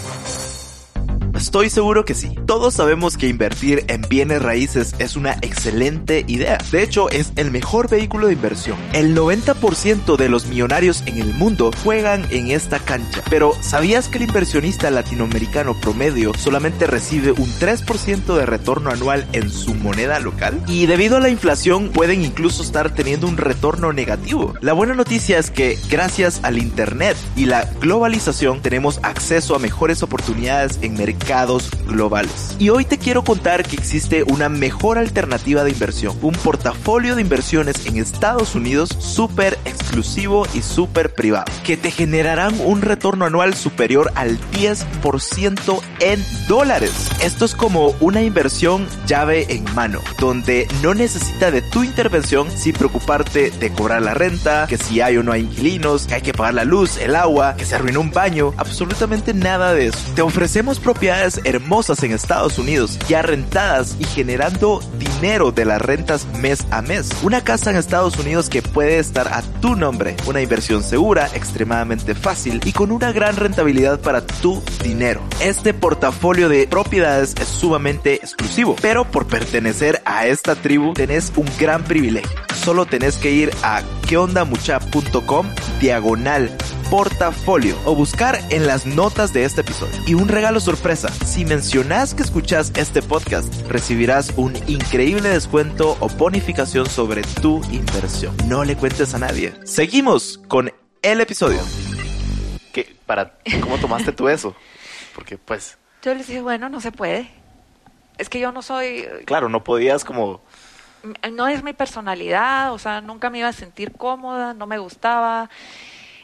Estoy 1.50 1.68
seguro 1.68 2.04
que 2.04 2.14
sí. 2.14 2.36
Todos 2.46 2.74
sabemos 2.74 3.16
que 3.16 3.26
invertir 3.26 3.84
en 3.88 4.02
bienes 4.02 4.40
raíces 4.40 4.94
es 5.00 5.16
una 5.16 5.32
excelente 5.42 6.24
idea. 6.28 6.58
De 6.70 6.80
hecho, 6.80 7.10
es 7.10 7.32
el 7.34 7.50
mejor 7.50 7.90
vehículo 7.90 8.28
de 8.28 8.34
inversión. 8.34 8.78
El 8.92 9.16
90% 9.16 10.16
de 10.16 10.28
los 10.28 10.46
millonarios 10.46 11.02
en 11.06 11.18
el 11.18 11.34
mundo 11.34 11.72
juegan 11.82 12.24
en 12.30 12.52
esta 12.52 12.78
cancha. 12.78 13.24
Pero, 13.28 13.52
¿sabías 13.62 14.06
que 14.06 14.18
el 14.18 14.28
inversionista 14.28 14.92
latinoamericano 14.92 15.74
promedio 15.74 16.34
solamente 16.38 16.86
recibe 16.86 17.32
un 17.32 17.50
3% 17.58 18.36
de 18.36 18.46
retorno 18.46 18.90
anual 18.90 19.26
en 19.32 19.50
su 19.50 19.74
moneda 19.74 20.20
local? 20.20 20.62
Y 20.68 20.86
debido 20.86 21.16
a 21.16 21.20
la 21.20 21.30
inflación 21.30 21.88
pueden 21.88 22.24
incluso 22.24 22.62
estar 22.62 22.94
teniendo 22.94 23.26
un 23.26 23.36
retorno 23.36 23.92
negativo. 23.92 24.54
La 24.60 24.72
buena 24.72 24.94
noticia 24.94 25.40
es 25.40 25.50
que 25.50 25.76
gracias 25.90 26.38
al 26.44 26.58
Internet 26.58 27.16
y 27.34 27.46
la 27.46 27.64
globalización 27.80 28.62
tenemos 28.62 29.00
acceso 29.02 29.56
a 29.56 29.58
mejores 29.58 30.04
oportunidades 30.04 30.78
en 30.80 30.94
mercados 30.94 31.39
globales. 31.86 32.56
Y 32.58 32.68
hoy 32.68 32.84
te 32.84 32.98
quiero 32.98 33.24
contar 33.24 33.64
que 33.64 33.76
existe 33.76 34.22
una 34.24 34.48
mejor 34.48 34.98
alternativa 34.98 35.64
de 35.64 35.70
inversión, 35.70 36.16
un 36.22 36.32
portafolio 36.32 37.14
de 37.14 37.22
inversiones 37.22 37.86
en 37.86 37.96
Estados 37.96 38.54
Unidos 38.54 38.90
súper 38.98 39.58
exclusivo 39.64 40.46
y 40.54 40.62
súper 40.62 41.14
privado, 41.14 41.46
que 41.64 41.76
te 41.76 41.90
generarán 41.90 42.54
un 42.60 42.82
retorno 42.82 43.24
anual 43.24 43.54
superior 43.54 44.12
al 44.14 44.38
10% 44.52 45.80
en 46.00 46.24
dólares. 46.46 46.92
Esto 47.22 47.44
es 47.44 47.54
como 47.54 47.94
una 48.00 48.22
inversión 48.22 48.86
llave 49.06 49.46
en 49.48 49.64
mano, 49.74 50.00
donde 50.18 50.68
no 50.82 50.94
necesita 50.94 51.50
de 51.50 51.62
tu 51.62 51.82
intervención 51.82 52.50
sin 52.50 52.74
preocuparte 52.74 53.50
de 53.50 53.72
cobrar 53.72 54.02
la 54.02 54.14
renta, 54.14 54.66
que 54.68 54.76
si 54.76 55.00
hay 55.00 55.16
o 55.16 55.22
no 55.22 55.32
hay 55.32 55.42
inquilinos, 55.42 56.06
que 56.06 56.14
hay 56.14 56.22
que 56.22 56.34
pagar 56.34 56.54
la 56.54 56.64
luz, 56.64 56.98
el 56.98 57.16
agua, 57.16 57.54
que 57.56 57.64
se 57.64 57.74
arruinó 57.74 58.00
un 58.00 58.10
baño, 58.10 58.52
absolutamente 58.56 59.32
nada 59.32 59.72
de 59.72 59.86
eso. 59.86 59.98
Te 60.14 60.22
ofrecemos 60.22 60.78
propiedades 60.78 61.29
hermosas 61.44 62.02
en 62.02 62.12
Estados 62.12 62.58
Unidos, 62.58 62.98
ya 63.08 63.22
rentadas 63.22 63.96
y 63.98 64.04
generando 64.04 64.80
dinero 64.98 65.52
de 65.52 65.64
las 65.64 65.80
rentas 65.80 66.26
mes 66.40 66.66
a 66.70 66.82
mes. 66.82 67.10
Una 67.22 67.42
casa 67.42 67.70
en 67.70 67.76
Estados 67.76 68.18
Unidos 68.18 68.48
que 68.48 68.62
puede 68.62 68.98
estar 68.98 69.28
a 69.28 69.42
tu 69.60 69.76
nombre, 69.76 70.16
una 70.26 70.40
inversión 70.40 70.82
segura, 70.82 71.28
extremadamente 71.34 72.14
fácil 72.14 72.60
y 72.64 72.72
con 72.72 72.90
una 72.90 73.12
gran 73.12 73.36
rentabilidad 73.36 74.00
para 74.00 74.26
tu 74.26 74.62
dinero. 74.82 75.22
Este 75.40 75.74
portafolio 75.74 76.48
de 76.48 76.66
propiedades 76.66 77.34
es 77.40 77.48
sumamente 77.48 78.14
exclusivo, 78.14 78.76
pero 78.80 79.04
por 79.04 79.26
pertenecer 79.26 80.02
a 80.04 80.26
esta 80.26 80.54
tribu 80.54 80.94
tenés 80.94 81.32
un 81.36 81.46
gran 81.58 81.84
privilegio. 81.84 82.30
Solo 82.64 82.86
tenés 82.86 83.16
que 83.16 83.30
ir 83.32 83.50
a 83.62 83.82
queondamucha.com 84.08 85.46
diagonal 85.80 86.50
portafolio 86.90 87.76
o 87.84 87.94
buscar 87.94 88.40
en 88.50 88.66
las 88.66 88.84
notas 88.84 89.32
de 89.32 89.44
este 89.44 89.60
episodio. 89.60 89.94
Y 90.08 90.14
un 90.14 90.26
regalo 90.26 90.58
sorpresa, 90.58 91.08
si 91.08 91.44
mencionas 91.44 92.14
que 92.14 92.22
escuchas 92.22 92.72
este 92.74 93.00
podcast, 93.00 93.54
recibirás 93.68 94.32
un 94.36 94.56
increíble 94.66 95.28
descuento 95.28 95.96
o 96.00 96.08
bonificación 96.08 96.86
sobre 96.86 97.22
tu 97.40 97.62
inversión. 97.70 98.36
No 98.48 98.64
le 98.64 98.76
cuentes 98.76 99.14
a 99.14 99.18
nadie. 99.18 99.54
Seguimos 99.64 100.38
con 100.48 100.72
el 101.02 101.20
episodio. 101.20 101.60
¿Qué, 102.72 102.96
para, 103.06 103.34
¿Cómo 103.62 103.78
tomaste 103.78 104.10
tú 104.10 104.28
eso? 104.28 104.56
Porque 105.14 105.38
pues, 105.38 105.78
Yo 106.02 106.12
les 106.14 106.26
dije, 106.26 106.42
bueno, 106.42 106.68
no 106.68 106.80
se 106.80 106.90
puede. 106.90 107.30
Es 108.18 108.28
que 108.28 108.40
yo 108.40 108.50
no 108.50 108.62
soy, 108.62 109.06
claro, 109.26 109.48
no 109.48 109.62
podías 109.62 110.04
como... 110.04 110.40
no 111.30 111.46
es 111.46 111.62
mi 111.62 111.72
personalidad, 111.72 112.72
o 112.72 112.78
sea, 112.80 113.00
nunca 113.00 113.30
me 113.30 113.38
iba 113.38 113.48
a 113.48 113.52
sentir 113.52 113.92
cómoda, 113.92 114.54
no 114.54 114.66
me 114.66 114.78
gustaba. 114.78 115.48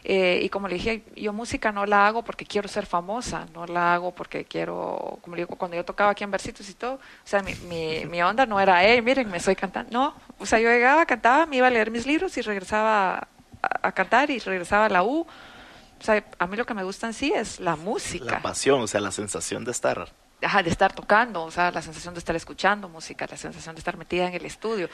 Eh, 0.09 0.38
y 0.40 0.48
como 0.50 0.68
le 0.68 0.74
dije, 0.74 1.02
yo 1.16 1.32
música 1.32 1.72
no 1.72 1.84
la 1.84 2.07
hago 2.07 2.22
porque 2.22 2.46
quiero 2.46 2.68
ser 2.68 2.86
famosa, 2.86 3.48
no 3.52 3.66
la 3.66 3.92
hago 3.92 4.14
porque 4.14 4.44
quiero, 4.44 5.18
como 5.20 5.34
le 5.34 5.42
digo, 5.42 5.57
cuando 5.57 5.76
yo 5.76 5.84
tocaba 5.84 6.12
aquí 6.12 6.22
en 6.22 6.30
Versitos 6.30 6.70
y 6.70 6.74
todo, 6.74 6.94
o 6.94 7.00
sea, 7.24 7.42
mi, 7.42 7.57
mi, 7.68 8.04
mi 8.09 8.22
onda 8.22 8.46
no 8.46 8.61
era, 8.61 8.84
hey, 8.84 9.02
miren, 9.02 9.28
me 9.28 9.38
estoy 9.38 9.57
cantando, 9.57 9.90
no, 9.90 10.14
o 10.38 10.46
sea, 10.46 10.61
yo 10.61 10.70
llegaba, 10.70 11.04
cantaba, 11.07 11.44
me 11.46 11.57
iba 11.57 11.66
a 11.66 11.70
leer 11.70 11.90
mis 11.90 12.07
libros 12.07 12.38
y 12.38 12.42
regresaba 12.42 13.16
a, 13.16 13.28
a 13.82 13.90
cantar 13.90 14.30
y 14.30 14.38
regresaba 14.38 14.84
a 14.86 14.88
la 14.90 15.02
U. 15.02 15.26
O 15.98 16.04
sea, 16.04 16.24
a 16.38 16.46
mí 16.46 16.57
lo 16.57 16.66
que 16.66 16.74
me 16.74 16.84
gusta 16.84 17.09
en 17.09 17.12
sí 17.12 17.32
es 17.34 17.59
la 17.59 17.74
música. 17.74 18.26
La 18.26 18.42
pasión, 18.42 18.80
o 18.82 18.86
sea, 18.86 19.00
la 19.00 19.11
sensación 19.11 19.64
de 19.64 19.72
estar... 19.72 20.09
Ajá, 20.40 20.62
de 20.62 20.70
estar 20.70 20.92
tocando, 20.92 21.42
o 21.42 21.50
sea, 21.50 21.72
la 21.72 21.82
sensación 21.82 22.14
de 22.14 22.18
estar 22.18 22.36
escuchando 22.36 22.88
música, 22.88 23.26
la 23.28 23.38
sensación 23.38 23.74
de 23.74 23.80
estar 23.80 23.96
metida 23.96 24.28
en 24.28 24.34
el 24.34 24.44
estudio. 24.44 24.88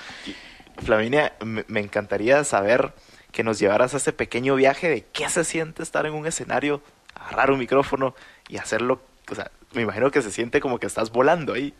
Flavinia, 0.78 1.34
me 1.42 1.80
encantaría 1.80 2.44
saber 2.44 2.94
que 3.32 3.42
nos 3.42 3.58
llevaras 3.58 3.94
a 3.94 3.96
ese 3.96 4.12
pequeño 4.12 4.54
viaje 4.54 4.88
de 4.88 5.04
qué 5.06 5.28
se 5.28 5.44
siente 5.44 5.82
estar 5.82 6.06
en 6.06 6.14
un 6.14 6.26
escenario, 6.26 6.82
agarrar 7.14 7.50
un 7.50 7.58
micrófono 7.58 8.14
y 8.48 8.58
hacerlo. 8.58 9.02
O 9.30 9.34
sea, 9.34 9.50
me 9.72 9.82
imagino 9.82 10.10
que 10.10 10.22
se 10.22 10.30
siente 10.30 10.60
como 10.60 10.78
que 10.78 10.86
estás 10.86 11.10
volando 11.10 11.54
ahí. 11.54 11.74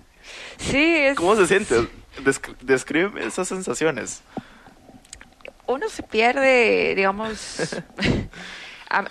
Sí, 0.57 0.95
es... 0.97 1.17
¿Cómo 1.17 1.37
se 1.37 1.47
siente? 1.47 1.75
Descri- 2.25 2.57
descríbeme 2.61 3.25
esas 3.27 3.49
sensaciones. 3.49 4.23
uno 5.67 5.89
se 5.89 6.03
pierde, 6.03 6.95
digamos, 6.95 7.77
a- 8.91 9.11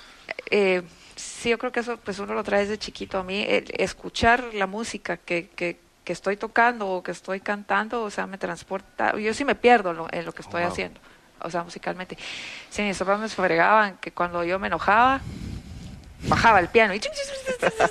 eh, 0.50 0.82
sí, 1.16 1.50
yo 1.50 1.58
creo 1.58 1.72
que 1.72 1.82
eso 1.82 1.98
pues 1.98 2.20
uno 2.20 2.34
lo 2.34 2.44
trae 2.44 2.62
desde 2.62 2.78
chiquito 2.78 3.20
a 3.20 3.24
mí, 3.24 3.46
el 3.48 3.66
escuchar 3.78 4.54
la 4.54 4.68
música 4.68 5.18
que, 5.18 5.50
que, 5.50 5.80
que 6.04 6.14
estoy 6.14 6.38
tocando 6.38 6.88
o 6.88 7.04
que 7.04 7.12
estoy 7.12 7.40
cantando, 7.40 8.02
o 8.04 8.10
sea, 8.10 8.26
me 8.28 8.38
transporta, 8.38 9.18
yo 9.18 9.34
sí 9.34 9.46
me 9.46 9.56
pierdo 9.56 9.94
lo- 9.94 10.08
en 10.12 10.26
lo 10.26 10.32
que 10.34 10.42
estoy 10.42 10.62
Wow. 10.64 10.72
haciendo, 10.72 11.00
o 11.44 11.50
sea, 11.50 11.64
musicalmente. 11.64 12.18
Sí, 12.70 12.82
mis 12.82 12.98
papás 12.98 13.20
me 13.20 13.30
fregaban 13.30 13.98
que 13.98 14.12
cuando 14.12 14.44
yo 14.44 14.60
me 14.60 14.68
enojaba, 14.68 15.22
bajaba 16.28 16.60
el 16.60 16.68
piano 16.68 16.94
y 16.94 17.02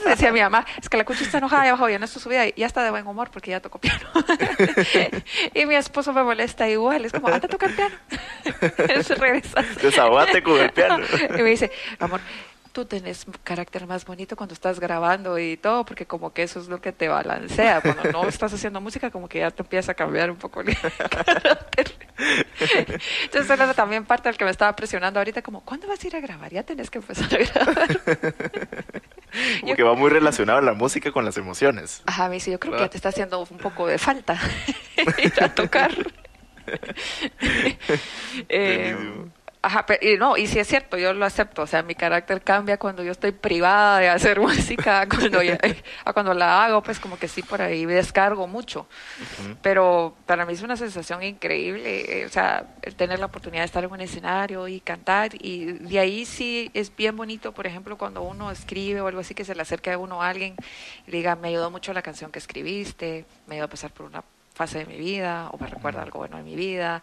decía 0.07 0.32
mi 0.32 0.40
mamá, 0.40 0.64
es 0.80 0.88
que 0.88 0.96
la 0.96 1.05
cuchi 1.05 1.24
está 1.24 1.38
enojada 1.38 1.64
ya 1.64 1.72
bajó, 1.72 1.88
ya 1.88 1.98
no 1.98 2.05
está 2.05 2.20
subida, 2.20 2.46
y 2.46 2.55
ya 2.57 2.66
está 2.66 2.82
de 2.84 2.90
buen 2.90 3.07
humor 3.07 3.30
porque 3.30 3.51
ya 3.51 3.61
tocó 3.61 3.78
piano. 3.78 4.09
y 5.55 5.66
mi 5.66 5.74
esposo 5.74 6.12
me 6.12 6.22
molesta 6.22 6.68
igual, 6.68 7.05
es 7.05 7.12
como, 7.12 7.28
anda 7.28 7.46
a 7.46 7.48
tocar 7.48 7.70
piano. 7.74 7.96
Desahogate 9.82 10.42
con 10.42 10.61
el 10.61 10.70
piano. 10.70 11.05
y 11.28 11.42
me 11.42 11.51
dice, 11.51 11.70
amor, 11.98 12.20
tú 12.73 12.85
tenés 12.85 13.27
carácter 13.45 13.87
más 13.87 14.05
bonito 14.05 14.37
cuando 14.37 14.55
estás 14.55 14.81
grabando 14.81 15.39
y 15.39 15.57
todo, 15.57 15.85
porque 15.85 16.07
como 16.07 16.33
que 16.33 16.43
eso 16.43 16.61
es 16.61 16.68
lo 16.68 16.81
que 16.81 16.93
te 16.93 17.09
balancea. 17.09 17.81
Cuando 17.83 18.11
no 18.12 18.29
estás 18.29 18.53
haciendo 18.53 18.81
música, 18.81 19.11
como 19.11 19.29
que 19.29 19.41
ya 19.41 19.51
te 19.51 19.62
empieza 19.62 19.93
a 19.93 19.95
cambiar 19.95 20.31
un 20.31 20.37
poco 20.37 20.61
el 20.61 20.77
carácter. 21.11 21.93
Entonces, 23.25 23.51
eso 23.51 23.55
era 23.55 23.75
también 23.75 24.05
parte 24.05 24.29
del 24.29 24.37
que 24.37 24.45
me 24.45 24.51
estaba 24.51 24.75
presionando 24.75 25.21
ahorita, 25.21 25.43
como, 25.43 25.62
¿cuándo 25.62 25.87
vas 25.89 26.03
a 26.03 26.07
ir 26.07 26.16
a 26.16 26.21
grabar? 26.21 26.53
Ya 26.53 26.62
tenés 26.62 26.91
que 26.91 26.99
empezar 26.99 27.29
a 27.35 27.39
grabar. 27.39 28.01
Como 29.61 29.77
que 29.77 29.83
va 29.85 29.95
muy 29.95 30.11
relacionado 30.11 30.61
la 30.61 30.73
música 30.73 31.12
con 31.12 31.25
las 31.25 31.37
emociones. 31.37 32.03
Ajá, 32.07 32.29
me 32.29 32.35
dice, 32.35 32.51
yo 32.51 32.59
creo 32.59 32.75
que 32.75 32.81
ya 32.81 32.89
te 32.89 32.97
está 32.97 33.11
haciendo 33.11 33.47
un 33.49 33.59
poco 33.59 33.87
de 33.87 33.97
falta 33.97 34.41
ir 35.23 35.33
a 35.41 35.55
tocar. 35.55 35.93
Eh. 38.49 38.97
Ajá, 39.63 39.85
pero, 39.87 40.07
y 40.09 40.17
no, 40.17 40.37
y 40.37 40.47
sí 40.47 40.59
es 40.59 40.67
cierto, 40.69 40.97
yo 40.97 41.13
lo 41.13 41.25
acepto, 41.27 41.63
o 41.63 41.67
sea, 41.67 41.83
mi 41.83 41.95
carácter 41.95 42.41
cambia 42.43 42.79
cuando 42.79 43.03
yo 43.03 43.13
estoy 43.13 43.33
privada 43.33 43.99
de 43.99 44.09
hacer 44.09 44.41
música, 44.41 45.07
cuando 45.11 45.43
ya- 45.43 45.59
a 46.05 46.13
cuando 46.13 46.33
la 46.35 46.65
hago, 46.65 46.83
pues 46.83 46.99
como 46.99 47.19
que 47.19 47.29
sí 47.29 47.43
por 47.43 47.61
ahí 47.63 47.85
descargo 47.85 48.47
mucho. 48.47 48.87
Pero 49.63 50.15
para 50.27 50.47
mí 50.47 50.53
es 50.55 50.63
una 50.63 50.77
sensación 50.77 51.23
increíble, 51.23 52.23
eh, 52.23 52.27
o 52.27 52.29
sea, 52.29 52.65
el 52.83 52.95
tener 52.95 53.19
la 53.19 53.27
oportunidad 53.27 53.63
de 53.63 53.67
estar 53.67 53.85
en 53.85 53.91
un 53.93 54.01
escenario 54.01 54.67
y 54.69 54.81
cantar, 54.81 55.31
y 55.35 55.67
de 55.67 55.99
ahí 55.99 56.25
sí 56.25 56.71
es 56.75 56.95
bien 56.95 57.17
bonito, 57.17 57.53
por 57.53 57.67
ejemplo, 57.67 57.99
cuando 57.99 58.23
uno 58.23 58.51
escribe 58.51 59.01
o 59.01 59.07
algo 59.09 59.21
así 59.21 59.35
que 59.35 59.45
se 59.45 59.55
le 59.55 59.63
acerque 59.63 59.91
a 59.93 59.99
uno 59.99 60.23
a 60.23 60.29
alguien 60.29 60.55
y 61.07 61.11
le 61.11 61.19
diga, 61.19 61.37
me 61.37 61.49
ayudó 61.49 61.71
mucho 61.71 61.93
la 61.93 62.03
canción 62.03 62.31
que 62.33 62.39
escribiste, 62.39 63.25
me 63.47 63.57
ayudó 63.57 63.67
a 63.67 63.71
pasar 63.71 63.91
por 63.93 64.07
una 64.07 64.25
fase 64.55 64.79
de 64.81 64.87
mi 64.87 64.97
vida, 64.99 65.49
o 65.53 65.59
me 65.59 65.67
recuerda 65.67 66.03
algo 66.03 66.19
bueno 66.19 66.37
de 66.37 66.43
mi 66.43 66.55
vida, 66.55 67.03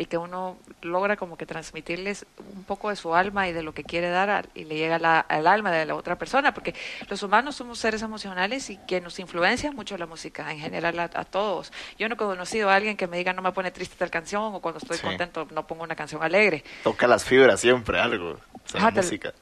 y 0.00 0.06
que 0.06 0.16
uno 0.16 0.56
logra 0.80 1.16
como 1.16 1.36
que 1.36 1.44
transmitirles 1.44 2.24
un 2.54 2.62
poco 2.62 2.88
de 2.88 2.94
su 2.96 3.14
alma 3.16 3.48
y 3.48 3.52
de 3.52 3.64
lo 3.64 3.74
que 3.74 3.82
quiere 3.82 4.08
dar 4.10 4.48
y 4.54 4.62
le 4.64 4.76
llega 4.76 4.98
la- 5.00 5.18
al 5.20 5.46
alma 5.48 5.72
de 5.72 5.84
la 5.86 5.96
otra 5.96 6.16
persona, 6.16 6.54
porque 6.54 6.72
los 7.10 7.22
humanos 7.24 7.56
somos 7.56 7.80
seres 7.80 8.00
emocionales 8.02 8.70
y 8.70 8.76
que 8.86 9.00
nos 9.00 9.18
influencia 9.18 9.72
mucho 9.72 9.98
la 9.98 10.06
música 10.06 10.50
en 10.52 10.60
general 10.60 10.98
a, 11.00 11.10
a 11.12 11.24
todos. 11.24 11.72
Yo 11.98 12.08
no 12.08 12.14
he 12.14 12.16
conocido 12.16 12.70
a 12.70 12.76
alguien 12.76 12.96
que 12.96 13.08
me 13.08 13.18
diga 13.18 13.32
no 13.32 13.42
me 13.42 13.50
pone 13.50 13.72
triste 13.72 13.96
tal 13.98 14.08
canción 14.10 14.54
o 14.54 14.60
cuando 14.60 14.78
estoy 14.78 14.98
Sí. 14.98 15.02
contento 15.02 15.48
no 15.50 15.66
pongo 15.66 15.82
una 15.82 15.96
canción 15.96 16.22
alegre. 16.22 16.62
Toca 16.84 17.08
las 17.08 17.24
fibras 17.24 17.58
siempre, 17.60 17.98
algo. 17.98 18.30
O 18.32 18.68
sea, 18.68 18.80
la 18.80 18.86
Ajá, 18.88 18.96
música. 19.02 19.34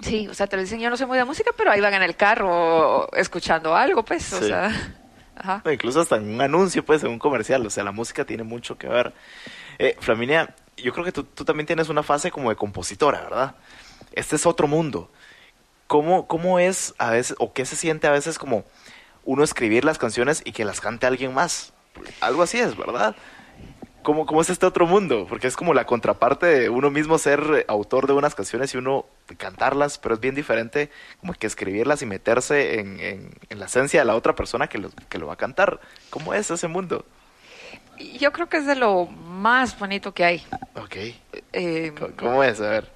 Sí, 0.00 0.26
o 0.26 0.34
sea, 0.34 0.48
te 0.48 0.56
lo 0.56 0.62
dicen, 0.62 0.80
yo 0.80 0.90
no 0.90 0.96
soy 0.96 1.06
muy 1.06 1.18
de 1.18 1.24
música, 1.24 1.52
pero 1.56 1.70
ahí 1.70 1.80
van 1.80 1.94
en 1.94 2.02
el 2.02 2.16
carro 2.16 3.08
escuchando 3.14 3.76
algo, 3.76 4.02
pues, 4.02 4.32
o 4.32 4.42
sea, 4.42 4.72
ajá. 5.36 5.60
No, 5.64 5.70
incluso 5.70 6.00
hasta 6.00 6.16
en 6.16 6.34
un 6.34 6.40
anuncio, 6.40 6.84
pues, 6.84 7.02
en 7.04 7.10
un 7.10 7.18
comercial. 7.18 7.64
O 7.66 7.70
sea, 7.70 7.84
la 7.84 7.92
música 7.92 8.24
tiene 8.24 8.42
mucho 8.42 8.76
que 8.78 8.88
ver. 8.88 9.12
Eh, 9.82 9.96
Flaminia, 9.98 10.54
yo 10.76 10.92
creo 10.92 11.06
que 11.06 11.10
tú, 11.12 11.24
tú 11.24 11.42
también 11.46 11.66
tienes 11.66 11.88
una 11.88 12.02
fase 12.02 12.30
como 12.30 12.50
de 12.50 12.56
compositora, 12.56 13.22
¿verdad? 13.22 13.54
Este 14.12 14.36
es 14.36 14.44
otro 14.44 14.66
mundo. 14.68 15.10
¿Cómo, 15.86 16.26
¿Cómo 16.26 16.58
es 16.58 16.94
a 16.98 17.10
veces, 17.12 17.34
o 17.38 17.54
qué 17.54 17.64
se 17.64 17.76
siente 17.76 18.06
a 18.06 18.10
veces 18.10 18.38
como 18.38 18.64
uno 19.24 19.42
escribir 19.42 19.86
las 19.86 19.96
canciones 19.96 20.42
y 20.44 20.52
que 20.52 20.66
las 20.66 20.82
cante 20.82 21.06
alguien 21.06 21.32
más? 21.32 21.72
Algo 22.20 22.42
así 22.42 22.58
es, 22.60 22.76
¿verdad? 22.76 23.16
¿Cómo, 24.02 24.26
¿Cómo 24.26 24.42
es 24.42 24.50
este 24.50 24.66
otro 24.66 24.86
mundo? 24.86 25.26
Porque 25.26 25.46
es 25.46 25.56
como 25.56 25.72
la 25.72 25.86
contraparte 25.86 26.44
de 26.44 26.68
uno 26.68 26.90
mismo 26.90 27.16
ser 27.16 27.40
eh, 27.54 27.64
autor 27.66 28.06
de 28.06 28.12
unas 28.12 28.34
canciones 28.34 28.74
y 28.74 28.76
uno 28.76 29.06
cantarlas, 29.38 29.96
pero 29.96 30.14
es 30.14 30.20
bien 30.20 30.34
diferente 30.34 30.90
como 31.20 31.32
que 31.32 31.46
escribirlas 31.46 32.02
y 32.02 32.06
meterse 32.06 32.80
en, 32.80 33.00
en- 33.00 33.30
en 33.48 33.58
la 33.58 33.64
esencia 33.64 34.00
de 34.00 34.06
la 34.06 34.14
otra 34.14 34.34
persona 34.34 34.68
que 34.68 34.76
lo, 34.76 34.90
que 35.08 35.18
lo 35.18 35.26
va 35.26 35.34
a 35.34 35.36
cantar. 35.36 35.80
¿Cómo 36.10 36.34
es 36.34 36.50
ese 36.50 36.68
mundo? 36.68 37.06
Yo 38.18 38.32
creo 38.32 38.48
que 38.48 38.58
es 38.58 38.66
de 38.66 38.76
lo 38.76 39.06
más 39.06 39.78
bonito 39.78 40.12
que 40.12 40.24
hay. 40.24 40.42
Ok. 40.76 40.96
Eh, 41.52 41.92
¿Cómo- 41.98 42.16
¿Cómo 42.16 42.44
es? 42.44 42.60
A 42.60 42.68
ver. 42.70 42.90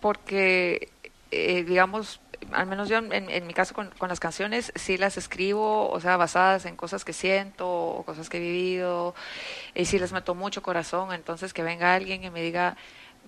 porque, 0.00 0.88
eh, 1.30 1.64
digamos, 1.64 2.20
al 2.52 2.66
menos 2.66 2.88
yo 2.88 2.98
en, 2.98 3.12
en 3.12 3.46
mi 3.46 3.54
caso 3.54 3.72
con, 3.74 3.90
con 3.98 4.08
las 4.08 4.18
canciones 4.20 4.72
sí 4.74 4.98
las 4.98 5.16
escribo, 5.16 5.88
o 5.90 6.00
sea, 6.00 6.16
basadas 6.16 6.66
en 6.66 6.76
cosas 6.76 7.04
que 7.04 7.12
siento 7.12 7.68
o 7.70 8.04
cosas 8.04 8.28
que 8.28 8.38
he 8.38 8.40
vivido, 8.40 9.14
y 9.74 9.84
sí 9.84 9.98
les 9.98 10.12
meto 10.12 10.34
mucho 10.34 10.62
corazón, 10.62 11.12
entonces 11.12 11.52
que 11.54 11.62
venga 11.62 11.94
alguien 11.94 12.24
y 12.24 12.30
me 12.30 12.42
diga, 12.42 12.76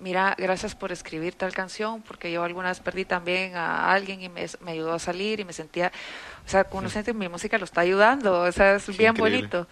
mira, 0.01 0.35
gracias 0.37 0.75
por 0.75 0.91
escribir 0.91 1.35
tal 1.37 1.53
canción, 1.55 2.03
porque 2.03 2.33
yo 2.33 2.43
alguna 2.43 2.69
vez 2.71 2.81
perdí 2.81 3.05
también 3.05 3.55
a 3.55 3.93
alguien 3.93 4.21
y 4.21 4.29
me, 4.29 4.45
me 4.61 4.73
ayudó 4.73 4.95
a 4.95 4.99
salir 4.99 5.39
y 5.39 5.45
me 5.45 5.53
sentía, 5.53 5.93
o 6.45 6.49
sea, 6.49 6.67
uno 6.73 6.91
siente 6.91 7.13
que 7.13 7.19
mi 7.19 7.29
música 7.29 7.57
lo 7.57 7.65
está 7.65 7.83
ayudando, 7.83 8.41
o 8.43 8.53
sea, 8.53 8.75
es 8.75 8.87
bien 8.89 9.13
increíble. 9.13 9.39
bonito. 9.39 9.69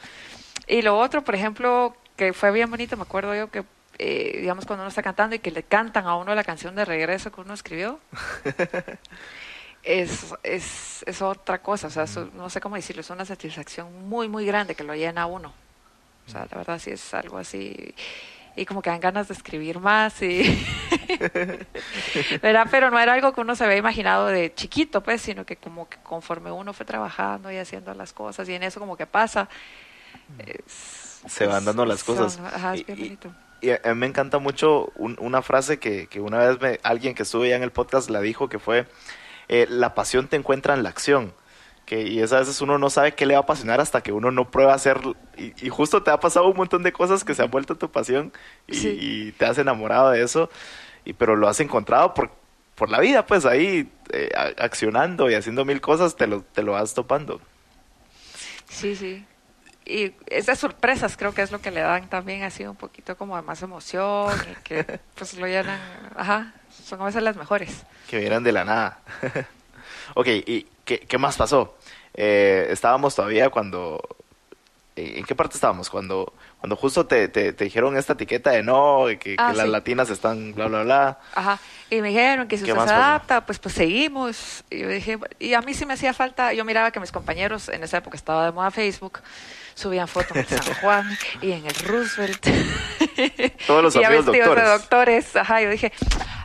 Y 0.72 0.80
lo 0.80 0.98
otro, 0.98 1.22
por 1.22 1.34
ejemplo, 1.34 1.94
que 2.16 2.32
fue 2.32 2.50
bien 2.50 2.70
bonito, 2.70 2.96
me 2.96 3.02
acuerdo 3.02 3.34
yo 3.34 3.50
que, 3.50 3.62
eh, 3.98 4.38
digamos, 4.40 4.64
cuando 4.64 4.84
uno 4.84 4.88
está 4.88 5.02
cantando 5.02 5.36
y 5.36 5.38
que 5.38 5.50
le 5.50 5.64
cantan 5.64 6.06
a 6.06 6.16
uno 6.16 6.34
la 6.34 6.44
canción 6.44 6.74
de 6.74 6.86
regreso 6.86 7.30
que 7.30 7.42
uno 7.42 7.52
escribió, 7.52 8.00
es, 9.82 10.34
es, 10.42 11.04
es 11.06 11.20
otra 11.20 11.60
cosa, 11.60 11.88
o 11.88 11.90
sea, 11.90 12.06
no 12.32 12.48
sé 12.48 12.62
cómo 12.62 12.76
decirlo, 12.76 13.02
es 13.02 13.10
una 13.10 13.26
satisfacción 13.26 14.08
muy, 14.08 14.28
muy 14.28 14.46
grande 14.46 14.74
que 14.74 14.82
lo 14.82 14.94
llena 14.94 15.24
a 15.24 15.26
uno. 15.26 15.52
O 16.26 16.30
sea, 16.30 16.46
la 16.50 16.56
verdad 16.56 16.78
sí 16.78 16.92
es 16.92 17.12
algo 17.12 17.36
así. 17.36 17.94
Y 18.56 18.64
como 18.64 18.80
que 18.80 18.88
dan 18.88 19.00
ganas 19.00 19.28
de 19.28 19.34
escribir 19.34 19.78
más 19.78 20.22
y... 20.22 20.42
¿Verdad? 22.42 22.66
Pero 22.70 22.90
no 22.90 22.98
era 22.98 23.12
algo 23.12 23.34
que 23.34 23.42
uno 23.42 23.54
se 23.56 23.64
había 23.64 23.76
imaginado 23.76 24.28
de 24.28 24.54
chiquito, 24.54 25.02
pues, 25.02 25.20
sino 25.20 25.44
que 25.44 25.56
como 25.56 25.86
que 25.90 25.98
conforme 25.98 26.50
uno 26.50 26.72
fue 26.72 26.86
trabajando 26.86 27.52
y 27.52 27.58
haciendo 27.58 27.92
las 27.92 28.14
cosas 28.14 28.48
y 28.48 28.54
en 28.54 28.62
eso 28.62 28.80
como 28.80 28.96
que 28.96 29.04
pasa... 29.04 29.50
es- 30.38 31.20
Se 31.26 31.46
van 31.46 31.64
dando 31.64 31.84
las 31.84 32.00
son- 32.00 32.16
cosas. 32.16 32.40
Ajá, 32.40 32.74
es 32.74 32.84
Y- 32.88 33.70
a 33.70 33.94
mí 33.94 33.94
me 33.94 34.06
encanta 34.06 34.38
mucho 34.38 34.90
un- 34.96 35.16
una 35.20 35.40
frase 35.42 35.78
que, 35.78 36.08
que 36.08 36.20
una 36.20 36.38
vez 36.38 36.60
me, 36.60 36.80
alguien 36.82 37.14
que 37.14 37.22
estuve 37.22 37.48
ya 37.50 37.56
en 37.56 37.62
el 37.62 37.70
podcast 37.70 38.10
la 38.10 38.20
dijo 38.20 38.48
que 38.48 38.58
fue, 38.58 38.86
eh, 39.48 39.66
la 39.68 39.94
pasión 39.94 40.26
te 40.28 40.36
encuentra 40.36 40.74
en 40.74 40.82
la 40.82 40.88
acción. 40.88 41.32
Que, 41.86 42.02
y 42.02 42.20
es 42.20 42.32
a 42.32 42.38
veces 42.38 42.60
uno 42.60 42.78
no 42.78 42.90
sabe 42.90 43.14
qué 43.14 43.26
le 43.26 43.34
va 43.34 43.40
a 43.40 43.42
apasionar 43.42 43.80
hasta 43.80 44.02
que 44.02 44.12
uno 44.12 44.30
no 44.30 44.50
prueba 44.50 44.72
hacer. 44.74 45.00
Y, 45.36 45.52
y 45.66 45.68
justo 45.68 46.02
te 46.02 46.10
ha 46.10 46.18
pasado 46.20 46.46
un 46.48 46.56
montón 46.56 46.82
de 46.84 46.92
cosas 46.92 47.22
que 47.24 47.34
se 47.34 47.42
han 47.42 47.50
vuelto 47.50 47.76
tu 47.76 47.90
pasión 47.90 48.32
y, 48.66 48.74
Sí. 48.74 48.98
y 49.00 49.32
te 49.32 49.44
has 49.46 49.58
enamorado 49.58 50.10
de 50.10 50.22
eso. 50.22 50.48
Y, 51.04 51.12
pero 51.12 51.34
lo 51.36 51.48
has 51.48 51.58
encontrado 51.60 52.14
por, 52.14 52.30
por 52.76 52.88
la 52.88 52.98
vida, 53.00 53.26
pues 53.26 53.44
ahí 53.44 53.90
eh, 54.12 54.30
accionando 54.58 55.28
y 55.30 55.34
haciendo 55.34 55.64
mil 55.64 55.80
cosas, 55.80 56.16
te 56.16 56.26
lo, 56.26 56.42
te 56.42 56.62
lo 56.62 56.72
vas 56.72 56.94
topando. 56.94 57.40
Sí, 58.68 58.94
sí. 58.96 59.24
Y 59.84 60.12
esas 60.28 60.58
sorpresas 60.58 61.16
creo 61.16 61.34
que 61.34 61.42
es 61.42 61.50
lo 61.50 61.60
que 61.60 61.70
le 61.70 61.80
dan 61.80 62.08
también 62.08 62.44
así 62.44 62.64
un 62.64 62.76
poquito 62.76 63.16
como 63.16 63.36
de 63.36 63.42
más 63.42 63.62
emoción 63.62 64.30
y 64.50 64.54
que 64.62 65.00
pues 65.16 65.34
lo 65.34 65.46
llenan, 65.46 65.80
ajá, 66.16 66.52
son 66.84 67.00
a 67.02 67.06
veces 67.06 67.22
las 67.22 67.36
mejores. 67.36 67.82
Que 68.08 68.18
vienen 68.18 68.42
de 68.44 68.52
la 68.52 68.64
nada. 68.64 68.98
ok, 70.14 70.26
¿y 70.28 70.66
qué, 70.84 71.00
qué 71.00 71.18
más 71.18 71.36
pasó? 71.36 71.76
Eh, 72.14 72.68
estábamos 72.70 73.14
todavía 73.14 73.50
cuando... 73.50 74.00
¿En 74.94 75.24
qué 75.24 75.34
parte 75.34 75.54
estábamos? 75.54 75.88
Cuando, 75.88 76.34
cuando 76.60 76.76
justo 76.76 77.06
te, 77.06 77.26
te, 77.28 77.54
te 77.54 77.64
dijeron 77.64 77.96
esta 77.96 78.12
etiqueta 78.12 78.50
de 78.50 78.62
no, 78.62 79.08
y 79.10 79.16
que, 79.16 79.36
Ah, 79.38 79.50
que 79.50 79.56
las 79.56 79.64
sí. 79.64 79.72
latinas 79.72 80.10
están 80.10 80.52
bla, 80.54 80.66
bla, 80.66 80.82
bla. 80.82 81.18
Ajá, 81.34 81.58
y 81.88 82.02
me 82.02 82.08
dijeron 82.08 82.46
que 82.46 82.58
si 82.58 82.64
¿Qué 82.64 82.72
usted 82.72 82.84
se 82.84 82.90
pasó? 82.90 83.02
adapta, 83.02 83.46
pues 83.46 83.58
pues 83.58 83.74
seguimos. 83.74 84.62
Y 84.68 84.80
yo 84.80 84.88
dije, 84.90 85.18
y 85.38 85.54
a 85.54 85.62
mí 85.62 85.72
sí 85.72 85.86
me 85.86 85.94
hacía 85.94 86.12
falta, 86.12 86.52
yo 86.52 86.66
miraba 86.66 86.90
que 86.90 87.00
mis 87.00 87.10
compañeros 87.10 87.70
en 87.70 87.82
esa 87.82 87.96
época 87.96 88.18
estaba 88.18 88.44
de 88.44 88.52
moda 88.52 88.70
Facebook, 88.70 89.20
subían 89.74 90.08
fotos 90.08 90.36
en 90.36 90.46
San 90.46 90.74
Juan 90.74 91.18
y 91.40 91.52
en 91.52 91.66
el 91.66 91.74
Roosevelt. 91.74 92.46
Todos 93.66 93.82
los 93.82 93.96
y 93.96 94.04
amigos 94.04 94.26
vestidos 94.26 94.56
de 94.56 94.62
doctores. 94.62 95.32
doctores. 95.32 95.36
Ajá, 95.36 95.60
yo 95.60 95.70
dije, 95.70 95.92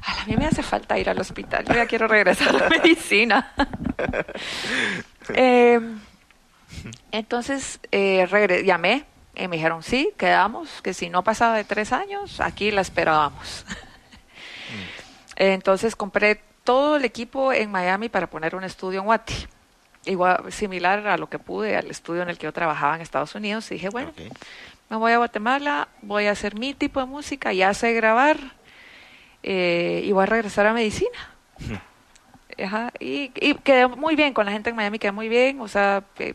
a 0.06 0.26
mí 0.26 0.36
me 0.38 0.46
hace 0.46 0.64
falta 0.64 0.98
ir 0.98 1.10
al 1.10 1.20
hospital, 1.20 1.66
yo 1.66 1.74
ya 1.76 1.86
quiero 1.86 2.08
regresar 2.08 2.50
a 2.50 2.54
la 2.54 2.70
medicina. 2.84 3.54
Eh, 5.34 5.82
entonces 7.12 7.82
eh, 7.92 8.26
llamé 8.64 9.06
y 9.36 9.46
me 9.50 9.58
dijeron, 9.58 9.84
sí, 9.84 10.14
quedamos, 10.18 10.82
que 10.82 10.94
si 10.94 11.10
no 11.10 11.22
pasaba 11.22 11.58
de 11.58 11.66
tres 11.66 11.92
años, 11.92 12.40
aquí 12.40 12.72
la 12.72 12.80
esperábamos. 12.80 13.66
Entonces 15.36 15.98
compré 15.98 16.42
todo 16.64 16.96
el 16.96 17.04
equipo 17.04 17.52
en 17.52 17.72
Miami 17.72 18.08
para 18.08 18.28
poner 18.28 18.56
un 18.56 18.64
estudio 18.64 19.02
en 19.02 19.08
Wati. 19.08 19.48
Igual 20.08 20.52
similar 20.52 21.08
a 21.08 21.18
lo 21.18 21.30
que 21.30 21.40
pude 21.40 21.76
al 21.76 21.90
estudio 21.92 22.24
en 22.24 22.30
el 22.30 22.38
que 22.38 22.46
yo 22.46 22.54
trabajaba 22.54 22.96
en 22.96 23.02
Estados 23.02 23.36
Unidos. 23.36 23.70
Y 23.72 23.76
dije, 23.76 23.90
bueno, 23.90 24.12
me 24.90 24.98
voy 24.98 25.12
a 25.12 25.18
Guatemala, 25.18 25.88
voy 26.02 26.28
a 26.28 26.32
hacer 26.32 26.56
mi 26.56 26.74
tipo 26.74 27.00
de 27.00 27.06
música, 27.06 27.54
ya 27.54 27.74
sé 27.74 27.94
grabar 27.94 28.38
eh, 29.44 30.02
y 30.04 30.12
voy 30.12 30.24
a 30.24 30.26
regresar 30.26 30.66
a 30.66 30.74
medicina. 30.74 31.34
Ajá, 32.64 32.92
y, 33.00 33.32
y 33.36 33.54
quedé 33.56 33.88
muy 33.88 34.16
bien 34.16 34.34
con 34.34 34.46
la 34.46 34.52
gente 34.52 34.72
en 34.72 34.76
Miami, 34.76 34.98
quedé 34.98 35.12
muy 35.12 35.30
bien, 35.30 35.62
o 35.62 35.68
sea, 35.68 36.04
eh, 36.18 36.34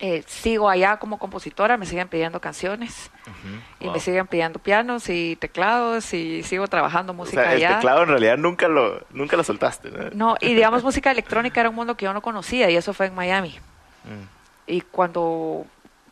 eh, 0.00 0.22
sigo 0.26 0.68
allá 0.68 0.98
como 0.98 1.18
compositora, 1.18 1.76
me 1.76 1.86
siguen 1.86 2.08
pidiendo 2.08 2.40
canciones 2.40 3.10
y 3.80 3.84
Wow. 3.86 3.94
me 3.94 4.00
siguen 4.00 4.26
pidiendo 4.26 4.58
pianos 4.58 5.08
y 5.08 5.36
teclados 5.36 6.12
y 6.12 6.42
sigo 6.42 6.66
trabajando 6.68 7.12
O 7.12 7.16
música 7.16 7.42
sea, 7.42 7.52
el 7.52 7.56
allá. 7.64 7.76
teclado 7.76 8.02
en 8.02 8.08
realidad 8.10 8.36
nunca 8.36 8.68
lo, 8.68 9.00
nunca 9.10 9.36
lo 9.36 9.44
soltaste, 9.44 9.90
¿no? 9.90 10.10
No, 10.12 10.36
y 10.40 10.54
digamos 10.54 10.82
música 10.84 11.10
electrónica 11.10 11.60
era 11.60 11.70
un 11.70 11.76
mundo 11.76 11.96
que 11.96 12.04
yo 12.04 12.12
no 12.12 12.20
conocía 12.22 12.70
y 12.70 12.76
eso 12.76 12.92
fue 12.94 13.06
en 13.06 13.14
Miami. 13.14 13.58
Mm. 14.04 14.68
Y 14.68 14.80
cuando 14.82 15.64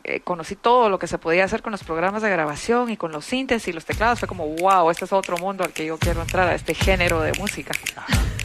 eh, 0.03 0.19
conocí 0.21 0.55
todo 0.55 0.89
lo 0.89 0.97
que 0.99 1.07
se 1.07 1.17
podía 1.17 1.43
hacer 1.45 1.61
con 1.61 1.71
los 1.71 1.83
programas 1.83 2.21
de 2.21 2.29
grabación 2.29 2.89
y 2.89 2.97
con 2.97 3.11
los 3.11 3.25
sintes 3.25 3.67
y 3.67 3.73
los 3.73 3.85
teclados, 3.85 4.19
fue 4.19 4.27
como, 4.27 4.47
wow, 4.47 4.89
este 4.91 5.05
es 5.05 5.13
otro 5.13 5.37
mundo 5.37 5.63
al 5.63 5.73
que 5.73 5.85
yo 5.85 5.97
quiero 5.97 6.21
entrar, 6.21 6.47
a 6.47 6.55
este 6.55 6.73
género 6.73 7.21
de 7.21 7.33
música. 7.33 7.73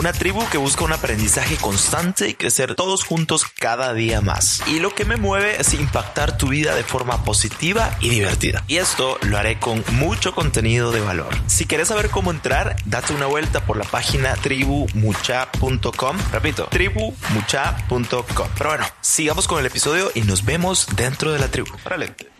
Una 0.01 0.13
tribu 0.13 0.43
que 0.49 0.57
busca 0.57 0.83
un 0.83 0.93
aprendizaje 0.93 1.57
constante 1.57 2.27
y 2.27 2.33
crecer 2.33 2.73
todos 2.73 3.03
juntos 3.03 3.45
cada 3.45 3.93
día 3.93 4.19
más. 4.19 4.63
Y 4.65 4.79
lo 4.79 4.95
que 4.95 5.05
me 5.05 5.15
mueve 5.15 5.61
es 5.61 5.75
impactar 5.75 6.39
tu 6.39 6.47
vida 6.47 6.73
de 6.73 6.83
forma 6.83 7.23
positiva 7.23 7.95
y 7.99 8.09
divertida. 8.09 8.63
Y 8.67 8.77
esto 8.77 9.19
lo 9.21 9.37
haré 9.37 9.59
con 9.59 9.83
mucho 9.91 10.33
contenido 10.33 10.91
de 10.91 11.01
valor. 11.01 11.29
Si 11.45 11.67
quieres 11.67 11.89
saber 11.89 12.09
cómo 12.09 12.31
entrar, 12.31 12.77
date 12.85 13.13
una 13.13 13.27
vuelta 13.27 13.63
por 13.63 13.77
la 13.77 13.83
página 13.83 14.33
tribumucha.com. 14.37 16.17
Repito, 16.31 16.65
tribumucha.com. 16.71 18.47
Pero 18.57 18.69
bueno, 18.71 18.85
sigamos 19.01 19.47
con 19.47 19.59
el 19.59 19.67
episodio 19.67 20.11
y 20.15 20.21
nos 20.21 20.45
vemos 20.45 20.87
dentro 20.95 21.31
de 21.31 21.37
la 21.37 21.49
tribu. 21.49 21.69
Órale. 21.85 22.30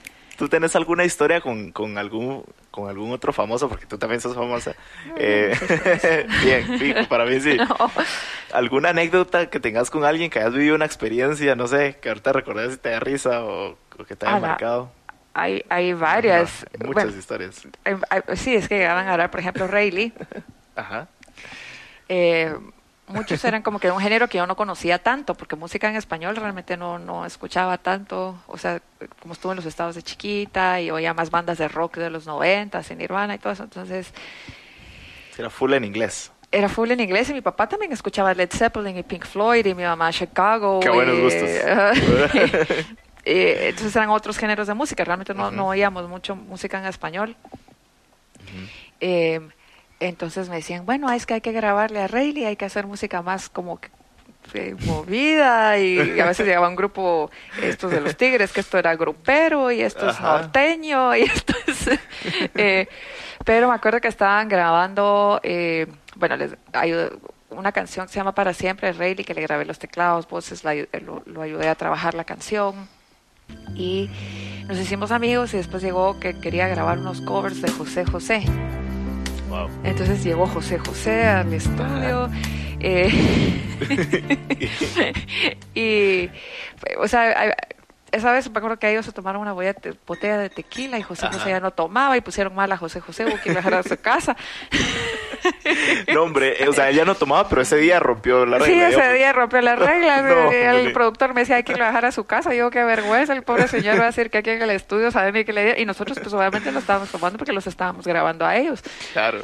¿Tú 0.41 0.49
tienes 0.49 0.75
alguna 0.75 1.03
historia 1.05 1.39
con, 1.39 1.71
con 1.71 1.99
algún 1.99 2.43
con 2.71 2.89
algún 2.89 3.11
otro 3.11 3.31
famoso? 3.31 3.69
Porque 3.69 3.85
tú 3.85 3.99
también 3.99 4.21
sos 4.21 4.33
famosa. 4.33 4.73
Eh, 5.15 5.55
bien, 6.79 7.05
para 7.07 7.25
mí 7.25 7.39
sí. 7.39 7.57
No. 7.57 7.91
¿Alguna 8.51 8.89
anécdota 8.89 9.51
que 9.51 9.59
tengas 9.59 9.91
con 9.91 10.03
alguien 10.03 10.31
que 10.31 10.39
hayas 10.39 10.53
vivido 10.53 10.73
una 10.73 10.85
experiencia, 10.85 11.55
no 11.55 11.67
sé, 11.67 11.97
que 12.01 12.09
ahorita 12.09 12.33
recordes 12.33 12.71
si 12.71 12.77
te 12.79 12.89
da 12.89 12.99
risa 12.99 13.43
o, 13.43 13.77
o 13.99 14.03
que 14.07 14.15
te 14.15 14.25
haya 14.25 14.37
Ala, 14.37 14.47
marcado? 14.47 14.91
Hay, 15.35 15.63
hay 15.69 15.93
varias. 15.93 16.63
Ajá, 16.63 16.87
muchas 16.87 17.03
Bueno, 17.03 17.19
historias. 17.19 17.61
hay- 17.83 17.95
hay- 18.09 18.35
sí, 18.35 18.55
es 18.55 18.67
que 18.67 18.79
llegaban 18.79 19.07
a 19.07 19.11
hablar, 19.11 19.29
por 19.29 19.41
ejemplo, 19.41 19.67
Rayleigh. 19.67 20.11
Ajá. 20.75 21.07
eh, 22.09 22.55
muchos 23.12 23.43
eran 23.45 23.62
como 23.62 23.80
que 23.80 23.88
de 23.88 23.93
un 23.93 23.99
género 24.01 24.28
que 24.28 24.38
yo 24.38 24.47
no 24.47 24.55
conocía 24.55 24.99
tanto, 25.01 25.36
porque 25.36 25.55
música 25.55 25.89
en 25.89 25.95
español 25.95 26.36
realmente 26.36 26.78
no, 26.78 26.99
no 26.99 27.26
escuchaba 27.26 27.78
tanto. 27.78 28.36
O 28.47 28.57
sea, 28.57 28.82
como 29.22 29.34
estuve 29.34 29.51
en 29.53 29.57
los 29.57 29.66
estados 29.66 29.95
de 29.95 30.03
chiquita 30.03 30.82
y 30.82 30.91
oía 30.91 31.14
más 31.14 31.30
bandas 31.32 31.57
de 31.57 31.68
rock 31.68 31.97
de 31.97 32.09
los 32.09 32.26
noventas, 32.26 32.89
en 32.91 32.97
Nirvana 32.99 33.36
y 33.36 33.39
todo 33.39 33.53
eso. 33.53 33.64
Entonces, 33.64 34.14
Era 35.38 35.49
full 35.49 35.74
en 35.74 35.84
inglés. 35.86 36.32
era 36.51 36.68
full 36.70 36.91
en 36.91 36.99
inglés 36.99 37.30
y 37.30 37.34
mi 37.34 37.41
papá 37.41 37.68
también 37.70 37.91
escuchaba 37.93 38.34
Led 38.34 38.49
Zeppelin 38.51 38.97
y 38.97 39.03
Pink 39.03 39.26
Floyd 39.26 39.66
y 39.66 39.74
mi 39.74 39.84
mamá 39.84 40.12
Chicago. 40.12 40.80
Qué 40.82 40.89
buenos 40.89 41.18
y- 41.18 41.22
gustos. 41.22 41.49
y 43.26 43.32
entonces 43.70 43.95
eran 43.95 44.09
otros 44.09 44.38
géneros 44.38 44.68
de 44.68 44.74
música, 44.74 45.03
realmente 45.03 45.34
no, 45.34 45.51
no 45.51 45.68
oíamos 45.68 46.07
mucho 46.09 46.36
música 46.36 46.80
en 46.80 46.86
español. 46.86 47.36
Eh, 48.99 49.39
entonces 50.02 50.49
me 50.49 50.56
decían, 50.58 50.86
bueno, 50.86 51.10
es 51.12 51.26
que 51.26 51.36
hay 51.36 51.41
que 51.41 51.52
grabarle 51.52 52.02
a 52.02 52.08
Rayleigh, 52.08 52.45
hay 52.47 52.56
que 52.56 52.66
hacer 52.66 52.88
música 52.88 53.22
más 53.22 53.49
como 53.49 53.80
que 53.80 53.89
eh, 54.54 54.76
movida 54.86 55.78
y 55.78 56.20
a 56.20 56.26
veces 56.26 56.45
llegaba 56.47 56.68
un 56.68 56.76
grupo 56.76 57.30
estos 57.62 57.91
de 57.91 58.02
los 58.02 58.18
tigres 58.18 58.52
que 58.52 58.60
esto 58.62 58.78
era 58.80 58.95
grupero 58.95 59.72
y 59.72 59.82
esto 59.82 60.10
es 60.10 60.20
norteño 60.20 61.16
y 61.16 61.22
esto 61.36 61.54
es 61.68 61.89
eh, 62.56 62.88
pero 63.45 63.70
me 63.70 63.76
acuerdo 63.76 64.02
que 64.02 64.08
estaban 64.08 64.49
grabando 64.49 65.39
eh, 65.43 65.86
bueno 66.16 66.36
les 66.38 66.56
hay 66.74 66.93
una 67.52 67.72
canción 67.72 68.08
que 68.08 68.14
se 68.14 68.20
llama 68.20 68.34
Para 68.34 68.54
siempre 68.54 68.88
de 68.91 68.93
Rayleigh 68.93 69.24
que 69.26 69.34
le 69.36 69.41
grabé 69.41 69.64
los 69.66 69.78
teclados 69.78 70.28
voces 70.28 70.64
la 70.64 70.74
ayu- 70.74 70.88
lo, 71.02 71.22
lo 71.28 71.41
ayudé 71.43 71.68
a 71.70 71.76
trabajar 71.76 72.14
la 72.16 72.24
canción. 72.24 72.88
Y 73.76 74.10
nos 74.68 74.78
hicimos 74.80 75.12
amigos 75.12 75.54
y 75.54 75.58
después 75.58 75.84
llegó 75.84 76.20
que 76.22 76.39
quería 76.39 76.70
grabar 76.70 76.97
unos 76.99 77.20
covers 77.22 77.62
de 77.62 77.70
José 77.70 78.06
José 78.06 78.43
Wow. 79.52 79.70
entonces 79.84 80.24
llegó 80.24 80.47
José 80.47 80.80
José 80.80 81.24
al 81.26 81.54
estudio. 81.54 82.30
eh, 82.80 83.10
y, 85.76 86.30
o 86.97 87.08
sea, 87.08 87.32
a- 87.49 87.56
esa 88.12 88.32
vez 88.32 88.49
me 88.49 88.57
acuerdo 88.57 88.78
que 88.78 88.89
ellos 88.89 89.05
se 89.05 89.12
tomaron 89.12 89.41
una 89.41 89.53
botella 89.53 90.38
de, 90.38 90.49
tequila 90.49 90.97
y 90.97 91.01
José 91.01 91.28
José 91.28 91.49
ya 91.49 91.59
no 91.59 91.72
tomaba 91.72 92.18
y 92.18 92.22
pusieron 92.22 92.53
mal 92.53 92.72
a 92.72 92.78
José 92.78 92.99
José, 92.99 93.26
hubo 93.26 93.39
que 93.41 93.51
viajar 93.51 93.74
a 93.74 93.84
su 93.84 93.97
casa. 93.97 94.36
No, 96.14 96.24
hombre, 96.24 96.64
eh, 96.64 96.68
o 96.68 96.74
sea, 96.74 96.89
ella 96.89 97.03
no 97.03 97.16
tomaba, 97.16 97.49
pero 97.49 97.62
ese 97.62 97.78
día 97.78 97.99
rompió 97.99 98.45
la 98.45 98.59
regla. 98.59 98.89
Sí, 98.89 98.95
ese 98.95 99.14
día 99.14 99.34
rompió 99.34 99.59
las 99.62 99.80
reglas. 99.80 100.24
No, 100.24 100.51
el 100.51 100.93
productor 100.93 101.34
me 101.34 101.41
decía 101.41 101.55
hay 101.55 101.64
que 101.64 101.74
a 101.74 101.88
dejar 101.88 102.05
a 102.05 102.12
su 102.12 102.26
casa. 102.26 102.53
Yo, 102.53 102.70
qué 102.70 102.84
vergüenza, 102.84 103.34
el 103.34 103.41
pobre 103.41 103.68
señor 103.68 103.97
va 103.97 104.03
a 104.03 104.07
decir 104.07 104.30
que 104.30 104.39
aquí 104.39 104.51
en 104.51 104.62
el 104.62 104.70
estudio 104.70 105.09
saben 105.09 105.34
ni 105.34 105.43
que 105.43 105.53
le. 105.53 105.82
Y 105.82 105.86
nosotros, 105.86 106.20
pues 106.20 106.34
obviamente 106.34 106.72
lo 106.72 106.80
estábamos 106.80 107.09
tomando 107.09 107.39
porque 107.39 107.53
los 107.53 107.66
estábamos 107.66 108.05
grabando 108.05 108.45
a 108.45 108.55
ellos. 108.55 108.84
Claro. 109.14 109.39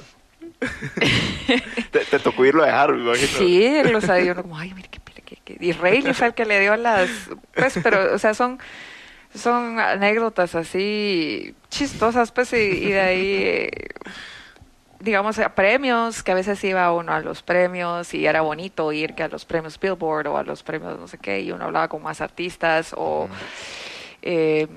te, 1.91 1.99
te 1.99 2.19
tocó 2.19 2.45
irlo 2.45 2.63
a 2.63 2.67
dejar, 2.67 2.93
me 2.93 3.03
imagino. 3.03 3.39
Sí, 3.39 3.65
él 3.65 3.91
lo 3.91 4.01
sabía. 4.01 4.33
Uno 4.33 4.43
como, 4.43 4.57
ay, 4.57 4.73
mire, 4.73 4.89
qué, 4.89 4.99
qué. 5.35 5.57
Y 5.59 5.73
Rayleigh 5.73 6.13
fue 6.13 6.27
el 6.27 6.33
que 6.33 6.45
le 6.45 6.59
dio 6.59 6.75
las... 6.77 7.09
Pues, 7.53 7.77
pero, 7.83 8.13
o 8.13 8.17
sea, 8.17 8.33
son, 8.33 8.59
son 9.35 9.79
anécdotas 9.79 10.55
así 10.55 11.53
chistosas, 11.69 12.31
pues, 12.31 12.53
y, 12.53 12.55
y 12.55 12.91
de 12.91 12.99
ahí, 12.99 13.33
eh, 13.43 13.69
digamos, 15.01 15.37
a 15.39 15.53
premios, 15.53 16.23
que 16.23 16.31
a 16.31 16.35
veces 16.35 16.63
iba 16.63 16.91
uno 16.93 17.11
a 17.11 17.19
los 17.19 17.43
premios 17.43 18.13
y 18.13 18.25
era 18.25 18.41
bonito 18.41 18.91
ir 18.93 19.13
que 19.13 19.23
a 19.23 19.27
los 19.27 19.45
premios 19.45 19.79
Billboard 19.79 20.27
o 20.27 20.37
a 20.37 20.43
los 20.43 20.63
premios 20.63 20.97
no 20.97 21.07
sé 21.07 21.17
qué, 21.17 21.41
y 21.41 21.51
uno 21.51 21.65
hablaba 21.65 21.87
con 21.87 22.01
más 22.01 22.21
artistas 22.21 22.93
o... 22.95 23.27
eh, 24.21 24.67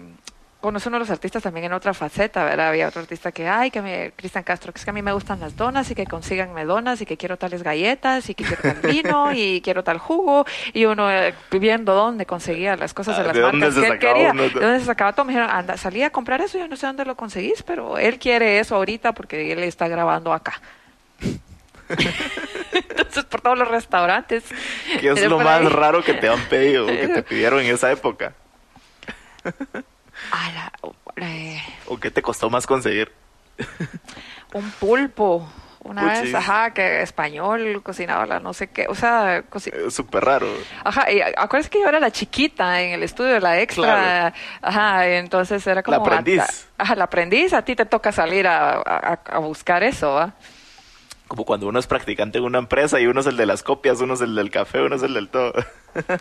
conocí 0.61 0.89
uno 0.89 0.97
de 0.97 1.01
los 1.01 1.11
artistas 1.11 1.43
también 1.43 1.67
en 1.67 1.73
otra 1.73 1.95
faceta, 1.95 2.45
¿verdad? 2.45 2.69
Había 2.69 2.89
otro 2.89 3.01
artista 3.01 3.33
que, 3.33 3.49
ay, 3.49 3.71
que 3.71 3.81
me, 3.83 4.13
Cristian 4.17 4.45
Castro, 4.45 4.73
que 4.73 4.79
es 4.79 4.85
que 4.85 4.91
a 4.91 4.93
mí 4.93 5.03
me 5.03 5.13
gustan 5.13 5.41
las 5.41 5.57
donas 5.57 5.91
y 5.91 5.95
que 5.95 6.07
consíganme 6.07 6.65
donas 6.65 7.01
y 7.01 7.07
que 7.07 7.17
quiero 7.17 7.37
tales 7.37 7.63
galletas 7.63 8.29
y 8.29 8.35
que 8.35 8.45
quiero 8.45 8.63
tal 8.63 8.81
vino 8.83 9.33
y 9.35 9.61
quiero 9.63 9.83
tal 9.85 9.99
jugo 9.99 10.45
y 10.73 10.85
uno 10.85 11.11
eh, 11.11 11.35
viendo 11.53 11.95
dónde 11.95 12.27
conseguía 12.27 12.77
las 12.77 12.95
cosas 12.95 13.17
de 13.17 13.23
Ah, 13.23 13.27
las 13.27 13.35
¿de 13.35 13.43
marcas 13.43 13.75
que 13.75 13.87
él 13.87 13.99
quería, 13.99 14.31
uno? 14.33 14.43
de 14.43 14.51
dónde 14.51 14.81
se 14.81 14.87
sacaba 14.87 15.13
todo, 15.13 15.25
me 15.25 15.33
dijeron, 15.33 15.51
anda, 15.51 15.77
salí 15.77 16.03
a 16.03 16.11
comprar 16.11 16.41
eso, 16.41 16.59
yo 16.59 16.69
no 16.69 16.77
sé 16.77 16.87
dónde 16.87 17.05
lo 17.05 17.17
conseguís, 17.17 17.63
pero 17.63 17.99
él 17.99 18.19
quiere 18.19 18.59
eso 18.59 18.77
ahorita 18.77 19.13
porque 19.13 19.53
él 19.53 19.61
está 19.61 19.89
grabando 19.89 20.33
acá. 20.33 20.61
Entonces, 22.73 23.25
por 23.25 23.41
todos 23.41 23.59
los 23.59 23.67
restaurantes. 23.69 24.45
¿Qué 25.01 25.09
es 25.11 25.25
lo 25.25 25.39
más 25.39 25.61
ahí. 25.61 25.69
raro 25.69 26.05
que 26.05 26.15
te 26.15 26.29
han 26.29 26.41
pedido, 26.49 26.85
o 26.85 26.89
que 26.89 27.09
te 27.09 27.23
pidieron 27.29 27.61
en 27.61 27.75
esa 27.75 27.91
época? 27.91 28.33
A 30.31 30.51
la- 30.53 30.73
eh, 31.27 31.61
¿O 31.87 31.99
qué 31.99 32.11
te 32.11 32.23
costó 32.23 32.49
más 32.51 32.67
conseguir? 32.67 33.13
un 34.55 34.71
pulpo. 34.73 35.49
Una 35.83 36.05
vez, 36.05 36.35
ajá, 36.35 36.75
que 36.75 37.01
español, 37.01 37.83
cocinaba 37.83 38.27
la 38.27 38.39
no 38.39 38.53
sé 38.53 38.69
qué, 38.69 38.87
o 38.91 38.95
sea, 38.95 39.43
Es 39.87 39.95
súper 39.95 40.23
raro. 40.27 40.47
Ajá, 40.85 41.11
y 41.11 41.23
acuerdas 41.23 41.71
que 41.71 41.81
yo 41.81 41.89
era 41.89 41.99
la 42.01 42.11
chiquita 42.11 42.83
en 42.83 42.93
el 42.93 43.03
estudio 43.03 43.33
de 43.33 43.41
la 43.41 43.59
extra. 43.61 43.85
Claro. 44.31 44.35
Ajá, 44.61 45.07
entonces 45.09 45.67
era 45.67 45.83
como. 45.83 45.97
aprendiz. 45.97 46.41
a- 46.41 46.83
Ajá, 46.83 46.95
la 46.97 47.05
aprendiz, 47.05 47.55
a 47.55 47.63
ti 47.65 47.75
te 47.77 47.87
toca 47.87 48.13
salir 48.13 48.47
a, 48.47 48.75
a- 48.75 49.21
a 49.25 49.39
buscar 49.39 49.83
eso, 49.83 50.13
¿va? 50.13 50.35
Como 51.29 51.47
cuando 51.47 51.67
uno 51.67 51.79
es 51.79 51.87
practicante 51.87 52.37
en 52.39 52.45
una 52.45 52.59
empresa 52.59 53.01
y 53.01 53.07
uno 53.07 53.21
es 53.21 53.27
el 53.27 53.39
de 53.39 53.47
las 53.47 53.63
copias, 53.63 54.01
uno 54.03 54.15
es 54.15 54.21
el 54.21 54.35
del 54.35 54.51
café, 54.51 54.83
uno 54.83 54.97
es 54.97 55.03
el 55.03 55.15
del 55.15 55.29
todo. 55.31 55.55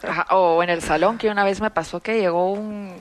Ajá, 0.08 0.26
O 0.38 0.64
en 0.64 0.70
el 0.70 0.82
salón, 0.82 1.18
que 1.18 1.30
una 1.30 1.44
vez 1.44 1.60
me 1.60 1.70
pasó 1.70 2.00
que 2.00 2.18
llegó 2.22 2.54
un, 2.54 2.96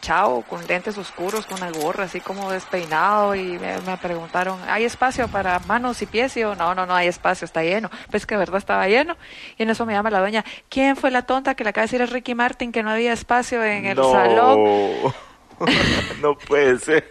chavo 0.00 0.42
con 0.42 0.66
lentes 0.66 0.96
oscuros, 0.98 1.46
con 1.46 1.62
una 1.62 1.70
gorra 1.70 2.04
así 2.04 2.20
como 2.20 2.50
despeinado 2.50 3.34
y 3.34 3.58
me, 3.58 3.80
me 3.80 3.96
preguntaron, 3.96 4.58
¿hay 4.68 4.84
espacio 4.84 5.28
para 5.28 5.58
manos 5.60 6.00
y 6.02 6.06
pies? 6.06 6.36
Y 6.36 6.40
yo, 6.40 6.54
no, 6.54 6.74
no, 6.74 6.86
no 6.86 6.94
hay 6.94 7.08
espacio, 7.08 7.44
está 7.44 7.62
lleno. 7.62 7.90
Pues 8.10 8.26
que 8.26 8.34
de 8.34 8.40
verdad 8.40 8.58
estaba 8.58 8.86
lleno. 8.88 9.16
Y 9.58 9.62
en 9.64 9.70
eso 9.70 9.86
me 9.86 9.92
llama 9.92 10.10
la 10.10 10.20
doña, 10.20 10.44
¿quién 10.68 10.96
fue 10.96 11.10
la 11.10 11.22
tonta 11.22 11.54
que 11.54 11.64
le 11.64 11.70
acaba 11.70 11.82
de 11.82 11.86
decir 11.92 12.02
a 12.02 12.06
Ricky 12.06 12.34
Martin 12.34 12.72
que 12.72 12.82
no 12.82 12.90
había 12.90 13.12
espacio 13.12 13.62
en 13.64 13.86
el 13.86 13.96
no. 13.96 14.10
salón? 14.12 14.60
no 16.22 16.36
puede 16.36 16.78
ser. 16.78 17.08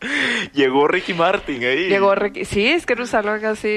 Llegó 0.54 0.88
Ricky 0.88 1.12
Martin 1.14 1.62
ahí. 1.64 1.88
Llegó 1.88 2.14
Ricky, 2.14 2.44
sí, 2.44 2.68
es 2.68 2.86
que 2.86 2.94
era 2.94 3.02
un 3.02 3.08
salón 3.08 3.44
así, 3.44 3.68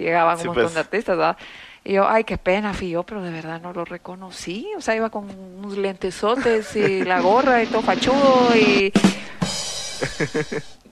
llegaban 0.00 0.38
Sí, 0.38 0.42
un 0.42 0.48
montón 0.48 0.64
pues. 0.64 0.74
de 0.74 0.80
artistas, 0.80 1.16
¿verdad? 1.16 1.36
Y 1.84 1.94
yo, 1.94 2.08
ay, 2.08 2.24
qué 2.24 2.38
pena, 2.38 2.74
fío, 2.74 3.02
pero 3.02 3.22
de 3.22 3.30
verdad 3.30 3.60
no 3.60 3.72
lo 3.72 3.84
reconocí. 3.84 4.68
O 4.76 4.80
sea, 4.80 4.94
iba 4.94 5.10
con 5.10 5.28
unos 5.30 5.76
lentesotes 5.76 6.74
y 6.76 7.04
la 7.04 7.20
gorra 7.20 7.62
y 7.62 7.66
todo 7.66 7.82
fachudo 7.82 8.54
y... 8.56 8.92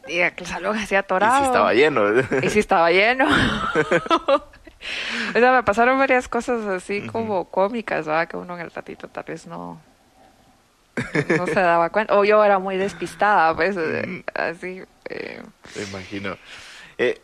y 0.08 0.18
el 0.18 0.46
salón 0.46 0.76
Y 0.90 0.94
atorado. 0.94 1.38
sí 1.40 1.46
estaba 1.46 1.74
lleno. 1.74 2.02
Y 2.42 2.50
sí 2.50 2.58
estaba 2.58 2.90
lleno. 2.90 3.26
o 3.28 5.32
sea, 5.32 5.52
me 5.52 5.62
pasaron 5.62 5.98
varias 5.98 6.26
cosas 6.26 6.64
así 6.66 7.06
como 7.06 7.44
cómicas, 7.50 8.06
¿verdad? 8.06 8.26
Que 8.28 8.36
uno 8.36 8.54
en 8.54 8.60
el 8.62 8.70
ratito 8.72 9.06
tal 9.08 9.24
vez 9.24 9.46
no, 9.46 9.80
no 11.38 11.46
se 11.46 11.54
daba 11.60 11.90
cuenta. 11.90 12.14
O 12.18 12.24
yo 12.24 12.42
era 12.44 12.58
muy 12.58 12.76
despistada, 12.76 13.54
pues, 13.54 13.76
eh, 13.78 14.24
así. 14.34 14.82
eh, 15.08 15.40
Me 15.76 15.82
imagino. 15.84 16.36
Eh, 16.98 17.20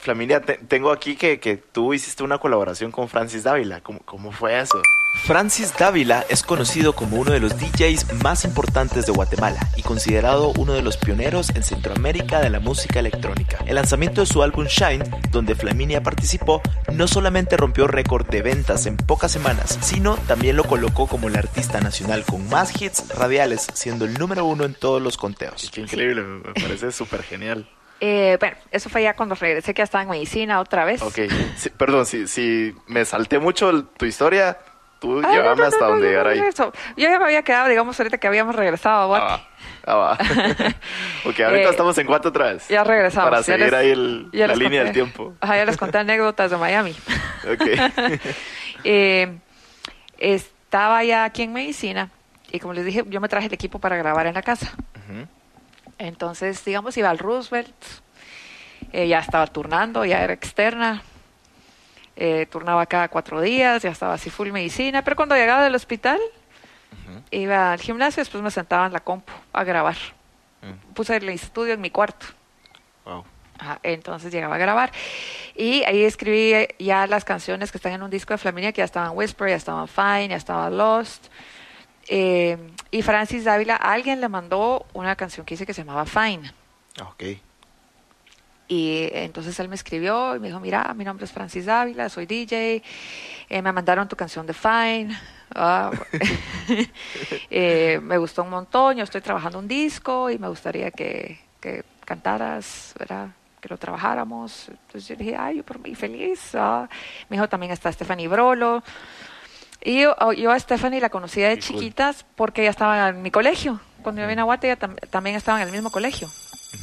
Flaminia, 0.00 0.40
te- 0.40 0.58
tengo 0.58 0.90
aquí 0.92 1.14
que, 1.16 1.38
que 1.40 1.56
tú 1.58 1.92
hiciste 1.92 2.22
una 2.22 2.38
colaboración 2.38 2.90
con 2.90 3.08
Francis 3.08 3.44
Dávila. 3.44 3.80
¿Cómo, 3.82 4.00
cómo 4.00 4.32
fue 4.32 4.58
eso? 4.58 4.80
Francis 5.24 5.74
Dávila 5.76 6.24
es 6.28 6.42
conocido 6.42 6.94
como 6.94 7.16
uno 7.18 7.32
de 7.32 7.40
los 7.40 7.58
DJs 7.58 8.22
más 8.22 8.44
importantes 8.44 9.06
de 9.06 9.12
Guatemala 9.12 9.58
y 9.76 9.82
considerado 9.82 10.52
uno 10.56 10.72
de 10.72 10.82
los 10.82 10.96
pioneros 10.96 11.50
en 11.50 11.64
Centroamérica 11.64 12.40
de 12.40 12.48
la 12.48 12.60
música 12.60 13.00
electrónica. 13.00 13.58
El 13.66 13.74
lanzamiento 13.74 14.20
de 14.22 14.26
su 14.28 14.42
álbum 14.42 14.66
Shine, 14.66 15.04
donde 15.32 15.54
Flaminia 15.56 16.02
participó, 16.02 16.62
no 16.92 17.06
solamente 17.08 17.56
rompió 17.56 17.86
récord 17.88 18.24
de 18.28 18.40
ventas 18.40 18.86
en 18.86 18.96
pocas 18.96 19.32
semanas, 19.32 19.78
sino 19.82 20.16
también 20.16 20.56
lo 20.56 20.64
colocó 20.64 21.08
como 21.08 21.28
el 21.28 21.36
artista 21.36 21.80
nacional 21.80 22.24
con 22.24 22.48
más 22.48 22.80
hits 22.80 23.08
radiales, 23.14 23.66
siendo 23.74 24.04
el 24.04 24.14
número 24.14 24.44
uno 24.44 24.64
en 24.64 24.74
todos 24.74 25.02
los 25.02 25.16
conteos. 25.18 25.68
Qué 25.74 25.80
increíble, 25.82 26.22
me 26.22 26.54
parece 26.54 26.92
súper 26.92 27.22
genial. 27.24 27.68
Eh, 28.00 28.36
bueno, 28.40 28.56
eso 28.70 28.88
fue 28.88 29.02
ya 29.02 29.14
cuando 29.14 29.34
regresé, 29.34 29.74
que 29.74 29.78
ya 29.80 29.84
estaba 29.84 30.02
en 30.02 30.10
medicina 30.10 30.60
otra 30.60 30.84
vez. 30.84 31.02
Ok, 31.02 31.18
sí, 31.56 31.70
perdón, 31.70 32.06
si, 32.06 32.26
si 32.26 32.74
me 32.86 33.04
salté 33.04 33.38
mucho 33.38 33.84
tu 33.84 34.06
historia, 34.06 34.58
tú 35.00 35.20
Ah, 35.24 35.30
llévame 35.32 35.62
no, 35.62 35.66
hasta 35.68 35.80
no, 35.84 35.90
donde 35.92 36.08
llegar 36.08 36.26
ahí. 36.28 36.38
eso. 36.40 36.72
Yo 36.96 37.08
ya 37.08 37.18
me 37.18 37.24
había 37.24 37.42
quedado, 37.42 37.68
digamos, 37.68 37.98
ahorita 37.98 38.18
que 38.18 38.26
habíamos 38.26 38.54
regresado 38.54 39.02
a 39.02 39.06
Guate. 39.06 39.42
Ah, 39.86 39.94
va, 39.94 40.12
ah, 40.12 40.18
va. 40.64 41.30
ok, 41.30 41.40
ahorita 41.40 41.68
Eh, 41.68 41.70
estamos 41.70 41.96
en 41.98 42.06
cuatro 42.06 42.28
otra 42.30 42.52
vez. 42.52 42.68
Ya 42.68 42.84
regresamos. 42.84 43.30
Para 43.30 43.42
seguir 43.42 43.66
les- 43.66 43.72
ahí 43.74 43.90
el- 43.90 44.28
la 44.32 44.54
línea 44.54 44.84
del 44.84 44.92
tiempo. 44.92 45.34
Ajá, 45.40 45.56
ya 45.56 45.64
les 45.64 45.76
conté 45.76 45.98
anécdotas 45.98 46.50
de 46.50 46.56
Miami. 46.56 46.94
Ok. 47.50 47.62
Eh, 48.84 49.36
estaba 50.18 51.04
ya 51.04 51.24
aquí 51.24 51.42
en 51.42 51.52
medicina 51.52 52.08
y 52.50 52.60
como 52.60 52.72
les 52.72 52.84
dije, 52.84 53.04
yo 53.08 53.20
me 53.20 53.28
traje 53.28 53.46
el 53.48 53.52
equipo 53.52 53.78
para 53.78 53.96
grabar 53.96 54.26
en 54.26 54.34
la 54.34 54.42
casa. 54.42 54.72
Ujú. 54.96 55.26
Entonces, 56.00 56.64
digamos, 56.64 56.96
iba 56.96 57.10
al 57.10 57.18
Roosevelt, 57.18 57.74
eh, 58.90 59.06
ya 59.06 59.18
estaba 59.18 59.46
turnando, 59.46 60.06
ya 60.06 60.22
era 60.22 60.32
externa, 60.32 61.02
eh, 62.16 62.46
turnaba 62.50 62.86
cada 62.86 63.08
cuatro 63.08 63.42
días, 63.42 63.82
ya 63.82 63.90
estaba 63.90 64.14
así 64.14 64.30
full 64.30 64.50
medicina, 64.50 65.04
pero 65.04 65.14
cuando 65.14 65.34
llegaba 65.34 65.62
del 65.62 65.74
hospital, 65.74 66.18
iba 67.30 67.72
al 67.72 67.80
gimnasio, 67.80 68.22
después 68.22 68.42
me 68.42 68.50
sentaba 68.50 68.86
en 68.86 68.94
la 68.94 69.00
compu 69.00 69.30
a 69.52 69.62
grabar. 69.62 69.96
Mm. 70.62 70.94
Puse 70.94 71.16
el 71.16 71.28
estudio 71.28 71.74
en 71.74 71.82
mi 71.82 71.90
cuarto. 71.90 72.26
Wow. 73.04 73.24
Ajá, 73.58 73.78
entonces 73.82 74.32
llegaba 74.32 74.54
a 74.54 74.58
grabar. 74.58 74.92
Y 75.54 75.84
ahí 75.84 76.04
escribí 76.04 76.66
ya 76.78 77.06
las 77.08 77.26
canciones 77.26 77.70
que 77.70 77.76
están 77.76 77.92
en 77.92 78.02
un 78.02 78.08
disco 78.08 78.32
de 78.32 78.38
Flaminia, 78.38 78.72
que 78.72 78.78
ya 78.78 78.86
estaban 78.86 79.14
Whisper, 79.14 79.50
ya 79.50 79.56
estaban 79.56 79.86
Fine, 79.86 80.28
ya 80.28 80.36
estaba 80.36 80.70
Lost. 80.70 81.26
Eh, 82.12 82.58
y 82.90 83.02
Francis 83.02 83.44
Dávila, 83.44 83.76
alguien 83.76 84.20
le 84.20 84.28
mandó 84.28 84.84
una 84.94 85.14
canción 85.14 85.46
que 85.46 85.54
dice 85.54 85.64
que 85.64 85.72
se 85.72 85.82
llamaba 85.84 86.04
Fine. 86.06 86.52
Ok. 87.00 87.22
Y 88.66 89.08
entonces 89.12 89.58
él 89.60 89.68
me 89.68 89.76
escribió 89.76 90.34
y 90.34 90.40
me 90.40 90.48
dijo, 90.48 90.58
mira, 90.58 90.92
mi 90.94 91.04
nombre 91.04 91.24
es 91.24 91.32
Francis 91.32 91.66
Dávila, 91.66 92.08
soy 92.08 92.26
DJ, 92.26 92.82
eh, 93.48 93.62
me 93.62 93.72
mandaron 93.72 94.08
tu 94.08 94.16
canción 94.16 94.44
de 94.46 94.54
Fine, 94.54 95.16
Ah, 95.54 95.90
eh, 97.50 97.98
me 98.02 98.18
gustó 98.18 98.42
un 98.44 98.50
montón, 98.50 98.96
yo 98.96 99.04
estoy 99.04 99.20
trabajando 99.20 99.58
un 99.58 99.66
disco 99.66 100.30
y 100.30 100.38
me 100.38 100.48
gustaría 100.48 100.90
que, 100.90 101.40
que 101.60 101.84
cantaras, 102.04 102.94
¿verdad? 102.98 103.28
que 103.60 103.68
lo 103.68 103.76
trabajáramos. 103.76 104.68
Entonces 104.68 105.06
yo 105.06 105.16
dije, 105.16 105.36
ay, 105.36 105.58
yo 105.58 105.64
por 105.64 105.78
mí 105.78 105.94
feliz. 105.94 106.54
ah. 106.54 106.88
Me 107.28 107.36
dijo, 107.36 107.48
también 107.48 107.72
está 107.72 107.92
Stephanie 107.92 108.28
Brolo. 108.28 108.82
Y 109.82 110.02
yo, 110.02 110.14
oh, 110.20 110.32
yo 110.32 110.50
a 110.50 110.58
Stephanie 110.58 111.00
la 111.00 111.08
conocía 111.10 111.48
de 111.48 111.58
Qué 111.58 111.66
cool. 111.68 111.78
chiquitas 111.80 112.26
porque 112.36 112.62
ella 112.62 112.70
estaba 112.70 113.08
en 113.08 113.22
mi 113.22 113.30
colegio. 113.30 113.80
Cuando 114.02 114.20
yo 114.22 114.28
vine 114.28 114.40
a 114.40 114.44
Guate, 114.44 114.66
ella 114.70 114.78
tam- 114.78 114.98
también 115.10 115.36
estaba 115.36 115.60
en 115.62 115.68
el 115.68 115.72
mismo 115.72 115.90
colegio. 115.90 116.28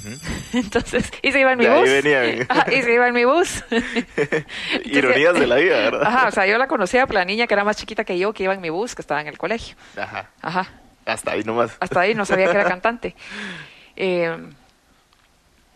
Entonces, 0.53 1.11
y 1.21 1.31
se 1.31 1.39
iba 1.39 1.53
en 1.53 1.59
mi 1.59 1.67
bus. 1.67 1.83
venía. 1.89 2.45
Ajá, 2.49 2.71
y 2.73 2.81
se 2.81 2.93
iba 2.93 3.07
en 3.07 3.13
mi 3.13 3.23
bus. 3.25 3.63
Ironías 4.85 5.33
de 5.35 5.47
la 5.47 5.55
vida, 5.55 5.77
¿verdad? 5.77 6.03
Ajá, 6.05 6.27
o 6.27 6.31
sea, 6.31 6.45
yo 6.45 6.57
la 6.57 6.67
conocía 6.67 7.05
por 7.05 7.15
la 7.15 7.25
niña 7.25 7.47
que 7.47 7.53
era 7.53 7.63
más 7.63 7.77
chiquita 7.77 8.03
que 8.03 8.17
yo, 8.17 8.33
que 8.33 8.43
iba 8.43 8.53
en 8.53 8.61
mi 8.61 8.69
bus, 8.69 8.95
que 8.95 9.01
estaba 9.01 9.21
en 9.21 9.27
el 9.27 9.37
colegio. 9.37 9.75
Ajá. 9.95 10.29
Ajá. 10.41 10.67
Hasta 11.05 11.31
ahí 11.31 11.43
nomás. 11.43 11.71
Hasta 11.79 12.01
ahí 12.01 12.13
no 12.15 12.25
sabía 12.25 12.45
que 12.45 12.51
era 12.51 12.65
cantante. 12.65 13.15
Eh, 13.95 14.35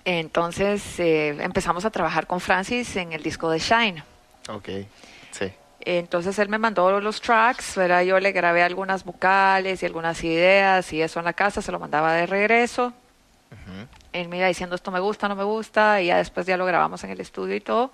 entonces 0.05 0.99
eh, 0.99 1.29
empezamos 1.41 1.85
a 1.85 1.89
trabajar 1.91 2.27
con 2.27 2.39
Francis 2.39 2.95
en 2.95 3.13
el 3.13 3.21
disco 3.23 3.49
de 3.49 3.59
Shine. 3.59 4.03
Ok. 4.49 4.69
Sí. 5.31 5.51
Entonces 5.85 6.37
él 6.39 6.49
me 6.49 6.57
mandó 6.57 6.99
los 6.99 7.21
tracks, 7.21 7.75
¿verdad? 7.75 8.03
yo 8.03 8.19
le 8.19 8.31
grabé 8.31 8.63
algunas 8.63 9.03
vocales 9.03 9.81
y 9.81 9.85
algunas 9.85 10.23
ideas 10.23 10.91
y 10.93 11.01
eso 11.01 11.19
en 11.19 11.25
la 11.25 11.33
casa, 11.33 11.61
se 11.61 11.71
lo 11.71 11.79
mandaba 11.79 12.13
de 12.13 12.25
regreso. 12.25 12.93
Él 14.13 14.27
me 14.27 14.37
iba 14.37 14.47
diciendo 14.47 14.75
esto 14.75 14.91
me 14.91 14.99
gusta, 14.99 15.27
no 15.27 15.35
me 15.35 15.43
gusta, 15.43 16.01
y 16.01 16.07
ya 16.07 16.17
después 16.17 16.45
ya 16.45 16.57
lo 16.57 16.65
grabamos 16.65 17.03
en 17.03 17.11
el 17.11 17.21
estudio 17.21 17.55
y 17.55 17.61
todo. 17.61 17.91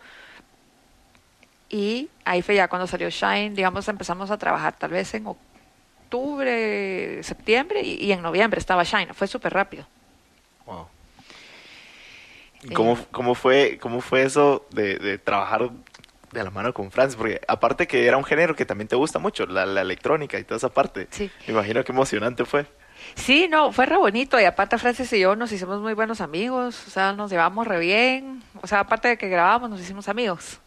Y 1.70 2.10
ahí 2.26 2.42
fue 2.42 2.56
ya 2.56 2.68
cuando 2.68 2.88
salió 2.88 3.10
Shine, 3.10 3.52
digamos, 3.52 3.88
empezamos 3.88 4.32
a 4.32 4.38
trabajar 4.38 4.76
tal 4.78 4.92
vez 4.92 5.14
en 5.14 5.28
octubre, 5.28 7.22
septiembre 7.24 7.82
y, 7.82 8.06
y 8.06 8.12
en 8.12 8.22
noviembre 8.22 8.60
estaba 8.60 8.84
Shine, 8.84 9.14
fue 9.14 9.28
súper 9.28 9.54
rápido. 9.54 9.86
Wow. 10.66 10.88
¿Y 12.64 12.74
¿Cómo, 12.74 12.98
cómo, 13.12 13.36
fue, 13.36 13.78
¿Cómo 13.80 14.02
fue 14.02 14.24
eso 14.24 14.66
de, 14.72 14.98
de 14.98 15.18
trabajar 15.18 15.70
de 16.32 16.44
la 16.44 16.50
mano 16.50 16.74
con 16.74 16.92
Francis? 16.92 17.16
Porque 17.16 17.42
aparte 17.48 17.88
que 17.88 18.06
era 18.06 18.18
un 18.18 18.24
género 18.24 18.56
que 18.56 18.66
también 18.66 18.88
te 18.88 18.96
gusta 18.96 19.20
mucho, 19.20 19.46
la, 19.46 19.66
la 19.66 19.82
electrónica 19.82 20.40
y 20.40 20.44
toda 20.44 20.58
esa 20.58 20.70
parte. 20.70 21.08
Sí. 21.12 21.32
Me 21.48 21.54
imagino 21.54 21.84
qué 21.84 21.92
emocionante 21.92 22.46
fue. 22.46 22.66
Sí, 23.16 23.48
no, 23.50 23.72
fue 23.72 23.86
re 23.86 23.98
bonito 23.98 24.40
y 24.40 24.44
aparte 24.46 24.78
Francis 24.78 25.12
y 25.14 25.20
yo 25.20 25.36
nos 25.36 25.52
hicimos 25.52 25.82
muy 25.82 25.94
buenos 25.94 26.22
amigos, 26.22 26.88
o 26.88 26.90
sea, 26.90 27.14
nos 27.14 27.32
llevamos 27.32 27.68
re 27.68 27.80
bien, 27.80 28.44
o 28.62 28.68
sea, 28.68 28.82
aparte 28.82 29.08
de 29.08 29.18
que 29.18 29.30
grabábamos 29.30 29.70
nos 29.70 29.80
hicimos 29.80 30.10
amigos. 30.10 30.60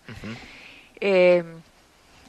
Eh, 1.01 1.45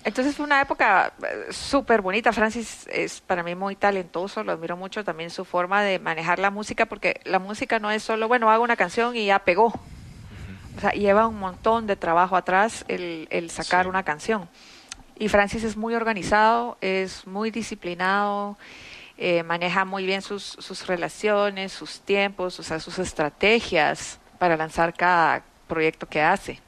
entonces 0.03 0.35
fue 0.35 0.45
una 0.45 0.61
época 0.61 1.13
eh, 1.23 1.51
súper 1.51 2.01
bonita. 2.01 2.33
Francis 2.33 2.87
es 2.91 3.21
para 3.21 3.43
mí 3.43 3.53
muy 3.55 3.75
talentoso, 3.75 4.43
lo 4.43 4.51
admiro 4.53 4.75
mucho 4.75 5.03
también 5.03 5.29
su 5.29 5.45
forma 5.45 5.83
de 5.83 5.99
manejar 5.99 6.39
la 6.39 6.49
música, 6.49 6.85
porque 6.85 7.21
la 7.23 7.39
música 7.39 7.79
no 7.79 7.91
es 7.91 8.01
solo, 8.03 8.27
bueno, 8.27 8.49
hago 8.49 8.63
una 8.63 8.75
canción 8.75 9.15
y 9.15 9.27
ya 9.27 9.39
pegó. 9.39 9.79
O 10.77 10.79
sea, 10.81 10.91
lleva 10.91 11.27
un 11.27 11.37
montón 11.39 11.87
de 11.87 11.95
trabajo 11.95 12.35
atrás 12.35 12.85
el, 12.87 13.27
el 13.29 13.49
sacar 13.49 13.83
Sí. 13.85 13.89
una 13.89 14.03
canción. 14.03 14.49
Y 15.17 15.27
Francis 15.29 15.63
es 15.63 15.77
muy 15.77 15.93
organizado, 15.93 16.77
es 16.81 17.27
muy 17.27 17.51
disciplinado, 17.51 18.57
eh, 19.17 19.43
maneja 19.43 19.85
muy 19.85 20.05
bien 20.05 20.21
sus, 20.23 20.43
sus 20.43 20.87
relaciones, 20.87 21.71
sus 21.71 21.99
tiempos, 22.01 22.59
o 22.59 22.63
sea, 22.63 22.79
sus 22.79 22.97
estrategias 22.97 24.19
para 24.39 24.57
lanzar 24.57 24.93
cada 24.95 25.43
proyecto 25.67 26.07
que 26.07 26.21
hace. 26.21 26.59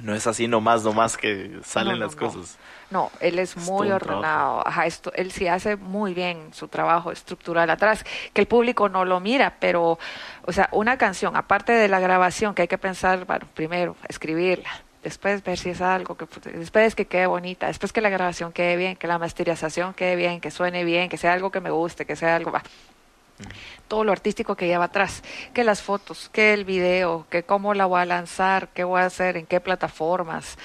No 0.00 0.14
es 0.14 0.26
así 0.26 0.48
nomás, 0.48 0.82
nomás 0.82 1.16
que 1.16 1.60
salen 1.64 1.92
No, 1.92 1.98
no, 2.00 2.06
las 2.06 2.16
no. 2.16 2.20
cosas. 2.26 2.58
No, 2.92 3.10
él 3.20 3.38
es 3.38 3.56
muy 3.56 3.90
ordenado. 3.90 4.66
Ajá, 4.66 4.84
esto, 4.84 5.10
él 5.14 5.32
sí 5.32 5.48
hace 5.48 5.76
muy 5.76 6.12
bien 6.12 6.52
su 6.52 6.68
trabajo 6.68 7.10
estructural 7.10 7.70
atrás, 7.70 8.04
que 8.34 8.42
el 8.42 8.46
público 8.46 8.90
no 8.90 9.06
lo 9.06 9.18
mira, 9.18 9.56
pero, 9.58 9.98
o 10.44 10.52
sea, 10.52 10.68
una 10.72 10.98
canción, 10.98 11.34
aparte 11.34 11.72
de 11.72 11.88
la 11.88 12.00
grabación, 12.00 12.54
que 12.54 12.62
hay 12.62 12.68
que 12.68 12.76
pensar, 12.76 13.24
bueno, 13.24 13.46
primero, 13.54 13.96
escribirla, 14.08 14.68
después 15.02 15.42
ver 15.42 15.58
si 15.58 15.70
es 15.70 15.80
algo 15.80 16.16
que, 16.16 16.26
después 16.50 16.94
que 16.94 17.06
quede 17.06 17.26
bonita, 17.26 17.68
después 17.68 17.94
que 17.94 18.02
la 18.02 18.10
grabación 18.10 18.52
quede 18.52 18.76
bien, 18.76 18.96
que 18.96 19.06
la 19.06 19.18
masterización 19.18 19.94
quede 19.94 20.14
bien, 20.16 20.40
que 20.42 20.50
suene 20.50 20.84
bien, 20.84 21.08
que 21.08 21.16
sea 21.16 21.32
algo 21.32 21.50
que 21.50 21.60
me 21.60 21.70
guste, 21.70 22.04
que 22.04 22.14
sea 22.14 22.36
algo, 22.36 22.52
va. 22.52 22.62
Todo 23.88 24.04
lo 24.04 24.12
artístico 24.12 24.54
que 24.56 24.66
lleva 24.66 24.84
atrás, 24.86 25.22
que 25.52 25.64
las 25.64 25.82
fotos, 25.82 26.30
que 26.32 26.54
el 26.54 26.64
video, 26.64 27.26
que 27.28 27.42
cómo 27.42 27.74
la 27.74 27.84
voy 27.86 28.00
a 28.00 28.04
lanzar, 28.06 28.68
qué 28.68 28.84
voy 28.84 29.00
a 29.00 29.06
hacer, 29.06 29.36
en 29.36 29.46
qué 29.46 29.60
plataformas, 29.60 30.56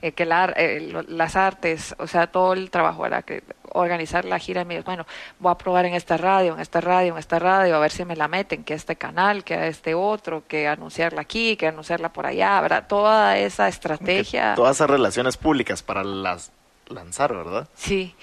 eh, 0.00 0.12
que 0.12 0.24
la 0.24 0.46
eh, 0.56 0.80
lo- 0.90 1.02
las 1.02 1.36
artes, 1.36 1.94
o 1.98 2.06
sea, 2.06 2.28
todo 2.28 2.52
el 2.54 2.70
trabajo, 2.70 3.02
¿verdad? 3.02 3.24
Que 3.24 3.42
organizar 3.72 4.24
la 4.24 4.38
gira, 4.38 4.64
me 4.64 4.80
bueno, 4.82 5.06
voy 5.40 5.52
a 5.52 5.58
probar 5.58 5.84
en 5.86 5.94
esta 5.94 6.16
radio, 6.16 6.54
en 6.54 6.60
esta 6.60 6.80
radio, 6.80 7.12
en 7.12 7.18
esta 7.18 7.38
radio, 7.38 7.76
a 7.76 7.78
ver 7.80 7.90
si 7.90 8.04
me 8.04 8.16
la 8.16 8.28
meten, 8.28 8.64
que 8.64 8.74
este 8.74 8.96
canal, 8.96 9.44
que 9.44 9.66
este 9.68 9.94
otro, 9.94 10.44
que 10.48 10.66
anunciarla 10.66 11.20
aquí, 11.20 11.56
que 11.56 11.66
anunciarla 11.68 12.12
por 12.12 12.26
allá, 12.26 12.60
¿verdad? 12.60 12.86
Toda 12.88 13.36
esa 13.38 13.68
estrategia. 13.68 14.54
todas 14.54 14.76
esas 14.76 14.88
relaciones 14.90 15.36
públicas 15.36 15.82
para 15.82 16.02
las 16.04 16.50
lanzar, 16.88 17.34
¿verdad? 17.34 17.68
Sí. 17.74 18.14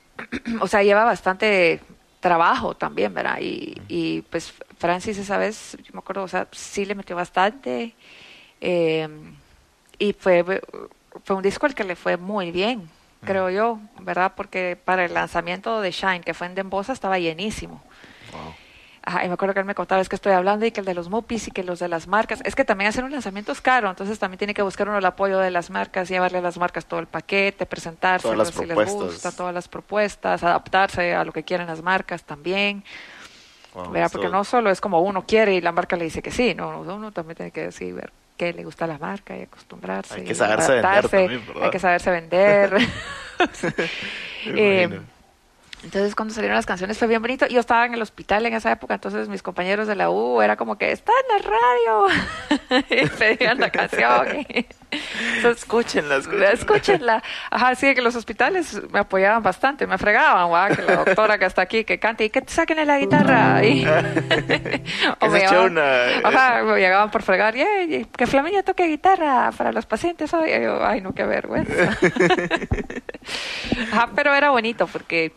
o 0.60 0.66
sea, 0.66 0.82
lleva 0.82 1.04
bastante 1.04 1.80
trabajo 2.20 2.74
también, 2.74 3.14
¿verdad? 3.14 3.38
Y, 3.40 3.80
y 3.88 4.22
pues 4.22 4.52
Francis 4.78 5.18
esa 5.18 5.38
vez, 5.38 5.76
yo 5.82 5.92
me 5.92 5.98
acuerdo, 6.00 6.22
o 6.22 6.28
sea, 6.28 6.48
sí 6.52 6.84
le 6.84 6.94
metió 6.94 7.16
bastante. 7.16 7.94
Eh, 8.60 9.08
y 9.98 10.12
fue, 10.12 10.44
fue 11.24 11.36
un 11.36 11.42
disco 11.42 11.66
al 11.66 11.74
que 11.74 11.84
le 11.84 11.96
fue 11.96 12.16
muy 12.16 12.50
bien, 12.50 12.88
creo 13.24 13.50
yo, 13.50 13.80
¿verdad? 14.00 14.32
Porque 14.36 14.78
para 14.82 15.04
el 15.04 15.14
lanzamiento 15.14 15.80
de 15.80 15.90
Shine, 15.90 16.20
que 16.20 16.34
fue 16.34 16.46
en 16.46 16.54
Dembosa, 16.54 16.92
estaba 16.92 17.18
llenísimo. 17.18 17.82
Ajá, 19.08 19.24
y 19.24 19.28
me 19.28 19.34
acuerdo 19.34 19.54
que 19.54 19.60
él 19.60 19.64
me 19.64 19.74
contaba, 19.74 20.02
es 20.02 20.08
que 20.10 20.16
estoy 20.16 20.34
hablando 20.34 20.66
y 20.66 20.70
que 20.70 20.80
el 20.80 20.86
de 20.86 20.92
los 20.92 21.08
Mupis 21.08 21.48
y 21.48 21.50
que 21.50 21.64
los 21.64 21.78
de 21.78 21.88
las 21.88 22.06
marcas, 22.06 22.42
es 22.44 22.54
que 22.54 22.66
también 22.66 22.90
hacer 22.90 23.04
un 23.04 23.10
lanzamiento 23.10 23.52
es 23.52 23.62
caro, 23.62 23.88
entonces 23.88 24.18
también 24.18 24.36
tiene 24.36 24.52
que 24.52 24.60
buscar 24.60 24.86
uno 24.86 24.98
el 24.98 25.06
apoyo 25.06 25.38
de 25.38 25.50
las 25.50 25.70
marcas, 25.70 26.10
llevarle 26.10 26.36
a 26.36 26.40
las 26.42 26.58
marcas 26.58 26.84
todo 26.84 27.00
el 27.00 27.06
paquete, 27.06 27.64
presentarse 27.64 28.28
si 28.28 28.66
les 28.66 28.92
gusta, 28.92 29.32
todas 29.32 29.54
las 29.54 29.66
propuestas, 29.66 30.44
adaptarse 30.44 31.14
a 31.14 31.24
lo 31.24 31.32
que 31.32 31.42
quieren 31.42 31.68
las 31.68 31.80
marcas 31.80 32.24
también. 32.24 32.84
Porque 33.72 34.28
no 34.28 34.44
solo 34.44 34.68
es 34.68 34.78
como 34.78 35.00
uno 35.00 35.24
quiere 35.24 35.54
y 35.54 35.62
la 35.62 35.72
marca 35.72 35.96
le 35.96 36.04
dice 36.04 36.20
que 36.20 36.30
sí, 36.30 36.54
no, 36.54 36.80
uno 36.82 37.10
también 37.10 37.36
tiene 37.36 37.50
que 37.50 37.62
decir, 37.62 37.94
ver 37.94 38.12
qué 38.36 38.52
le 38.52 38.62
gusta 38.62 38.86
la 38.86 38.98
marca 38.98 39.34
y 39.34 39.44
acostumbrarse. 39.44 40.16
Hay 40.16 40.24
que 40.24 40.34
saberse 40.34 40.72
vender 40.72 41.08
también, 41.08 41.42
Hay 41.62 41.70
que 41.70 41.78
saberse 41.78 42.10
vender. 42.10 42.76
eh, 44.44 45.00
entonces 45.84 46.14
cuando 46.14 46.34
salieron 46.34 46.56
las 46.56 46.66
canciones 46.66 46.98
fue 46.98 47.06
bien 47.06 47.22
bonito. 47.22 47.46
Yo 47.46 47.60
estaba 47.60 47.86
en 47.86 47.94
el 47.94 48.02
hospital 48.02 48.44
en 48.46 48.54
esa 48.54 48.72
época, 48.72 48.94
entonces 48.94 49.28
mis 49.28 49.42
compañeros 49.42 49.86
de 49.86 49.94
la 49.94 50.10
U 50.10 50.42
era 50.42 50.56
como 50.56 50.76
que 50.76 50.90
está 50.90 51.12
en 51.22 51.36
la 51.36 51.50
radio 51.50 52.84
y 53.04 53.08
pedían 53.08 53.58
la 53.58 53.70
canción. 53.70 54.46
escúchenla, 55.44 56.16
escúchenla. 56.16 56.52
Escúchenla. 56.52 57.22
Ajá, 57.50 57.74
sí, 57.74 57.94
que 57.94 58.02
los 58.02 58.16
hospitales 58.16 58.80
me 58.90 59.00
apoyaban 59.00 59.42
bastante, 59.42 59.86
me 59.86 59.98
fregaban, 59.98 60.48
guau, 60.48 60.74
que 60.74 60.82
la 60.82 60.96
doctora 61.04 61.38
que 61.38 61.44
está 61.44 61.62
aquí, 61.62 61.84
que 61.84 61.98
cante 61.98 62.24
y 62.24 62.30
que 62.30 62.42
te 62.42 62.52
saquen 62.52 62.84
la 62.86 62.98
guitarra. 62.98 63.64
Y... 63.64 63.86
o 65.20 65.28
me 65.28 65.40
llegaban, 65.40 65.78
ajá, 65.78 66.62
me 66.64 66.80
llegaban 66.80 67.10
por 67.10 67.22
fregar, 67.22 67.54
y 67.56 68.04
que 68.04 68.26
Flaminia 68.26 68.62
toque 68.62 68.86
guitarra 68.86 69.52
para 69.56 69.72
los 69.72 69.86
pacientes 69.86 70.32
hoy. 70.34 70.50
ay, 70.50 71.00
no, 71.00 71.14
qué 71.14 71.24
vergüenza. 71.24 71.96
ajá, 73.92 74.10
pero 74.14 74.34
era 74.34 74.50
bonito 74.50 74.86
porque 74.86 75.32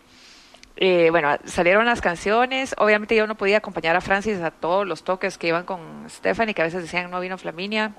eh, 0.78 1.10
bueno, 1.12 1.38
salieron 1.46 1.86
las 1.86 2.02
canciones. 2.02 2.74
Obviamente 2.78 3.16
yo 3.16 3.28
no 3.28 3.36
podía 3.36 3.58
acompañar 3.58 3.96
a 3.96 4.02
Francis 4.02 4.40
a 4.42 4.52
todos 4.52 4.88
los 4.88 5.04
toques 5.04 5.38
que 5.38 5.48
iban 5.48 5.66
con 5.66 6.10
Stephanie, 6.10 6.54
que 6.54 6.62
a 6.62 6.66
veces 6.66 6.84
decían 6.84 7.12
no 7.12 7.20
vino 7.20 7.38
Flaminia. 7.38 7.94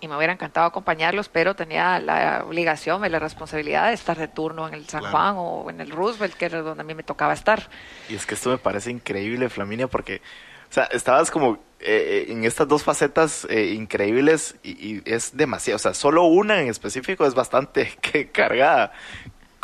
Y 0.00 0.08
me 0.08 0.16
hubiera 0.16 0.34
encantado 0.34 0.66
acompañarlos, 0.66 1.30
pero 1.30 1.54
tenía 1.54 1.98
la 1.98 2.44
obligación 2.44 3.02
y 3.06 3.08
la 3.08 3.18
responsabilidad 3.18 3.88
de 3.88 3.94
estar 3.94 4.18
de 4.18 4.28
turno 4.28 4.68
en 4.68 4.74
el 4.74 4.86
San 4.86 5.02
Juan 5.02 5.36
o 5.38 5.70
en 5.70 5.80
el 5.80 5.90
Roosevelt, 5.90 6.34
que 6.34 6.44
era 6.44 6.60
donde 6.60 6.82
a 6.82 6.84
mí 6.84 6.94
me 6.94 7.04
tocaba 7.04 7.32
estar. 7.32 7.70
Y 8.10 8.14
es 8.14 8.26
que 8.26 8.34
esto 8.34 8.50
me 8.50 8.58
parece 8.58 8.90
increíble, 8.90 9.48
Flaminia, 9.48 9.86
porque 9.86 10.20
o 10.68 10.74
sea, 10.74 10.84
estabas 10.86 11.30
como 11.30 11.58
eh, 11.78 12.26
en 12.28 12.44
estas 12.44 12.66
dos 12.66 12.82
facetas 12.82 13.46
eh, 13.48 13.74
increíbles 13.74 14.56
y, 14.62 14.70
y, 14.70 15.02
es 15.04 15.36
demasiado. 15.36 15.76
O 15.76 15.78
sea, 15.78 15.94
solo 15.94 16.24
una 16.24 16.60
en 16.60 16.68
específico 16.68 17.24
es 17.26 17.34
bastante 17.34 17.92
cargada. 18.32 18.92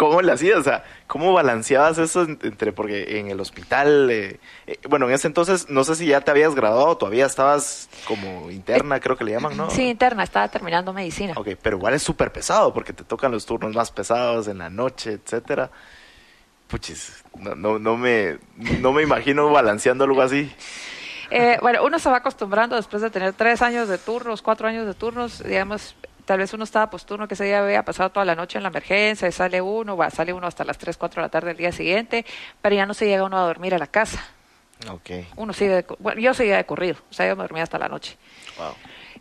¿Cómo 0.00 0.22
le 0.22 0.32
hacías? 0.32 0.60
O 0.60 0.62
sea, 0.62 0.82
¿cómo 1.06 1.34
balanceabas 1.34 1.98
eso 1.98 2.22
entre, 2.22 2.72
porque 2.72 3.18
en 3.18 3.28
el 3.28 3.38
hospital, 3.38 4.10
eh, 4.10 4.40
eh, 4.66 4.78
bueno, 4.88 5.06
en 5.06 5.12
ese 5.12 5.26
entonces, 5.26 5.68
no 5.68 5.84
sé 5.84 5.94
si 5.94 6.06
ya 6.06 6.22
te 6.22 6.30
habías 6.30 6.54
graduado, 6.54 6.96
todavía 6.96 7.26
estabas 7.26 7.90
como 8.08 8.50
interna, 8.50 8.98
creo 8.98 9.18
que 9.18 9.24
le 9.24 9.32
llaman, 9.32 9.58
¿no? 9.58 9.68
Sí, 9.68 9.90
interna, 9.90 10.22
estaba 10.22 10.48
terminando 10.48 10.94
medicina. 10.94 11.34
Ok, 11.36 11.48
pero 11.60 11.76
igual 11.76 11.92
es 11.92 12.02
súper 12.02 12.32
pesado 12.32 12.72
porque 12.72 12.94
te 12.94 13.04
tocan 13.04 13.30
los 13.30 13.44
turnos 13.44 13.76
más 13.76 13.90
pesados 13.90 14.48
en 14.48 14.56
la 14.56 14.70
noche, 14.70 15.20
etcétera. 15.22 15.70
Puchis, 16.66 17.22
no, 17.38 17.54
no, 17.54 17.78
no, 17.78 17.98
me, 17.98 18.38
no 18.56 18.92
me 18.92 19.02
imagino 19.02 19.50
balanceando 19.50 20.04
algo 20.04 20.22
así. 20.22 20.50
Eh, 21.30 21.58
bueno, 21.60 21.84
uno 21.84 21.98
se 21.98 22.08
va 22.08 22.16
acostumbrando 22.16 22.74
después 22.74 23.02
de 23.02 23.10
tener 23.10 23.34
tres 23.34 23.60
años 23.60 23.86
de 23.86 23.98
turnos, 23.98 24.40
cuatro 24.40 24.66
años 24.66 24.86
de 24.86 24.94
turnos, 24.94 25.44
digamos, 25.44 25.94
tal 26.30 26.38
vez 26.38 26.54
uno 26.54 26.62
estaba 26.62 26.88
posturno 26.88 27.26
que 27.26 27.34
ese 27.34 27.42
día 27.42 27.58
había 27.58 27.84
pasado 27.84 28.10
toda 28.10 28.24
la 28.24 28.36
noche 28.36 28.56
en 28.56 28.62
la 28.62 28.68
emergencia, 28.68 29.26
y 29.26 29.32
sale 29.32 29.60
uno, 29.60 29.96
va, 29.96 30.10
sale 30.10 30.32
uno 30.32 30.46
hasta 30.46 30.62
las 30.62 30.78
3, 30.78 30.96
4 30.96 31.20
de 31.20 31.26
la 31.26 31.28
tarde 31.28 31.48
del 31.48 31.56
día 31.56 31.72
siguiente, 31.72 32.24
pero 32.62 32.76
ya 32.76 32.86
no 32.86 32.94
se 32.94 33.06
llega 33.06 33.24
uno 33.24 33.36
a 33.36 33.40
dormir 33.40 33.74
a 33.74 33.78
la 33.78 33.88
casa. 33.88 34.22
Okay. 34.88 35.26
Uno 35.34 35.52
sigue, 35.52 35.84
bueno, 35.98 36.20
yo 36.20 36.32
seguía 36.32 36.58
de 36.58 36.66
corrido, 36.66 36.98
o 37.10 37.12
sea, 37.12 37.26
yo 37.26 37.34
me 37.34 37.42
dormía 37.42 37.64
hasta 37.64 37.80
la 37.80 37.88
noche. 37.88 38.16
Wow. 38.58 38.74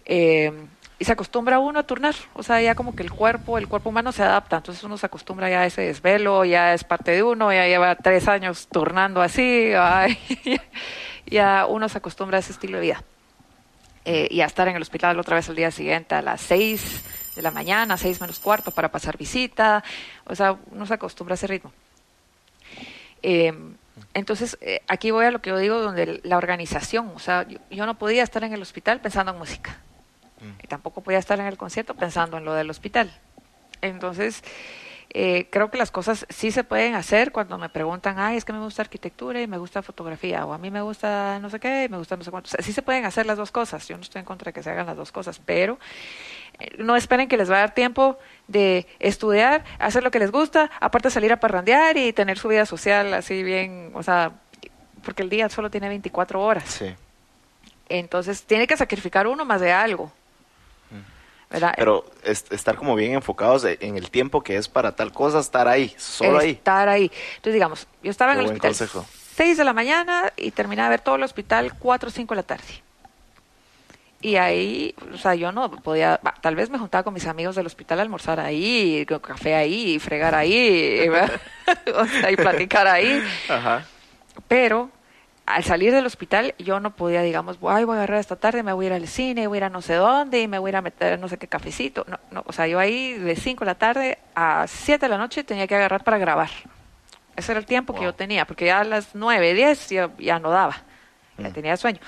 Eh, 0.05 0.53
y 0.99 1.05
se 1.05 1.12
acostumbra 1.12 1.57
uno 1.57 1.80
a 1.80 1.84
turnar, 1.84 2.14
o 2.36 2.43
sea, 2.43 2.62
ya 2.62 2.76
como 2.76 2.95
que 2.95 3.01
el 3.01 3.10
cuerpo, 3.10 3.57
el 3.57 3.68
cuerpo 3.68 3.89
humano 3.89 4.12
se 4.12 4.22
adapta, 4.22 4.57
entonces 4.57 4.84
uno 4.84 4.95
se 4.95 5.07
acostumbra 5.07 5.49
ya 5.49 5.62
a 5.62 5.66
ese 5.66 5.82
desvelo, 5.82 6.45
ya 6.45 6.76
es 6.76 6.84
parte 6.84 7.10
de 7.10 7.24
uno, 7.24 7.51
ya 7.51 7.66
lleva 7.66 7.95
tres 7.95 8.28
años 8.28 8.68
turnando 8.72 9.24
así, 9.24 9.72
ay, 9.76 10.16
ya 11.26 11.66
uno 11.68 11.89
se 11.89 11.97
acostumbra 11.97 12.38
a 12.38 12.41
ese 12.41 12.51
estilo 12.51 12.78
de 12.78 12.84
vida 12.84 13.03
eh, 14.12 14.28
y 14.32 14.41
a 14.41 14.47
estar 14.47 14.68
en 14.68 14.76
el 14.76 14.82
hospital 14.82 15.20
otra 15.20 15.36
vez 15.36 15.49
el 15.49 15.55
día 15.55 15.70
siguiente 15.70 16.16
a 16.16 16.24
las 16.24 16.41
6 16.41 17.36
de 17.36 17.43
la 17.43 17.51
mañana, 17.51 17.95
6 17.95 18.20
menos 18.22 18.39
cuarto 18.39 18.72
para 18.72 18.89
pasar 18.89 19.18
visita. 19.18 19.84
O 20.26 20.34
sea, 20.34 20.57
uno 20.72 20.88
se 20.88 20.95
acostumbra 20.95 21.34
a 21.34 21.36
ese 21.36 21.45
ritmo. 21.45 21.72
Eh, 23.22 23.53
entonces, 24.16 24.57
eh, 24.62 24.82
aquí 24.88 25.12
voy 25.12 25.26
a 25.26 25.32
lo 25.32 25.43
que 25.43 25.51
yo 25.51 25.60
digo, 25.60 25.80
donde 25.80 26.22
la 26.24 26.38
organización, 26.38 27.12
o 27.16 27.20
sea, 27.20 27.47
yo, 27.47 27.60
yo 27.70 27.86
no 27.86 27.99
podía 27.99 28.24
estar 28.24 28.43
en 28.43 28.51
el 28.51 28.64
hospital 28.64 28.99
pensando 28.99 29.32
en 29.32 29.38
música. 29.38 29.78
Y 30.64 30.68
tampoco 30.68 31.01
podía 31.01 31.20
estar 31.20 31.39
en 31.39 31.45
el 31.45 31.57
concierto 31.57 31.93
pensando 31.93 32.38
en 32.38 32.45
lo 32.45 32.55
del 32.55 32.72
hospital. 32.72 33.14
Entonces, 33.84 34.41
eh, 35.12 35.47
creo 35.49 35.72
que 35.72 35.78
las 35.78 35.89
cosas 35.89 36.28
sí 36.30 36.51
se 36.51 36.64
pueden 36.64 36.93
hacer 36.93 37.32
cuando 37.32 37.57
me 37.57 37.70
preguntan, 37.70 38.20
ay, 38.20 38.38
es 38.38 38.45
que 38.45 38.53
me 38.53 38.60
gusta 38.60 38.84
arquitectura 38.84 39.41
y 39.41 39.47
me 39.47 39.57
gusta 39.57 39.82
fotografía, 39.82 40.45
o 40.45 40.53
a 40.53 40.60
mí 40.60 40.70
me 40.70 40.82
gusta 40.82 41.39
no 41.39 41.49
sé 41.49 41.60
qué 41.60 41.86
y 41.86 41.89
me 41.89 41.97
gusta 41.97 42.16
no 42.16 42.24
sé 42.24 42.30
cuánto. 42.30 42.47
O 42.47 42.51
sea, 42.51 42.64
sí 42.64 42.74
se 42.74 42.84
pueden 42.84 43.05
hacer 43.05 43.26
las 43.26 43.38
dos 43.38 43.51
cosas. 43.51 43.88
Yo 43.88 43.97
no 43.97 44.03
estoy 44.03 44.20
en 44.20 44.26
contra 44.26 44.49
de 44.49 44.53
que 44.53 44.62
se 44.62 44.70
hagan 44.70 44.86
las 44.86 44.95
dos 44.95 45.12
cosas, 45.12 45.41
pero 45.43 45.80
eh, 46.60 46.76
no 46.78 46.95
esperen 46.95 47.28
que 47.28 47.38
les 47.38 47.49
va 47.49 47.55
a 47.55 47.60
dar 47.60 47.74
tiempo 47.74 48.20
de 48.47 48.86
estudiar, 48.99 49.64
hacer 49.80 50.03
lo 50.03 50.12
que 50.12 50.20
les 50.20 50.32
gusta, 50.32 50.70
aparte 50.80 51.10
salir 51.10 51.34
a 51.34 51.39
parrandear 51.39 51.97
y 51.97 52.14
tener 52.14 52.38
su 52.38 52.47
vida 52.47 52.68
social 52.68 53.12
así 53.16 53.41
bien, 53.41 53.91
o 53.95 54.03
sea, 54.03 54.34
porque 55.03 55.24
el 55.24 55.30
día 55.30 55.49
solo 55.49 55.72
tiene 55.72 55.89
24 55.89 56.39
horas. 56.39 56.66
Sí. 56.66 56.93
Entonces, 57.88 58.43
tiene 58.43 58.68
que 58.68 58.78
sacrificar 58.78 59.26
uno 59.26 59.43
más 59.45 59.60
de 59.60 59.72
algo. 59.72 60.12
¿Verdad? 61.49 61.73
Pero 61.75 62.05
es, 62.23 62.45
estar 62.51 62.75
como 62.75 62.95
bien 62.95 63.13
enfocados 63.13 63.65
en 63.65 63.97
el 63.97 64.11
tiempo 64.11 64.43
que 64.43 64.55
es 64.55 64.67
para 64.67 64.95
tal 64.95 65.11
cosa, 65.11 65.39
estar 65.39 65.67
ahí, 65.67 65.93
solo 65.97 66.39
ahí. 66.39 66.51
Estar 66.51 66.87
ahí. 66.89 67.11
Entonces, 67.35 67.53
digamos, 67.53 67.87
yo 68.03 68.11
estaba 68.11 68.33
Qué 68.33 68.39
en 68.39 68.45
el 68.45 68.51
hospital 68.51 68.71
consejo. 68.71 69.05
6 69.35 69.57
de 69.57 69.63
la 69.63 69.73
mañana 69.73 70.33
y 70.35 70.51
terminaba 70.51 70.89
de 70.89 70.93
ver 70.93 71.01
todo 71.01 71.15
el 71.15 71.23
hospital 71.23 71.73
4 71.79 72.09
o 72.09 72.11
5 72.11 72.33
de 72.33 72.35
la 72.35 72.43
tarde. 72.43 72.83
Y 74.21 74.35
ahí, 74.35 74.93
o 75.13 75.17
sea, 75.17 75.33
yo 75.33 75.53
no 75.53 75.71
podía, 75.71 76.19
bah, 76.21 76.35
tal 76.41 76.53
vez 76.55 76.69
me 76.69 76.77
juntaba 76.77 77.03
con 77.03 77.13
mis 77.13 77.25
amigos 77.25 77.55
del 77.55 77.65
hospital 77.65 77.99
a 77.99 78.01
almorzar 78.01 78.41
ahí, 78.41 79.05
con 79.05 79.19
café 79.19 79.55
ahí, 79.55 79.97
fregar 79.97 80.35
ahí, 80.35 81.07
o 81.95 82.05
sea, 82.05 82.29
y 82.29 82.35
platicar 82.35 82.85
ahí. 82.85 83.23
Ajá. 83.47 83.85
Pero 84.49 84.89
al 85.49 85.63
salir 85.63 85.91
del 85.91 86.05
hospital 86.05 86.53
yo 86.59 86.79
no 86.79 86.95
podía, 86.95 87.23
digamos, 87.23 87.57
ay, 87.67 87.83
voy 87.83 87.95
a 87.95 87.97
agarrar 87.97 88.19
esta 88.19 88.35
tarde, 88.35 88.61
me 88.61 88.71
voy 88.71 88.85
a 88.85 88.89
ir 88.89 88.93
al 88.93 89.07
cine, 89.07 89.47
voy 89.47 89.55
a 89.55 89.59
ir 89.59 89.63
a 89.63 89.69
no 89.69 89.81
sé 89.81 89.95
dónde 89.95 90.41
y 90.41 90.47
me 90.47 90.59
voy 90.59 90.69
a 90.69 90.71
ir 90.71 90.75
a 90.75 90.81
meter 90.83 91.19
no 91.19 91.27
sé 91.27 91.37
qué 91.39 91.47
cafecito. 91.47 92.05
No, 92.07 92.19
no, 92.29 92.43
o 92.45 92.53
sea, 92.53 92.67
yo 92.67 92.77
ahí 92.77 93.13
de 93.13 93.35
5 93.35 93.61
de 93.61 93.65
la 93.65 93.73
tarde 93.75 94.19
a 94.35 94.65
7 94.67 95.03
de 95.03 95.09
la 95.09 95.17
noche 95.17 95.43
tenía 95.43 95.65
que 95.65 95.75
agarrar 95.75 96.03
para 96.03 96.19
grabar. 96.19 96.51
Ese 97.35 97.51
era 97.51 97.59
el 97.59 97.65
tiempo 97.65 97.95
que 97.95 98.03
yo 98.03 98.13
tenía, 98.13 98.45
porque 98.45 98.65
ya 98.65 98.81
a 98.81 98.83
las 98.83 99.15
9, 99.15 99.55
10 99.55 99.89
ya, 99.89 100.11
ya 100.19 100.37
no 100.37 100.51
daba, 100.51 100.83
ya 101.39 101.49
Mm. 101.49 101.53
tenía 101.53 101.77
sueño. 101.77 101.99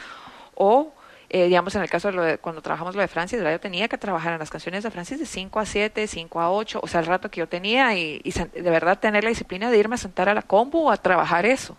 O, 0.53 0.93
eh, 1.29 1.45
digamos, 1.45 1.73
en 1.73 1.81
el 1.81 1.89
caso 1.89 2.09
de 2.09 2.13
lo 2.13 2.21
de, 2.21 2.37
cuando 2.37 2.61
trabajamos 2.61 2.93
lo 2.93 3.01
de 3.01 3.07
Francis, 3.07 3.41
yo 3.41 3.59
tenía 3.59 3.87
que 3.87 3.97
trabajar 3.97 4.33
en 4.33 4.39
las 4.39 4.51
canciones 4.51 4.83
de 4.83 4.91
Francis 4.91 5.17
de 5.17 5.25
5 5.25 5.59
a 5.59 5.65
7, 5.65 6.05
5 6.05 6.41
a 6.41 6.51
8, 6.51 6.79
o 6.83 6.87
sea, 6.87 6.99
el 6.99 7.07
rato 7.07 7.31
que 7.31 7.39
yo 7.39 7.47
tenía 7.47 7.95
y, 7.95 8.21
de 8.53 8.69
verdad 8.69 8.99
tener 8.99 9.23
la 9.23 9.29
disciplina 9.29 9.71
de 9.71 9.77
irme 9.79 9.95
a 9.95 9.97
sentar 9.97 10.29
a 10.29 10.35
la 10.35 10.43
compu 10.43 10.91
a 10.91 10.97
trabajar 10.97 11.47
eso 11.47 11.75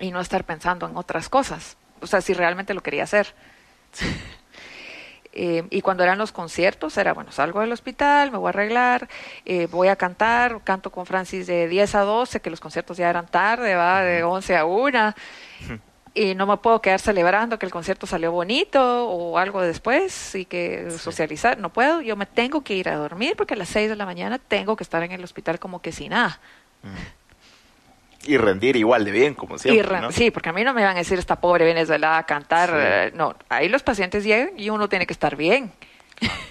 y 0.00 0.10
no 0.10 0.20
estar 0.20 0.44
pensando 0.44 0.88
en 0.88 0.96
otras 0.96 1.28
cosas. 1.28 1.76
O 2.00 2.06
sea, 2.06 2.20
si 2.20 2.34
realmente 2.34 2.74
lo 2.74 2.82
quería 2.82 3.04
hacer. 3.04 3.34
Eh, 5.32 5.64
y 5.70 5.80
cuando 5.80 6.02
eran 6.02 6.18
los 6.18 6.32
conciertos, 6.32 6.96
era, 6.98 7.14
bueno, 7.14 7.30
salgo 7.30 7.60
del 7.60 7.70
hospital, 7.70 8.32
me 8.32 8.38
voy 8.38 8.48
a 8.48 8.50
arreglar, 8.50 9.08
eh, 9.44 9.68
voy 9.70 9.86
a 9.86 9.94
cantar, 9.94 10.60
canto 10.64 10.90
con 10.90 11.06
Francis 11.06 11.46
de 11.46 11.68
10 11.68 11.94
a 11.94 12.00
12, 12.00 12.40
que 12.40 12.50
los 12.50 12.58
conciertos 12.58 12.96
ya 12.96 13.08
eran 13.08 13.28
tarde, 13.28 13.76
va, 13.76 14.02
de 14.02 14.24
11 14.24 14.56
a 14.56 14.64
1. 14.64 15.14
y 16.14 16.34
no 16.34 16.46
me 16.46 16.56
puedo 16.56 16.82
quedar 16.82 16.98
celebrando 16.98 17.60
que 17.60 17.66
el 17.66 17.70
concierto 17.70 18.08
salió 18.08 18.32
bonito 18.32 19.08
o 19.08 19.38
algo 19.38 19.62
después 19.62 20.34
y 20.34 20.46
que 20.46 20.90
socializar, 20.90 21.58
no 21.58 21.72
puedo, 21.72 22.00
yo 22.00 22.16
me 22.16 22.26
tengo 22.26 22.62
que 22.62 22.74
ir 22.74 22.88
a 22.88 22.96
dormir 22.96 23.34
porque 23.36 23.54
a 23.54 23.56
las 23.56 23.68
6 23.68 23.88
de 23.88 23.94
la 23.94 24.06
mañana 24.06 24.38
tengo 24.38 24.74
que 24.74 24.82
estar 24.82 25.00
en 25.04 25.12
el 25.12 25.22
hospital 25.22 25.60
como 25.60 25.80
que 25.80 25.92
sin 25.92 26.10
nada. 26.10 26.40
Y 28.26 28.36
rendir 28.36 28.76
igual 28.76 29.04
de 29.04 29.10
bien, 29.10 29.34
como 29.34 29.58
siempre. 29.58 30.00
¿no? 30.00 30.12
Sí, 30.12 30.30
porque 30.30 30.50
a 30.50 30.52
mí 30.52 30.62
no 30.62 30.74
me 30.74 30.84
van 30.84 30.96
a 30.96 30.98
decir 30.98 31.18
esta 31.18 31.40
pobre 31.40 31.64
venezolana 31.64 32.18
a 32.18 32.26
cantar. 32.26 32.70
Eh, 32.74 33.12
no, 33.14 33.34
ahí 33.48 33.68
los 33.68 33.82
pacientes 33.82 34.24
llegan 34.24 34.50
y 34.58 34.68
uno 34.70 34.88
tiene 34.88 35.06
que 35.06 35.12
estar 35.12 35.36
bien. 35.36 35.72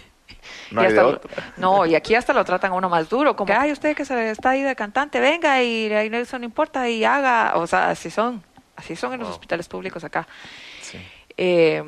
No, 0.72 0.84
otro. 0.84 1.30
no, 1.58 1.88
y 1.88 1.96
aquí 1.96 2.14
hasta 2.14 2.32
lo 2.32 2.46
tratan 2.46 2.74
uno 2.74 2.90
más 2.90 3.10
duro, 3.10 3.36
como, 3.36 3.52
ay, 3.58 3.72
usted 3.72 3.96
que 3.96 4.06
se 4.06 4.30
está 4.30 4.52
ahí 4.52 4.62
de 4.62 4.76
cantante, 4.76 5.20
venga 5.20 5.64
y, 5.64 5.88
y 5.88 6.16
eso 6.16 6.38
no 6.38 6.46
importa 6.46 6.88
y 6.88 7.04
haga, 7.04 7.54
o 7.56 7.66
sea, 7.66 7.90
así 7.90 8.12
son. 8.12 8.44
Así 8.76 8.96
son 8.96 9.14
en 9.14 9.20
los 9.20 9.30
hospitales 9.30 9.68
públicos 9.68 10.04
acá. 10.04 10.28
Eh, 11.36 11.84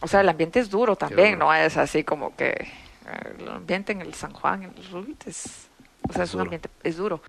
o 0.00 0.08
sea, 0.08 0.20
el 0.20 0.28
ambiente 0.28 0.60
es 0.60 0.68
duro 0.68 0.96
también, 0.96 1.38
no 1.38 1.54
es 1.54 1.76
así 1.78 2.04
como 2.04 2.36
que 2.36 2.48
eh, 2.48 3.34
el 3.38 3.48
ambiente 3.48 3.92
en 3.92 4.02
el 4.02 4.12
San 4.12 4.32
Juan, 4.32 4.64
en 4.64 4.70
el 4.76 4.90
Roosevelt 4.90 5.26
es, 5.26 5.68
o 6.06 6.12
sea, 6.12 6.24
es, 6.24 6.34
un 6.34 6.42
ambiente, 6.42 6.68
es 6.82 6.96
duro. 6.96 7.22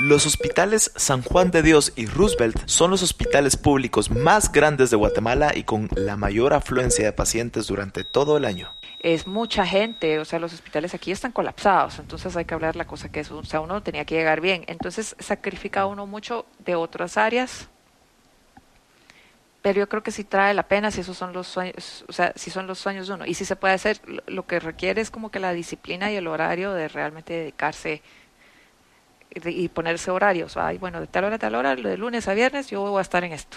Los 0.00 0.26
hospitales 0.26 0.92
San 0.94 1.22
Juan 1.22 1.50
de 1.50 1.60
Dios 1.60 1.92
y 1.96 2.06
Roosevelt 2.06 2.56
son 2.66 2.92
los 2.92 3.02
hospitales 3.02 3.56
públicos 3.56 4.12
más 4.12 4.52
grandes 4.52 4.90
de 4.90 4.96
Guatemala 4.96 5.50
y 5.52 5.64
con 5.64 5.88
la 5.96 6.16
mayor 6.16 6.54
afluencia 6.54 7.04
de 7.04 7.12
pacientes 7.12 7.66
durante 7.66 8.04
todo 8.04 8.36
el 8.36 8.44
año. 8.44 8.72
Es 9.00 9.26
mucha 9.26 9.66
gente, 9.66 10.20
o 10.20 10.24
sea, 10.24 10.38
los 10.38 10.54
hospitales 10.54 10.94
aquí 10.94 11.10
están 11.10 11.32
colapsados, 11.32 11.98
entonces 11.98 12.36
hay 12.36 12.44
que 12.44 12.54
hablar 12.54 12.76
la 12.76 12.86
cosa 12.86 13.10
que 13.10 13.18
es, 13.18 13.30
o 13.32 13.42
sea, 13.42 13.60
uno 13.60 13.82
tenía 13.82 14.04
que 14.04 14.14
llegar 14.14 14.40
bien, 14.40 14.62
entonces 14.68 15.16
sacrifica 15.18 15.86
uno 15.86 16.06
mucho 16.06 16.46
de 16.64 16.76
otras 16.76 17.16
áreas 17.16 17.68
pero 19.60 19.80
yo 19.80 19.88
creo 19.88 20.04
que 20.04 20.12
sí 20.12 20.22
trae 20.22 20.54
la 20.54 20.62
pena 20.62 20.92
si 20.92 21.00
esos 21.00 21.18
son 21.18 21.32
los 21.32 21.48
sueños, 21.48 22.04
o 22.08 22.12
sea, 22.12 22.32
si 22.36 22.50
son 22.50 22.68
los 22.68 22.78
sueños 22.78 23.08
de 23.08 23.14
uno. 23.14 23.26
Y 23.26 23.34
si 23.34 23.44
se 23.44 23.56
puede 23.56 23.74
hacer, 23.74 24.00
lo 24.26 24.46
que 24.46 24.60
requiere 24.60 25.00
es 25.00 25.10
como 25.10 25.30
que 25.30 25.40
la 25.40 25.52
disciplina 25.52 26.10
y 26.12 26.16
el 26.16 26.28
horario 26.28 26.72
de 26.72 26.86
realmente 26.86 27.34
dedicarse 27.34 28.00
y 29.44 29.68
ponerse 29.68 30.10
horarios. 30.10 30.56
Ay, 30.56 30.78
bueno, 30.78 31.00
de 31.00 31.06
tal 31.06 31.24
hora 31.24 31.36
a 31.36 31.38
tal 31.38 31.54
hora, 31.54 31.74
de 31.76 31.96
lunes 31.96 32.28
a 32.28 32.34
viernes, 32.34 32.68
yo 32.70 32.82
voy 32.82 32.98
a 32.98 33.02
estar 33.02 33.24
en 33.24 33.32
esto. 33.32 33.56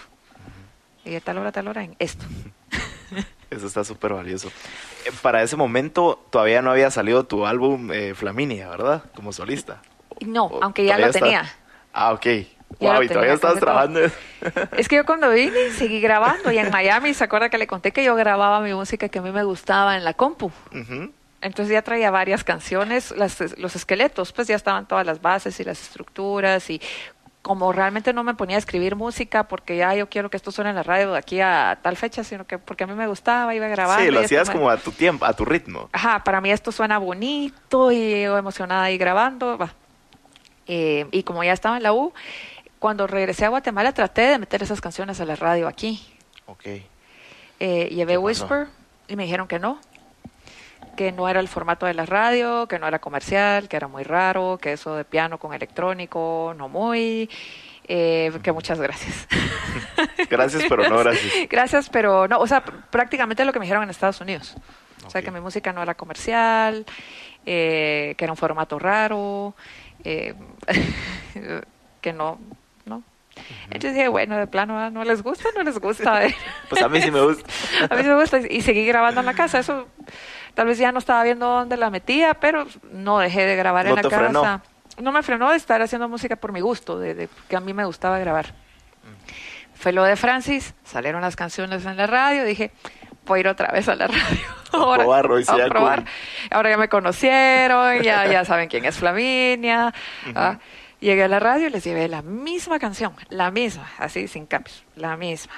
Y 1.04 1.12
de 1.12 1.22
tal 1.22 1.38
hora 1.38 1.50
a 1.50 1.52
tal 1.52 1.68
hora 1.68 1.84
en 1.84 1.96
esto. 2.00 2.26
Eso 3.50 3.68
está 3.68 3.84
súper 3.84 4.14
valioso. 4.14 4.50
Eh, 5.06 5.12
para 5.22 5.44
ese 5.44 5.58
momento 5.58 6.24
todavía 6.30 6.62
no 6.62 6.72
había 6.72 6.90
salido 6.90 7.26
tu 7.26 7.46
álbum 7.46 7.92
eh, 7.92 8.14
Flaminia, 8.16 8.70
¿verdad? 8.70 9.04
Como 9.14 9.34
solista. 9.34 9.82
No, 10.26 10.50
aunque 10.62 10.86
ya 10.86 10.98
lo 10.98 11.12
tenía. 11.12 11.52
Ah, 11.92 12.14
ok. 12.14 12.26
Wow, 12.80 13.04
y 13.04 13.08
todavía 13.10 13.34
estabas 13.34 13.60
trabajando. 13.60 14.00
Es 14.78 14.88
que 14.88 14.96
yo 14.96 15.06
cuando 15.06 15.30
vine 15.30 15.72
seguí 15.78 16.00
grabando 16.02 16.52
y 16.52 16.58
en 16.58 16.72
Miami, 16.72 17.14
¿se 17.14 17.24
acuerda 17.24 17.50
que 17.50 17.58
le 17.58 17.68
conté 17.68 17.92
que 17.92 18.04
yo 18.04 18.16
grababa 18.16 18.60
mi 18.62 18.74
música 18.74 19.10
que 19.10 19.20
a 19.20 19.22
mí 19.22 19.32
me 19.32 19.44
gustaba 19.44 19.98
en 19.98 20.04
la 20.04 20.14
compu? 20.14 20.52
Entonces 21.42 21.74
ya 21.74 21.82
traía 21.82 22.12
varias 22.12 22.44
canciones, 22.44 23.12
las, 23.12 23.58
los 23.58 23.76
esqueletos, 23.76 24.32
pues 24.32 24.48
ya 24.48 24.56
estaban 24.56 24.88
todas 24.88 25.06
las 25.06 25.22
bases 25.22 25.60
y 25.60 25.64
las 25.64 25.82
estructuras 25.82 26.70
y 26.70 26.80
como 27.42 27.72
realmente 27.72 28.14
no 28.14 28.24
me 28.24 28.36
ponía 28.36 28.56
a 28.58 28.60
escribir 28.60 28.96
música 28.96 29.48
porque 29.48 29.76
ya 29.76 29.96
yo 29.96 30.08
quiero 30.08 30.30
que 30.30 30.38
esto 30.38 30.52
suene 30.52 30.70
en 30.70 30.76
la 30.76 30.84
radio 30.84 31.14
de 31.14 31.18
aquí 31.18 31.42
a 31.42 31.80
tal 31.82 31.98
fecha, 31.98 32.24
sino 32.24 32.46
que 32.46 32.60
porque 32.60 32.84
a 32.84 32.88
mí 32.88 32.94
me 32.94 33.08
gustaba, 33.08 33.56
iba 33.56 33.66
a 33.66 33.70
grabar. 33.70 34.02
Sí, 34.02 34.12
lo 34.12 34.20
hacías 34.20 34.50
como 34.50 34.70
a 34.70 34.78
tu 34.78 34.92
tiempo, 34.92 35.26
a 35.26 35.34
tu 35.34 35.44
ritmo. 35.44 35.90
Ajá, 35.92 36.24
para 36.24 36.40
mí 36.40 36.52
esto 36.52 36.72
suena 36.72 37.00
bonito 37.00 37.92
y 37.92 38.24
yo 38.24 38.38
emocionada 38.38 38.84
ahí 38.84 38.98
grabando. 38.98 39.58
Va. 39.58 39.74
Eh, 40.68 41.08
y 41.12 41.24
como 41.24 41.44
ya 41.44 41.54
estaba 41.54 41.78
en 41.78 41.84
la 41.84 41.94
U, 41.94 42.14
cuando 42.78 43.08
regresé 43.08 43.46
a 43.46 43.50
Guatemala 43.50 43.92
traté 43.94 44.22
de 44.22 44.38
meter 44.38 44.62
esas 44.62 44.80
canciones 44.80 45.20
a 45.20 45.26
la 45.26 45.36
radio 45.36 45.68
aquí. 45.68 46.06
Ok. 46.46 46.66
Eh, 47.60 47.90
llevé 47.92 48.18
Whisper 48.18 48.68
y 49.08 49.16
me 49.16 49.24
dijeron 49.24 49.48
que 49.48 49.60
no, 49.60 49.80
que 51.02 51.12
no 51.12 51.28
era 51.28 51.40
el 51.40 51.48
formato 51.48 51.88
de 51.88 51.96
la 51.96 52.06
radio, 52.06 52.68
que 52.68 52.78
no 52.78 52.88
era 52.88 53.00
comercial, 53.00 53.68
que 53.68 53.76
era 53.76 53.88
muy 53.88 54.04
raro, 54.04 54.60
que 54.62 54.74
eso 54.74 54.96
de 54.96 55.04
piano 55.04 55.40
con 55.40 55.52
electrónico, 55.52 56.54
no 56.56 56.70
muy. 56.70 57.28
Eh, 57.88 58.32
que 58.44 58.52
muchas 58.52 58.80
gracias. 58.80 59.28
gracias, 60.30 60.66
pero 60.70 60.88
no 60.88 61.00
gracias. 61.00 61.34
gracias, 61.50 61.90
pero 61.90 62.28
no. 62.28 62.38
O 62.38 62.46
sea, 62.46 62.64
prácticamente 62.64 63.44
lo 63.46 63.52
que 63.52 63.58
me 63.58 63.66
dijeron 63.66 63.82
en 63.82 63.90
Estados 63.90 64.22
Unidos. 64.22 64.56
O 65.04 65.10
sea, 65.10 65.24
que 65.24 65.32
mi 65.32 65.40
música 65.40 65.74
no 65.74 65.82
era 65.82 65.96
comercial, 65.96 66.86
eh, 67.48 68.14
que 68.16 68.24
era 68.24 68.32
un 68.32 68.38
formato 68.38 68.78
raro, 68.78 69.56
que 70.04 70.36
no, 72.14 72.38
entonces 73.66 73.94
dije, 73.94 74.08
bueno, 74.08 74.38
de 74.38 74.48
plano, 74.48 74.78
ah, 74.78 74.90
¿no 74.90 75.04
les 75.04 75.22
gusta? 75.22 75.50
¿No 75.56 75.64
les 75.64 75.80
gusta? 75.80 76.22
pues 76.70 76.82
a 76.82 76.90
mí 76.90 77.02
sí 77.02 77.12
me 77.12 77.22
gusta. 77.22 77.44
a 77.90 77.96
mí 77.96 78.04
sí 78.04 78.10
me 78.10 78.20
gusta 78.20 78.40
y 78.40 78.62
seguí 78.62 78.86
grabando 78.86 79.22
en 79.22 79.26
la 79.26 79.34
casa. 79.34 79.60
Eso 79.60 79.88
tal 80.54 80.68
vez 80.68 80.78
ya 80.78 80.92
no 80.92 81.00
estaba 81.00 81.24
viendo 81.24 81.48
dónde 81.48 81.78
la 81.78 81.90
metía, 81.90 82.34
pero 82.34 82.66
no 82.92 83.20
dejé 83.20 83.46
de 83.46 83.56
grabar 83.56 83.88
en 83.88 83.96
la 83.96 84.04
casa. 84.04 84.62
No 85.00 85.12
me 85.12 85.24
frenó 85.24 85.50
de 85.50 85.58
estar 85.58 85.82
haciendo 85.82 86.08
música 86.10 86.36
por 86.36 86.52
mi 86.52 86.60
gusto, 86.60 87.00
de, 87.00 87.30
que 87.48 87.56
a 87.56 87.60
mí 87.60 87.74
me 87.74 87.86
gustaba 87.86 88.20
grabar. 88.20 88.54
Fue 89.74 89.92
lo 89.92 90.04
de 90.04 90.16
Francis, 90.16 90.76
salieron 90.84 91.22
las 91.22 91.36
canciones 91.36 91.86
en 91.86 91.98
la 91.98 92.06
radio, 92.06 92.44
dije, 92.44 92.72
voy 93.26 93.38
a 93.38 93.40
ir 93.40 93.48
otra 93.48 93.72
vez 93.72 93.88
a 93.88 93.96
la 93.96 94.08
radio. 94.08 94.48
Ahora, 94.74 95.04
a 95.04 95.68
probar, 95.70 96.06
Ahora 96.52 96.70
ya 96.70 96.78
me 96.78 96.88
conocieron, 96.88 98.02
ya, 98.02 98.28
ya 98.28 98.46
saben 98.46 98.70
quién 98.70 98.86
es 98.86 98.98
Flaminia. 98.98 99.94
Llegué 101.02 101.24
a 101.24 101.28
la 101.28 101.40
radio 101.40 101.68
y 101.68 101.72
les 101.72 101.84
llevé 101.84 102.08
la 102.08 102.22
misma 102.22 102.78
canción, 102.78 103.16
la 103.30 103.50
misma, 103.50 103.90
así 103.98 104.28
sin 104.28 104.46
cambios, 104.46 104.86
la 104.96 105.18
misma. 105.18 105.54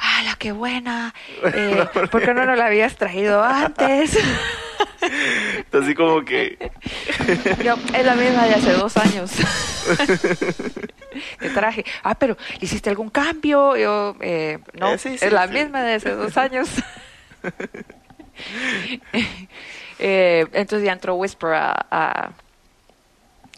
¡Ah, 0.00 0.34
qué 0.38 0.52
buena! 0.52 1.14
Eh, 1.54 1.84
¿Por 2.10 2.22
qué 2.22 2.34
no 2.34 2.44
nos 2.44 2.56
la 2.56 2.66
habías 2.66 2.96
traído 2.96 3.42
antes? 3.42 4.18
Así 5.72 5.94
como 5.94 6.24
que... 6.24 6.70
Yo, 7.64 7.76
es 7.94 8.04
la 8.04 8.14
misma 8.14 8.46
de 8.46 8.54
hace 8.54 8.72
dos 8.72 8.96
años. 8.96 9.32
Te 11.38 11.50
traje. 11.50 11.84
Ah, 12.02 12.14
pero 12.14 12.36
¿hiciste 12.60 12.90
algún 12.90 13.10
cambio? 13.10 13.76
Yo, 13.76 14.16
eh, 14.20 14.58
no, 14.74 14.94
eh, 14.94 14.98
es 15.04 15.32
la 15.32 15.46
misma 15.46 15.82
de 15.82 15.94
hace 15.94 16.10
dos 16.10 16.36
años. 16.36 16.68
eh, 19.98 20.46
entonces 20.52 20.86
ya 20.86 20.92
entró 20.92 21.14
Whisper 21.14 21.54
a, 21.54 21.86
a, 21.90 22.30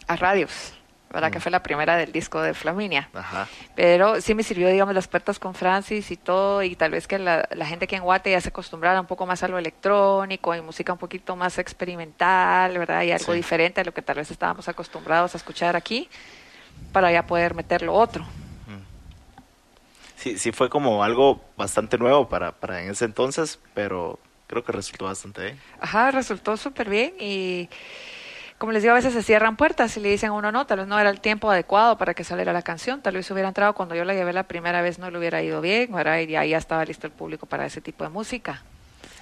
a 0.07 0.15
radios. 0.15 0.73
¿Verdad? 1.11 1.31
Que 1.31 1.39
fue 1.39 1.51
la 1.51 1.61
primera 1.61 1.97
del 1.97 2.11
disco 2.11 2.41
de 2.41 2.53
Flaminia. 2.53 3.09
Pero 3.75 4.21
sí 4.21 4.33
me 4.33 4.43
sirvió, 4.43 4.69
digamos, 4.69 4.93
las 4.95 5.07
puertas 5.07 5.39
con 5.39 5.53
Francis 5.53 6.11
y 6.11 6.17
todo, 6.17 6.63
y 6.63 6.75
tal 6.75 6.91
vez 6.91 7.07
que 7.07 7.19
la, 7.19 7.47
gente 7.65 7.87
que 7.87 7.95
en 7.95 8.03
Guate 8.03 8.31
ya 8.31 8.41
se 8.41 8.49
acostumbrara 8.49 8.99
un 8.99 9.07
poco 9.07 9.25
más 9.25 9.43
a 9.43 9.47
lo 9.47 9.57
electrónico 9.57 10.55
y 10.55 10.61
música 10.61 10.93
un 10.93 10.99
poquito 10.99 11.35
más 11.35 11.57
experimental, 11.57 12.77
¿verdad? 12.77 13.03
Y 13.03 13.11
algo 13.11 13.33
diferente 13.33 13.81
a 13.81 13.83
lo 13.83 13.93
que 13.93 14.01
tal 14.01 14.17
vez 14.17 14.31
estábamos 14.31 14.67
acostumbrados 14.67 15.33
a 15.33 15.37
escuchar 15.37 15.75
aquí, 15.75 16.09
para 16.91 17.11
ya 17.11 17.25
poder 17.25 17.53
meter 17.53 17.81
lo 17.81 17.93
otro. 17.93 18.25
Sí, 20.15 20.37
sí 20.37 20.51
fue 20.51 20.69
como 20.69 21.03
algo 21.03 21.41
bastante 21.57 21.97
nuevo 21.97 22.29
para, 22.29 22.51
para 22.51 22.83
en 22.83 22.91
ese 22.91 23.05
entonces, 23.05 23.57
pero 23.73 24.19
creo 24.45 24.63
que 24.63 24.71
resultó 24.71 25.05
bastante 25.05 25.41
bien. 25.41 25.59
Ajá, 25.79 26.11
resultó 26.11 26.57
súper 26.57 26.89
bien 26.89 27.13
y 27.19 27.69
como 28.61 28.73
les 28.73 28.83
digo, 28.83 28.91
a 28.91 28.95
veces 28.95 29.11
se 29.11 29.23
cierran 29.23 29.57
puertas 29.57 29.97
y 29.97 30.01
le 30.01 30.09
dicen 30.09 30.29
a 30.29 30.33
uno, 30.33 30.51
no, 30.51 30.67
tal 30.67 30.77
vez 30.77 30.87
no 30.87 30.99
era 30.99 31.09
el 31.09 31.19
tiempo 31.19 31.49
adecuado 31.49 31.97
para 31.97 32.13
que 32.13 32.23
saliera 32.23 32.53
la 32.53 32.61
canción, 32.61 33.01
tal 33.01 33.15
vez 33.15 33.31
hubiera 33.31 33.47
entrado 33.47 33.73
cuando 33.73 33.95
yo 33.95 34.05
la 34.05 34.13
llevé 34.13 34.33
la 34.33 34.43
primera 34.43 34.83
vez, 34.83 34.99
no 34.99 35.09
le 35.09 35.17
hubiera 35.17 35.41
ido 35.41 35.61
bien, 35.61 35.91
¿verdad? 35.91 36.19
Y 36.19 36.27
ya, 36.27 36.45
ya 36.45 36.59
estaba 36.59 36.85
listo 36.85 37.07
el 37.07 37.11
público 37.11 37.47
para 37.47 37.65
ese 37.65 37.81
tipo 37.81 38.03
de 38.03 38.11
música. 38.11 38.61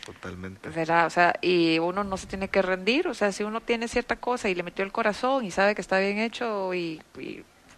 Totalmente. 0.06 0.68
¿verdad? 0.68 1.06
O 1.06 1.10
sea, 1.10 1.36
y 1.42 1.80
uno 1.80 2.04
no 2.04 2.18
se 2.18 2.28
tiene 2.28 2.50
que 2.50 2.62
rendir, 2.62 3.08
o 3.08 3.14
sea, 3.14 3.32
si 3.32 3.46
uno 3.46 3.62
tiene 3.62 3.88
cierta 3.88 4.18
cosa 4.18 4.50
y 4.50 4.56
le 4.56 4.64
metió 4.64 4.84
el 4.84 4.92
corazón 4.92 5.46
y 5.46 5.52
sabe 5.52 5.74
que 5.74 5.80
está 5.80 6.00
bien 6.00 6.18
hecho 6.18 6.74
y, 6.74 7.02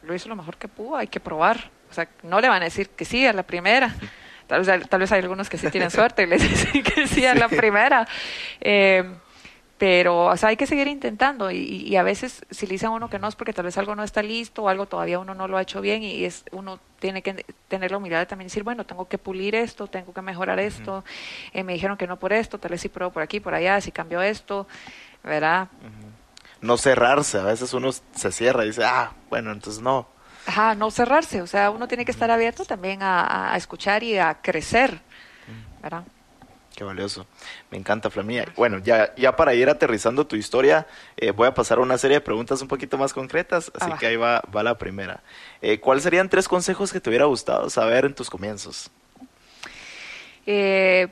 lo 0.01 0.15
hizo 0.15 0.29
lo 0.29 0.35
mejor 0.35 0.57
que 0.57 0.67
pudo, 0.67 0.97
hay 0.97 1.09
que 1.09 1.19
probar. 1.19 1.69
O 1.91 1.93
sea, 1.93 2.09
no 2.23 2.41
le 2.41 2.49
van 2.49 2.63
a 2.63 2.65
decir 2.65 2.89
que 2.89 3.05
sí 3.05 3.27
a 3.27 3.33
la 3.33 3.43
primera. 3.43 3.93
Tal 4.47 4.65
vez, 4.65 4.89
tal 4.89 4.99
vez 4.99 5.11
hay 5.13 5.21
algunos 5.21 5.47
que 5.47 5.57
sí 5.57 5.69
tienen 5.69 5.91
suerte 5.91 6.23
y 6.23 6.25
les 6.25 6.41
dicen 6.41 6.83
que 6.83 7.07
sí 7.07 7.23
a 7.23 7.35
la 7.35 7.47
primera. 7.47 8.05
Eh, 8.59 9.05
pero 9.81 10.25
o 10.25 10.37
sea, 10.37 10.49
hay 10.49 10.57
que 10.57 10.67
seguir 10.67 10.87
intentando 10.87 11.49
y, 11.49 11.95
a 11.95 12.03
veces 12.03 12.45
si 12.51 12.67
le 12.67 12.73
dicen 12.73 12.89
a 12.89 12.91
uno 12.91 13.09
que 13.09 13.17
no 13.17 13.27
es 13.27 13.35
porque 13.35 13.51
tal 13.51 13.65
vez 13.65 13.79
algo 13.79 13.95
no 13.95 14.03
está 14.03 14.21
listo 14.21 14.61
o 14.61 14.69
algo 14.69 14.85
todavía 14.85 15.17
uno 15.17 15.33
no 15.33 15.47
lo 15.47 15.57
ha 15.57 15.63
hecho 15.63 15.81
bien 15.81 16.03
y 16.03 16.23
es 16.23 16.43
uno 16.51 16.79
tiene 16.99 17.23
que 17.23 17.47
tener 17.67 17.89
la 17.89 17.97
humildad 17.97 18.19
de 18.19 18.27
también 18.27 18.45
decir, 18.45 18.61
bueno, 18.61 18.85
tengo 18.85 19.07
que 19.07 19.17
pulir 19.17 19.55
esto, 19.55 19.87
tengo 19.87 20.13
que 20.13 20.21
mejorar 20.21 20.59
esto, 20.59 21.03
eh, 21.51 21.63
me 21.63 21.73
dijeron 21.73 21.97
que 21.97 22.05
no 22.05 22.19
por 22.19 22.31
esto, 22.31 22.59
tal 22.59 22.69
vez 22.69 22.81
sí 22.81 22.89
pruebo 22.89 23.11
por 23.11 23.23
aquí, 23.23 23.39
por 23.39 23.55
allá, 23.55 23.81
si 23.81 23.91
cambio 23.91 24.21
esto, 24.21 24.67
¿verdad? 25.23 25.67
No 26.61 26.77
cerrarse, 26.77 27.39
a 27.39 27.43
veces 27.45 27.73
uno 27.73 27.89
se 27.91 28.31
cierra 28.31 28.63
y 28.65 28.67
dice, 28.67 28.83
ah, 28.85 29.13
bueno, 29.31 29.51
entonces 29.51 29.81
no. 29.81 30.07
Ajá, 30.45 30.75
no 30.75 30.91
cerrarse, 30.91 31.41
o 31.41 31.47
sea, 31.47 31.71
uno 31.71 31.87
tiene 31.87 32.05
que 32.05 32.11
estar 32.11 32.29
abierto 32.29 32.65
también 32.65 33.01
a, 33.01 33.51
a 33.51 33.57
escuchar 33.57 34.03
y 34.03 34.19
a 34.19 34.43
crecer, 34.43 35.01
¿verdad? 35.81 36.03
Qué 36.75 36.83
valioso. 36.85 37.25
Me 37.69 37.77
encanta, 37.77 38.09
Flamía. 38.09 38.45
Bueno, 38.55 38.79
ya, 38.79 39.13
ya 39.15 39.35
para 39.35 39.53
ir 39.53 39.69
aterrizando 39.69 40.25
tu 40.25 40.35
historia, 40.37 40.87
eh, 41.17 41.31
voy 41.31 41.47
a 41.47 41.53
pasar 41.53 41.77
a 41.79 41.81
una 41.81 41.97
serie 41.97 42.17
de 42.17 42.21
preguntas 42.21 42.61
un 42.61 42.67
poquito 42.69 42.97
más 42.97 43.13
concretas, 43.13 43.71
así 43.75 43.85
Ah, 43.85 43.93
va. 43.93 43.97
que 43.97 44.07
ahí 44.07 44.15
va, 44.15 44.41
va 44.55 44.63
la 44.63 44.77
primera. 44.77 45.21
Eh, 45.61 45.79
¿Cuáles 45.79 46.03
serían 46.03 46.29
tres 46.29 46.47
consejos 46.47 46.91
que 46.93 47.01
te 47.01 47.09
hubiera 47.09 47.25
gustado 47.25 47.69
saber 47.69 48.05
en 48.05 48.15
tus 48.15 48.29
comienzos? 48.29 48.89
Eh, 50.45 51.07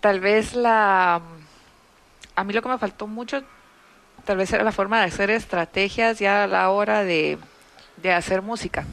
tal 0.00 0.20
vez 0.20 0.54
la... 0.54 1.20
A 2.36 2.44
mí 2.44 2.52
lo 2.52 2.62
que 2.62 2.68
me 2.68 2.78
faltó 2.78 3.06
mucho, 3.06 3.42
tal 4.24 4.36
vez 4.36 4.52
era 4.52 4.64
la 4.64 4.72
forma 4.72 5.00
de 5.00 5.06
hacer 5.06 5.30
estrategias 5.30 6.18
ya 6.18 6.44
a 6.44 6.46
la 6.46 6.70
hora 6.70 7.04
de, 7.04 7.38
de 7.98 8.12
hacer 8.12 8.40
música. 8.42 8.84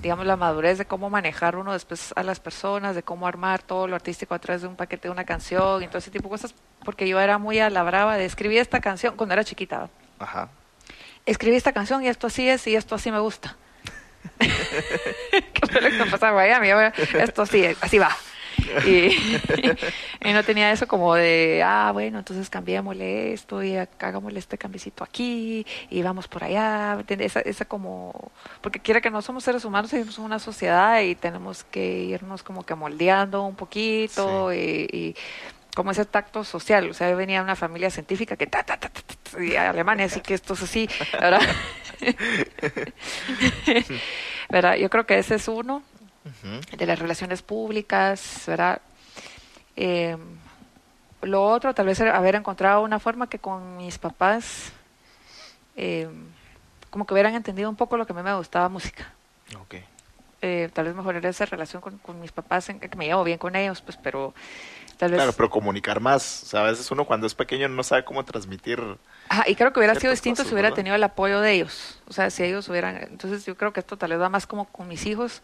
Digamos, 0.00 0.26
la 0.26 0.36
madurez 0.36 0.78
de 0.78 0.84
cómo 0.86 1.10
manejar 1.10 1.56
uno 1.56 1.72
después 1.72 2.12
a 2.14 2.22
las 2.22 2.38
personas, 2.38 2.94
de 2.94 3.02
cómo 3.02 3.26
armar 3.26 3.62
todo 3.62 3.88
lo 3.88 3.96
artístico 3.96 4.34
a 4.34 4.38
través 4.38 4.62
de 4.62 4.68
un 4.68 4.76
paquete 4.76 5.08
de 5.08 5.12
una 5.12 5.24
canción 5.24 5.82
y 5.82 5.88
todo 5.88 5.98
ese 5.98 6.10
tipo 6.10 6.24
de 6.24 6.30
cosas, 6.30 6.54
porque 6.84 7.08
yo 7.08 7.18
era 7.18 7.38
muy 7.38 7.58
a 7.58 7.68
la 7.68 7.82
brava 7.82 8.16
de 8.16 8.24
escribir 8.24 8.58
esta 8.58 8.80
canción 8.80 9.16
cuando 9.16 9.32
era 9.32 9.44
chiquita. 9.44 9.88
Ajá. 10.18 10.50
Escribí 11.26 11.56
esta 11.56 11.72
canción 11.72 12.02
y 12.04 12.08
esto 12.08 12.28
así 12.28 12.48
es 12.48 12.66
y 12.68 12.76
esto 12.76 12.94
así 12.94 13.10
me 13.10 13.18
gusta. 13.18 13.56
¿Qué 14.38 15.66
fue 15.70 15.80
lo 15.80 15.90
que 15.90 15.96
me 16.04 16.10
pasaba 16.10 16.46
en 16.46 16.60
Miami? 16.60 16.92
Esto 17.14 17.44
sí, 17.44 17.66
así 17.80 17.98
va. 17.98 18.16
Y, 18.86 19.10
y 20.28 20.32
no 20.32 20.42
tenía 20.44 20.72
eso 20.72 20.86
como 20.86 21.14
de, 21.14 21.62
ah, 21.64 21.90
bueno, 21.92 22.18
entonces 22.18 22.50
cambiémosle 22.50 23.32
esto 23.32 23.62
y 23.62 23.76
hagámosle 23.76 24.38
este 24.38 24.58
cambicito 24.58 25.04
aquí 25.04 25.66
y 25.90 26.02
vamos 26.02 26.28
por 26.28 26.44
allá. 26.44 26.98
Esa, 27.08 27.40
esa 27.40 27.64
como, 27.64 28.30
porque 28.60 28.80
quiera 28.80 29.00
que 29.00 29.10
no 29.10 29.22
somos 29.22 29.44
seres 29.44 29.64
humanos, 29.64 29.90
somos 29.90 30.18
una 30.18 30.38
sociedad 30.38 31.00
y 31.00 31.14
tenemos 31.14 31.64
que 31.64 32.04
irnos 32.04 32.42
como 32.42 32.64
que 32.64 32.74
moldeando 32.74 33.44
un 33.44 33.56
poquito 33.56 34.52
y, 34.52 34.88
y 34.92 35.16
como 35.74 35.92
ese 35.92 36.04
tacto 36.04 36.44
social. 36.44 36.90
O 36.90 36.94
sea, 36.94 37.10
yo 37.10 37.16
venía 37.16 37.38
de 37.38 37.44
una 37.44 37.56
familia 37.56 37.90
científica 37.90 38.36
que 38.36 38.46
ta, 38.46 38.64
ta, 38.64 38.78
ta, 38.78 38.88
ta, 38.88 39.00
ta, 39.02 39.42
y 39.42 39.56
Alemania, 39.56 40.06
así 40.06 40.20
que 40.20 40.34
esto 40.34 40.54
es 40.54 40.62
así, 40.62 40.88
¿verdad? 41.12 41.40
¿verdad? 44.50 44.76
Yo 44.76 44.90
creo 44.90 45.06
que 45.06 45.18
ese 45.18 45.36
es 45.36 45.48
uno 45.48 45.82
De 46.76 46.86
las 46.86 46.98
relaciones 46.98 47.42
públicas, 47.42 48.42
¿verdad? 48.46 48.80
Eh, 49.76 50.16
lo 51.22 51.44
otro, 51.44 51.74
tal 51.74 51.86
vez 51.86 52.00
haber 52.00 52.34
encontrado 52.34 52.82
una 52.82 52.98
forma 52.98 53.28
que 53.28 53.38
con 53.38 53.76
mis 53.76 53.98
papás, 53.98 54.72
eh, 55.76 56.08
como 56.90 57.06
que 57.06 57.14
hubieran 57.14 57.34
entendido 57.34 57.68
un 57.68 57.76
poco 57.76 57.96
lo 57.96 58.06
que 58.06 58.12
a 58.12 58.16
mí 58.16 58.22
me 58.22 58.34
gustaba 58.34 58.68
música. 58.68 59.12
Ok. 59.60 59.76
Eh, 60.40 60.70
tal 60.72 60.84
vez 60.86 60.94
mejorar 60.94 61.24
esa 61.26 61.44
relación 61.46 61.82
con, 61.82 61.98
con 61.98 62.20
mis 62.20 62.30
papás, 62.30 62.68
en 62.68 62.78
que 62.78 62.96
me 62.96 63.06
llevo 63.06 63.24
bien 63.24 63.38
con 63.38 63.56
ellos, 63.56 63.80
pues, 63.82 63.96
pero 63.96 64.34
tal 64.98 65.12
vez... 65.12 65.18
Claro, 65.18 65.32
pero 65.32 65.48
comunicar 65.48 66.00
más. 66.00 66.42
O 66.42 66.46
sea, 66.46 66.60
a 66.60 66.64
veces 66.64 66.90
uno 66.90 67.06
cuando 67.06 67.26
es 67.26 67.34
pequeño 67.34 67.68
no 67.68 67.82
sabe 67.82 68.04
cómo 68.04 68.24
transmitir. 68.24 68.82
Ajá, 69.30 69.44
y 69.48 69.54
creo 69.54 69.72
que 69.72 69.80
hubiera 69.80 69.94
sido 69.94 70.10
distinto 70.10 70.38
cosas, 70.38 70.48
si 70.48 70.54
hubiera 70.54 70.68
¿verdad? 70.68 70.76
tenido 70.76 70.96
el 70.96 71.02
apoyo 71.04 71.40
de 71.40 71.52
ellos. 71.52 72.00
O 72.06 72.12
sea, 72.12 72.28
si 72.30 72.42
ellos 72.42 72.68
hubieran... 72.68 72.96
Entonces 72.96 73.46
yo 73.46 73.56
creo 73.56 73.72
que 73.72 73.80
esto 73.80 73.96
tal 73.96 74.10
vez 74.10 74.20
va 74.20 74.28
más 74.28 74.46
como 74.46 74.66
con 74.66 74.88
mis 74.88 75.06
hijos, 75.06 75.42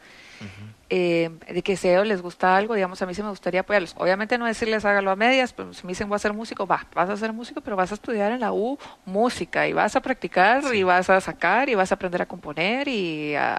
eh, 0.91 1.31
de 1.49 1.63
que 1.63 1.77
si 1.77 1.89
a 1.89 1.93
ellos 1.93 2.07
les 2.07 2.21
gusta 2.21 2.57
algo, 2.57 2.75
digamos, 2.75 3.01
a 3.01 3.07
mí 3.07 3.15
sí 3.15 3.23
me 3.23 3.31
gustaría 3.31 3.61
apoyarlos. 3.61 3.95
Obviamente 3.97 4.37
no 4.37 4.47
decirles 4.47 4.85
hágalo 4.85 5.11
a 5.11 5.17
medias, 5.17 5.53
pero 5.53 5.73
si 5.73 5.85
me 5.87 5.93
dicen 5.93 6.09
voy 6.09 6.17
a 6.17 6.19
ser 6.19 6.33
músico, 6.33 6.67
va, 6.67 6.87
vas 6.95 7.09
a 7.09 7.17
ser 7.17 7.33
músico, 7.33 7.61
pero 7.61 7.77
vas 7.77 7.91
a 7.93 7.95
estudiar 7.95 8.33
en 8.33 8.41
la 8.41 8.53
U 8.53 8.79
música 9.07 9.67
y 9.67 9.73
vas 9.73 9.97
a 9.97 10.01
practicar 10.01 10.75
y 10.75 10.83
vas 10.83 11.09
a 11.11 11.21
sacar 11.21 11.69
y 11.69 11.75
vas 11.75 11.93
a 11.93 11.95
aprender 11.95 12.23
a 12.23 12.27
componer 12.27 12.89
y 12.89 13.35
a, 13.35 13.57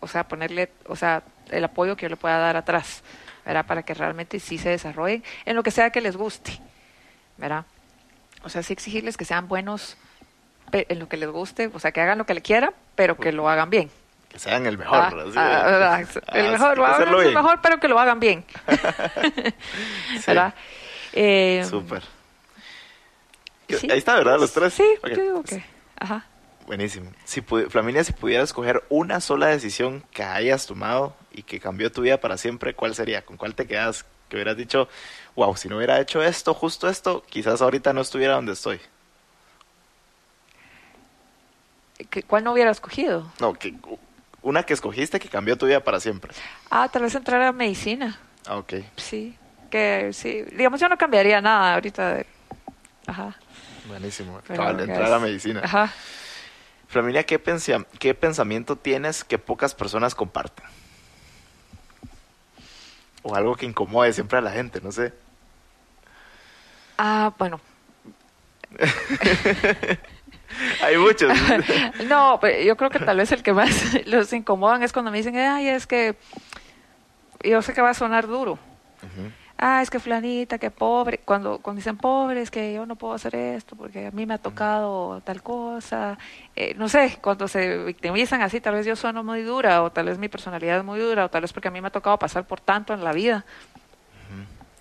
o 0.00 0.06
sea, 0.06 0.26
ponerle, 0.26 0.70
o 0.86 0.96
sea, 0.96 1.22
el 1.50 1.64
apoyo 1.64 1.96
que 1.96 2.04
yo 2.04 2.10
le 2.10 2.16
pueda 2.16 2.38
dar 2.38 2.56
atrás, 2.56 3.02
¿verdad? 3.44 3.66
Para 3.66 3.82
que 3.82 3.94
realmente 3.94 4.38
sí 4.40 4.58
se 4.58 4.68
desarrollen 4.70 5.22
en 5.44 5.56
lo 5.56 5.62
que 5.62 5.70
sea 5.70 5.90
que 5.90 6.00
les 6.00 6.16
guste, 6.16 6.58
¿verdad? 7.38 7.64
O 8.44 8.48
sea, 8.48 8.62
sí 8.62 8.72
exigirles 8.72 9.16
que 9.16 9.24
sean 9.24 9.48
buenos 9.48 9.96
en 10.72 10.98
lo 10.98 11.08
que 11.08 11.16
les 11.16 11.28
guste, 11.28 11.70
o 11.72 11.78
sea, 11.78 11.92
que 11.92 12.00
hagan 12.00 12.18
lo 12.18 12.26
que 12.26 12.34
le 12.34 12.40
quieran, 12.42 12.70
pero 12.94 13.16
que 13.16 13.30
lo 13.32 13.48
hagan 13.48 13.68
bien. 13.70 13.90
Que 14.28 14.38
sean 14.38 14.64
el 14.66 14.78
mejor. 14.78 14.98
Ah, 14.98 15.10
ah. 15.36 16.00
El 16.32 16.46
Ah, 16.46 16.50
mejor, 16.52 16.78
lo 16.78 17.18
bien. 17.20 17.34
mejor, 17.34 17.60
pero 17.62 17.78
que 17.78 17.88
lo 17.88 17.98
hagan 17.98 18.18
bien. 18.18 18.44
¿Verdad? 20.26 20.54
Eh, 21.12 21.64
Súper. 21.68 22.02
sí. 23.68 23.88
Ahí 23.90 23.98
está, 23.98 24.14
¿verdad? 24.16 24.38
Los 24.38 24.52
tres. 24.52 24.72
Sí, 24.74 24.84
Ok. 25.02 25.08
yo 25.10 25.22
digo 25.22 25.42
que. 25.42 25.62
Ajá. 25.98 26.24
Buenísimo. 26.66 27.10
Si 27.24 27.42
Flaminia, 27.42 28.04
si 28.04 28.12
pudieras 28.12 28.48
escoger 28.50 28.82
una 28.88 29.20
sola 29.20 29.48
decisión 29.48 30.02
que 30.12 30.22
hayas 30.22 30.66
tomado 30.66 31.14
y 31.34 31.42
que 31.42 31.60
cambió 31.60 31.90
tu 31.92 32.02
vida 32.02 32.18
para 32.20 32.36
siempre, 32.38 32.74
¿cuál 32.74 32.94
sería? 32.94 33.24
¿Con 33.24 33.36
cuál 33.36 33.54
te 33.54 33.66
quedas? 33.66 34.04
Que 34.28 34.36
hubieras 34.36 34.56
dicho, 34.56 34.88
wow, 35.36 35.56
si 35.56 35.68
no 35.68 35.76
hubiera 35.76 36.00
hecho 36.00 36.22
esto, 36.22 36.54
justo 36.54 36.88
esto, 36.88 37.22
quizás 37.28 37.60
ahorita 37.62 37.92
no 37.92 38.00
estuviera 38.00 38.34
donde 38.34 38.52
estoy. 38.52 38.80
¿Qué- 42.10 42.22
¿Cuál 42.22 42.44
no 42.44 42.52
hubiera 42.52 42.70
escogido? 42.70 43.30
No, 43.40 43.52
que 43.54 43.74
una 44.42 44.64
que 44.64 44.74
escogiste 44.74 45.20
que 45.20 45.28
cambió 45.28 45.56
tu 45.56 45.66
vida 45.66 45.80
para 45.80 46.00
siempre. 46.00 46.32
Ah, 46.70 46.88
tal 46.88 47.02
vez 47.02 47.14
entrar 47.14 47.40
a 47.42 47.52
medicina. 47.52 48.18
Ah, 48.46 48.56
ok. 48.56 48.74
Sí. 48.96 49.36
Que 49.70 50.10
sí. 50.12 50.42
Digamos, 50.52 50.80
yo 50.80 50.88
no 50.88 50.98
cambiaría 50.98 51.40
nada 51.40 51.74
ahorita. 51.74 52.14
de- 52.14 52.26
Ajá. 53.06 53.36
Buenísimo. 53.86 54.40
Cabal, 54.46 54.76
que 54.78 54.82
entrar 54.84 55.12
a 55.12 55.18
medicina. 55.18 55.60
Ajá. 55.64 55.92
Flaminia, 56.88 57.24
¿qué, 57.24 57.40
¿qué 57.98 58.14
pensamiento 58.14 58.76
tienes 58.76 59.24
que 59.24 59.38
pocas 59.38 59.74
personas 59.74 60.14
comparten? 60.14 60.64
O 63.22 63.34
algo 63.34 63.54
que 63.54 63.66
incomode 63.66 64.12
siempre 64.12 64.38
a 64.38 64.42
la 64.42 64.50
gente, 64.50 64.80
no 64.80 64.92
sé. 64.92 65.12
Ah, 66.98 67.32
bueno. 67.38 67.60
Hay 70.82 70.96
muchos. 70.96 71.32
no, 72.08 72.38
pero 72.40 72.62
yo 72.62 72.76
creo 72.76 72.90
que 72.90 72.98
tal 72.98 73.16
vez 73.16 73.32
el 73.32 73.42
que 73.42 73.52
más 73.52 73.70
los 74.06 74.32
incomodan 74.32 74.82
es 74.82 74.92
cuando 74.92 75.10
me 75.10 75.18
dicen, 75.18 75.36
ay, 75.36 75.68
es 75.68 75.86
que 75.86 76.16
yo 77.42 77.62
sé 77.62 77.72
que 77.72 77.80
va 77.80 77.90
a 77.90 77.94
sonar 77.94 78.26
duro. 78.26 78.52
Ujú. 79.02 79.32
Ah, 79.64 79.80
es 79.80 79.90
que 79.90 80.00
flanita, 80.00 80.58
que 80.58 80.72
pobre. 80.72 81.18
Cuando, 81.18 81.60
cuando 81.60 81.78
dicen 81.78 81.96
pobre, 81.96 82.42
es 82.42 82.50
que 82.50 82.74
yo 82.74 82.84
no 82.84 82.96
puedo 82.96 83.14
hacer 83.14 83.36
esto 83.36 83.76
porque 83.76 84.06
a 84.08 84.10
mí 84.10 84.26
me 84.26 84.34
ha 84.34 84.38
tocado 84.38 85.20
tal 85.20 85.40
cosa. 85.40 86.18
Eh, 86.56 86.74
no 86.76 86.88
sé, 86.88 87.18
cuando 87.22 87.46
se 87.46 87.78
victimizan 87.84 88.42
así, 88.42 88.60
tal 88.60 88.74
vez 88.74 88.86
yo 88.86 88.96
sueno 88.96 89.22
muy 89.22 89.42
dura 89.42 89.84
o 89.84 89.92
tal 89.92 90.06
vez 90.06 90.18
mi 90.18 90.28
personalidad 90.28 90.78
es 90.78 90.84
muy 90.84 90.98
dura 90.98 91.26
o 91.26 91.28
tal 91.30 91.42
vez 91.42 91.52
porque 91.52 91.68
a 91.68 91.70
mí 91.70 91.80
me 91.80 91.86
ha 91.86 91.90
tocado 91.92 92.18
pasar 92.18 92.44
por 92.44 92.58
tanto 92.60 92.92
en 92.92 93.04
la 93.04 93.12
vida. 93.12 93.44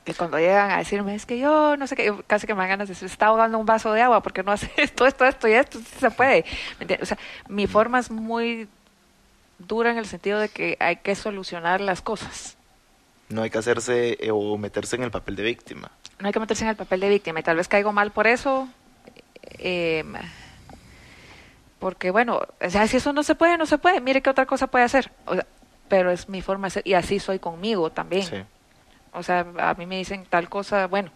Que 0.04 0.16
cuando 0.16 0.40
llegan 0.40 0.72
a 0.72 0.78
decirme, 0.80 1.14
es 1.14 1.28
que 1.28 1.38
yo 1.38 1.78
no 1.78 1.86
sé 1.86 1.96
qué, 1.96 2.06
yo 2.06 2.24
casi 2.26 2.48
que 2.48 2.56
me 2.56 2.62
dan 2.62 2.70
ganas 2.70 2.88
de 2.88 2.96
decir, 2.96 3.06
está 3.06 3.28
ahogando 3.28 3.60
un 3.60 3.68
vaso 3.68 3.94
de 3.94 4.02
agua 4.02 4.24
porque 4.24 4.42
no 4.42 4.52
hace 4.52 4.72
esto, 4.78 5.06
esto, 5.06 5.26
esto 5.26 5.48
y 5.48 5.52
esto, 5.54 5.78
sí 5.78 6.00
se 6.00 6.10
puede. 6.10 6.44
¿Me? 6.80 6.98
O 7.00 7.06
sea, 7.06 7.20
mi 7.48 7.68
forma 7.68 8.00
es 8.00 8.10
muy 8.10 8.68
dura 9.60 9.92
en 9.92 10.00
el 10.00 10.08
sentido 10.08 10.40
de 10.40 10.50
que 10.50 10.76
hay 10.80 10.96
que 10.96 11.14
solucionar 11.14 11.82
las 11.82 12.02
cosas. 12.02 12.58
No 13.32 13.42
hay 13.42 13.50
que 13.50 13.58
hacerse 13.58 14.18
eh, 14.20 14.32
o 14.32 14.58
meterse 14.58 14.96
en 14.96 15.04
el 15.04 15.12
papel 15.12 15.36
de 15.36 15.44
víctima. 15.44 15.92
no 16.20 16.28
hay 16.28 16.34
que 16.34 16.40
meterse 16.40 16.64
en 16.64 16.70
el 16.70 16.76
papel 16.76 17.00
de 17.00 17.10
víctima 17.10 17.40
y 17.40 17.44
tal 17.44 17.58
vez 17.58 17.68
caigo 17.68 17.92
mal 17.92 18.12
por 18.12 18.28
eso. 18.28 18.68
eh, 19.58 20.04
porque 21.80 22.12
bueno, 22.12 22.42
o 22.62 22.70
sea, 22.70 22.86
si 22.88 22.98
eso 22.98 23.12
no 23.12 23.24
se 23.24 23.34
puede, 23.34 23.58
no 23.58 23.66
se 23.66 23.80
puede. 23.80 24.02
Mire 24.02 24.22
qué 24.22 24.30
otra 24.30 24.46
cosa 24.46 24.68
puede 24.68 24.86
hacer. 24.86 25.12
O 25.26 25.34
sea, 25.34 25.48
pero 25.90 26.12
es 26.12 26.30
mi 26.30 26.42
forma 26.42 26.68
de 26.68 26.72
ser 26.72 26.88
y 26.88 26.94
así 26.94 27.20
soy 27.20 27.40
conmigo 27.40 27.92
también. 27.92 28.24
Sí. 28.24 28.44
O 29.14 29.24
sea, 29.24 29.46
a 29.58 29.74
mí 29.74 29.86
me 29.88 29.98
dicen 29.98 30.26
tal 30.30 30.48
cosa, 30.48 30.88
bueno, 30.88 31.12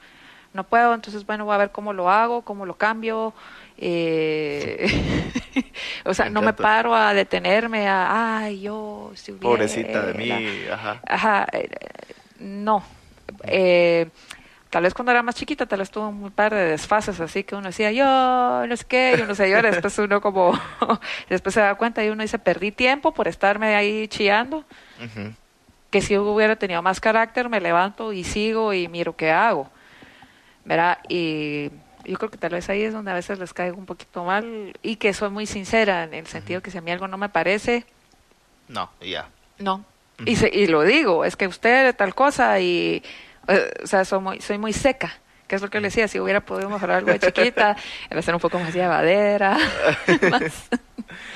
no 0.53 0.63
puedo, 0.63 0.93
entonces 0.93 1.25
bueno, 1.25 1.45
voy 1.45 1.53
a 1.55 1.59
ver 1.59 1.71
cómo 1.71 1.93
lo 1.93 2.09
hago, 2.09 2.41
cómo 2.41 2.65
lo 2.65 2.75
cambio. 2.77 3.33
Eh, 3.77 4.87
o 6.05 6.13
sea, 6.13 6.25
Me 6.25 6.31
no 6.31 6.41
me 6.41 6.53
paro 6.53 6.95
a 6.95 7.13
detenerme 7.13 7.87
a, 7.87 8.37
ay, 8.37 8.61
yo 8.61 9.11
si 9.15 9.31
hubiera... 9.31 9.49
Pobrecita 9.49 10.05
de 10.05 10.13
mí, 10.13 10.31
ajá. 10.71 11.01
Ajá, 11.05 11.47
eh, 11.51 11.69
no. 12.39 12.83
Eh, 13.43 14.07
tal 14.69 14.83
vez 14.83 14.93
cuando 14.93 15.11
era 15.11 15.23
más 15.23 15.35
chiquita, 15.35 15.65
tal 15.65 15.79
vez 15.79 15.89
tuvo 15.89 16.07
un 16.07 16.31
par 16.31 16.53
de 16.53 16.65
desfases 16.65 17.19
así 17.19 17.43
que 17.43 17.55
uno 17.55 17.67
decía, 17.67 17.91
yo 17.91 18.65
no 18.67 18.77
sé 18.77 18.85
qué, 18.85 19.15
yo 19.17 19.25
no 19.25 19.35
sé, 19.35 19.49
yo 19.49 19.61
después 19.61 19.97
uno 19.99 20.21
como, 20.21 20.53
después 21.29 21.53
se 21.53 21.61
da 21.61 21.75
cuenta 21.75 22.03
y 22.03 22.09
uno 22.09 22.21
dice, 22.21 22.39
perdí 22.39 22.71
tiempo 22.71 23.13
por 23.13 23.27
estarme 23.27 23.75
ahí 23.75 24.07
chillando, 24.07 24.63
que 25.89 26.01
si 26.01 26.17
hubiera 26.17 26.55
tenido 26.55 26.81
más 26.81 26.99
carácter, 26.99 27.49
me 27.49 27.61
levanto 27.61 28.11
y 28.11 28.23
sigo 28.23 28.73
y 28.73 28.87
miro 28.87 29.15
qué 29.15 29.31
hago. 29.31 29.69
¿Verdad? 30.65 30.97
Y 31.07 31.69
yo 32.05 32.17
creo 32.17 32.29
que 32.31 32.37
tal 32.37 32.51
vez 32.51 32.69
ahí 32.69 32.81
es 32.83 32.93
donde 32.93 33.11
a 33.11 33.13
veces 33.15 33.39
les 33.39 33.53
caigo 33.53 33.77
un 33.77 33.85
poquito 33.85 34.23
mal 34.23 34.73
y 34.81 34.95
que 34.97 35.13
soy 35.13 35.29
muy 35.29 35.45
sincera 35.45 36.03
en 36.03 36.13
el 36.13 36.27
sentido 36.27 36.61
que 36.61 36.71
si 36.71 36.77
a 36.77 36.81
mí 36.81 36.91
algo 36.91 37.07
no 37.07 37.17
me 37.17 37.29
parece, 37.29 37.85
No, 38.67 38.89
ya. 39.01 39.27
no. 39.59 39.83
Y, 40.25 40.37
se- 40.37 40.49
y 40.53 40.67
lo 40.67 40.83
digo, 40.83 41.25
es 41.25 41.35
que 41.35 41.45
usted 41.47 41.93
tal 41.95 42.15
cosa 42.15 42.59
y, 42.61 43.03
eh, 43.47 43.71
o 43.83 43.87
sea, 43.87 44.05
soy 44.05 44.19
muy, 44.19 44.41
soy 44.41 44.57
muy 44.57 44.71
seca, 44.71 45.13
que 45.55 45.57
es 45.57 45.61
lo 45.61 45.69
que 45.69 45.79
le 45.79 45.87
decía, 45.87 46.07
si 46.09 46.19
hubiera 46.19 46.41
podido 46.41 46.69
mejorar 46.69 46.97
algo 46.97 47.11
de 47.11 47.19
chiquita, 47.19 47.75
era 48.09 48.21
ser 48.21 48.33
un 48.35 48.41
poco 48.41 48.59
más 48.59 48.73
llevadera. 48.73 49.57
más- 50.29 50.69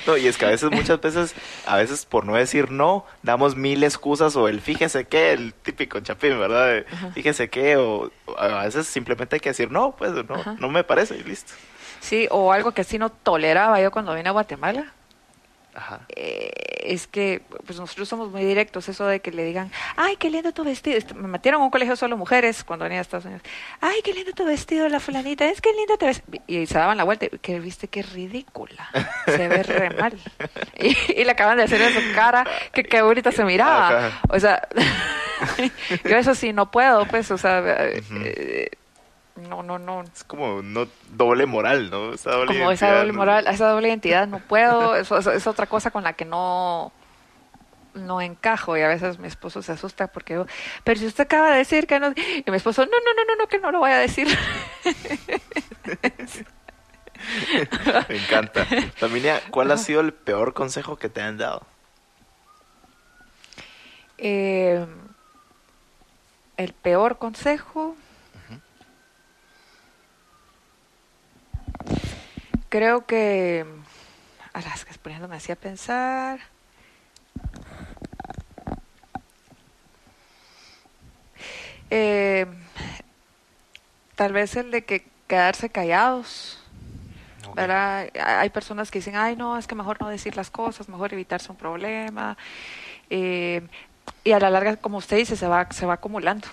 No, 0.08 0.18
y 0.18 0.28
es 0.28 0.38
que 0.38 0.46
a 0.46 0.50
veces, 0.50 0.72
muchas 0.72 1.00
veces, 1.00 1.36
a 1.68 1.78
veces 1.78 2.06
por 2.06 2.26
no 2.26 2.36
decir 2.36 2.72
no, 2.72 3.06
damos 3.22 3.56
mil 3.56 3.84
excusas 3.84 4.36
o 4.36 4.48
el 4.48 4.62
fíjese 4.62 5.06
que, 5.06 5.32
el 5.32 5.54
típico 5.54 6.00
chapín, 6.00 6.40
¿verdad? 6.40 6.68
De 6.68 6.86
fíjese 7.14 7.50
que, 7.50 7.78
o, 7.78 8.12
o 8.26 8.38
a 8.40 8.64
veces 8.64 8.88
simplemente 8.88 9.36
hay 9.36 9.40
que 9.40 9.50
decir 9.50 9.72
no, 9.72 9.91
pues 9.96 10.12
no, 10.28 10.36
Ajá. 10.36 10.56
no 10.60 10.70
me 10.70 10.84
parece 10.84 11.18
y 11.18 11.24
listo. 11.24 11.54
Sí, 12.00 12.28
o 12.32 12.52
algo 12.52 12.72
que 12.72 12.84
sí 12.84 12.98
no 12.98 13.10
toleraba 13.10 13.80
yo 13.80 13.91
cuando 13.91 14.16
vine 14.16 14.30
a 14.30 14.32
Guatemala. 14.32 14.91
Ajá. 15.76 16.02
eh, 16.16 16.52
es 16.84 17.08
que 17.08 17.41
pues 17.66 17.78
nosotros 17.80 18.10
somos 18.10 18.32
muy 18.32 18.44
directos, 18.44 18.90
eso 18.90 19.06
de 19.06 19.20
que 19.20 19.32
le 19.32 19.44
digan, 19.44 19.72
ay, 19.96 20.16
qué 20.18 20.30
lindo 20.30 20.52
tu 20.54 20.64
vestido. 20.64 20.98
Este, 20.98 21.14
Me 21.14 21.28
metieron 21.28 21.62
a 21.62 21.64
un 21.66 21.70
colegio 21.70 21.96
solo 21.96 22.18
mujeres 22.18 22.64
cuando 22.64 22.84
venía 22.84 23.00
a 23.00 23.02
Estados 23.02 23.26
Unidos. 23.26 23.44
Ay, 23.82 24.02
qué 24.04 24.14
lindo 24.14 24.32
tu 24.34 24.46
vestido, 24.46 24.90
la 24.90 25.00
fulanita, 25.00 25.48
es 25.48 25.62
que 25.62 25.72
lindo 25.74 25.98
te 25.98 26.08
ves. 26.08 26.24
Y 26.48 26.66
se 26.66 26.74
daban 26.80 26.98
la 26.98 27.04
vuelta, 27.04 27.28
que 27.41 27.60
viste 27.60 27.88
qué 27.88 28.02
ridícula, 28.02 28.90
se 29.26 29.48
ve 29.48 29.64
re 29.64 29.90
mal. 29.91 30.18
Y, 30.82 30.96
y 31.22 31.26
le 31.26 31.32
acaban 31.32 31.58
de 31.58 31.64
hacer 31.64 31.82
en 31.82 31.94
su 31.94 32.16
cara 32.16 32.46
que 32.74 32.84
qué 32.84 33.02
bonita 33.02 33.32
se 33.32 33.44
miraba. 33.44 34.08
Ajá. 34.08 34.22
O 34.30 34.40
sea, 34.40 34.68
yo 36.06 36.18
eso 36.18 36.34
sí 36.36 36.54
no 36.54 36.72
puedo, 36.72 37.06
pues, 37.06 37.30
o 37.32 37.38
sea, 37.38 37.62
eh, 37.66 38.70
no, 39.40 39.64
no, 39.64 39.80
no, 39.80 40.03
Es 40.03 40.24
como 40.24 40.61
no 40.61 40.88
doble 41.11 41.45
moral, 41.45 41.90
¿no? 41.90 42.14
Esa 42.14 42.32
doble 42.32 42.57
como 42.57 42.72
esa 42.72 42.94
doble 42.94 43.11
¿no? 43.11 43.18
moral, 43.18 43.48
esa 43.48 43.70
doble 43.70 43.88
identidad 43.88 44.28
no 44.28 44.40
puedo, 44.40 44.95
eso, 44.98 45.18
eso 45.18 45.32
es 45.32 45.48
otra 45.48 45.66
cosa 45.66 45.91
con 45.91 46.03
la 46.03 46.14
que 46.14 46.26
no 46.26 46.91
no 47.94 48.22
encajo 48.22 48.78
y 48.78 48.82
a 48.82 48.88
veces 48.88 49.20
mi 49.20 49.28
esposo 49.28 49.61
se 49.61 49.72
asusta 49.72 50.07
porque 50.07 50.36
yo, 50.36 50.45
pero 50.84 50.99
si 50.99 51.07
usted 51.07 51.24
acaba 51.24 51.52
de 51.52 51.57
decir 51.57 51.88
que 51.88 51.99
no, 51.99 52.10
y 52.10 52.44
mi 52.49 52.57
esposo, 52.57 52.86
no, 52.86 52.91
no, 52.91 53.14
no, 53.16 53.26
no, 53.26 53.36
no, 53.36 53.48
que 53.48 53.60
no 53.60 53.72
lo 53.72 53.80
voy 53.80 53.91
a 53.91 53.98
decir. 53.98 54.28
Me 58.07 58.18
encanta. 58.18 58.66
Flaminia, 58.95 59.41
¿cuál 59.52 59.72
ha 59.72 59.78
sido 59.78 59.99
el 60.02 60.14
peor 60.14 60.53
consejo 60.53 60.98
que 60.98 61.10
te 61.10 61.22
han 61.22 61.38
dado? 61.38 61.64
Eh, 64.18 64.86
el 66.57 66.74
peor 66.74 67.18
consejo. 67.18 67.95
Creo 72.70 73.06
que. 73.06 73.66
A 74.54 74.62
las 74.62 74.86
que 74.86 74.94
poniéndome 75.00 75.36
así 75.36 75.52
a 75.52 75.56
pensar. 75.56 76.40
Eh, 81.91 82.46
tal 84.16 84.34
vez 84.34 84.56
el 84.56 84.72
de 84.72 84.86
que 84.86 85.06
quedarse 85.28 85.70
callados. 85.70 86.60
Ok. 87.48 87.56
¿verdad? 87.56 88.10
Hay 88.24 88.50
personas 88.50 88.91
que 88.91 89.00
dicen, 89.00 89.16
ay, 89.16 89.36
no, 89.36 89.58
es 89.58 89.66
que 89.66 89.76
mejor 89.76 90.00
no 90.02 90.10
decir 90.10 90.36
las 90.36 90.52
cosas, 90.52 90.90
mejor 90.90 91.14
evitarse 91.14 91.52
un 91.52 91.58
problema. 91.58 92.38
Eh, 93.10 93.62
y 94.24 94.32
a 94.32 94.40
la 94.40 94.50
larga, 94.50 94.76
como 94.78 94.98
usted 94.98 95.18
dice, 95.18 95.36
se 95.36 95.48
va, 95.48 95.68
se 95.72 95.86
va 95.86 95.94
acumulando. 95.94 96.48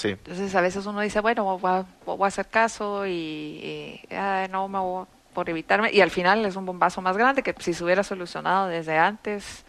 Sí. 0.00 0.08
Entonces, 0.08 0.54
a 0.54 0.60
veces 0.62 0.86
uno 0.86 1.00
dice, 1.02 1.20
bueno, 1.20 1.58
voy 1.58 1.70
a, 1.70 1.84
voy 2.06 2.24
a 2.24 2.28
hacer 2.28 2.48
caso 2.48 3.06
y, 3.06 4.00
y, 4.10 4.14
ay, 4.14 4.48
no 4.48 4.66
me 4.68 4.78
voy 4.78 5.04
por 5.34 5.50
evitarme. 5.50 5.92
Y 5.92 6.00
al 6.00 6.10
final 6.10 6.44
es 6.46 6.56
un 6.56 6.64
bombazo 6.64 7.02
más 7.02 7.16
grande 7.18 7.42
que 7.42 7.54
si 7.58 7.74
se 7.74 7.84
hubiera 7.84 8.02
solucionado 8.02 8.68
desde 8.68 8.96
antes, 8.96 9.64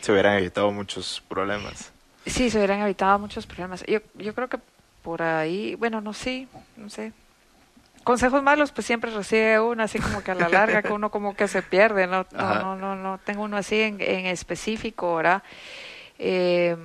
Se 0.00 0.12
hubieran 0.12 0.38
evitado 0.38 0.70
muchos 0.70 1.20
problemas. 1.28 1.90
sí, 2.26 2.48
se 2.48 2.58
hubieran 2.58 2.80
evitado 2.80 3.18
muchos 3.18 3.44
problemas. 3.46 3.84
Yo, 3.86 3.98
yo 4.14 4.34
creo 4.34 4.48
que 4.48 4.58
por 5.02 5.20
ahí, 5.22 5.74
bueno, 5.74 6.00
no 6.00 6.12
sé, 6.12 6.46
no 6.76 6.88
sé. 6.88 7.12
Consejos 8.04 8.42
malos, 8.42 8.70
pues 8.70 8.86
siempre 8.86 9.10
recibe 9.10 9.58
uno, 9.58 9.82
así 9.82 9.98
como 9.98 10.22
que 10.22 10.30
a 10.30 10.34
la 10.34 10.48
larga, 10.48 10.82
que 10.82 10.92
uno 10.92 11.10
como 11.10 11.34
que 11.34 11.48
se 11.48 11.62
pierde, 11.62 12.06
no, 12.06 12.24
no, 12.32 12.54
no, 12.60 12.76
no, 12.76 12.96
no 12.96 13.18
tengo 13.18 13.42
uno 13.42 13.56
así 13.56 13.80
en, 13.80 13.98
en 14.00 14.26
específico, 14.26 15.16
¿verdad? 15.16 15.42
Eh, 16.18 16.76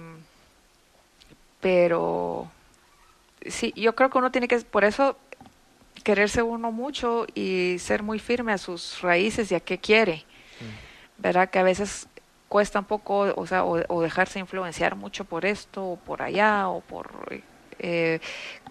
pero 1.62 2.50
sí, 3.46 3.74
yo 3.76 3.96
creo 3.96 4.10
que 4.10 4.18
uno 4.18 4.32
tiene 4.32 4.48
que, 4.48 4.60
por 4.60 4.84
eso, 4.84 5.18
quererse 6.04 6.42
uno 6.42 6.72
mucho 6.72 7.26
y 7.36 7.78
ser 7.80 8.04
muy 8.04 8.20
firme 8.20 8.54
a 8.54 8.58
sus 8.58 9.02
raíces 9.02 9.52
y 9.52 9.56
a 9.56 9.60
qué 9.60 9.78
quiere, 9.78 10.26
¿verdad? 11.18 11.50
Que 11.50 11.60
a 11.60 11.64
veces 11.64 12.08
cuesta 12.48 12.80
un 12.80 12.86
poco, 12.86 13.34
o 13.36 13.46
sea, 13.46 13.64
o, 13.64 13.80
o 13.90 14.02
dejarse 14.02 14.40
influenciar 14.40 14.96
mucho 14.96 15.26
por 15.26 15.46
esto 15.46 15.84
o 15.86 15.96
por 15.98 16.22
allá 16.22 16.68
o 16.70 16.82
por... 16.82 17.10
eh, 17.80 18.20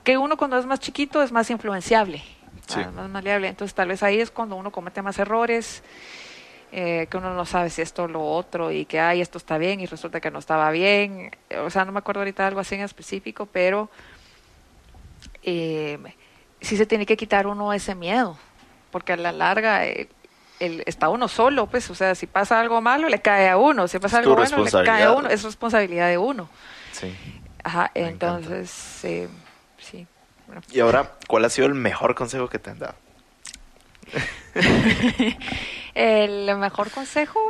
que 0.04 0.16
uno 0.16 0.36
cuando 0.36 0.58
es 0.58 0.64
más 0.66 0.80
chiquito 0.80 1.22
es 1.22 1.32
más 1.32 1.50
influenciable, 1.50 2.22
Sí. 2.66 2.76
¿verdad? 2.78 2.92
más 2.92 3.08
maleable. 3.10 3.48
Entonces 3.48 3.74
tal 3.74 3.88
vez 3.88 4.02
ahí 4.02 4.20
es 4.20 4.30
cuando 4.30 4.56
uno 4.56 4.70
comete 4.72 5.00
más 5.02 5.18
errores, 5.18 5.82
eh, 6.70 7.06
que 7.10 7.16
uno 7.16 7.32
no 7.32 7.46
sabe 7.46 7.70
si 7.70 7.80
esto 7.80 8.04
o 8.04 8.08
lo 8.08 8.22
otro 8.22 8.70
y 8.70 8.84
que, 8.84 9.00
ay, 9.00 9.20
esto 9.20 9.38
está 9.38 9.56
bien 9.58 9.80
y 9.80 9.86
resulta 9.86 10.20
que 10.20 10.30
no 10.30 10.38
estaba 10.38 10.70
bien. 10.70 11.30
O 11.64 11.70
sea, 11.70 11.84
no 11.84 11.92
me 11.92 11.98
acuerdo 11.98 12.20
ahorita 12.20 12.42
de 12.42 12.48
algo 12.48 12.60
así 12.60 12.74
en 12.74 12.82
específico, 12.82 13.46
pero 13.46 13.88
eh, 15.42 15.98
sí 16.60 16.76
se 16.76 16.86
tiene 16.86 17.06
que 17.06 17.16
quitar 17.16 17.46
uno 17.46 17.72
ese 17.72 17.94
miedo, 17.94 18.36
porque 18.90 19.14
a 19.14 19.16
la 19.16 19.32
larga 19.32 19.86
eh, 19.86 20.08
el, 20.60 20.82
está 20.86 21.08
uno 21.08 21.28
solo, 21.28 21.66
pues, 21.66 21.88
o 21.90 21.94
sea, 21.94 22.14
si 22.14 22.26
pasa 22.26 22.60
algo 22.60 22.80
malo 22.80 23.08
le 23.08 23.20
cae 23.20 23.48
a 23.48 23.56
uno, 23.56 23.88
si 23.88 23.98
pasa 23.98 24.18
algo 24.18 24.34
bueno 24.34 24.64
le 24.64 24.70
cae 24.70 25.04
a 25.04 25.12
uno, 25.12 25.28
es 25.28 25.42
responsabilidad 25.44 26.08
de 26.08 26.18
uno. 26.18 26.48
Sí. 26.92 27.14
Ajá, 27.64 27.90
Me 27.94 28.08
entonces, 28.08 29.04
eh, 29.04 29.28
sí. 29.78 30.06
bueno. 30.46 30.62
Y 30.70 30.80
ahora, 30.80 31.12
¿cuál 31.26 31.44
ha 31.44 31.50
sido 31.50 31.66
el 31.66 31.74
mejor 31.74 32.14
consejo 32.14 32.48
que 32.48 32.58
te 32.58 32.70
han 32.70 32.78
dado? 32.78 32.94
El 36.00 36.56
mejor 36.58 36.90
consejo 36.92 37.40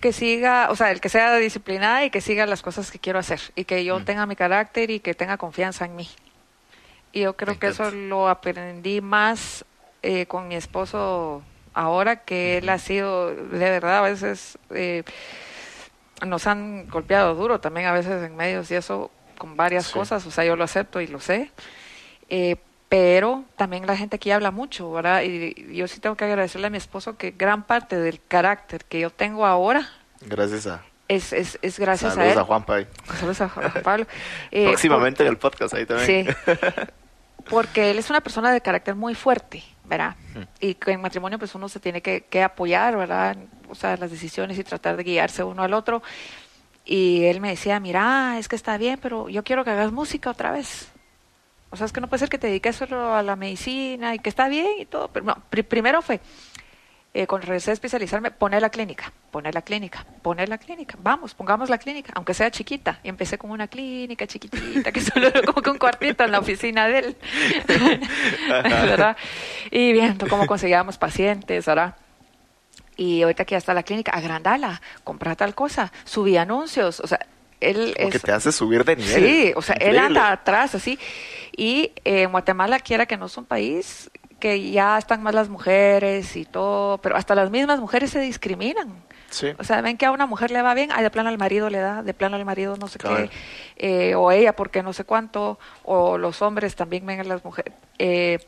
que 0.00 0.12
siga, 0.14 0.68
o 0.70 0.76
sea, 0.76 0.90
el 0.90 1.00
que 1.00 1.10
sea 1.10 1.36
disciplinada 1.36 2.04
y 2.06 2.10
que 2.10 2.22
siga 2.22 2.46
las 2.46 2.62
cosas 2.62 2.90
que 2.90 2.98
quiero 2.98 3.18
hacer 3.18 3.40
y 3.54 3.64
que 3.66 3.84
yo 3.84 4.00
Mm. 4.00 4.04
tenga 4.04 4.24
mi 4.26 4.34
carácter 4.36 4.90
y 4.90 5.00
que 5.00 5.12
tenga 5.14 5.36
confianza 5.36 5.84
en 5.84 5.96
mí. 5.96 6.08
Y 7.12 7.20
yo 7.20 7.36
creo 7.36 7.58
que 7.58 7.66
eso 7.68 7.90
lo 7.90 8.28
aprendí 8.28 9.00
más 9.02 9.64
eh, 10.02 10.24
con 10.24 10.48
mi 10.48 10.54
esposo 10.54 11.42
ahora, 11.74 12.24
que 12.24 12.56
él 12.56 12.70
ha 12.70 12.78
sido, 12.78 13.34
de 13.34 13.58
verdad, 13.58 13.98
a 13.98 14.00
veces 14.00 14.56
eh, 14.70 15.02
nos 16.26 16.46
han 16.46 16.88
golpeado 16.88 17.34
duro 17.34 17.60
también, 17.60 17.86
a 17.86 17.92
veces 17.92 18.22
en 18.24 18.34
medios 18.34 18.70
y 18.70 18.76
eso, 18.76 19.10
con 19.36 19.56
varias 19.58 19.86
Sí. 19.88 19.92
cosas, 19.92 20.24
o 20.24 20.30
sea, 20.30 20.44
yo 20.46 20.56
lo 20.56 20.64
acepto 20.64 21.02
y 21.02 21.06
lo 21.06 21.20
sé. 21.20 21.50
Eh, 22.30 22.56
pero 22.90 23.44
también 23.56 23.86
la 23.86 23.96
gente 23.96 24.16
aquí 24.16 24.30
habla 24.32 24.50
mucho, 24.50 24.90
¿verdad? 24.92 25.22
Y 25.22 25.74
yo 25.74 25.88
sí 25.88 26.00
tengo 26.00 26.16
que 26.16 26.24
agradecerle 26.26 26.66
a 26.66 26.70
mi 26.70 26.76
esposo 26.76 27.16
que 27.16 27.30
gran 27.30 27.62
parte 27.62 27.96
del 27.96 28.20
carácter 28.26 28.84
que 28.84 29.00
yo 29.00 29.08
tengo 29.10 29.46
ahora 29.46 29.88
Gracias 30.22 30.66
a... 30.66 30.82
es, 31.08 31.32
es, 31.32 31.58
es 31.62 31.78
gracias 31.78 32.14
Saludos 32.14 32.30
a 32.30 32.32
él. 32.32 32.38
a 32.40 32.44
Juanpa 32.44 32.74
ahí. 32.74 32.86
Saludos 33.16 33.40
a 33.40 33.48
Juan 33.48 33.72
Pablo. 33.82 34.06
Eh, 34.50 34.66
Próximamente 34.66 35.22
en 35.22 35.28
el 35.28 35.38
podcast 35.38 35.72
ahí 35.72 35.86
también. 35.86 36.26
Sí. 36.26 36.52
Porque 37.48 37.90
él 37.92 37.98
es 37.98 38.10
una 38.10 38.20
persona 38.20 38.52
de 38.52 38.60
carácter 38.60 38.94
muy 38.96 39.14
fuerte, 39.14 39.62
¿verdad? 39.84 40.16
Y 40.60 40.74
que 40.74 40.90
en 40.92 41.00
matrimonio 41.00 41.38
pues 41.38 41.54
uno 41.54 41.68
se 41.68 41.80
tiene 41.80 42.02
que, 42.02 42.22
que 42.22 42.42
apoyar, 42.42 42.96
¿verdad? 42.96 43.36
O 43.68 43.74
sea, 43.74 43.96
las 43.96 44.10
decisiones 44.10 44.58
y 44.58 44.64
tratar 44.64 44.96
de 44.96 45.04
guiarse 45.04 45.42
uno 45.44 45.62
al 45.62 45.74
otro. 45.74 46.02
Y 46.84 47.24
él 47.24 47.40
me 47.40 47.50
decía, 47.50 47.78
mira, 47.80 48.36
es 48.38 48.48
que 48.48 48.56
está 48.56 48.76
bien, 48.78 48.98
pero 49.00 49.28
yo 49.28 49.42
quiero 49.44 49.64
que 49.64 49.70
hagas 49.70 49.90
música 49.92 50.30
otra 50.30 50.50
vez. 50.50 50.90
O 51.70 51.76
sea, 51.76 51.86
es 51.86 51.92
que 51.92 52.00
no 52.00 52.08
puede 52.08 52.18
ser 52.20 52.28
que 52.28 52.38
te 52.38 52.48
dediques 52.48 52.76
solo 52.76 53.14
a 53.14 53.22
la 53.22 53.36
medicina 53.36 54.14
y 54.14 54.18
que 54.18 54.28
está 54.28 54.48
bien 54.48 54.66
y 54.80 54.86
todo. 54.86 55.08
Pero 55.08 55.24
no, 55.26 55.36
pri- 55.50 55.62
primero 55.62 56.02
fue, 56.02 56.20
eh, 57.14 57.26
cuando 57.26 57.46
regresé 57.46 57.70
a 57.70 57.74
especializarme, 57.74 58.30
poner 58.32 58.60
la 58.62 58.70
clínica, 58.70 59.12
poner 59.30 59.54
la 59.54 59.62
clínica, 59.62 60.04
poner 60.22 60.48
la 60.48 60.58
clínica. 60.58 60.96
Vamos, 61.00 61.34
pongamos 61.34 61.70
la 61.70 61.78
clínica, 61.78 62.12
aunque 62.16 62.34
sea 62.34 62.50
chiquita. 62.50 62.98
Y 63.04 63.08
empecé 63.08 63.38
con 63.38 63.50
una 63.52 63.68
clínica 63.68 64.26
chiquitita, 64.26 64.90
que 64.90 65.00
solo 65.00 65.28
era 65.28 65.42
como 65.42 65.62
que 65.62 65.70
un 65.70 65.78
cuartito 65.78 66.24
en 66.24 66.32
la 66.32 66.40
oficina 66.40 66.88
de 66.88 66.98
él. 66.98 67.16
¿Verdad? 68.48 69.16
Y 69.70 69.92
viendo 69.92 70.26
cómo 70.28 70.46
conseguíamos 70.46 70.98
pacientes, 70.98 71.66
¿verdad? 71.66 71.94
Y 72.96 73.22
ahorita 73.22 73.44
que 73.44 73.52
ya 73.52 73.58
está 73.58 73.72
la 73.74 73.82
clínica, 73.82 74.12
agrandala, 74.12 74.80
compra 75.04 75.34
tal 75.36 75.54
cosa, 75.54 75.92
subí 76.04 76.36
anuncios, 76.36 77.00
o 77.00 77.06
sea, 77.06 77.20
él 77.60 77.94
es... 77.96 78.10
que 78.10 78.18
te 78.18 78.32
hace 78.32 78.52
subir 78.52 78.84
de 78.84 78.96
nivel. 78.96 79.24
Sí, 79.24 79.52
o 79.56 79.62
sea, 79.62 79.76
él 79.76 79.98
anda 79.98 80.32
atrás, 80.32 80.74
así. 80.74 80.98
Y 81.56 81.92
eh, 82.04 82.26
Guatemala, 82.26 82.78
quiera 82.80 83.06
que 83.06 83.16
no 83.16 83.26
es 83.26 83.36
un 83.36 83.44
país 83.44 84.10
que 84.40 84.70
ya 84.70 84.98
están 84.98 85.22
más 85.22 85.34
las 85.34 85.48
mujeres 85.48 86.34
y 86.34 86.44
todo, 86.44 86.98
pero 86.98 87.16
hasta 87.16 87.34
las 87.34 87.50
mismas 87.50 87.78
mujeres 87.78 88.10
se 88.10 88.20
discriminan. 88.20 89.04
Sí. 89.28 89.48
O 89.58 89.64
sea, 89.64 89.80
ven 89.80 89.96
que 89.96 90.06
a 90.06 90.10
una 90.10 90.26
mujer 90.26 90.50
le 90.50 90.60
va 90.60 90.74
bien, 90.74 90.90
ay, 90.92 91.04
de 91.04 91.10
plano 91.10 91.28
al 91.28 91.38
marido 91.38 91.70
le 91.70 91.78
da, 91.78 92.02
de 92.02 92.14
plano 92.14 92.34
al 92.34 92.44
marido 92.44 92.76
no 92.76 92.88
sé 92.88 92.98
qué, 92.98 93.30
eh, 93.76 94.14
o 94.16 94.32
ella 94.32 94.56
porque 94.56 94.82
no 94.82 94.92
sé 94.92 95.04
cuánto, 95.04 95.60
o 95.84 96.18
los 96.18 96.42
hombres 96.42 96.74
también 96.74 97.06
ven 97.06 97.20
a 97.20 97.24
las 97.24 97.44
mujeres. 97.44 97.74
Eh, 97.98 98.40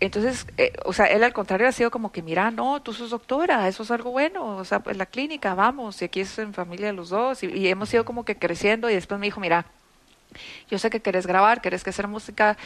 entonces, 0.00 0.46
eh, 0.58 0.72
o 0.84 0.92
sea, 0.92 1.06
él 1.06 1.24
al 1.24 1.32
contrario 1.32 1.66
ha 1.68 1.72
sido 1.72 1.90
como 1.90 2.12
que, 2.12 2.22
mira, 2.22 2.50
no, 2.50 2.82
tú 2.82 2.92
sos 2.92 3.10
doctora, 3.10 3.66
eso 3.68 3.82
es 3.82 3.90
algo 3.90 4.10
bueno, 4.10 4.56
o 4.58 4.64
sea, 4.64 4.80
pues 4.80 4.96
la 4.96 5.06
clínica, 5.06 5.54
vamos, 5.54 6.02
y 6.02 6.04
aquí 6.04 6.20
es 6.20 6.38
en 6.38 6.52
familia 6.52 6.92
los 6.92 7.08
dos, 7.08 7.42
y, 7.42 7.46
y 7.46 7.68
hemos 7.68 7.92
ido 7.94 8.04
como 8.04 8.24
que 8.24 8.36
creciendo, 8.36 8.90
y 8.90 8.94
después 8.94 9.18
me 9.18 9.26
dijo, 9.26 9.40
mira, 9.40 9.66
yo 10.70 10.78
sé 10.78 10.90
que 10.90 11.00
querés 11.00 11.26
grabar, 11.26 11.60
querés 11.60 11.82
que 11.82 11.90
hacer 11.90 12.08
música, 12.08 12.56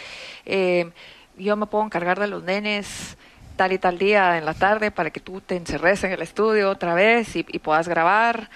eh, 0.44 0.90
yo 1.36 1.56
me 1.56 1.66
puedo 1.66 1.84
encargar 1.84 2.18
de 2.18 2.26
los 2.26 2.42
nenes 2.42 3.16
tal 3.56 3.72
y 3.72 3.78
tal 3.78 3.98
día 3.98 4.38
en 4.38 4.44
la 4.44 4.54
tarde 4.54 4.90
para 4.90 5.10
que 5.10 5.20
tú 5.20 5.40
te 5.40 5.54
encerres 5.56 6.02
en 6.04 6.12
el 6.12 6.22
estudio 6.22 6.70
otra 6.70 6.94
vez 6.94 7.36
y, 7.36 7.44
y 7.48 7.58
puedas 7.58 7.88
grabar. 7.88 8.50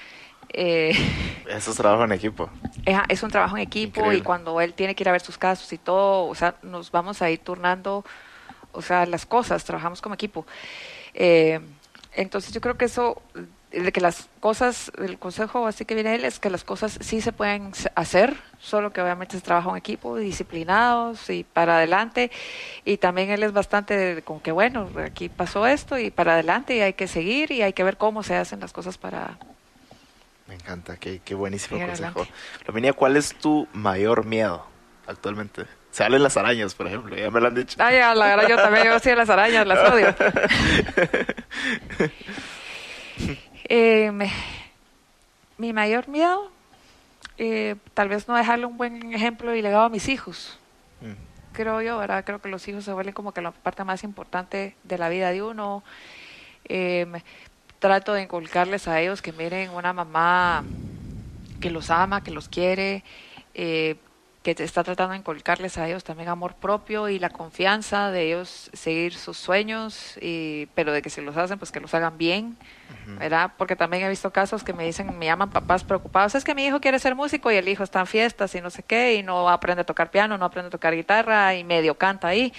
Eh, 0.52 0.92
Eso 1.48 1.70
es 1.72 1.76
trabajo 1.76 2.05
en 2.05 2.12
equipo. 2.12 2.48
es, 2.86 2.98
es 3.09 3.22
un 3.22 3.30
trabajo 3.30 3.56
en 3.56 3.62
equipo 3.62 4.01
Increíble. 4.01 4.18
y 4.18 4.22
cuando 4.22 4.60
él 4.60 4.72
tiene 4.74 4.94
que 4.94 5.02
ir 5.02 5.09
a 5.09 5.12
ver 5.12 5.20
sus 5.20 5.38
casos 5.38 5.72
y 5.72 5.78
todo, 5.78 6.26
o 6.26 6.34
sea, 6.34 6.56
nos 6.62 6.90
vamos 6.90 7.20
a 7.22 7.30
ir 7.30 7.38
turnando, 7.38 8.05
o 8.74 8.82
sea, 8.82 9.06
las 9.06 9.26
cosas, 9.26 9.64
trabajamos 9.64 10.01
como 10.02 10.14
equipo. 10.14 10.46
Eh, 11.14 11.60
entonces 12.14 12.52
yo 12.52 12.60
creo 12.60 12.76
que 12.76 12.84
eso, 12.84 13.20
de 13.70 13.90
que 13.90 14.01
las 14.01 14.28
cosas, 14.38 14.92
el 14.98 15.18
consejo 15.18 15.66
así 15.66 15.84
que 15.84 15.94
viene 15.94 16.14
él 16.14 16.24
es 16.24 16.38
que 16.38 16.48
las 16.48 16.62
cosas 16.62 16.98
sí 17.01 17.20
se 17.20 17.32
pueden 17.32 17.72
hacer, 17.96 18.36
solo 18.60 18.92
que 18.92 19.01
obviamente 19.02 19.36
es 19.36 19.42
trabajo 19.42 19.70
en 19.70 19.76
equipo, 19.76 20.16
disciplinados 20.16 21.28
y 21.30 21.44
para 21.44 21.78
adelante. 21.78 22.30
Y 22.84 22.98
también 22.98 23.30
él 23.30 23.42
es 23.42 23.52
bastante 23.52 24.22
con 24.22 24.40
que, 24.40 24.52
bueno, 24.52 24.88
aquí 25.05 25.28
pasó 25.28 25.66
esto 25.66 25.98
y 25.98 26.10
para 26.10 26.34
adelante 26.34 26.76
y 26.76 26.80
hay 26.80 26.92
que 26.92 27.09
seguir 27.09 27.51
y 27.51 27.62
hay 27.62 27.72
que 27.72 27.82
ver 27.82 27.96
cómo 27.96 28.22
se 28.22 28.36
hacen 28.36 28.60
las 28.60 28.72
cosas 28.72 28.96
para... 28.96 29.36
Me 30.46 30.55
encanta, 30.55 30.96
qué, 30.98 31.20
qué 31.24 31.34
buenísimo 31.34 31.80
consejo. 31.80 32.20
adelante. 32.20 32.32
Flaminia, 32.64 32.92
¿cuál 32.92 33.16
es 33.16 33.34
tu 33.34 33.66
mayor 33.72 34.24
miedo 34.24 34.64
actualmente? 35.06 35.64
Se 35.94 36.02
hablan 36.02 36.24
las 36.24 36.36
arañas, 36.36 36.74
por 36.74 36.88
ejemplo, 36.88 37.14
ya 37.14 37.30
me 37.30 37.40
lo 37.40 37.46
han 37.46 37.54
dicho. 37.54 37.76
Ay, 37.80 37.98
a 37.98 38.16
la 38.16 38.26
verdad 38.34 38.48
yo 38.48 38.56
también, 38.56 38.86
yo 38.86 38.98
sí 38.98 39.10
a 39.10 39.14
las 39.14 39.30
arañas 39.30 39.64
las 39.64 39.92
odio. 39.92 40.12
Eh, 43.68 44.10
me- 44.12 44.32
mi 45.56 45.72
mayor 45.72 46.08
miedo, 46.08 46.50
eh, 47.38 47.76
tal 47.94 48.08
vez 48.08 48.28
no 48.28 48.34
dejarle 48.36 48.66
un 48.66 48.76
buen 48.76 49.12
ejemplo 49.14 49.54
y 49.54 49.62
legado 49.62 49.84
a 49.84 49.88
mis 49.88 50.08
hijos, 50.08 50.58
Mm, 51.00 51.12
creo 51.52 51.80
yo, 51.80 51.96
¿verdad? 51.98 52.24
Creo 52.24 52.40
que 52.40 52.48
los 52.48 52.66
hijos 52.68 52.84
se 52.84 52.92
vuelven 52.92 53.14
como 53.14 53.32
que 53.32 53.40
la 53.40 53.52
parte 53.52 53.84
más 53.84 54.02
importante 54.04 54.74
de 54.82 54.98
la 54.98 55.08
vida 55.08 55.30
de 55.30 55.42
uno. 55.42 55.82
Eh, 56.66 57.06
me- 57.08 57.22
trato 57.78 58.12
de 58.14 58.22
inculcarles 58.22 58.88
a 58.88 59.00
ellos 59.00 59.22
que 59.22 59.32
miren 59.32 59.70
una 59.70 59.92
mamá 59.92 60.64
que 61.60 61.70
los 61.70 61.90
ama, 61.90 62.22
que 62.24 62.30
los 62.32 62.48
quiere, 62.48 63.04
eh, 63.54 63.96
que 64.44 64.54
está 64.62 64.84
tratando 64.84 65.12
de 65.12 65.18
inculcarles 65.20 65.78
a 65.78 65.88
ellos 65.88 66.04
también 66.04 66.28
amor 66.28 66.54
propio 66.54 67.08
y 67.08 67.18
la 67.18 67.30
confianza 67.30 68.10
de 68.10 68.26
ellos 68.26 68.70
seguir 68.74 69.14
sus 69.14 69.38
sueños, 69.38 70.18
y, 70.20 70.66
pero 70.74 70.92
de 70.92 71.00
que 71.00 71.08
si 71.08 71.22
los 71.22 71.34
hacen, 71.38 71.58
pues 71.58 71.72
que 71.72 71.80
los 71.80 71.94
hagan 71.94 72.18
bien, 72.18 72.58
¿verdad? 73.18 73.52
Porque 73.56 73.74
también 73.74 74.02
he 74.02 74.08
visto 74.10 74.30
casos 74.30 74.62
que 74.62 74.74
me 74.74 74.84
dicen, 74.84 75.18
me 75.18 75.24
llaman 75.24 75.48
papás 75.48 75.82
preocupados, 75.82 76.34
es 76.34 76.44
que 76.44 76.54
mi 76.54 76.66
hijo 76.66 76.78
quiere 76.78 76.98
ser 76.98 77.14
músico 77.14 77.50
y 77.50 77.56
el 77.56 77.66
hijo 77.66 77.82
está 77.82 78.00
en 78.00 78.06
fiestas 78.06 78.54
y 78.54 78.60
no 78.60 78.68
sé 78.68 78.82
qué, 78.82 79.14
y 79.14 79.22
no 79.22 79.48
aprende 79.48 79.80
a 79.80 79.86
tocar 79.86 80.10
piano, 80.10 80.36
no 80.36 80.44
aprende 80.44 80.68
a 80.68 80.70
tocar 80.70 80.94
guitarra 80.94 81.54
y 81.54 81.64
medio 81.64 81.96
canta 81.96 82.28
ahí. 82.28 82.52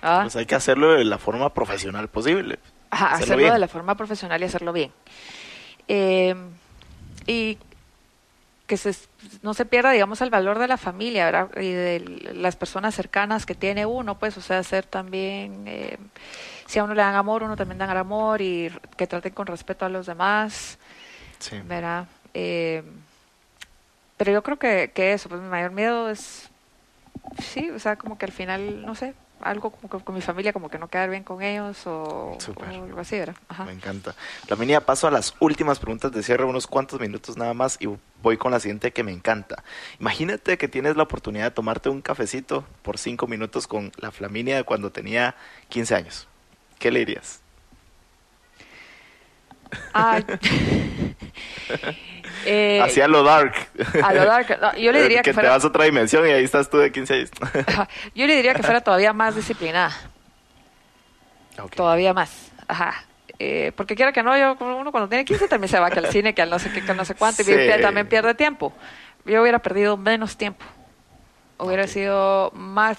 ¿verdad? 0.00 0.22
Pues 0.22 0.36
hay 0.36 0.46
que 0.46 0.54
hacerlo 0.54 0.92
de 0.92 1.04
la 1.04 1.18
forma 1.18 1.52
profesional 1.52 2.06
posible. 2.06 2.60
Ajá, 2.90 3.16
Hacerlo 3.16 3.52
de 3.52 3.58
la 3.58 3.68
forma 3.68 3.96
profesional 3.96 4.40
y 4.40 4.44
hacerlo 4.44 4.72
bien. 4.72 4.92
Eh, 5.88 6.36
y 7.26 7.58
que 8.72 8.78
se, 8.78 8.94
no 9.42 9.52
se 9.52 9.66
pierda, 9.66 9.90
digamos, 9.90 10.22
el 10.22 10.30
valor 10.30 10.58
de 10.58 10.66
la 10.66 10.78
familia, 10.78 11.26
¿verdad? 11.26 11.50
Y 11.60 11.72
de 11.72 12.32
las 12.32 12.56
personas 12.56 12.94
cercanas 12.94 13.44
que 13.44 13.54
tiene 13.54 13.84
uno, 13.84 14.18
pues, 14.18 14.38
o 14.38 14.40
sea, 14.40 14.62
ser 14.62 14.86
también, 14.86 15.64
eh, 15.66 15.98
si 16.64 16.78
a 16.78 16.84
uno 16.84 16.94
le 16.94 17.02
dan 17.02 17.14
amor, 17.14 17.42
uno 17.42 17.54
también 17.54 17.76
dan 17.76 17.94
amor 17.94 18.40
y 18.40 18.72
que 18.96 19.06
traten 19.06 19.34
con 19.34 19.46
respeto 19.46 19.84
a 19.84 19.90
los 19.90 20.06
demás, 20.06 20.78
Sí. 21.38 21.60
¿verdad? 21.66 22.06
Eh, 22.32 22.82
pero 24.16 24.32
yo 24.32 24.42
creo 24.42 24.58
que, 24.58 24.90
que 24.94 25.12
eso, 25.12 25.28
pues 25.28 25.42
mi 25.42 25.48
mayor 25.50 25.72
miedo 25.72 26.08
es, 26.08 26.48
sí, 27.42 27.68
o 27.72 27.78
sea, 27.78 27.96
como 27.96 28.16
que 28.16 28.24
al 28.24 28.32
final, 28.32 28.86
no 28.86 28.94
sé, 28.94 29.12
algo 29.42 29.70
como 29.70 29.88
que 29.88 30.04
con 30.04 30.14
mi 30.14 30.20
familia, 30.20 30.52
como 30.52 30.68
que 30.68 30.78
no 30.78 30.88
quedar 30.88 31.10
bien 31.10 31.24
con 31.24 31.42
ellos 31.42 31.86
o, 31.86 32.38
algo 32.64 33.00
así, 33.00 33.18
¿verdad? 33.18 33.34
Ajá. 33.48 33.64
Me 33.64 33.72
encanta. 33.72 34.14
Flaminia, 34.46 34.80
paso 34.84 35.06
a 35.06 35.10
las 35.10 35.34
últimas 35.40 35.78
preguntas 35.78 36.12
de 36.12 36.22
cierre, 36.22 36.44
unos 36.44 36.66
cuantos 36.66 37.00
minutos 37.00 37.36
nada 37.36 37.54
más, 37.54 37.78
y 37.80 37.88
voy 38.22 38.36
con 38.36 38.52
la 38.52 38.60
siguiente 38.60 38.92
que 38.92 39.02
me 39.02 39.12
encanta. 39.12 39.62
Imagínate 40.00 40.58
que 40.58 40.68
tienes 40.68 40.96
la 40.96 41.02
oportunidad 41.02 41.44
de 41.44 41.50
tomarte 41.50 41.88
un 41.88 42.00
cafecito 42.00 42.64
por 42.82 42.98
cinco 42.98 43.26
minutos 43.26 43.66
con 43.66 43.92
la 43.96 44.10
Flaminia 44.10 44.56
de 44.56 44.64
cuando 44.64 44.90
tenía 44.90 45.34
15 45.68 45.94
años. 45.94 46.28
¿Qué 46.78 46.90
le 46.90 47.00
dirías? 47.00 47.40
Ah, 49.94 50.20
eh, 52.46 52.80
Hacia 52.82 53.08
lo 53.08 53.22
dark. 53.22 53.54
a 54.02 54.12
lo 54.14 54.24
dark, 54.24 54.58
no, 54.60 54.74
yo 54.76 54.92
le 54.92 55.02
diría 55.02 55.18
que 55.18 55.24
que 55.24 55.30
te 55.30 55.34
fuera- 55.34 55.50
vas 55.50 55.64
a 55.64 55.68
otra 55.68 55.84
dimensión 55.84 56.26
y 56.26 56.30
ahí 56.30 56.44
estás 56.44 56.68
tú 56.70 56.78
de 56.78 56.90
15 56.92 57.14
años. 57.14 57.30
yo 58.14 58.26
le 58.26 58.36
diría 58.36 58.54
que 58.54 58.62
fuera 58.62 58.80
todavía 58.80 59.12
más 59.12 59.34
disciplinada, 59.36 59.92
todavía 61.74 62.12
más, 62.14 62.50
ajá. 62.68 63.04
Eh, 63.38 63.72
porque 63.76 63.96
quiera 63.96 64.12
que 64.12 64.22
no, 64.22 64.36
yo 64.38 64.56
uno 64.64 64.92
cuando 64.92 65.08
tiene 65.08 65.24
15 65.24 65.48
también 65.48 65.68
se 65.68 65.78
va 65.80 65.90
que 65.90 65.98
al 65.98 66.06
cine, 66.08 66.32
que 66.34 66.42
al 66.42 66.50
no 66.50 66.58
sé 66.58 66.70
qué, 66.72 66.84
que 66.84 66.90
al 66.92 66.96
no 66.96 67.04
sé 67.04 67.14
cuánto, 67.14 67.42
y 67.42 67.44
Sí. 67.44 67.50
pierde- 67.52 67.80
también 67.82 68.06
pierde 68.08 68.34
tiempo. 68.34 68.72
Yo 69.24 69.42
hubiera 69.42 69.58
perdido 69.58 69.96
menos 69.96 70.36
tiempo, 70.36 70.64
hubiera 71.58 71.86
sido 71.88 72.50
más, 72.54 72.98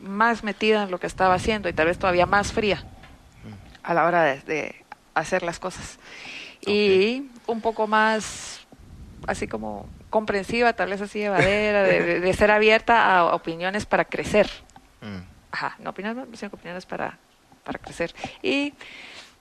más 0.00 0.42
metida 0.42 0.82
en 0.84 0.90
lo 0.90 0.98
que 0.98 1.06
estaba 1.06 1.34
haciendo 1.34 1.68
y 1.68 1.72
tal 1.74 1.86
vez 1.86 1.98
todavía 1.98 2.24
más 2.26 2.52
fría 2.52 2.82
Mm. 3.44 3.52
a 3.82 3.94
la 3.94 4.04
hora 4.06 4.22
de, 4.24 4.40
de 4.42 4.84
hacer 5.14 5.42
las 5.42 5.58
cosas. 5.58 5.98
Y 6.64 7.30
un 7.46 7.60
poco 7.60 7.86
más, 7.86 8.57
así 9.26 9.46
como 9.48 9.88
comprensiva, 10.10 10.72
tal 10.72 10.90
vez 10.90 11.00
así 11.00 11.18
llevadera, 11.18 11.82
de, 11.82 12.02
de- 12.02 12.20
de 12.20 12.32
ser 12.34 12.50
abierta 12.50 13.16
a 13.18 13.34
opiniones 13.34 13.86
para 13.86 14.04
crecer. 14.04 14.48
Mm. 15.00 15.18
Ajá, 15.52 15.76
no 15.80 15.90
opiniones, 15.90 16.26
sino 16.38 16.50
opiniones 16.52 16.86
para, 16.86 17.18
para 17.64 17.78
crecer. 17.78 18.14
Y 18.42 18.74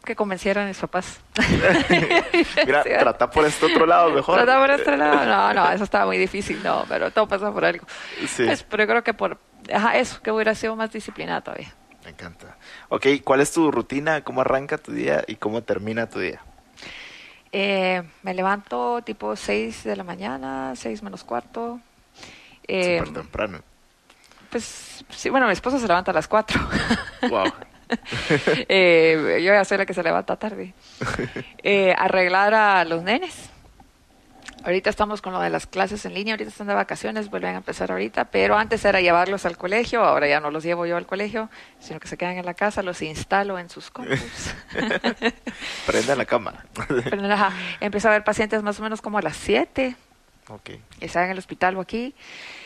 que 0.06 0.16
convencieran 0.16 0.66
a 0.66 0.68
mis 0.68 0.78
papás. 0.78 1.20
Mira, 2.66 2.84
trata 2.84 3.30
por 3.30 3.46
este 3.46 3.66
otro 3.66 3.86
lado 3.86 4.12
mejor. 4.12 4.36
Trata 4.36 4.60
por 4.60 4.70
este 4.72 4.96
lado. 4.98 5.26
No, 5.26 5.54
no, 5.54 5.72
eso 5.72 5.84
estaba 5.84 6.06
muy 6.06 6.18
difícil, 6.18 6.62
no, 6.64 6.86
pero 6.88 7.12
todo 7.12 7.28
pasa 7.28 7.52
por 7.52 7.66
algo. 7.66 7.86
Sí. 8.28 8.46
Pues, 8.46 8.64
pero 8.64 8.84
yo 8.84 8.88
creo 8.88 9.04
que 9.04 9.14
por 9.14 9.38
ajá, 9.74 9.98
eso, 9.98 10.22
que 10.22 10.32
hubiera 10.32 10.56
sido 10.56 10.76
más 10.76 10.92
disciplinada 10.92 11.42
todavía. 11.42 11.74
Me 12.06 12.12
encanta. 12.12 12.56
Ok, 12.88 13.06
¿cuál 13.24 13.42
es 13.42 13.52
tu 13.52 13.70
rutina? 13.70 14.22
¿Cómo 14.24 14.40
arranca 14.42 14.78
tu 14.78 14.94
día 14.94 15.24
y 15.28 15.36
cómo 15.36 15.62
termina 15.64 16.08
tu 16.10 16.20
día? 16.20 16.42
Eh, 17.52 18.04
me 18.24 18.34
levanto 18.34 19.02
tipo 19.02 19.36
6 19.36 19.84
de 19.84 19.96
la 19.96 20.04
mañana, 20.04 20.74
6 20.76 21.04
menos 21.04 21.24
cuarto. 21.24 21.80
Eh, 22.68 23.00
Súper 23.00 23.22
temprano. 23.22 23.60
pues 24.50 25.06
sí, 25.10 25.30
bueno, 25.30 25.48
mi 25.48 25.54
esposo 25.54 25.80
se 25.80 25.88
levanta 25.88 26.12
a 26.12 26.14
las 26.14 26.28
4. 26.28 26.60
Wow. 27.30 27.46
eh, 28.70 29.40
yo 29.44 29.54
ya 29.54 29.64
soy 29.66 29.78
la 29.78 29.86
que 29.86 29.94
se 29.94 30.04
levanta 30.04 30.36
tarde. 30.36 30.74
Eh, 31.70 31.94
arreglar 31.98 32.54
a 32.54 32.86
los 32.86 33.04
nenes. 33.04 33.50
Ahorita 34.68 34.90
estamos 34.90 35.22
con 35.22 35.32
lo 35.32 35.40
de 35.40 35.50
las 35.50 35.66
clases 35.66 36.04
en 36.04 36.14
línea, 36.14 36.34
ahorita 36.34 36.50
están 36.50 36.68
de 36.68 36.74
vacaciones, 36.74 37.30
vuelven 37.30 37.56
a 37.56 37.60
empezar 37.60 37.90
ahorita, 37.90 38.26
pero 38.26 38.58
antes 38.58 38.84
era 38.84 39.00
llevarlos 39.00 39.46
al 39.46 39.58
colegio, 39.58 40.04
ahora 40.04 40.28
ya 40.28 40.42
no 40.42 40.52
los 40.52 40.62
llevo 40.66 40.86
yo 40.86 40.98
al 40.98 41.06
colegio, 41.06 41.50
sino 41.80 42.02
que 42.02 42.10
se 42.10 42.18
quedan 42.18 42.36
en 42.36 42.46
la 42.46 42.54
casa, 42.54 42.84
los 42.84 43.02
instalo 43.02 43.58
en 43.60 43.70
sus 43.70 43.90
compus. 43.90 44.20
Prende 45.88 46.18
la 46.18 46.24
ajá, 47.34 47.54
empiezo 47.80 48.10
a 48.10 48.12
ver 48.12 48.26
pacientes 48.26 48.62
más 48.62 48.78
o 48.82 48.84
menos 48.84 49.02
como 49.02 49.20
a 49.20 49.22
las 49.22 49.38
7, 49.38 49.96
ok. 50.50 50.72
están 51.00 51.24
en 51.24 51.32
el 51.32 51.38
hospital 51.38 51.78
o 51.78 51.80
aquí, 51.80 52.14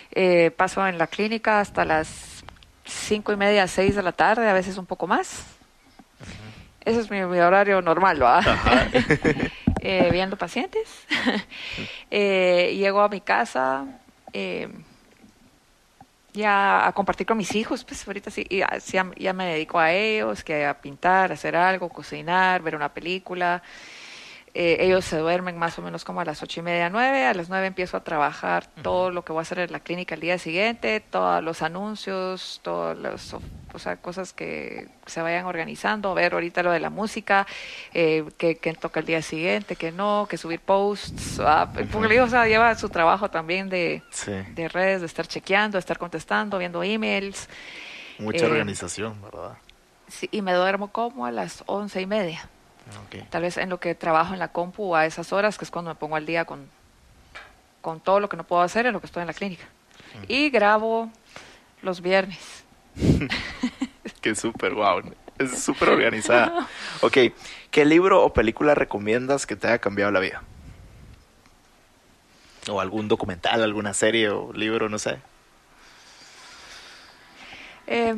eh, 0.09 0.49
paso 0.49 0.87
en 0.87 0.97
la 0.97 1.05
clínica 1.05 1.59
hasta 1.59 1.85
las 1.85 2.43
cinco 2.83 3.31
y 3.31 3.35
media, 3.35 3.67
seis 3.67 3.95
de 3.95 4.01
la 4.01 4.11
tarde, 4.11 4.49
a 4.49 4.53
veces 4.53 4.79
un 4.79 4.87
poco 4.87 5.05
más. 5.05 5.45
Ese 6.83 6.99
es 6.99 7.11
mi, 7.11 7.23
mi 7.25 7.37
horario 7.37 7.79
normal, 7.83 8.23
¿va? 8.23 8.41
Eh, 9.81 10.09
viendo 10.11 10.37
pacientes. 10.37 10.87
Eh, 12.13 12.75
llego 12.75 12.99
a 12.99 13.07
mi 13.07 13.21
casa 13.21 13.85
eh, 14.33 14.67
ya 16.33 16.85
a 16.85 16.91
compartir 16.91 17.25
con 17.25 17.37
mis 17.37 17.55
hijos, 17.55 17.85
pues 17.85 18.05
ahorita 18.05 18.29
sí, 18.29 18.45
ya, 18.49 18.79
sí, 18.81 18.97
ya, 19.17 19.33
me 19.33 19.45
dedico 19.45 19.79
a 19.79 19.93
ellos, 19.93 20.43
que 20.43 20.65
a 20.65 20.81
pintar, 20.81 21.31
hacer 21.31 21.55
algo, 21.55 21.87
cocinar, 21.87 22.61
ver 22.61 22.75
una 22.75 22.93
película. 22.93 23.63
Eh, 24.53 24.77
ellos 24.81 25.05
se 25.05 25.17
duermen 25.17 25.57
más 25.57 25.79
o 25.79 25.81
menos 25.81 26.03
como 26.03 26.19
a 26.19 26.25
las 26.25 26.43
ocho 26.43 26.59
y 26.59 26.63
media, 26.63 26.89
nueve. 26.89 27.25
A 27.25 27.33
las 27.33 27.49
nueve 27.49 27.67
empiezo 27.67 27.95
a 27.95 28.03
trabajar 28.03 28.67
todo 28.81 29.09
lo 29.09 29.23
que 29.23 29.31
voy 29.31 29.39
a 29.39 29.43
hacer 29.43 29.59
en 29.59 29.71
la 29.71 29.79
clínica 29.79 30.15
el 30.15 30.21
día 30.21 30.37
siguiente, 30.37 30.99
todos 30.99 31.41
los 31.41 31.61
anuncios, 31.61 32.59
todas 32.63 32.97
las 32.97 33.33
o 33.73 33.79
sea, 33.79 33.97
cosas 33.97 34.33
que 34.33 34.87
se 35.05 35.21
vayan 35.21 35.45
organizando, 35.45 36.13
ver 36.13 36.33
ahorita 36.33 36.63
lo 36.63 36.71
de 36.71 36.79
la 36.79 36.89
música, 36.89 37.47
eh, 37.93 38.25
que, 38.37 38.55
que 38.57 38.73
toca 38.73 38.99
el 38.99 39.05
día 39.05 39.21
siguiente, 39.21 39.75
que 39.75 39.91
no, 39.91 40.27
que 40.29 40.37
subir 40.37 40.59
posts. 40.59 41.39
ah, 41.39 41.71
porque 41.91 42.19
o 42.21 42.27
sea, 42.27 42.45
lleva 42.47 42.73
su 42.75 42.89
trabajo 42.89 43.29
también 43.29 43.69
de, 43.69 44.03
Sí. 44.11 44.31
de 44.31 44.67
redes, 44.67 45.01
de 45.01 45.07
estar 45.07 45.27
chequeando, 45.27 45.75
de 45.77 45.79
estar 45.79 45.97
contestando, 45.97 46.57
viendo 46.57 46.83
emails. 46.83 47.47
Mucha 48.19 48.45
Eh, 48.45 48.51
organización, 48.51 49.21
¿verdad? 49.21 49.57
Sí, 50.07 50.27
y 50.31 50.41
me 50.41 50.53
duermo 50.53 50.91
como 50.91 51.25
a 51.25 51.31
las 51.31 51.63
once 51.67 52.01
y 52.01 52.05
media. 52.05 52.47
Ok. 53.05 53.23
Tal 53.29 53.43
vez 53.43 53.57
en 53.57 53.69
lo 53.69 53.79
que 53.79 53.95
trabajo 53.95 54.33
en 54.33 54.39
la 54.39 54.49
compu 54.49 54.95
a 54.95 55.05
esas 55.05 55.31
horas, 55.31 55.57
que 55.57 55.63
es 55.65 55.71
cuando 55.71 55.89
me 55.91 55.95
pongo 55.95 56.17
al 56.17 56.25
día 56.25 56.43
con, 56.45 56.67
con 57.81 57.99
todo 58.01 58.19
lo 58.19 58.27
que 58.27 58.35
no 58.37 58.43
puedo 58.43 58.61
hacer 58.61 58.85
en 58.85 58.93
lo 58.93 58.99
que 58.99 59.05
estoy 59.05 59.21
en 59.21 59.27
la 59.27 59.33
clínica. 59.33 59.63
Y 60.27 60.49
grabo 60.49 61.09
los 61.81 62.01
viernes. 62.01 62.60
Qué 64.21 64.35
súper, 64.35 64.73
wow. 64.73 65.01
Es 65.37 65.63
súper 65.63 65.89
organizada. 65.89 66.67
Ok, 67.01 67.17
¿qué 67.71 67.85
libro 67.85 68.23
o 68.23 68.33
película 68.33 68.75
recomiendas 68.75 69.47
que 69.47 69.55
te 69.55 69.67
haya 69.67 69.79
cambiado 69.79 70.11
la 70.11 70.19
vida? 70.19 70.43
O 72.69 72.79
algún 72.79 73.07
documental, 73.07 73.63
alguna 73.63 73.93
serie 73.93 74.29
o 74.29 74.53
libro, 74.53 74.87
no 74.87 74.99
sé. 74.99 75.17
Eh, 77.87 78.15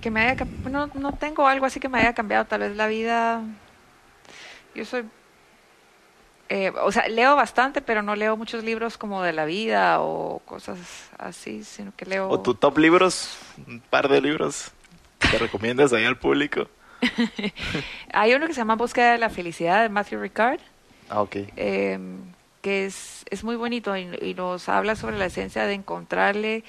que 0.00 0.10
me 0.10 0.20
haya 0.20 0.46
no, 0.70 0.88
no 0.94 1.12
tengo 1.12 1.46
algo 1.46 1.66
así 1.66 1.80
que 1.80 1.88
me 1.88 2.00
haya 2.00 2.14
cambiado 2.14 2.44
tal 2.44 2.60
vez 2.60 2.76
la 2.76 2.86
vida 2.86 3.42
yo 4.74 4.84
soy 4.84 5.04
eh, 6.50 6.70
o 6.82 6.90
sea 6.92 7.08
leo 7.08 7.34
bastante 7.36 7.80
pero 7.80 8.02
no 8.02 8.14
leo 8.16 8.36
muchos 8.36 8.62
libros 8.64 8.98
como 8.98 9.22
de 9.22 9.32
la 9.32 9.44
vida 9.46 10.00
o 10.02 10.40
cosas 10.44 10.78
así 11.16 11.64
sino 11.64 11.92
que 11.96 12.04
leo 12.04 12.28
O 12.28 12.40
tu 12.40 12.54
top 12.54 12.76
libros, 12.78 13.38
un 13.66 13.80
par 13.80 14.08
de 14.08 14.20
libros 14.20 14.70
que 15.30 15.38
recomiendas 15.38 15.92
ahí 15.92 16.04
al 16.04 16.18
público. 16.18 16.68
hay 18.12 18.34
uno 18.34 18.46
que 18.46 18.52
se 18.52 18.60
llama 18.60 18.76
Búsqueda 18.76 19.12
de 19.12 19.18
la 19.18 19.30
felicidad 19.30 19.82
de 19.82 19.88
Matthew 19.88 20.20
Ricard 20.20 20.60
Ah, 21.08 21.22
ok. 21.22 21.36
eh, 21.56 21.98
que 22.62 22.84
es, 22.86 23.24
es 23.30 23.42
muy 23.42 23.56
bonito 23.56 23.96
y, 23.96 24.08
y 24.20 24.34
nos 24.34 24.68
habla 24.68 24.94
sobre 24.96 25.16
la 25.18 25.26
esencia 25.26 25.64
de 25.64 25.72
encontrarle 25.74 26.62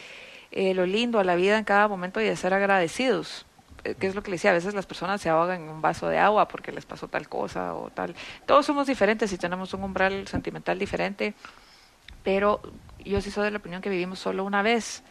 eh, 0.52 0.74
lo 0.74 0.86
lindo 0.86 1.20
a 1.20 1.24
la 1.24 1.36
vida 1.36 1.58
en 1.58 1.64
cada 1.66 1.88
momento 1.88 2.22
y 2.22 2.26
de 2.26 2.36
ser 2.36 2.54
agradecidos. 2.54 3.46
Eh, 3.84 3.96
que 3.96 4.08
es 4.08 4.16
lo 4.16 4.22
que 4.22 4.30
le 4.32 4.36
decía, 4.36 4.52
a 4.52 4.54
veces 4.54 4.74
las 4.74 4.86
personas 4.86 5.22
se 5.22 5.30
ahogan 5.30 5.64
en 5.64 5.70
un 5.70 5.82
vaso 5.82 6.08
de 6.08 6.18
agua 6.20 6.48
porque 6.48 6.72
les 6.72 6.86
pasó 6.86 7.08
tal 7.08 7.28
cosa 7.28 7.74
o 7.74 7.90
tal. 7.90 8.16
Todos 8.46 8.66
somos 8.66 8.88
diferentes 8.88 9.32
y 9.34 9.38
tenemos 9.38 9.74
un 9.74 9.84
umbral 9.84 10.28
sentimental 10.28 10.78
diferente, 10.78 11.34
pero 12.24 12.62
yo 13.04 13.22
sí 13.22 13.32
soy 13.32 13.46
de 13.46 13.52
la 13.52 13.58
opinión 13.58 13.82
que 13.82 13.90
vivimos 13.90 14.20
solo 14.20 14.44
una 14.44 14.62
vez. 14.62 15.04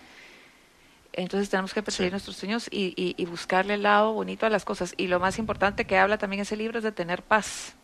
Entonces 1.12 1.50
tenemos 1.50 1.74
que 1.74 1.82
perseguir 1.82 2.10
Sí. 2.10 2.12
nuestros 2.12 2.36
sueños 2.36 2.68
y, 2.70 2.94
y, 2.96 3.14
y 3.20 3.26
buscarle 3.26 3.74
el 3.74 3.82
lado 3.82 4.12
bonito 4.12 4.46
a 4.46 4.50
las 4.50 4.64
cosas. 4.64 4.94
Y 4.96 5.08
lo 5.08 5.18
más 5.18 5.38
importante 5.40 5.84
que 5.84 5.98
habla 5.98 6.18
también 6.18 6.42
ese 6.42 6.56
libro 6.56 6.78
es 6.78 6.84
de 6.84 6.92
tener 6.92 7.22
paz 7.22 7.74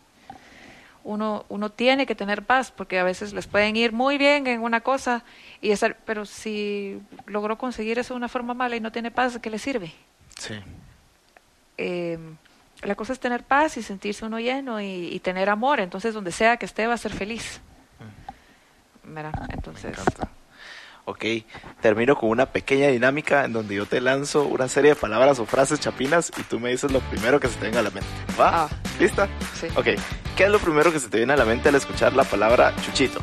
uno, 1.06 1.44
uno 1.48 1.70
tiene 1.70 2.04
que 2.04 2.16
tener 2.16 2.42
paz, 2.44 2.72
porque 2.72 2.98
a 2.98 3.04
veces 3.04 3.32
les 3.32 3.46
pueden 3.46 3.76
ir 3.76 3.92
muy 3.92 4.18
bien 4.18 4.46
en 4.48 4.60
una 4.60 4.80
cosa, 4.80 5.22
y 5.60 5.70
estar, 5.70 5.96
pero 6.04 6.26
si 6.26 7.00
logró 7.26 7.56
conseguir 7.58 7.98
eso 8.00 8.14
de 8.14 8.18
una 8.18 8.28
forma 8.28 8.54
mala 8.54 8.74
y 8.74 8.80
no 8.80 8.90
tiene 8.90 9.12
paz, 9.12 9.34
¿de 9.34 9.40
qué 9.40 9.48
le 9.48 9.60
sirve? 9.60 9.92
Sí. 10.38 10.54
Eh, 11.78 12.18
la 12.82 12.94
cosa 12.94 13.12
es 13.12 13.20
tener 13.20 13.42
paz 13.44 13.76
y 13.76 13.82
sentirse 13.82 14.24
uno 14.24 14.38
lleno 14.38 14.80
y, 14.80 15.08
y 15.08 15.20
tener 15.20 15.48
amor, 15.48 15.80
entonces 15.80 16.14
donde 16.14 16.32
sea 16.32 16.56
que 16.56 16.66
esté 16.66 16.86
va 16.86 16.94
a 16.94 16.98
ser 16.98 17.12
feliz. 17.12 17.60
¿Verdad? 19.02 19.32
Me 19.48 19.54
Entonces. 19.54 19.96
Ok, 21.08 21.24
termino 21.80 22.16
con 22.16 22.30
una 22.30 22.46
pequeña 22.46 22.88
dinámica 22.88 23.44
en 23.44 23.52
donde 23.52 23.76
yo 23.76 23.86
te 23.86 24.00
lanzo 24.00 24.42
una 24.42 24.66
serie 24.66 24.90
de 24.90 24.96
palabras 24.96 25.38
o 25.38 25.46
frases 25.46 25.78
chapinas 25.78 26.32
y 26.36 26.42
tú 26.42 26.58
me 26.58 26.70
dices 26.70 26.90
lo 26.90 26.98
primero 26.98 27.38
que 27.38 27.46
se 27.46 27.54
te 27.54 27.66
venga 27.66 27.78
a 27.78 27.84
la 27.84 27.90
mente. 27.90 28.08
¿Va? 28.38 28.64
Ah. 28.64 28.68
¿Lista? 28.98 29.28
sí. 29.54 29.68
Ok, 29.76 29.86
¿qué 30.36 30.44
es 30.44 30.50
lo 30.50 30.58
primero 30.58 30.90
que 30.90 30.98
se 30.98 31.08
te 31.08 31.18
viene 31.18 31.34
a 31.34 31.36
la 31.36 31.44
mente 31.44 31.68
al 31.68 31.76
escuchar 31.76 32.12
la 32.14 32.24
palabra 32.24 32.74
chuchito? 32.84 33.22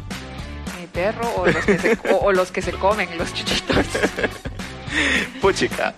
mi 0.80 0.88
perro 0.88 1.30
o 1.35 1.45
los 1.45 1.65
que 1.65 1.77
se, 1.77 1.99
o, 2.10 2.18
o 2.19 2.31
los, 2.31 2.52
que 2.52 2.61
se 2.61 2.72
comen, 2.72 3.18
los 3.18 3.34
chuchitos. 3.34 3.85
Puchica, 5.41 5.94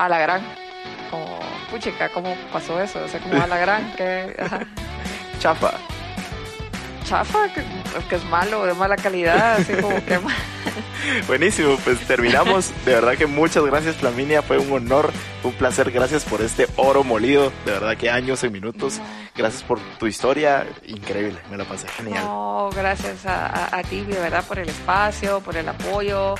A 0.00 0.08
la 0.08 0.18
gran. 0.18 0.42
Como, 1.10 1.38
puchica, 1.70 2.08
¿cómo 2.08 2.34
pasó 2.52 2.80
eso? 2.80 3.00
O 3.04 3.08
sea, 3.08 3.20
como 3.20 3.40
a 3.42 3.46
la 3.46 3.58
gran, 3.58 3.92
que... 3.96 4.34
chafa, 5.40 5.72
chafa, 7.04 7.52
que, 7.52 7.62
que 8.08 8.14
es 8.16 8.24
malo, 8.26 8.64
de 8.66 8.74
mala 8.74 8.96
calidad, 8.96 9.56
así 9.56 9.72
como 9.74 9.96
que 10.04 10.18
Buenísimo, 11.26 11.76
pues 11.84 11.98
terminamos. 12.06 12.70
De 12.84 12.94
verdad 12.94 13.16
que 13.16 13.26
muchas 13.26 13.64
gracias, 13.64 13.96
Flaminia. 13.96 14.42
Fue 14.42 14.58
un 14.58 14.70
honor, 14.72 15.10
un 15.42 15.52
placer. 15.52 15.90
Gracias 15.90 16.24
por 16.24 16.40
este 16.42 16.66
oro 16.76 17.02
molido. 17.02 17.52
De 17.64 17.72
verdad 17.72 17.96
que 17.96 18.10
años 18.10 18.44
en 18.44 18.52
minutos. 18.52 19.00
Gracias 19.34 19.62
por 19.62 19.80
tu 19.98 20.06
historia. 20.06 20.66
Increíble, 20.86 21.38
me 21.50 21.56
la 21.56 21.64
pasé 21.64 21.88
genial. 21.88 22.22
No, 22.24 22.70
gracias 22.74 23.26
a, 23.26 23.46
a- 23.46 23.78
a 23.78 23.82
ti, 23.82 24.02
de 24.02 24.18
verdad, 24.20 24.44
por 24.46 24.58
el 24.58 24.68
espacio, 24.68 25.40
por 25.40 25.56
el 25.56 25.68
apoyo. 25.68 26.34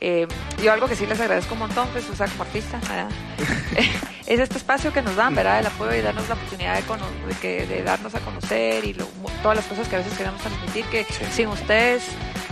Eh, 0.00 0.26
yo 0.62 0.72
algo 0.72 0.88
que 0.88 0.96
sí 0.96 1.06
les 1.06 1.20
agradezco 1.20 1.52
un 1.54 1.60
montón, 1.60 1.86
pues, 1.92 2.08
o 2.08 2.16
sea, 2.16 2.26
como 2.28 2.44
artista, 2.44 2.80
es 4.26 4.40
este 4.40 4.56
espacio 4.58 4.92
que 4.92 5.02
nos 5.02 5.16
dan, 5.16 5.34
¿verdad? 5.34 5.60
El 5.60 5.66
apoyo 5.66 5.94
y 5.94 6.00
darnos 6.00 6.26
la 6.28 6.34
oportunidad 6.36 6.76
de, 6.76 6.82
cono- 6.84 7.06
de, 7.28 7.34
que, 7.34 7.66
de 7.66 7.82
darnos 7.82 8.14
a 8.14 8.20
conocer 8.20 8.84
y 8.84 8.94
lo- 8.94 9.06
todas 9.42 9.56
las 9.58 9.66
cosas 9.66 9.88
que 9.88 9.96
a 9.96 9.98
veces 9.98 10.16
queremos 10.16 10.40
transmitir, 10.40 10.84
que 10.86 11.04
Sí. 11.04 11.24
sin 11.34 11.48
ustedes 11.48 12.02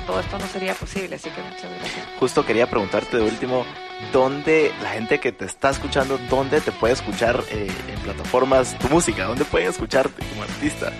todo 0.06 0.20
esto 0.20 0.38
no 0.38 0.46
sería 0.46 0.74
posible. 0.74 1.16
Así 1.16 1.28
que 1.30 1.40
muchas 1.42 1.70
gracias. 1.80 2.06
Justo 2.18 2.44
quería 2.46 2.68
preguntarte 2.68 3.16
de 3.18 3.22
último, 3.22 3.64
¿dónde 4.12 4.72
la 4.82 4.90
gente 4.90 5.18
que 5.20 5.32
te 5.32 5.44
está 5.44 5.70
escuchando, 5.70 6.18
dónde 6.30 6.60
te 6.60 6.72
puede 6.72 6.94
escuchar 6.94 7.42
eh, 7.50 7.70
en 7.92 7.98
plataformas 8.00 8.78
tu 8.78 8.88
música? 8.88 9.24
¿Dónde 9.24 9.44
pueden 9.44 9.68
escucharte 9.68 10.24
como 10.30 10.42
artista? 10.44 10.92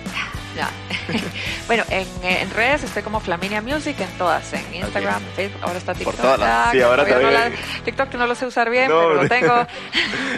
Ya. 0.55 0.69
bueno, 1.67 1.83
en, 1.89 2.07
en 2.23 2.49
redes 2.51 2.83
estoy 2.83 3.03
como 3.03 3.19
Flaminia 3.19 3.61
Music, 3.61 3.95
en 3.99 4.09
todas, 4.17 4.51
en 4.53 4.73
Instagram, 4.73 5.21
en 5.23 5.33
Facebook, 5.35 5.59
ahora 5.63 5.77
está 5.77 5.93
TikTok. 5.93 6.15
todas 6.15 6.39
las- 6.39 6.65
ya, 6.65 6.71
sí, 6.71 6.81
ahora 6.81 7.03
no 7.03 7.09
también. 7.09 7.33
la- 7.33 7.51
TikTok 7.85 8.13
no 8.15 8.27
lo 8.27 8.35
sé 8.35 8.45
usar 8.45 8.69
bien, 8.69 8.89
No. 8.89 8.99
pero 8.99 9.13
lo 9.23 9.29
tengo. 9.29 9.67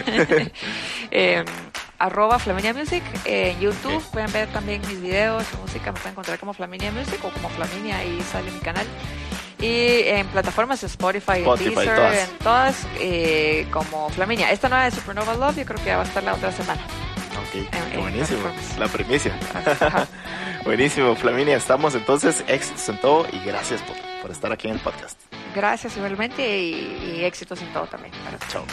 Eh, 1.14 1.44
arroba 1.98 2.38
Flaminia 2.38 2.72
Music. 2.72 3.02
En 3.26 3.60
YouTube 3.60 4.02
pueden 4.12 4.32
ver 4.32 4.48
también 4.48 4.80
mis 4.88 5.00
videos, 5.00 5.44
mi 5.54 5.60
música, 5.60 5.92
me 5.92 5.98
pueden 5.98 6.12
encontrar 6.12 6.38
como 6.38 6.54
Flaminia 6.54 6.90
Music 6.90 7.18
o 7.22 7.28
como 7.30 7.48
Flaminia, 7.50 7.98
ahí 7.98 8.18
sale 8.32 8.50
mi 8.50 8.60
canal. 8.60 8.86
Y 9.60 10.00
en 10.08 10.26
plataformas 10.28 10.82
Spotify, 10.82 11.38
Spotify, 11.40 11.74
Deezer, 11.74 11.94
todas. 11.96 12.16
en 12.18 12.38
todas, 12.38 12.86
eh, 12.98 13.66
como 13.70 14.08
Flaminia. 14.10 14.50
Esta 14.50 14.68
nueva 14.68 14.84
de 14.86 14.90
Supernova 14.90 15.34
Love, 15.34 15.58
yo 15.58 15.64
creo 15.66 15.78
que 15.80 15.84
ya 15.86 15.96
va 15.98 16.02
a 16.02 16.06
estar 16.06 16.22
la 16.22 16.34
otra 16.34 16.50
semana. 16.50 16.80
Ok, 17.54 17.74
en 17.92 18.00
buenísimo. 18.00 18.40
La 18.78 18.88
primicia. 18.88 19.38
Buenísimo, 20.64 21.14
Flaminia. 21.16 21.56
Estamos 21.56 21.94
entonces 21.94 22.44
éxitos 22.46 22.88
en 22.88 23.00
todo 23.00 23.26
y 23.32 23.44
gracias 23.44 23.82
por, 23.82 23.96
por 24.22 24.30
estar 24.30 24.52
aquí 24.52 24.68
en 24.68 24.74
el 24.74 24.80
podcast. 24.80 25.18
Gracias 25.54 25.96
igualmente 25.96 26.58
y, 26.60 27.16
y 27.18 27.24
éxitos 27.24 27.60
en 27.60 27.72
todo 27.72 27.86
también. 27.86 28.14
Chao. 28.48 28.64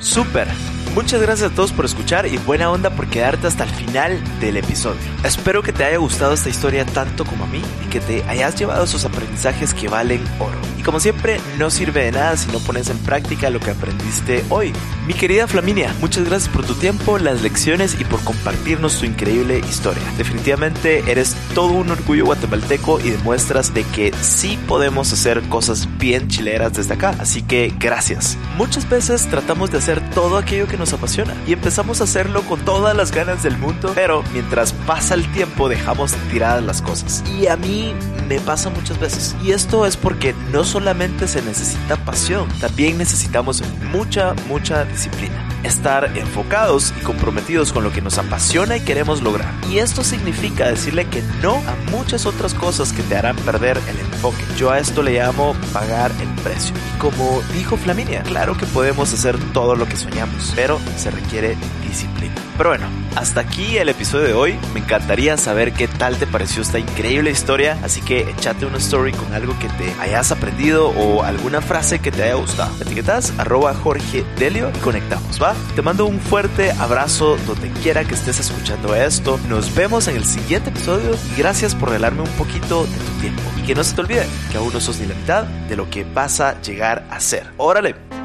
Super. 0.00 0.48
Muchas 0.94 1.20
gracias 1.20 1.52
a 1.52 1.54
todos 1.54 1.72
por 1.72 1.84
escuchar 1.84 2.26
y 2.26 2.38
buena 2.38 2.70
onda 2.70 2.90
por 2.90 3.06
quedarte 3.08 3.46
hasta 3.46 3.64
el 3.64 3.70
final 3.70 4.20
del 4.40 4.56
episodio. 4.56 5.00
Espero 5.22 5.62
que 5.62 5.72
te 5.72 5.84
haya 5.84 5.98
gustado 5.98 6.32
esta 6.32 6.48
historia 6.48 6.84
tanto 6.84 7.24
como 7.24 7.44
a 7.44 7.46
mí 7.46 7.62
y 7.84 7.88
que 7.88 8.00
te 8.00 8.24
hayas 8.24 8.56
llevado 8.58 8.84
esos 8.84 9.04
aprendizajes 9.04 9.74
que 9.74 9.88
valen 9.88 10.24
oro. 10.40 10.58
Y 10.76 10.82
como 10.82 10.98
siempre, 10.98 11.40
no 11.58 11.70
sirve 11.70 12.04
de 12.04 12.12
nada 12.12 12.36
si 12.36 12.50
no 12.50 12.58
pones 12.60 12.88
en 12.88 12.98
práctica 12.98 13.50
lo 13.50 13.60
que 13.60 13.70
aprendiste 13.70 14.44
hoy. 14.48 14.72
Mi 15.06 15.14
querida 15.14 15.46
Flaminia, 15.46 15.94
muchas 16.00 16.24
gracias 16.24 16.52
por 16.52 16.64
tu 16.64 16.74
tiempo, 16.74 17.18
las 17.18 17.42
lecciones 17.42 18.00
y 18.00 18.04
por 18.04 18.22
compartirnos 18.24 18.98
tu 18.98 19.06
increíble 19.06 19.60
historia. 19.68 20.02
Definitivamente 20.16 21.04
eres 21.10 21.36
todo 21.54 21.72
un 21.72 21.90
orgullo 21.90 22.26
guatemalteco 22.26 23.00
y 23.00 23.10
demuestras 23.10 23.72
de 23.72 23.84
que 23.84 24.12
sí 24.20 24.58
podemos 24.66 25.12
hacer 25.12 25.42
cosas 25.48 25.88
bien 25.98 26.28
chileras 26.28 26.72
desde 26.72 26.94
acá. 26.94 27.14
Así 27.20 27.42
que 27.42 27.72
gracias. 27.78 28.36
Muchas 28.56 28.88
veces 28.88 29.26
tratamos 29.28 29.70
de 29.70 29.77
hacer 29.78 30.10
todo 30.10 30.36
aquello 30.36 30.66
que 30.66 30.76
nos 30.76 30.92
apasiona 30.92 31.34
y 31.46 31.52
empezamos 31.52 32.00
a 32.00 32.04
hacerlo 32.04 32.42
con 32.42 32.60
todas 32.60 32.96
las 32.96 33.12
ganas 33.12 33.42
del 33.42 33.56
mundo, 33.58 33.92
pero 33.94 34.22
mientras 34.32 34.72
pasa 34.72 35.14
el 35.14 35.30
tiempo 35.32 35.68
dejamos 35.68 36.12
tiradas 36.30 36.62
las 36.62 36.82
cosas. 36.82 37.24
Y 37.38 37.46
a 37.46 37.56
mí 37.56 37.94
me 38.28 38.40
pasa 38.40 38.70
muchas 38.70 38.98
veces. 39.00 39.34
Y 39.42 39.52
esto 39.52 39.86
es 39.86 39.96
porque 39.96 40.34
no 40.52 40.64
solamente 40.64 41.26
se 41.26 41.42
necesita 41.42 41.96
pasión, 41.96 42.48
también 42.60 42.98
necesitamos 42.98 43.62
mucha, 43.92 44.34
mucha 44.48 44.84
disciplina. 44.84 45.44
Estar 45.62 46.16
enfocados 46.16 46.94
y 46.98 47.02
comprometidos 47.02 47.72
con 47.72 47.82
lo 47.82 47.90
que 47.90 48.00
nos 48.00 48.18
apasiona 48.18 48.76
y 48.76 48.80
queremos 48.80 49.22
lograr. 49.22 49.52
Y 49.70 49.78
esto 49.78 50.04
significa 50.04 50.68
decirle 50.68 51.06
que 51.06 51.22
no 51.42 51.56
a 51.56 51.90
muchas 51.90 52.26
otras 52.26 52.54
cosas 52.54 52.92
que 52.92 53.02
te 53.02 53.16
harán 53.16 53.36
perder 53.36 53.78
el 53.88 53.98
enfoque. 53.98 54.44
Yo 54.56 54.70
a 54.70 54.78
esto 54.78 55.02
le 55.02 55.14
llamo 55.14 55.56
pagar 55.72 56.12
el 56.20 56.28
precio. 56.42 56.74
Y 56.94 56.98
como 56.98 57.42
dijo 57.52 57.76
Flaminia, 57.76 58.22
claro 58.22 58.56
que 58.56 58.66
podemos 58.66 59.12
hacer 59.12 59.36
todo 59.52 59.67
lo 59.76 59.86
que 59.86 59.96
soñamos, 59.96 60.52
pero 60.54 60.78
se 60.96 61.10
requiere 61.10 61.56
disciplina. 61.86 62.34
Pero 62.56 62.70
bueno, 62.70 62.86
hasta 63.14 63.40
aquí 63.40 63.78
el 63.78 63.88
episodio 63.88 64.26
de 64.26 64.34
hoy. 64.34 64.58
Me 64.74 64.80
encantaría 64.80 65.36
saber 65.36 65.72
qué 65.72 65.86
tal 65.86 66.16
te 66.16 66.26
pareció 66.26 66.62
esta 66.62 66.80
increíble 66.80 67.30
historia, 67.30 67.78
así 67.84 68.00
que 68.00 68.28
échate 68.30 68.66
una 68.66 68.78
story 68.78 69.12
con 69.12 69.32
algo 69.32 69.56
que 69.60 69.68
te 69.68 69.94
hayas 70.00 70.32
aprendido 70.32 70.88
o 70.88 71.22
alguna 71.22 71.60
frase 71.60 72.00
que 72.00 72.10
te 72.10 72.24
haya 72.24 72.34
gustado. 72.34 72.74
Etiquetas 72.80 73.32
arroba 73.38 73.74
Jorge 73.74 74.24
Delio 74.38 74.72
y 74.74 74.78
conectamos, 74.78 75.40
¿va? 75.40 75.54
Te 75.76 75.82
mando 75.82 76.06
un 76.06 76.18
fuerte 76.18 76.72
abrazo 76.72 77.36
donde 77.46 77.70
quiera 77.80 78.04
que 78.04 78.14
estés 78.14 78.40
escuchando 78.40 78.92
esto. 78.96 79.38
Nos 79.48 79.72
vemos 79.74 80.08
en 80.08 80.16
el 80.16 80.24
siguiente 80.24 80.70
episodio 80.70 81.12
y 81.32 81.38
gracias 81.38 81.76
por 81.76 81.90
regalarme 81.90 82.22
un 82.22 82.36
poquito 82.36 82.86
de 82.86 82.96
tu 82.96 83.20
tiempo. 83.20 83.42
Y 83.56 83.62
que 83.62 83.76
no 83.76 83.84
se 83.84 83.94
te 83.94 84.00
olvide 84.00 84.26
que 84.50 84.58
aún 84.58 84.72
no 84.72 84.80
sos 84.80 84.98
ni 84.98 85.06
la 85.06 85.14
mitad 85.14 85.44
de 85.44 85.76
lo 85.76 85.88
que 85.88 86.02
vas 86.02 86.40
a 86.40 86.60
llegar 86.60 87.06
a 87.08 87.20
ser. 87.20 87.52
Órale. 87.56 88.17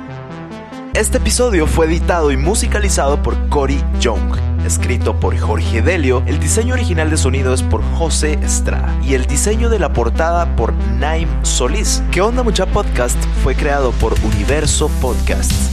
Este 0.94 1.18
episodio 1.18 1.66
fue 1.66 1.88
editado 1.88 2.32
y 2.32 2.38
musicalizado 2.38 3.24
por 3.24 3.50
Cory 3.50 3.84
Young. 4.00 4.38
Escrito 4.64 5.20
por 5.20 5.36
Jorge 5.36 5.82
Delio, 5.82 6.22
el 6.28 6.40
diseño 6.40 6.76
original 6.76 7.10
de 7.10 7.18
sonido 7.18 7.52
es 7.52 7.64
por 7.64 7.82
José 7.96 8.34
Estrada 8.44 8.96
y 9.02 9.16
el 9.16 9.26
diseño 9.26 9.70
de 9.70 9.80
la 9.80 9.92
portada 9.92 10.56
por 10.56 10.72
Naim 11.00 11.28
Solís. 11.44 12.04
¿Qué 12.12 12.22
onda 12.22 12.44
mucha 12.44 12.68
podcast? 12.68 13.18
Fue 13.44 13.56
creado 13.56 13.92
por 13.94 14.14
Universo 14.24 14.88
Podcasts. 15.02 15.72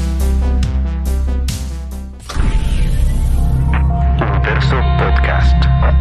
Universo 4.19 4.77
Podcast. 4.99 6.00